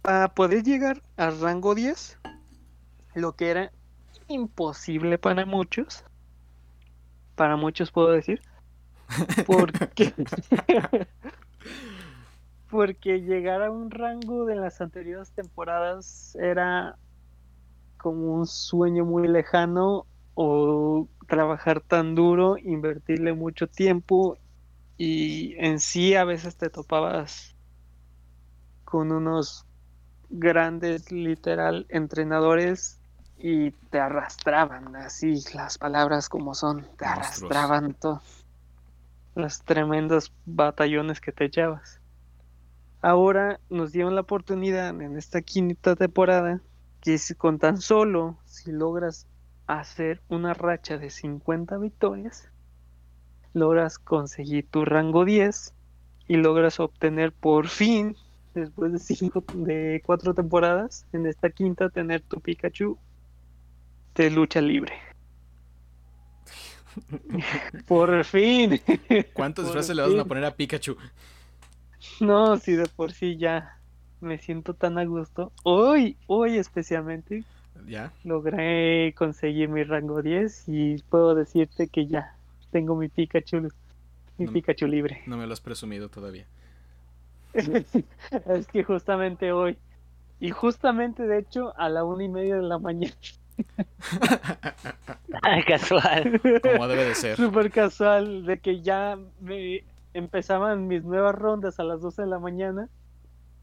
para 0.00 0.28
poder 0.28 0.62
llegar 0.62 1.02
al 1.16 1.40
rango 1.40 1.74
10, 1.74 2.18
lo 3.14 3.32
que 3.32 3.50
era 3.50 3.72
imposible 4.28 5.18
para 5.18 5.44
muchos, 5.44 6.04
para 7.34 7.56
muchos 7.56 7.90
puedo 7.90 8.10
decir, 8.10 8.40
porque 9.46 10.12
porque 12.74 13.20
llegar 13.20 13.62
a 13.62 13.70
un 13.70 13.88
rango 13.88 14.46
de 14.46 14.56
las 14.56 14.80
anteriores 14.80 15.30
temporadas 15.30 16.36
era 16.40 16.96
como 17.98 18.34
un 18.34 18.48
sueño 18.48 19.04
muy 19.04 19.28
lejano 19.28 20.06
o 20.34 21.06
trabajar 21.28 21.80
tan 21.80 22.16
duro, 22.16 22.56
invertirle 22.58 23.32
mucho 23.32 23.68
tiempo 23.68 24.38
y 24.98 25.54
en 25.58 25.78
sí 25.78 26.16
a 26.16 26.24
veces 26.24 26.56
te 26.56 26.68
topabas 26.68 27.54
con 28.84 29.12
unos 29.12 29.64
grandes 30.28 31.12
literal 31.12 31.86
entrenadores 31.90 32.98
y 33.38 33.70
te 33.70 34.00
arrastraban 34.00 34.96
así 34.96 35.44
las 35.54 35.78
palabras 35.78 36.28
como 36.28 36.56
son, 36.56 36.84
te 36.98 37.04
arrastraban 37.04 37.94
todos 37.94 38.44
los 39.36 39.62
tremendos 39.62 40.32
batallones 40.44 41.20
que 41.20 41.30
te 41.30 41.44
echabas. 41.44 42.00
Ahora 43.04 43.60
nos 43.68 43.92
dieron 43.92 44.14
la 44.14 44.22
oportunidad 44.22 44.88
en 44.88 45.18
esta 45.18 45.42
quinta 45.42 45.94
temporada 45.94 46.62
que 47.02 47.18
con 47.36 47.58
tan 47.58 47.82
solo 47.82 48.38
si 48.46 48.72
logras 48.72 49.26
hacer 49.66 50.22
una 50.30 50.54
racha 50.54 50.96
de 50.96 51.10
50 51.10 51.76
victorias, 51.76 52.48
logras 53.52 53.98
conseguir 53.98 54.66
tu 54.70 54.86
rango 54.86 55.26
10 55.26 55.74
y 56.28 56.36
logras 56.36 56.80
obtener 56.80 57.32
por 57.32 57.68
fin, 57.68 58.16
después 58.54 58.90
de 58.90 58.98
cinco, 58.98 59.44
de 59.52 60.02
cuatro 60.06 60.32
temporadas, 60.32 61.06
en 61.12 61.26
esta 61.26 61.50
quinta 61.50 61.90
tener 61.90 62.22
tu 62.22 62.40
Pikachu 62.40 62.96
de 64.14 64.30
lucha 64.30 64.62
libre. 64.62 64.94
por 67.86 68.24
fin. 68.24 68.80
¿Cuántos 69.34 69.70
frases 69.70 69.94
le 69.94 70.00
vas 70.00 70.14
a 70.14 70.24
poner 70.24 70.46
a 70.46 70.56
Pikachu? 70.56 70.96
No, 72.20 72.56
si 72.58 72.72
de 72.72 72.86
por 72.86 73.12
sí 73.12 73.36
ya 73.36 73.78
me 74.20 74.38
siento 74.38 74.74
tan 74.74 74.98
a 74.98 75.04
gusto. 75.04 75.52
Hoy, 75.62 76.16
hoy 76.26 76.56
especialmente, 76.56 77.44
ya 77.86 78.12
logré 78.24 79.14
conseguir 79.14 79.68
mi 79.68 79.84
rango 79.84 80.22
10 80.22 80.64
y 80.68 81.02
puedo 81.10 81.34
decirte 81.34 81.88
que 81.88 82.06
ya 82.06 82.34
tengo 82.70 82.96
mi 82.96 83.08
Pikachu, 83.08 83.68
mi 84.38 84.46
Pikachu 84.46 84.86
libre. 84.86 85.22
No 85.26 85.36
me 85.36 85.46
lo 85.46 85.52
has 85.52 85.60
presumido 85.60 86.08
todavía. 86.08 86.46
es 87.54 88.66
que 88.66 88.82
justamente 88.82 89.52
hoy, 89.52 89.78
y 90.40 90.50
justamente 90.50 91.24
de 91.24 91.38
hecho 91.38 91.78
a 91.78 91.88
la 91.88 92.04
una 92.04 92.24
y 92.24 92.28
media 92.28 92.56
de 92.56 92.62
la 92.62 92.78
mañana. 92.78 93.14
casual. 95.66 96.40
Como 96.62 96.88
debe 96.88 97.04
de 97.04 97.14
ser. 97.14 97.36
Súper 97.36 97.70
casual, 97.70 98.44
de 98.44 98.58
que 98.58 98.80
ya 98.80 99.18
me 99.40 99.84
empezaban 100.14 100.86
mis 100.86 101.04
nuevas 101.04 101.34
rondas 101.34 101.78
a 101.78 101.84
las 101.84 102.00
12 102.00 102.22
de 102.22 102.28
la 102.28 102.38
mañana 102.38 102.88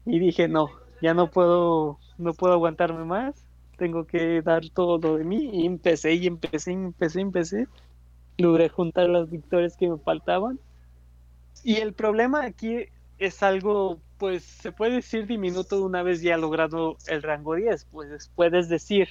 y 0.04 0.18
dije, 0.18 0.48
no, 0.48 0.68
ya 1.00 1.14
no 1.14 1.30
puedo, 1.30 1.98
no 2.18 2.34
puedo 2.34 2.52
aguantarme 2.52 3.04
más, 3.04 3.46
tengo 3.76 4.06
que 4.06 4.42
dar 4.42 4.62
todo 4.72 4.98
lo 4.98 5.16
de 5.16 5.24
mí 5.24 5.50
y 5.52 5.66
empecé 5.66 6.14
y 6.14 6.26
empecé 6.26 6.72
y 6.72 6.74
empecé 6.74 7.18
y 7.18 7.22
empecé. 7.22 7.68
Logré 8.38 8.68
juntar 8.68 9.08
las 9.08 9.30
victorias 9.30 9.76
que 9.76 9.88
me 9.88 9.98
faltaban. 9.98 10.60
Y 11.64 11.76
el 11.76 11.92
problema 11.92 12.44
aquí 12.44 12.86
es 13.18 13.42
algo, 13.42 13.98
pues 14.18 14.44
se 14.44 14.72
puede 14.72 14.96
decir 14.96 15.26
diminuto 15.26 15.84
una 15.84 16.02
vez 16.02 16.22
ya 16.22 16.36
logrado 16.36 16.96
el 17.08 17.22
rango 17.22 17.54
10, 17.54 17.86
pues 17.86 18.30
puedes 18.34 18.68
decir, 18.68 19.08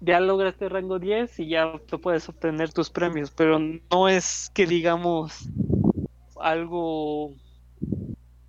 ya 0.00 0.20
lograste 0.20 0.66
el 0.66 0.70
rango 0.70 0.98
10 0.98 1.40
y 1.40 1.48
ya 1.48 1.78
tú 1.86 2.00
puedes 2.00 2.28
obtener 2.28 2.72
tus 2.72 2.90
premios, 2.90 3.30
pero 3.30 3.58
no 3.58 4.08
es 4.08 4.50
que 4.52 4.66
digamos 4.66 5.48
algo 6.44 7.34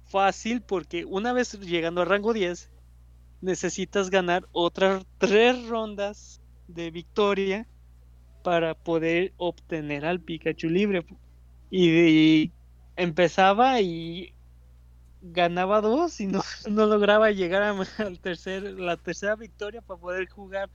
fácil 0.04 0.62
porque 0.62 1.06
una 1.06 1.34
vez 1.34 1.60
llegando 1.60 2.02
al 2.02 2.08
rango 2.08 2.34
10 2.34 2.70
necesitas 3.42 4.10
ganar 4.10 4.48
otras 4.52 5.06
tres 5.18 5.68
rondas 5.68 6.42
de 6.68 6.92
victoria 6.92 7.68
para 8.44 8.76
poder 8.76 9.34
obtener 9.38 10.06
al 10.06 10.20
Pikachu 10.20 10.68
libre. 10.68 11.06
Y, 11.72 12.52
empezaba 12.98 13.82
y 13.82 14.34
ganaba 15.22 15.82
dos 15.82 16.20
y 16.20 16.28
no, 16.28 16.42
no 16.70 16.86
lograba 16.86 17.32
llegar 17.32 17.64
a, 17.64 17.76
al 18.06 18.20
tercer, 18.20 18.64
la 18.64 18.98
tercera 18.98 19.36
victoria 19.36 19.82
para 19.82 20.00
poder 20.00 20.30
jugar. 20.30 20.70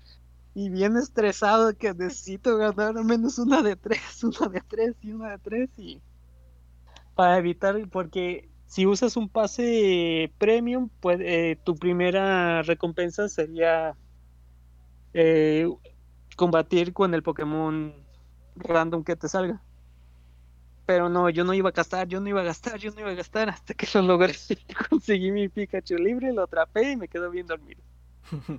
Y 0.54 0.68
bien 0.68 0.96
estresado 0.96 1.76
que 1.76 1.94
necesito 1.94 2.56
ganar 2.56 2.96
al 2.96 3.04
menos 3.04 3.38
una 3.38 3.62
de 3.62 3.76
tres, 3.76 4.24
una 4.24 4.48
de 4.48 4.60
tres 4.62 4.96
y 5.02 5.12
una 5.12 5.30
de 5.32 5.38
tres 5.38 5.70
y 5.78 6.00
para 7.20 7.36
evitar, 7.36 7.76
porque 7.90 8.48
si 8.64 8.86
usas 8.86 9.14
un 9.18 9.28
pase 9.28 10.32
premium, 10.38 10.88
pues, 11.00 11.18
eh, 11.20 11.58
tu 11.64 11.74
primera 11.74 12.62
recompensa 12.62 13.28
sería 13.28 13.94
eh, 15.12 15.68
combatir 16.34 16.94
con 16.94 17.12
el 17.12 17.22
Pokémon 17.22 17.92
random 18.56 19.04
que 19.04 19.16
te 19.16 19.28
salga. 19.28 19.62
Pero 20.86 21.10
no, 21.10 21.28
yo 21.28 21.44
no 21.44 21.52
iba 21.52 21.68
a 21.68 21.72
gastar, 21.72 22.08
yo 22.08 22.22
no 22.22 22.28
iba 22.30 22.40
a 22.40 22.44
gastar, 22.44 22.78
yo 22.78 22.90
no 22.90 23.00
iba 23.00 23.10
a 23.10 23.14
gastar 23.14 23.50
hasta 23.50 23.74
que 23.74 23.86
lo 23.92 24.00
logré. 24.00 24.34
Conseguí 24.88 25.30
mi 25.30 25.50
Pikachu 25.50 25.96
libre, 25.96 26.32
lo 26.32 26.44
atrapé 26.44 26.92
y 26.92 26.96
me 26.96 27.06
quedo 27.06 27.30
bien 27.30 27.46
dormido. 27.46 27.82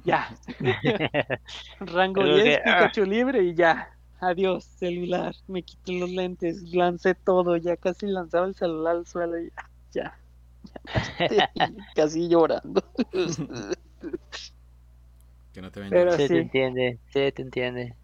ya. 0.04 0.38
Rango 1.80 2.24
10, 2.24 2.60
ah. 2.60 2.62
Pikachu 2.64 3.06
libre 3.06 3.42
y 3.42 3.56
ya. 3.56 3.90
Adiós, 4.22 4.66
celular. 4.66 5.36
Me 5.48 5.64
quité 5.64 5.94
los 5.94 6.12
lentes, 6.12 6.62
lancé 6.72 7.16
todo, 7.16 7.58
ya 7.58 7.76
casi 7.76 8.06
lanzaba 8.06 8.46
el 8.46 8.54
celular 8.54 8.98
al 8.98 9.08
suelo 9.08 9.40
y 9.40 9.52
ya. 9.92 10.16
ya. 11.32 11.50
casi 11.96 12.30
llorando. 12.30 12.84
que 15.52 15.62
no 15.64 15.72
te 15.72 15.82
Pero 15.90 16.12
se 16.12 16.28
te 16.28 16.38
entiende, 16.38 17.00
se 17.12 17.32
te 17.32 17.42
entiende. 17.42 17.96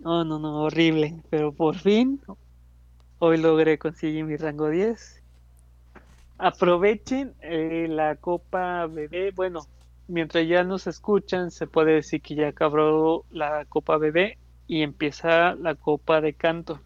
No, 0.00 0.22
no, 0.22 0.38
no, 0.38 0.64
horrible. 0.64 1.22
Pero 1.30 1.54
por 1.54 1.76
fin, 1.76 2.20
hoy 3.18 3.38
logré 3.38 3.78
conseguir 3.78 4.26
mi 4.26 4.36
rango 4.36 4.68
10. 4.68 5.22
Aprovechen 6.36 7.34
eh, 7.40 7.86
la 7.88 8.16
Copa 8.16 8.86
Bebé. 8.86 9.30
Bueno, 9.30 9.66
mientras 10.08 10.46
ya 10.46 10.62
nos 10.62 10.86
escuchan, 10.86 11.50
se 11.50 11.66
puede 11.66 11.94
decir 11.94 12.20
que 12.20 12.34
ya 12.34 12.48
acabó 12.48 13.24
la 13.30 13.64
Copa 13.64 13.96
Bebé 13.96 14.36
y 14.72 14.80
empieza 14.80 15.54
la 15.54 15.74
Copa 15.74 16.22
de 16.22 16.32
Canto. 16.32 16.80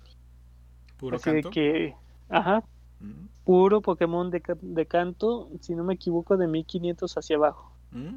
¿Puro 0.96 1.20
canto? 1.20 1.50
que, 1.50 1.94
ajá, 2.28 2.64
mm. 2.98 3.26
puro 3.44 3.80
Pokémon 3.80 4.28
de, 4.28 4.42
de, 4.60 4.86
canto, 4.86 5.48
si 5.60 5.76
no 5.76 5.84
me 5.84 5.94
equivoco, 5.94 6.36
de 6.36 6.48
1500 6.48 7.16
hacia 7.16 7.36
abajo. 7.36 7.70
Mm. 7.92 8.16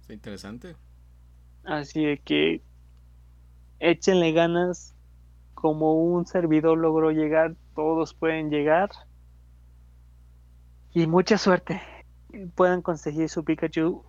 Está 0.00 0.14
interesante. 0.14 0.74
Así 1.64 2.02
de 2.02 2.16
que 2.16 2.62
échenle 3.78 4.32
ganas. 4.32 4.94
Como 5.52 6.02
un 6.02 6.26
servidor 6.26 6.78
logró 6.78 7.10
llegar, 7.10 7.56
todos 7.74 8.14
pueden 8.14 8.48
llegar. 8.48 8.88
Y 10.94 11.06
mucha 11.06 11.36
suerte. 11.36 11.82
Puedan 12.54 12.80
conseguir 12.80 13.28
su 13.28 13.44
Pikachu 13.44 14.02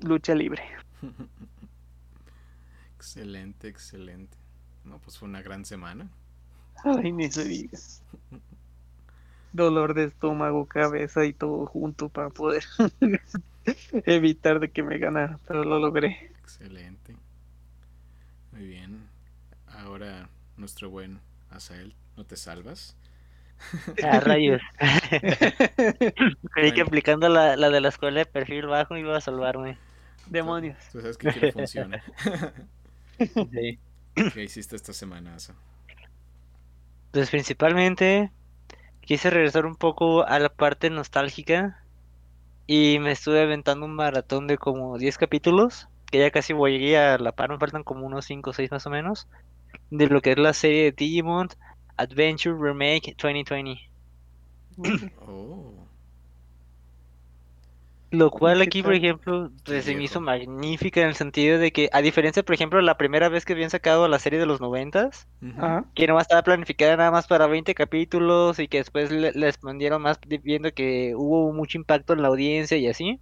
lucha 0.00 0.34
libre. 0.34 0.62
excelente, 3.00 3.66
excelente. 3.68 4.36
No, 4.84 4.98
pues 4.98 5.16
fue 5.18 5.26
una 5.26 5.40
gran 5.40 5.64
semana. 5.64 6.10
Ay, 6.84 7.12
ni 7.12 7.30
se 7.30 7.44
diga. 7.44 7.78
Dolor 9.52 9.94
de 9.94 10.04
estómago, 10.04 10.66
cabeza 10.66 11.24
y 11.24 11.32
todo 11.32 11.66
junto 11.66 12.08
para 12.10 12.28
poder 12.28 12.62
evitar 14.04 14.60
de 14.60 14.70
que 14.70 14.82
me 14.82 14.98
ganara, 14.98 15.38
pero 15.46 15.64
lo 15.64 15.78
logré. 15.78 16.30
Excelente. 16.42 17.16
Muy 18.52 18.66
bien. 18.66 19.08
Ahora 19.66 20.28
nuestro 20.56 20.90
buen 20.90 21.20
Asael, 21.48 21.94
¿no 22.16 22.24
te 22.24 22.36
salvas? 22.36 22.96
Ah, 24.02 24.20
rayos. 24.20 24.62
Creí 26.54 26.72
que 26.72 26.80
aplicando 26.80 27.28
la, 27.28 27.56
la, 27.56 27.70
de 27.70 27.80
la 27.80 27.88
escuela 27.88 28.20
de 28.20 28.26
perfil 28.26 28.66
bajo 28.66 28.96
iba 28.96 29.16
a 29.16 29.20
salvarme. 29.20 29.76
Demonios. 30.26 30.78
Tú 30.92 31.00
sabes 31.00 31.18
que 31.18 31.28
quiero 31.28 31.52
funciona. 31.52 32.02
Sí. 33.26 33.78
¿Qué 34.34 34.42
hiciste 34.42 34.76
esta 34.76 34.92
semana, 34.92 35.34
Asa? 35.34 35.54
Pues 37.12 37.30
principalmente 37.30 38.30
quise 39.00 39.30
regresar 39.30 39.66
un 39.66 39.76
poco 39.76 40.26
a 40.26 40.38
la 40.38 40.48
parte 40.48 40.90
nostálgica 40.90 41.82
y 42.66 42.98
me 43.00 43.12
estuve 43.12 43.42
aventando 43.42 43.86
un 43.86 43.94
maratón 43.94 44.46
de 44.46 44.56
como 44.56 44.96
10 44.96 45.18
capítulos, 45.18 45.88
que 46.10 46.18
ya 46.18 46.30
casi 46.30 46.52
voy 46.52 46.94
a 46.94 47.18
la 47.18 47.32
par, 47.32 47.50
me 47.50 47.58
faltan 47.58 47.82
como 47.82 48.06
unos 48.06 48.26
5 48.26 48.50
o 48.50 48.52
6 48.52 48.70
más 48.70 48.86
o 48.86 48.90
menos, 48.90 49.26
de 49.90 50.06
lo 50.06 50.20
que 50.20 50.32
es 50.32 50.38
la 50.38 50.52
serie 50.52 50.84
de 50.84 50.92
Digimon 50.92 51.48
Adventure 51.96 52.56
Remake 52.56 53.16
2020. 53.20 53.80
Oh. 55.26 55.79
Lo 58.12 58.32
cual 58.32 58.60
aquí, 58.60 58.82
por 58.82 58.94
ejemplo, 58.94 59.52
pues, 59.64 59.84
se 59.84 59.94
me 59.94 60.02
hizo 60.02 60.20
magnífica 60.20 61.00
en 61.00 61.08
el 61.08 61.14
sentido 61.14 61.58
de 61.58 61.70
que, 61.70 61.88
a 61.92 62.02
diferencia, 62.02 62.42
por 62.42 62.56
ejemplo, 62.56 62.80
la 62.80 62.96
primera 62.96 63.28
vez 63.28 63.44
que 63.44 63.52
habían 63.52 63.70
sacado 63.70 64.08
la 64.08 64.18
serie 64.18 64.40
de 64.40 64.46
los 64.46 64.60
noventas, 64.60 65.28
que 65.94 66.06
nomás 66.08 66.22
estaba 66.22 66.42
planificada 66.42 66.96
nada 66.96 67.12
más 67.12 67.28
para 67.28 67.46
20 67.46 67.72
capítulos 67.72 68.58
y 68.58 68.66
que 68.66 68.78
después 68.78 69.12
le, 69.12 69.30
respondieron 69.30 70.02
más 70.02 70.18
viendo 70.42 70.72
que 70.72 71.14
hubo 71.14 71.52
mucho 71.52 71.78
impacto 71.78 72.12
en 72.12 72.22
la 72.22 72.28
audiencia 72.28 72.76
y 72.78 72.88
así. 72.88 73.20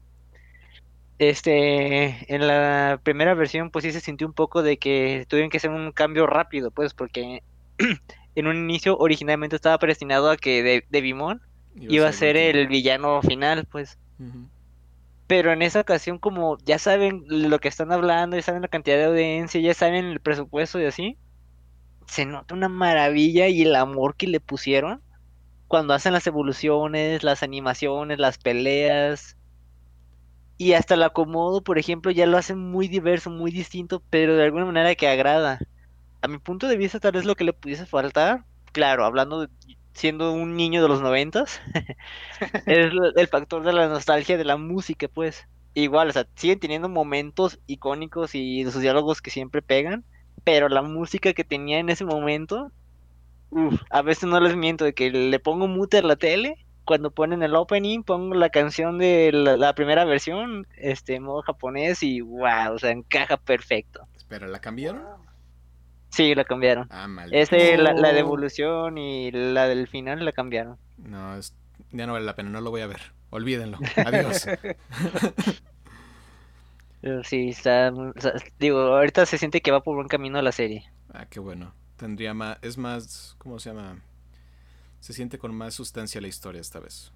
Este, 1.18 2.32
en 2.34 2.46
la 2.46 2.98
primera 3.02 3.34
versión, 3.34 3.70
pues 3.70 3.84
sí 3.84 3.92
se 3.92 4.00
sintió 4.00 4.26
un 4.26 4.32
poco 4.32 4.62
de 4.62 4.78
que 4.78 5.26
tuvieron 5.28 5.50
que 5.50 5.58
hacer 5.58 5.70
un 5.70 5.92
cambio 5.92 6.26
rápido, 6.26 6.70
pues, 6.70 6.94
porque 6.94 7.42
en 8.34 8.46
un 8.46 8.56
inicio 8.56 8.96
originalmente 8.96 9.56
estaba 9.56 9.76
predestinado 9.76 10.30
a 10.30 10.38
que 10.38 10.62
de 10.62 10.84
Devimon 10.88 11.42
iba, 11.74 12.08
a 12.08 12.12
ser 12.12 12.38
el 12.38 12.68
villano. 12.68 13.20
final, 13.20 13.66
pues. 13.70 13.98
Pero 15.28 15.52
en 15.52 15.62
esa 15.62 15.80
ocasión, 15.82 16.18
como 16.18 16.58
ya 16.64 16.78
saben 16.80 17.24
lo 17.28 17.60
que 17.60 17.68
están 17.68 17.92
hablando, 17.92 18.36
ya 18.36 18.42
saben 18.42 18.62
la 18.62 18.68
cantidad 18.68 18.96
de 18.96 19.04
audiencia, 19.04 19.60
ya 19.60 19.74
saben 19.74 20.06
el 20.06 20.20
presupuesto 20.20 20.80
y 20.80 20.86
así, 20.86 21.18
se 22.06 22.26
nota 22.26 22.54
una 22.54 22.68
maravilla 22.68 23.48
y 23.48 23.62
el 23.62 23.76
amor 23.76 24.16
que 24.16 24.26
le 24.28 24.40
pusieron 24.40 25.02
cuando 25.68 25.94
hacen 25.94 26.12
las 26.14 26.26
evoluciones, 26.26 27.22
las 27.24 27.42
animaciones, 27.42 28.18
las 28.18 28.38
peleas. 28.38 29.36
Y 30.56 30.72
hasta 30.72 30.94
el 30.94 31.02
acomodo, 31.04 31.62
por 31.62 31.78
ejemplo, 31.78 32.10
ya 32.10 32.26
lo 32.26 32.36
hacen 32.36 32.58
muy 32.58 32.88
diverso, 32.88 33.30
muy 33.30 33.50
distinto, 33.52 34.02
pero 34.10 34.36
de 34.36 34.44
alguna 34.44 34.64
manera 34.66 34.94
que 34.94 35.08
agrada. 35.08 35.60
A 36.22 36.28
mi 36.28 36.38
punto 36.38 36.68
de 36.68 36.76
vista, 36.76 37.00
tal 37.00 37.12
vez 37.12 37.24
lo 37.24 37.36
que 37.36 37.44
le 37.44 37.52
pudiese 37.52 37.86
faltar, 37.86 38.44
claro, 38.72 39.04
hablando 39.04 39.42
de, 39.42 39.48
siendo 39.98 40.32
un 40.32 40.56
niño 40.56 40.80
de 40.80 40.88
los 40.88 41.02
noventas, 41.02 41.60
es 42.66 42.92
el 43.16 43.26
factor 43.26 43.64
de 43.64 43.72
la 43.72 43.88
nostalgia 43.88 44.36
de 44.38 44.44
la 44.44 44.56
música, 44.56 45.08
pues. 45.08 45.48
Igual, 45.74 46.08
o 46.08 46.12
sea, 46.12 46.26
siguen 46.34 46.60
teniendo 46.60 46.88
momentos 46.88 47.58
icónicos 47.66 48.34
y 48.34 48.64
sus 48.64 48.80
diálogos 48.80 49.20
que 49.20 49.30
siempre 49.30 49.60
pegan, 49.60 50.04
pero 50.44 50.68
la 50.68 50.82
música 50.82 51.32
que 51.32 51.44
tenía 51.44 51.78
en 51.78 51.88
ese 51.88 52.04
momento, 52.04 52.70
a 53.90 54.02
veces 54.02 54.28
no 54.28 54.40
les 54.40 54.56
miento 54.56 54.84
de 54.84 54.94
que 54.94 55.10
le 55.10 55.38
pongo 55.40 55.66
mute 55.66 55.98
a 55.98 56.02
la 56.02 56.16
tele, 56.16 56.64
cuando 56.84 57.10
ponen 57.10 57.42
el 57.42 57.54
opening 57.54 58.02
pongo 58.02 58.34
la 58.34 58.50
canción 58.50 58.98
de 58.98 59.30
la, 59.32 59.74
primera 59.74 60.04
versión, 60.04 60.66
este, 60.76 61.20
modo 61.20 61.42
japonés 61.42 62.02
y 62.02 62.20
wow, 62.20 62.72
o 62.72 62.78
sea, 62.78 62.90
encaja 62.92 63.36
perfecto. 63.36 64.06
Espera, 64.16 64.46
¿la 64.46 64.60
cambiaron? 64.60 65.27
Sí, 66.10 66.34
la 66.34 66.44
cambiaron. 66.44 66.88
Ah, 66.90 67.06
Ese, 67.30 67.76
la, 67.76 67.92
la 67.92 68.12
de 68.12 68.20
evolución 68.20 68.98
y 68.98 69.30
la 69.30 69.68
del 69.68 69.88
final 69.88 70.24
la 70.24 70.32
cambiaron. 70.32 70.78
No, 70.96 71.36
es, 71.36 71.54
ya 71.92 72.06
no 72.06 72.14
vale 72.14 72.24
la 72.24 72.34
pena, 72.34 72.50
no 72.50 72.60
lo 72.60 72.70
voy 72.70 72.80
a 72.80 72.86
ver. 72.86 73.00
Olvídenlo. 73.30 73.78
Adiós. 73.96 74.46
sí, 77.24 77.48
está, 77.50 77.92
Digo, 78.58 78.78
ahorita 78.80 79.26
se 79.26 79.38
siente 79.38 79.60
que 79.60 79.70
va 79.70 79.82
por 79.82 79.96
buen 79.96 80.08
camino 80.08 80.40
la 80.40 80.52
serie. 80.52 80.90
Ah, 81.12 81.26
qué 81.28 81.40
bueno. 81.40 81.74
Tendría 81.96 82.32
más. 82.32 82.58
Es 82.62 82.78
más. 82.78 83.34
¿Cómo 83.38 83.58
se 83.58 83.70
llama? 83.70 83.98
Se 85.00 85.12
siente 85.12 85.38
con 85.38 85.54
más 85.54 85.74
sustancia 85.74 86.20
la 86.20 86.28
historia 86.28 86.60
esta 86.60 86.80
vez. 86.80 87.12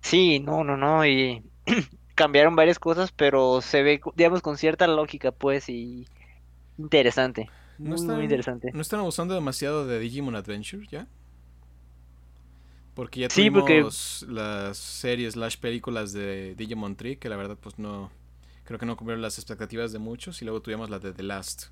Sí, 0.00 0.40
no, 0.40 0.64
no, 0.64 0.76
no. 0.76 1.04
Y 1.06 1.42
cambiaron 2.14 2.54
varias 2.54 2.78
cosas, 2.78 3.12
pero 3.12 3.60
se 3.62 3.82
ve, 3.82 4.00
digamos, 4.14 4.42
con 4.42 4.56
cierta 4.58 4.86
lógica, 4.86 5.32
pues, 5.32 5.68
y 5.68 6.06
interesante. 6.78 7.50
¿No 7.78 7.90
Muy, 7.90 7.94
están, 7.96 8.16
muy 8.16 8.24
interesante. 8.24 8.70
¿No 8.72 8.80
están 8.80 9.00
abusando 9.00 9.34
demasiado 9.34 9.86
de 9.86 9.98
Digimon 9.98 10.36
Adventure 10.36 10.86
ya? 10.90 11.06
Porque 12.94 13.20
ya 13.20 13.30
Sí, 13.30 13.50
porque- 13.50 13.74
tuvimos 13.74 14.26
las 14.28 14.76
series 14.76 15.34
slash 15.34 15.56
películas 15.58 16.12
de 16.12 16.54
Digimon 16.56 16.96
Tree, 16.96 17.16
que 17.16 17.28
la 17.28 17.36
verdad 17.36 17.56
pues 17.60 17.78
no... 17.78 18.10
Creo 18.64 18.78
que 18.78 18.86
no 18.86 18.96
cumplieron 18.96 19.22
las 19.22 19.38
expectativas 19.38 19.92
de 19.92 19.98
muchos. 19.98 20.40
Y 20.42 20.44
luego 20.44 20.60
tuvimos 20.62 20.90
la 20.90 20.98
de 20.98 21.12
The 21.12 21.22
Last. 21.22 21.64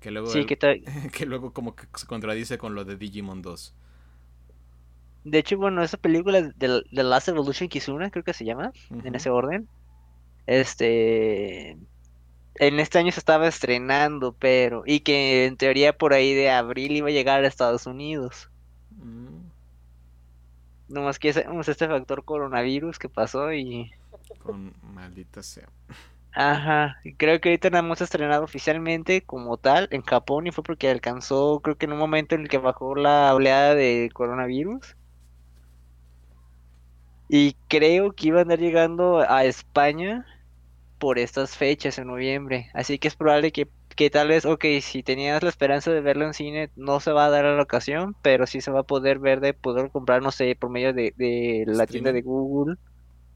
Que 0.00 0.10
luego, 0.10 0.28
Sí, 0.28 0.44
que 0.46 0.56
tal. 0.56 0.82
que 1.12 1.26
luego 1.26 1.52
como 1.52 1.74
que 1.76 1.86
se 1.96 2.06
contradice 2.06 2.58
con 2.58 2.74
lo 2.74 2.84
de 2.84 2.96
Digimon 2.96 3.42
2. 3.42 3.74
De 5.24 5.38
hecho, 5.38 5.56
bueno, 5.58 5.82
esa 5.82 5.96
película 5.98 6.40
de 6.40 6.52
The 6.54 7.02
Last 7.02 7.28
Evolution 7.28 7.68
Kizuna, 7.68 8.10
creo 8.10 8.22
que 8.24 8.32
se 8.32 8.44
llama, 8.44 8.72
en 9.04 9.14
ese 9.14 9.28
orden. 9.30 9.68
Este. 10.46 11.76
En 12.58 12.80
este 12.80 12.98
año 12.98 13.12
se 13.12 13.20
estaba 13.20 13.48
estrenando, 13.48 14.32
pero. 14.32 14.82
Y 14.86 15.00
que 15.00 15.46
en 15.46 15.56
teoría 15.56 15.96
por 15.96 16.12
ahí 16.14 16.34
de 16.34 16.50
abril 16.50 16.92
iba 16.92 17.08
a 17.08 17.12
llegar 17.12 17.44
a 17.44 17.48
Estados 17.48 17.86
Unidos. 17.86 18.50
Mm, 18.90 19.46
Nomás 20.88 21.18
que 21.18 21.32
sabemos 21.32 21.68
este 21.68 21.88
factor 21.88 22.24
coronavirus 22.24 22.98
que 22.98 23.08
pasó 23.08 23.52
y. 23.52 23.90
con 24.42 24.74
maldita 24.82 25.42
sea. 25.42 25.68
Ajá, 26.32 26.98
creo 27.16 27.40
que 27.40 27.48
ahorita 27.48 27.70
nada 27.70 27.82
más 27.82 28.00
estrenado 28.02 28.44
oficialmente 28.44 29.22
como 29.22 29.56
tal 29.56 29.88
en 29.90 30.02
Japón 30.02 30.46
y 30.46 30.52
fue 30.52 30.62
porque 30.62 30.90
alcanzó, 30.90 31.60
creo 31.60 31.78
que 31.78 31.86
en 31.86 31.92
un 31.92 31.98
momento 31.98 32.34
en 32.34 32.42
el 32.42 32.48
que 32.48 32.58
bajó 32.58 32.94
la 32.94 33.34
oleada 33.34 33.74
de 33.74 34.10
coronavirus. 34.12 34.96
Y 37.28 37.56
creo 37.68 38.12
que 38.12 38.28
iba 38.28 38.38
a 38.38 38.42
andar 38.42 38.58
llegando 38.58 39.20
a 39.20 39.44
España 39.44 40.26
por 40.98 41.18
estas 41.18 41.56
fechas 41.56 41.98
en 41.98 42.08
noviembre. 42.08 42.70
Así 42.74 42.98
que 42.98 43.08
es 43.08 43.16
probable 43.16 43.52
que, 43.52 43.68
que 43.96 44.10
tal 44.10 44.28
vez, 44.28 44.44
ok, 44.46 44.64
si 44.82 45.02
tenías 45.02 45.42
la 45.42 45.48
esperanza 45.50 45.90
de 45.92 46.00
verlo 46.00 46.26
en 46.26 46.34
cine, 46.34 46.70
no 46.76 47.00
se 47.00 47.12
va 47.12 47.26
a 47.26 47.30
dar 47.30 47.44
la 47.44 47.62
ocasión, 47.62 48.16
pero 48.22 48.46
sí 48.46 48.60
se 48.60 48.70
va 48.70 48.80
a 48.80 48.82
poder 48.84 49.18
ver 49.18 49.40
de 49.40 49.54
poder 49.54 49.90
comprar, 49.90 50.22
no 50.22 50.30
sé, 50.32 50.56
por 50.56 50.70
medio 50.70 50.92
de, 50.92 51.14
de 51.16 51.64
la 51.66 51.86
tienda 51.86 52.12
de. 52.12 52.22
Google, 52.22 52.76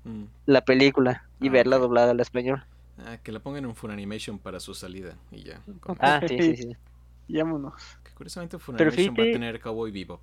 Mm. 0.04 0.24
la 0.46 0.62
película 0.64 1.28
y 1.40 1.48
Ah, 1.48 1.52
verla 1.52 1.78
doblada 1.78 2.12
al 2.12 2.20
español. 2.20 2.64
Ah, 2.98 3.18
que 3.22 3.32
la 3.32 3.40
pongan 3.40 3.64
en 3.64 3.74
Funimation 3.74 4.38
para 4.38 4.60
su 4.60 4.74
salida 4.74 5.16
y 5.30 5.42
ya. 5.44 5.60
Ah, 5.98 6.20
sí, 6.26 6.36
sí, 6.42 6.56
sí. 6.56 6.76
Vámonos. 7.28 7.74
Que 8.02 8.12
curiosamente 8.12 8.58
Funimation 8.58 9.14
va 9.18 9.22
a 9.22 9.30
tener 9.32 9.60
Cowboy 9.60 9.90
Bebop 9.90 10.22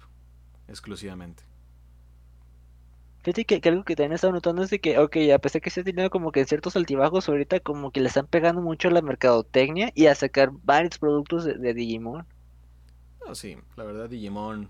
exclusivamente. 0.67 1.43
Fíjate 3.27 3.59
que, 3.59 3.67
algo 3.67 3.83
que 3.83 3.97
también 3.97 4.13
he 4.13 4.15
estado 4.15 4.31
notando 4.31 4.63
es 4.63 4.69
de 4.69 4.79
que, 4.79 4.97
ok, 4.99 5.17
a 5.35 5.39
pesar 5.39 5.59
que 5.59 5.69
se 5.69 5.81
ha 5.81 5.83
tenido 5.83 6.09
como 6.09 6.31
que 6.31 6.45
ciertos 6.45 6.77
altibajos, 6.77 7.27
ahorita 7.27 7.59
como 7.59 7.91
que 7.91 7.99
le 7.99 8.07
están 8.07 8.25
pegando 8.25 8.61
mucho 8.61 8.87
a 8.87 8.91
la 8.91 9.01
mercadotecnia 9.01 9.91
y 9.95 10.05
a 10.05 10.15
sacar 10.15 10.51
varios 10.63 10.97
productos 10.97 11.43
de, 11.43 11.73
Digimon. 11.73 12.25
Sí, 13.33 13.57
la 13.75 13.83
verdad 13.83 14.07
Digimon. 14.09 14.69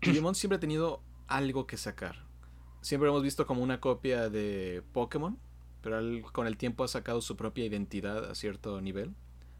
Digimon 0.00 0.34
siempre 0.34 0.56
ha 0.56 0.60
tenido 0.60 1.02
algo 1.26 1.66
que 1.66 1.76
sacar. 1.76 2.24
Siempre 2.80 3.10
hemos 3.10 3.22
visto 3.22 3.46
como 3.46 3.62
una 3.62 3.80
copia 3.80 4.30
de 4.30 4.82
Pokémon, 4.94 5.38
pero 5.82 6.00
con 6.32 6.46
el 6.46 6.56
tiempo 6.56 6.84
ha 6.84 6.88
sacado 6.88 7.20
su 7.20 7.36
propia 7.36 7.66
identidad 7.66 8.30
a 8.30 8.34
cierto 8.34 8.80
nivel. 8.80 9.14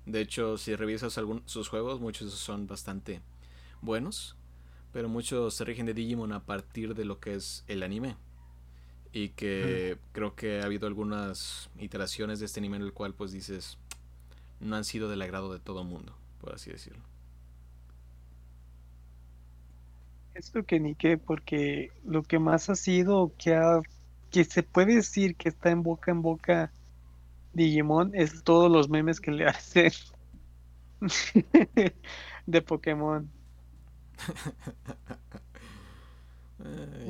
De 0.07 0.23
hecho, 0.23 0.57
si 0.57 0.75
revisas 0.77 1.19
algún, 1.19 1.43
sus 1.45 1.69
juegos, 1.69 2.01
muchos 2.01 2.33
son 2.33 2.67
bastante 2.67 3.21
buenos, 3.83 4.38
pero 4.93 5.09
muchos 5.09 5.55
se 5.55 5.65
rigen 5.65 5.87
de 5.87 5.95
Digimon 5.95 6.33
a 6.33 6.45
partir 6.45 6.95
de 6.95 7.05
lo 7.05 7.21
que 7.21 7.35
es 7.35 7.65
el 7.67 7.83
anime. 7.83 8.17
Y 9.13 9.31
que 9.31 9.99
creo 10.13 10.35
que 10.35 10.61
ha 10.61 10.65
habido 10.65 10.87
algunas 10.87 11.71
iteraciones 11.79 12.41
de 12.41 12.47
este 12.47 12.61
anime 12.61 12.77
en 12.77 12.83
el 12.83 12.93
cual 12.93 13.15
pues 13.15 13.33
dices, 13.33 13.79
no 14.61 14.77
han 14.77 14.85
sido 14.85 15.09
del 15.09 15.23
agrado 15.23 15.53
de 15.53 15.61
todo 15.61 15.85
mundo, 15.85 16.15
por 16.41 16.55
así 16.55 16.71
decirlo. 16.71 17.03
Esto 20.35 20.65
que 20.65 20.79
ni 20.79 20.95
qué, 20.95 21.19
porque 21.19 21.91
lo 22.05 22.23
que 22.23 22.39
más 22.39 22.71
ha 22.71 22.77
sido 22.77 23.33
que 23.39 23.55
ha, 23.55 23.81
que 24.31 24.45
se 24.45 24.63
puede 24.63 24.97
decir 24.97 25.37
que 25.37 25.49
está 25.49 25.71
en 25.71 25.83
boca 25.83 26.11
en 26.11 26.23
boca 26.23 26.73
Digimon 27.55 28.13
es 28.15 28.45
todos 28.45 28.71
los 28.71 28.89
memes 28.89 29.21
que 29.21 29.33
le 29.33 29.47
hacen 29.49 29.91
de 32.47 32.63
Pokémon. 32.63 33.29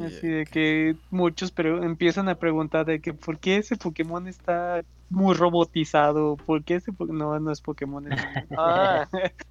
Así 0.05 0.29
de 0.29 0.45
que 0.45 0.95
muchos 1.11 1.51
pero 1.51 1.83
empiezan 1.83 2.29
a 2.29 2.35
preguntar 2.35 2.85
de 2.85 3.01
que 3.01 3.15
por 3.15 3.39
qué 3.39 3.57
ese 3.57 3.77
Pokémon 3.77 4.29
está 4.29 4.83
muy 5.09 5.35
robotizado, 5.35 6.37
por 6.37 6.63
qué 6.65 6.75
ese 6.77 6.93
po- 6.93 7.07
no 7.07 7.39
no 7.41 7.51
es 7.51 7.61
Pokémon 7.63 8.13
es- 8.13 8.21
Ah. 8.59 9.09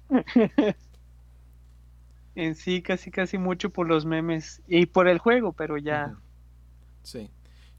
en 2.36 2.54
sí 2.54 2.80
casi 2.82 3.10
casi 3.10 3.38
mucho 3.38 3.70
por 3.70 3.88
los 3.88 4.04
memes 4.06 4.62
y 4.68 4.86
por 4.86 5.08
el 5.08 5.18
juego, 5.18 5.52
pero 5.52 5.76
ya. 5.76 6.14
Sí. 7.02 7.28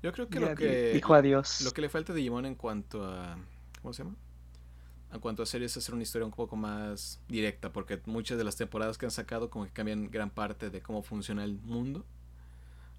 Yo 0.03 0.11
creo 0.11 0.27
que 0.27 0.39
ya 0.39 0.49
lo 0.49 0.55
que 0.55 0.91
dijo 0.93 1.13
adiós. 1.13 1.61
lo 1.61 1.71
que 1.71 1.81
le 1.81 1.89
falta 1.89 2.11
a 2.11 2.15
Digimon 2.15 2.45
en 2.45 2.55
cuanto 2.55 3.03
a 3.05 3.37
¿cómo 3.81 3.93
se 3.93 4.03
llama? 4.03 4.15
En 5.11 5.19
cuanto 5.19 5.41
a 5.41 5.45
series 5.45 5.71
es 5.71 5.77
hacer 5.77 5.95
una 5.95 6.03
historia 6.03 6.25
un 6.25 6.31
poco 6.31 6.55
más 6.55 7.19
directa, 7.27 7.73
porque 7.73 7.99
muchas 8.05 8.37
de 8.37 8.43
las 8.43 8.55
temporadas 8.55 8.97
que 8.97 9.05
han 9.05 9.11
sacado 9.11 9.49
como 9.49 9.65
que 9.65 9.71
cambian 9.71 10.11
gran 10.11 10.29
parte 10.29 10.69
de 10.69 10.81
cómo 10.81 11.01
funciona 11.01 11.43
el 11.43 11.59
mundo. 11.61 12.05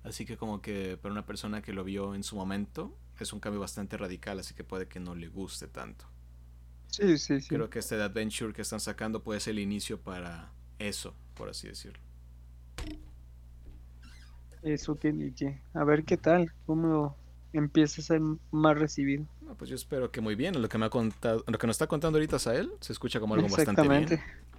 Así 0.02 0.24
que 0.24 0.36
como 0.36 0.60
que 0.60 0.96
para 0.96 1.12
una 1.12 1.26
persona 1.26 1.62
que 1.62 1.72
lo 1.72 1.84
vio 1.84 2.14
en 2.14 2.24
su 2.24 2.34
momento 2.34 2.96
es 3.20 3.32
un 3.32 3.38
cambio 3.38 3.60
bastante 3.60 3.96
radical, 3.96 4.38
así 4.38 4.54
que 4.54 4.64
puede 4.64 4.88
que 4.88 4.98
no 4.98 5.14
le 5.14 5.28
guste 5.28 5.68
tanto. 5.68 6.06
Sí, 6.88 7.18
sí, 7.18 7.40
sí. 7.40 7.48
Creo 7.48 7.70
que 7.70 7.78
este 7.78 7.96
de 7.96 8.02
Adventure 8.02 8.52
que 8.52 8.62
están 8.62 8.80
sacando 8.80 9.22
puede 9.22 9.38
ser 9.38 9.52
el 9.52 9.60
inicio 9.60 10.00
para 10.00 10.50
eso, 10.78 11.14
por 11.34 11.48
así 11.48 11.68
decirlo. 11.68 12.00
Eso 14.62 14.98
que 14.98 15.12
ni 15.12 15.30
qué. 15.32 15.60
A 15.74 15.84
ver 15.84 16.04
qué 16.04 16.16
tal, 16.16 16.52
cómo 16.66 17.16
empieza 17.52 18.00
a 18.00 18.04
ser 18.04 18.20
más 18.50 18.78
recibido. 18.78 19.24
No, 19.42 19.54
pues 19.54 19.68
yo 19.70 19.76
espero 19.76 20.10
que 20.10 20.20
muy 20.20 20.34
bien. 20.34 20.60
Lo 20.60 20.68
que 20.68 20.78
me 20.78 20.86
ha 20.86 20.90
contado, 20.90 21.44
lo 21.46 21.58
que 21.58 21.66
nos 21.66 21.74
está 21.74 21.86
contando 21.86 22.18
ahorita 22.18 22.38
Sael, 22.38 22.70
se 22.80 22.92
escucha 22.92 23.20
como 23.20 23.34
algo 23.34 23.48
bastante 23.48 23.70
Exactamente. 23.72 24.16
bien. 24.16 24.50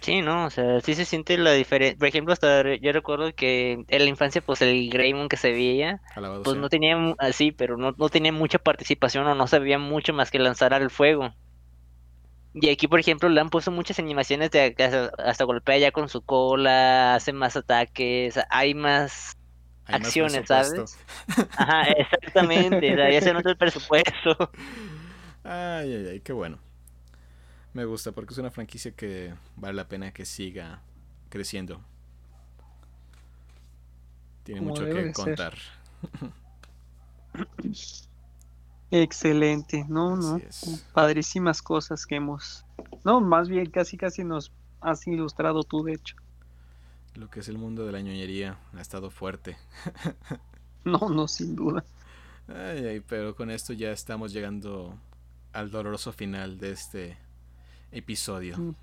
Sí, 0.00 0.20
¿no? 0.20 0.46
O 0.46 0.50
sea, 0.50 0.80
sí 0.80 0.94
se 0.94 1.04
siente 1.04 1.38
la 1.38 1.52
diferencia. 1.52 1.96
Por 1.96 2.08
ejemplo, 2.08 2.32
hasta 2.32 2.74
yo 2.76 2.90
recuerdo 2.92 3.32
que 3.34 3.84
en 3.86 3.98
la 4.04 4.08
infancia, 4.10 4.40
pues 4.42 4.60
el 4.60 4.90
Greymon 4.90 5.28
que 5.28 5.36
se 5.36 5.52
veía, 5.52 6.00
Alabado 6.16 6.42
pues 6.42 6.54
sea. 6.54 6.60
no 6.60 6.68
tenía 6.68 6.96
así, 7.18 7.52
pero 7.52 7.76
no, 7.76 7.94
no 7.96 8.08
tenía 8.08 8.32
mucha 8.32 8.58
participación 8.58 9.26
o 9.28 9.34
no 9.36 9.46
se 9.46 9.60
veía 9.60 9.78
mucho 9.78 10.12
más 10.12 10.32
que 10.32 10.40
lanzar 10.40 10.74
al 10.74 10.90
fuego. 10.90 11.32
Y 12.54 12.68
aquí, 12.68 12.88
por 12.88 12.98
ejemplo, 13.00 13.28
le 13.28 13.40
han 13.40 13.48
puesto 13.48 13.70
muchas 13.70 13.98
animaciones 14.00 14.50
de 14.50 14.74
que 14.74 14.82
hasta, 14.84 15.12
hasta 15.24 15.44
golpea 15.44 15.78
ya 15.78 15.92
con 15.92 16.08
su 16.08 16.20
cola, 16.22 17.14
hace 17.14 17.32
más 17.32 17.56
ataques, 17.56 18.38
hay 18.50 18.74
más 18.74 19.36
Hay 19.86 19.96
acciones. 19.96 20.46
¿sabes? 20.46 20.98
Ajá, 21.56 21.82
exactamente, 21.92 22.92
o 22.92 22.96
sea, 22.96 23.10
ya 23.10 23.20
se 23.20 23.32
nota 23.32 23.50
el 23.50 23.56
presupuesto. 23.56 24.50
Ay, 25.44 25.94
ay, 25.94 26.06
ay, 26.12 26.20
qué 26.20 26.32
bueno. 26.32 26.58
Me 27.74 27.84
gusta 27.84 28.12
porque 28.12 28.32
es 28.34 28.38
una 28.38 28.50
franquicia 28.50 28.92
que 28.92 29.34
vale 29.56 29.74
la 29.74 29.88
pena 29.88 30.12
que 30.12 30.24
siga 30.24 30.82
creciendo. 31.30 31.80
Tiene 34.44 34.60
Como 34.60 34.70
mucho 34.70 34.84
que 34.84 34.92
ser. 34.92 35.12
contar. 35.12 35.54
Excelente, 38.90 39.86
no, 39.88 40.16
no, 40.16 40.38
padrísimas 40.92 41.62
cosas 41.62 42.04
que 42.04 42.16
hemos, 42.16 42.66
no, 43.04 43.22
más 43.22 43.48
bien 43.48 43.70
casi 43.70 43.96
casi 43.96 44.22
nos 44.22 44.52
has 44.82 45.06
ilustrado 45.06 45.62
tú, 45.64 45.82
de 45.82 45.94
hecho. 45.94 46.16
Lo 47.14 47.28
que 47.28 47.40
es 47.40 47.48
el 47.48 47.58
mundo 47.58 47.84
de 47.84 47.92
la 47.92 48.00
ñoñería 48.00 48.58
ha 48.74 48.80
estado 48.80 49.10
fuerte. 49.10 49.56
No, 50.84 50.98
no, 50.98 51.28
sin 51.28 51.54
duda. 51.54 51.84
Ay, 52.48 52.84
ay, 52.84 53.00
pero 53.00 53.36
con 53.36 53.52
esto 53.52 53.72
ya 53.72 53.92
estamos 53.92 54.32
llegando 54.32 54.98
al 55.52 55.70
doloroso 55.70 56.12
final 56.12 56.58
de 56.58 56.72
este 56.72 57.18
episodio. 57.92 58.58
Mm. 58.58 58.74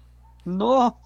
No, 0.46 1.02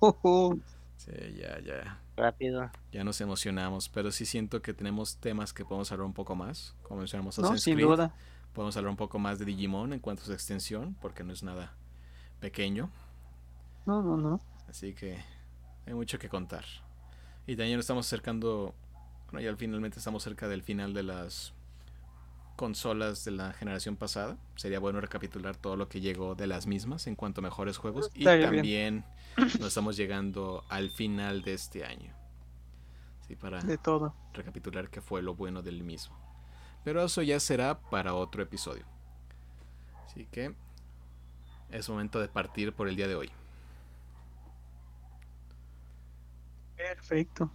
Sí, 0.98 1.12
ya, 1.36 1.60
ya. 1.60 2.00
Rápido. 2.16 2.72
Ya 2.92 3.04
nos 3.04 3.20
emocionamos, 3.20 3.90
pero 3.90 4.12
sí 4.12 4.26
siento 4.26 4.62
que 4.62 4.74
tenemos 4.74 5.18
temas 5.18 5.52
que 5.52 5.66
podemos 5.66 5.92
hablar 5.92 6.06
un 6.06 6.14
poco 6.14 6.36
más. 6.36 6.76
Como 6.84 7.00
mencionamos 7.00 7.40
no, 7.40 7.58
sin 7.58 7.74
Creed, 7.74 7.88
duda. 7.88 8.14
Podemos 8.54 8.78
hablar 8.78 8.92
un 8.92 8.98
poco 8.98 9.18
más 9.18 9.40
de 9.40 9.46
Digimon 9.46 9.94
en 9.94 10.00
cuanto 10.00 10.22
a 10.22 10.26
su 10.26 10.34
extensión, 10.34 10.96
porque 11.02 11.24
no 11.24 11.34
es 11.34 11.42
nada 11.44 11.76
pequeño. 12.40 12.90
No, 13.86 14.02
no, 14.02 14.16
no. 14.16 14.40
Así 14.70 14.94
que 14.94 15.18
hay 15.88 15.94
mucho 15.94 16.20
que 16.20 16.30
contar. 16.30 16.64
Y 17.46 17.56
también 17.56 17.78
nos 17.78 17.84
estamos 17.84 18.08
acercando, 18.08 18.74
bueno, 19.32 19.42
ya 19.42 19.56
finalmente 19.58 20.00
estamos 20.00 20.24
cerca 20.24 20.48
del 20.48 20.64
final 20.64 20.94
de 20.94 21.04
las 21.04 21.54
consolas 22.56 23.26
de 23.26 23.32
la 23.32 23.54
generación 23.54 23.96
pasada. 23.98 24.38
Sería 24.56 24.80
bueno 24.80 25.02
recapitular 25.02 25.56
todo 25.58 25.76
lo 25.76 25.90
que 25.90 26.02
llegó 26.02 26.36
de 26.36 26.48
las 26.48 26.68
mismas 26.68 27.08
en 27.08 27.16
cuanto 27.16 27.42
a 27.42 27.44
mejores 27.44 27.78
juegos. 27.78 28.12
Y 28.14 28.26
bien. 28.26 28.42
también 28.42 29.06
nos 29.36 29.68
estamos 29.68 29.98
llegando 29.98 30.64
al 30.70 30.90
final 30.90 31.42
de 31.42 31.54
este 31.54 31.84
año. 31.84 32.14
Sí, 33.28 33.36
para 33.36 33.62
De 33.62 33.78
todo. 33.78 34.14
recapitular 34.34 34.90
qué 34.90 35.02
fue 35.02 35.22
lo 35.22 35.36
bueno 35.36 35.62
del 35.62 35.84
mismo. 35.84 36.16
Pero 36.84 37.04
eso 37.04 37.22
ya 37.22 37.40
será 37.40 37.80
para 37.80 38.14
otro 38.14 38.44
episodio. 38.44 38.86
Así 40.06 40.28
que 40.32 40.54
es 41.72 41.90
momento 41.90 42.20
de 42.20 42.28
partir 42.28 42.74
por 42.74 42.88
el 42.88 42.96
día 42.96 43.08
de 43.08 43.16
hoy. 43.16 43.32
Perfecto. 46.90 47.50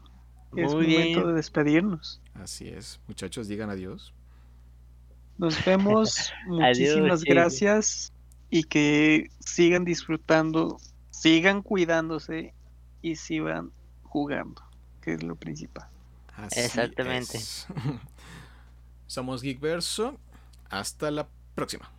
Es 0.57 0.73
momento 0.73 1.29
de 1.29 1.35
despedirnos. 1.35 2.21
Así 2.35 2.69
es. 2.69 3.01
Muchachos, 3.07 3.49
digan 3.49 3.69
adiós. 3.69 4.15
Nos 5.37 5.63
vemos. 5.65 6.33
Muchísimas 6.47 7.23
gracias. 7.23 8.13
Y 8.51 8.65
que 8.65 9.31
sigan 9.41 9.85
disfrutando, 9.85 10.79
sigan 11.11 11.61
cuidándose 11.63 12.55
y 13.03 13.17
sigan 13.17 13.71
jugando, 14.05 14.63
que 15.03 15.13
es 15.13 15.23
lo 15.23 15.37
principal. 15.37 15.89
Exactamente. 16.53 17.39
Somos 19.07 19.43
Geekverso. 19.43 20.19
Hasta 20.71 21.11
la 21.11 21.29
próxima. 21.55 21.91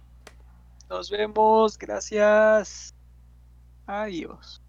Nos 0.90 1.12
vemos. 1.12 1.78
Gracias. 1.78 2.96
Adiós. 3.86 4.62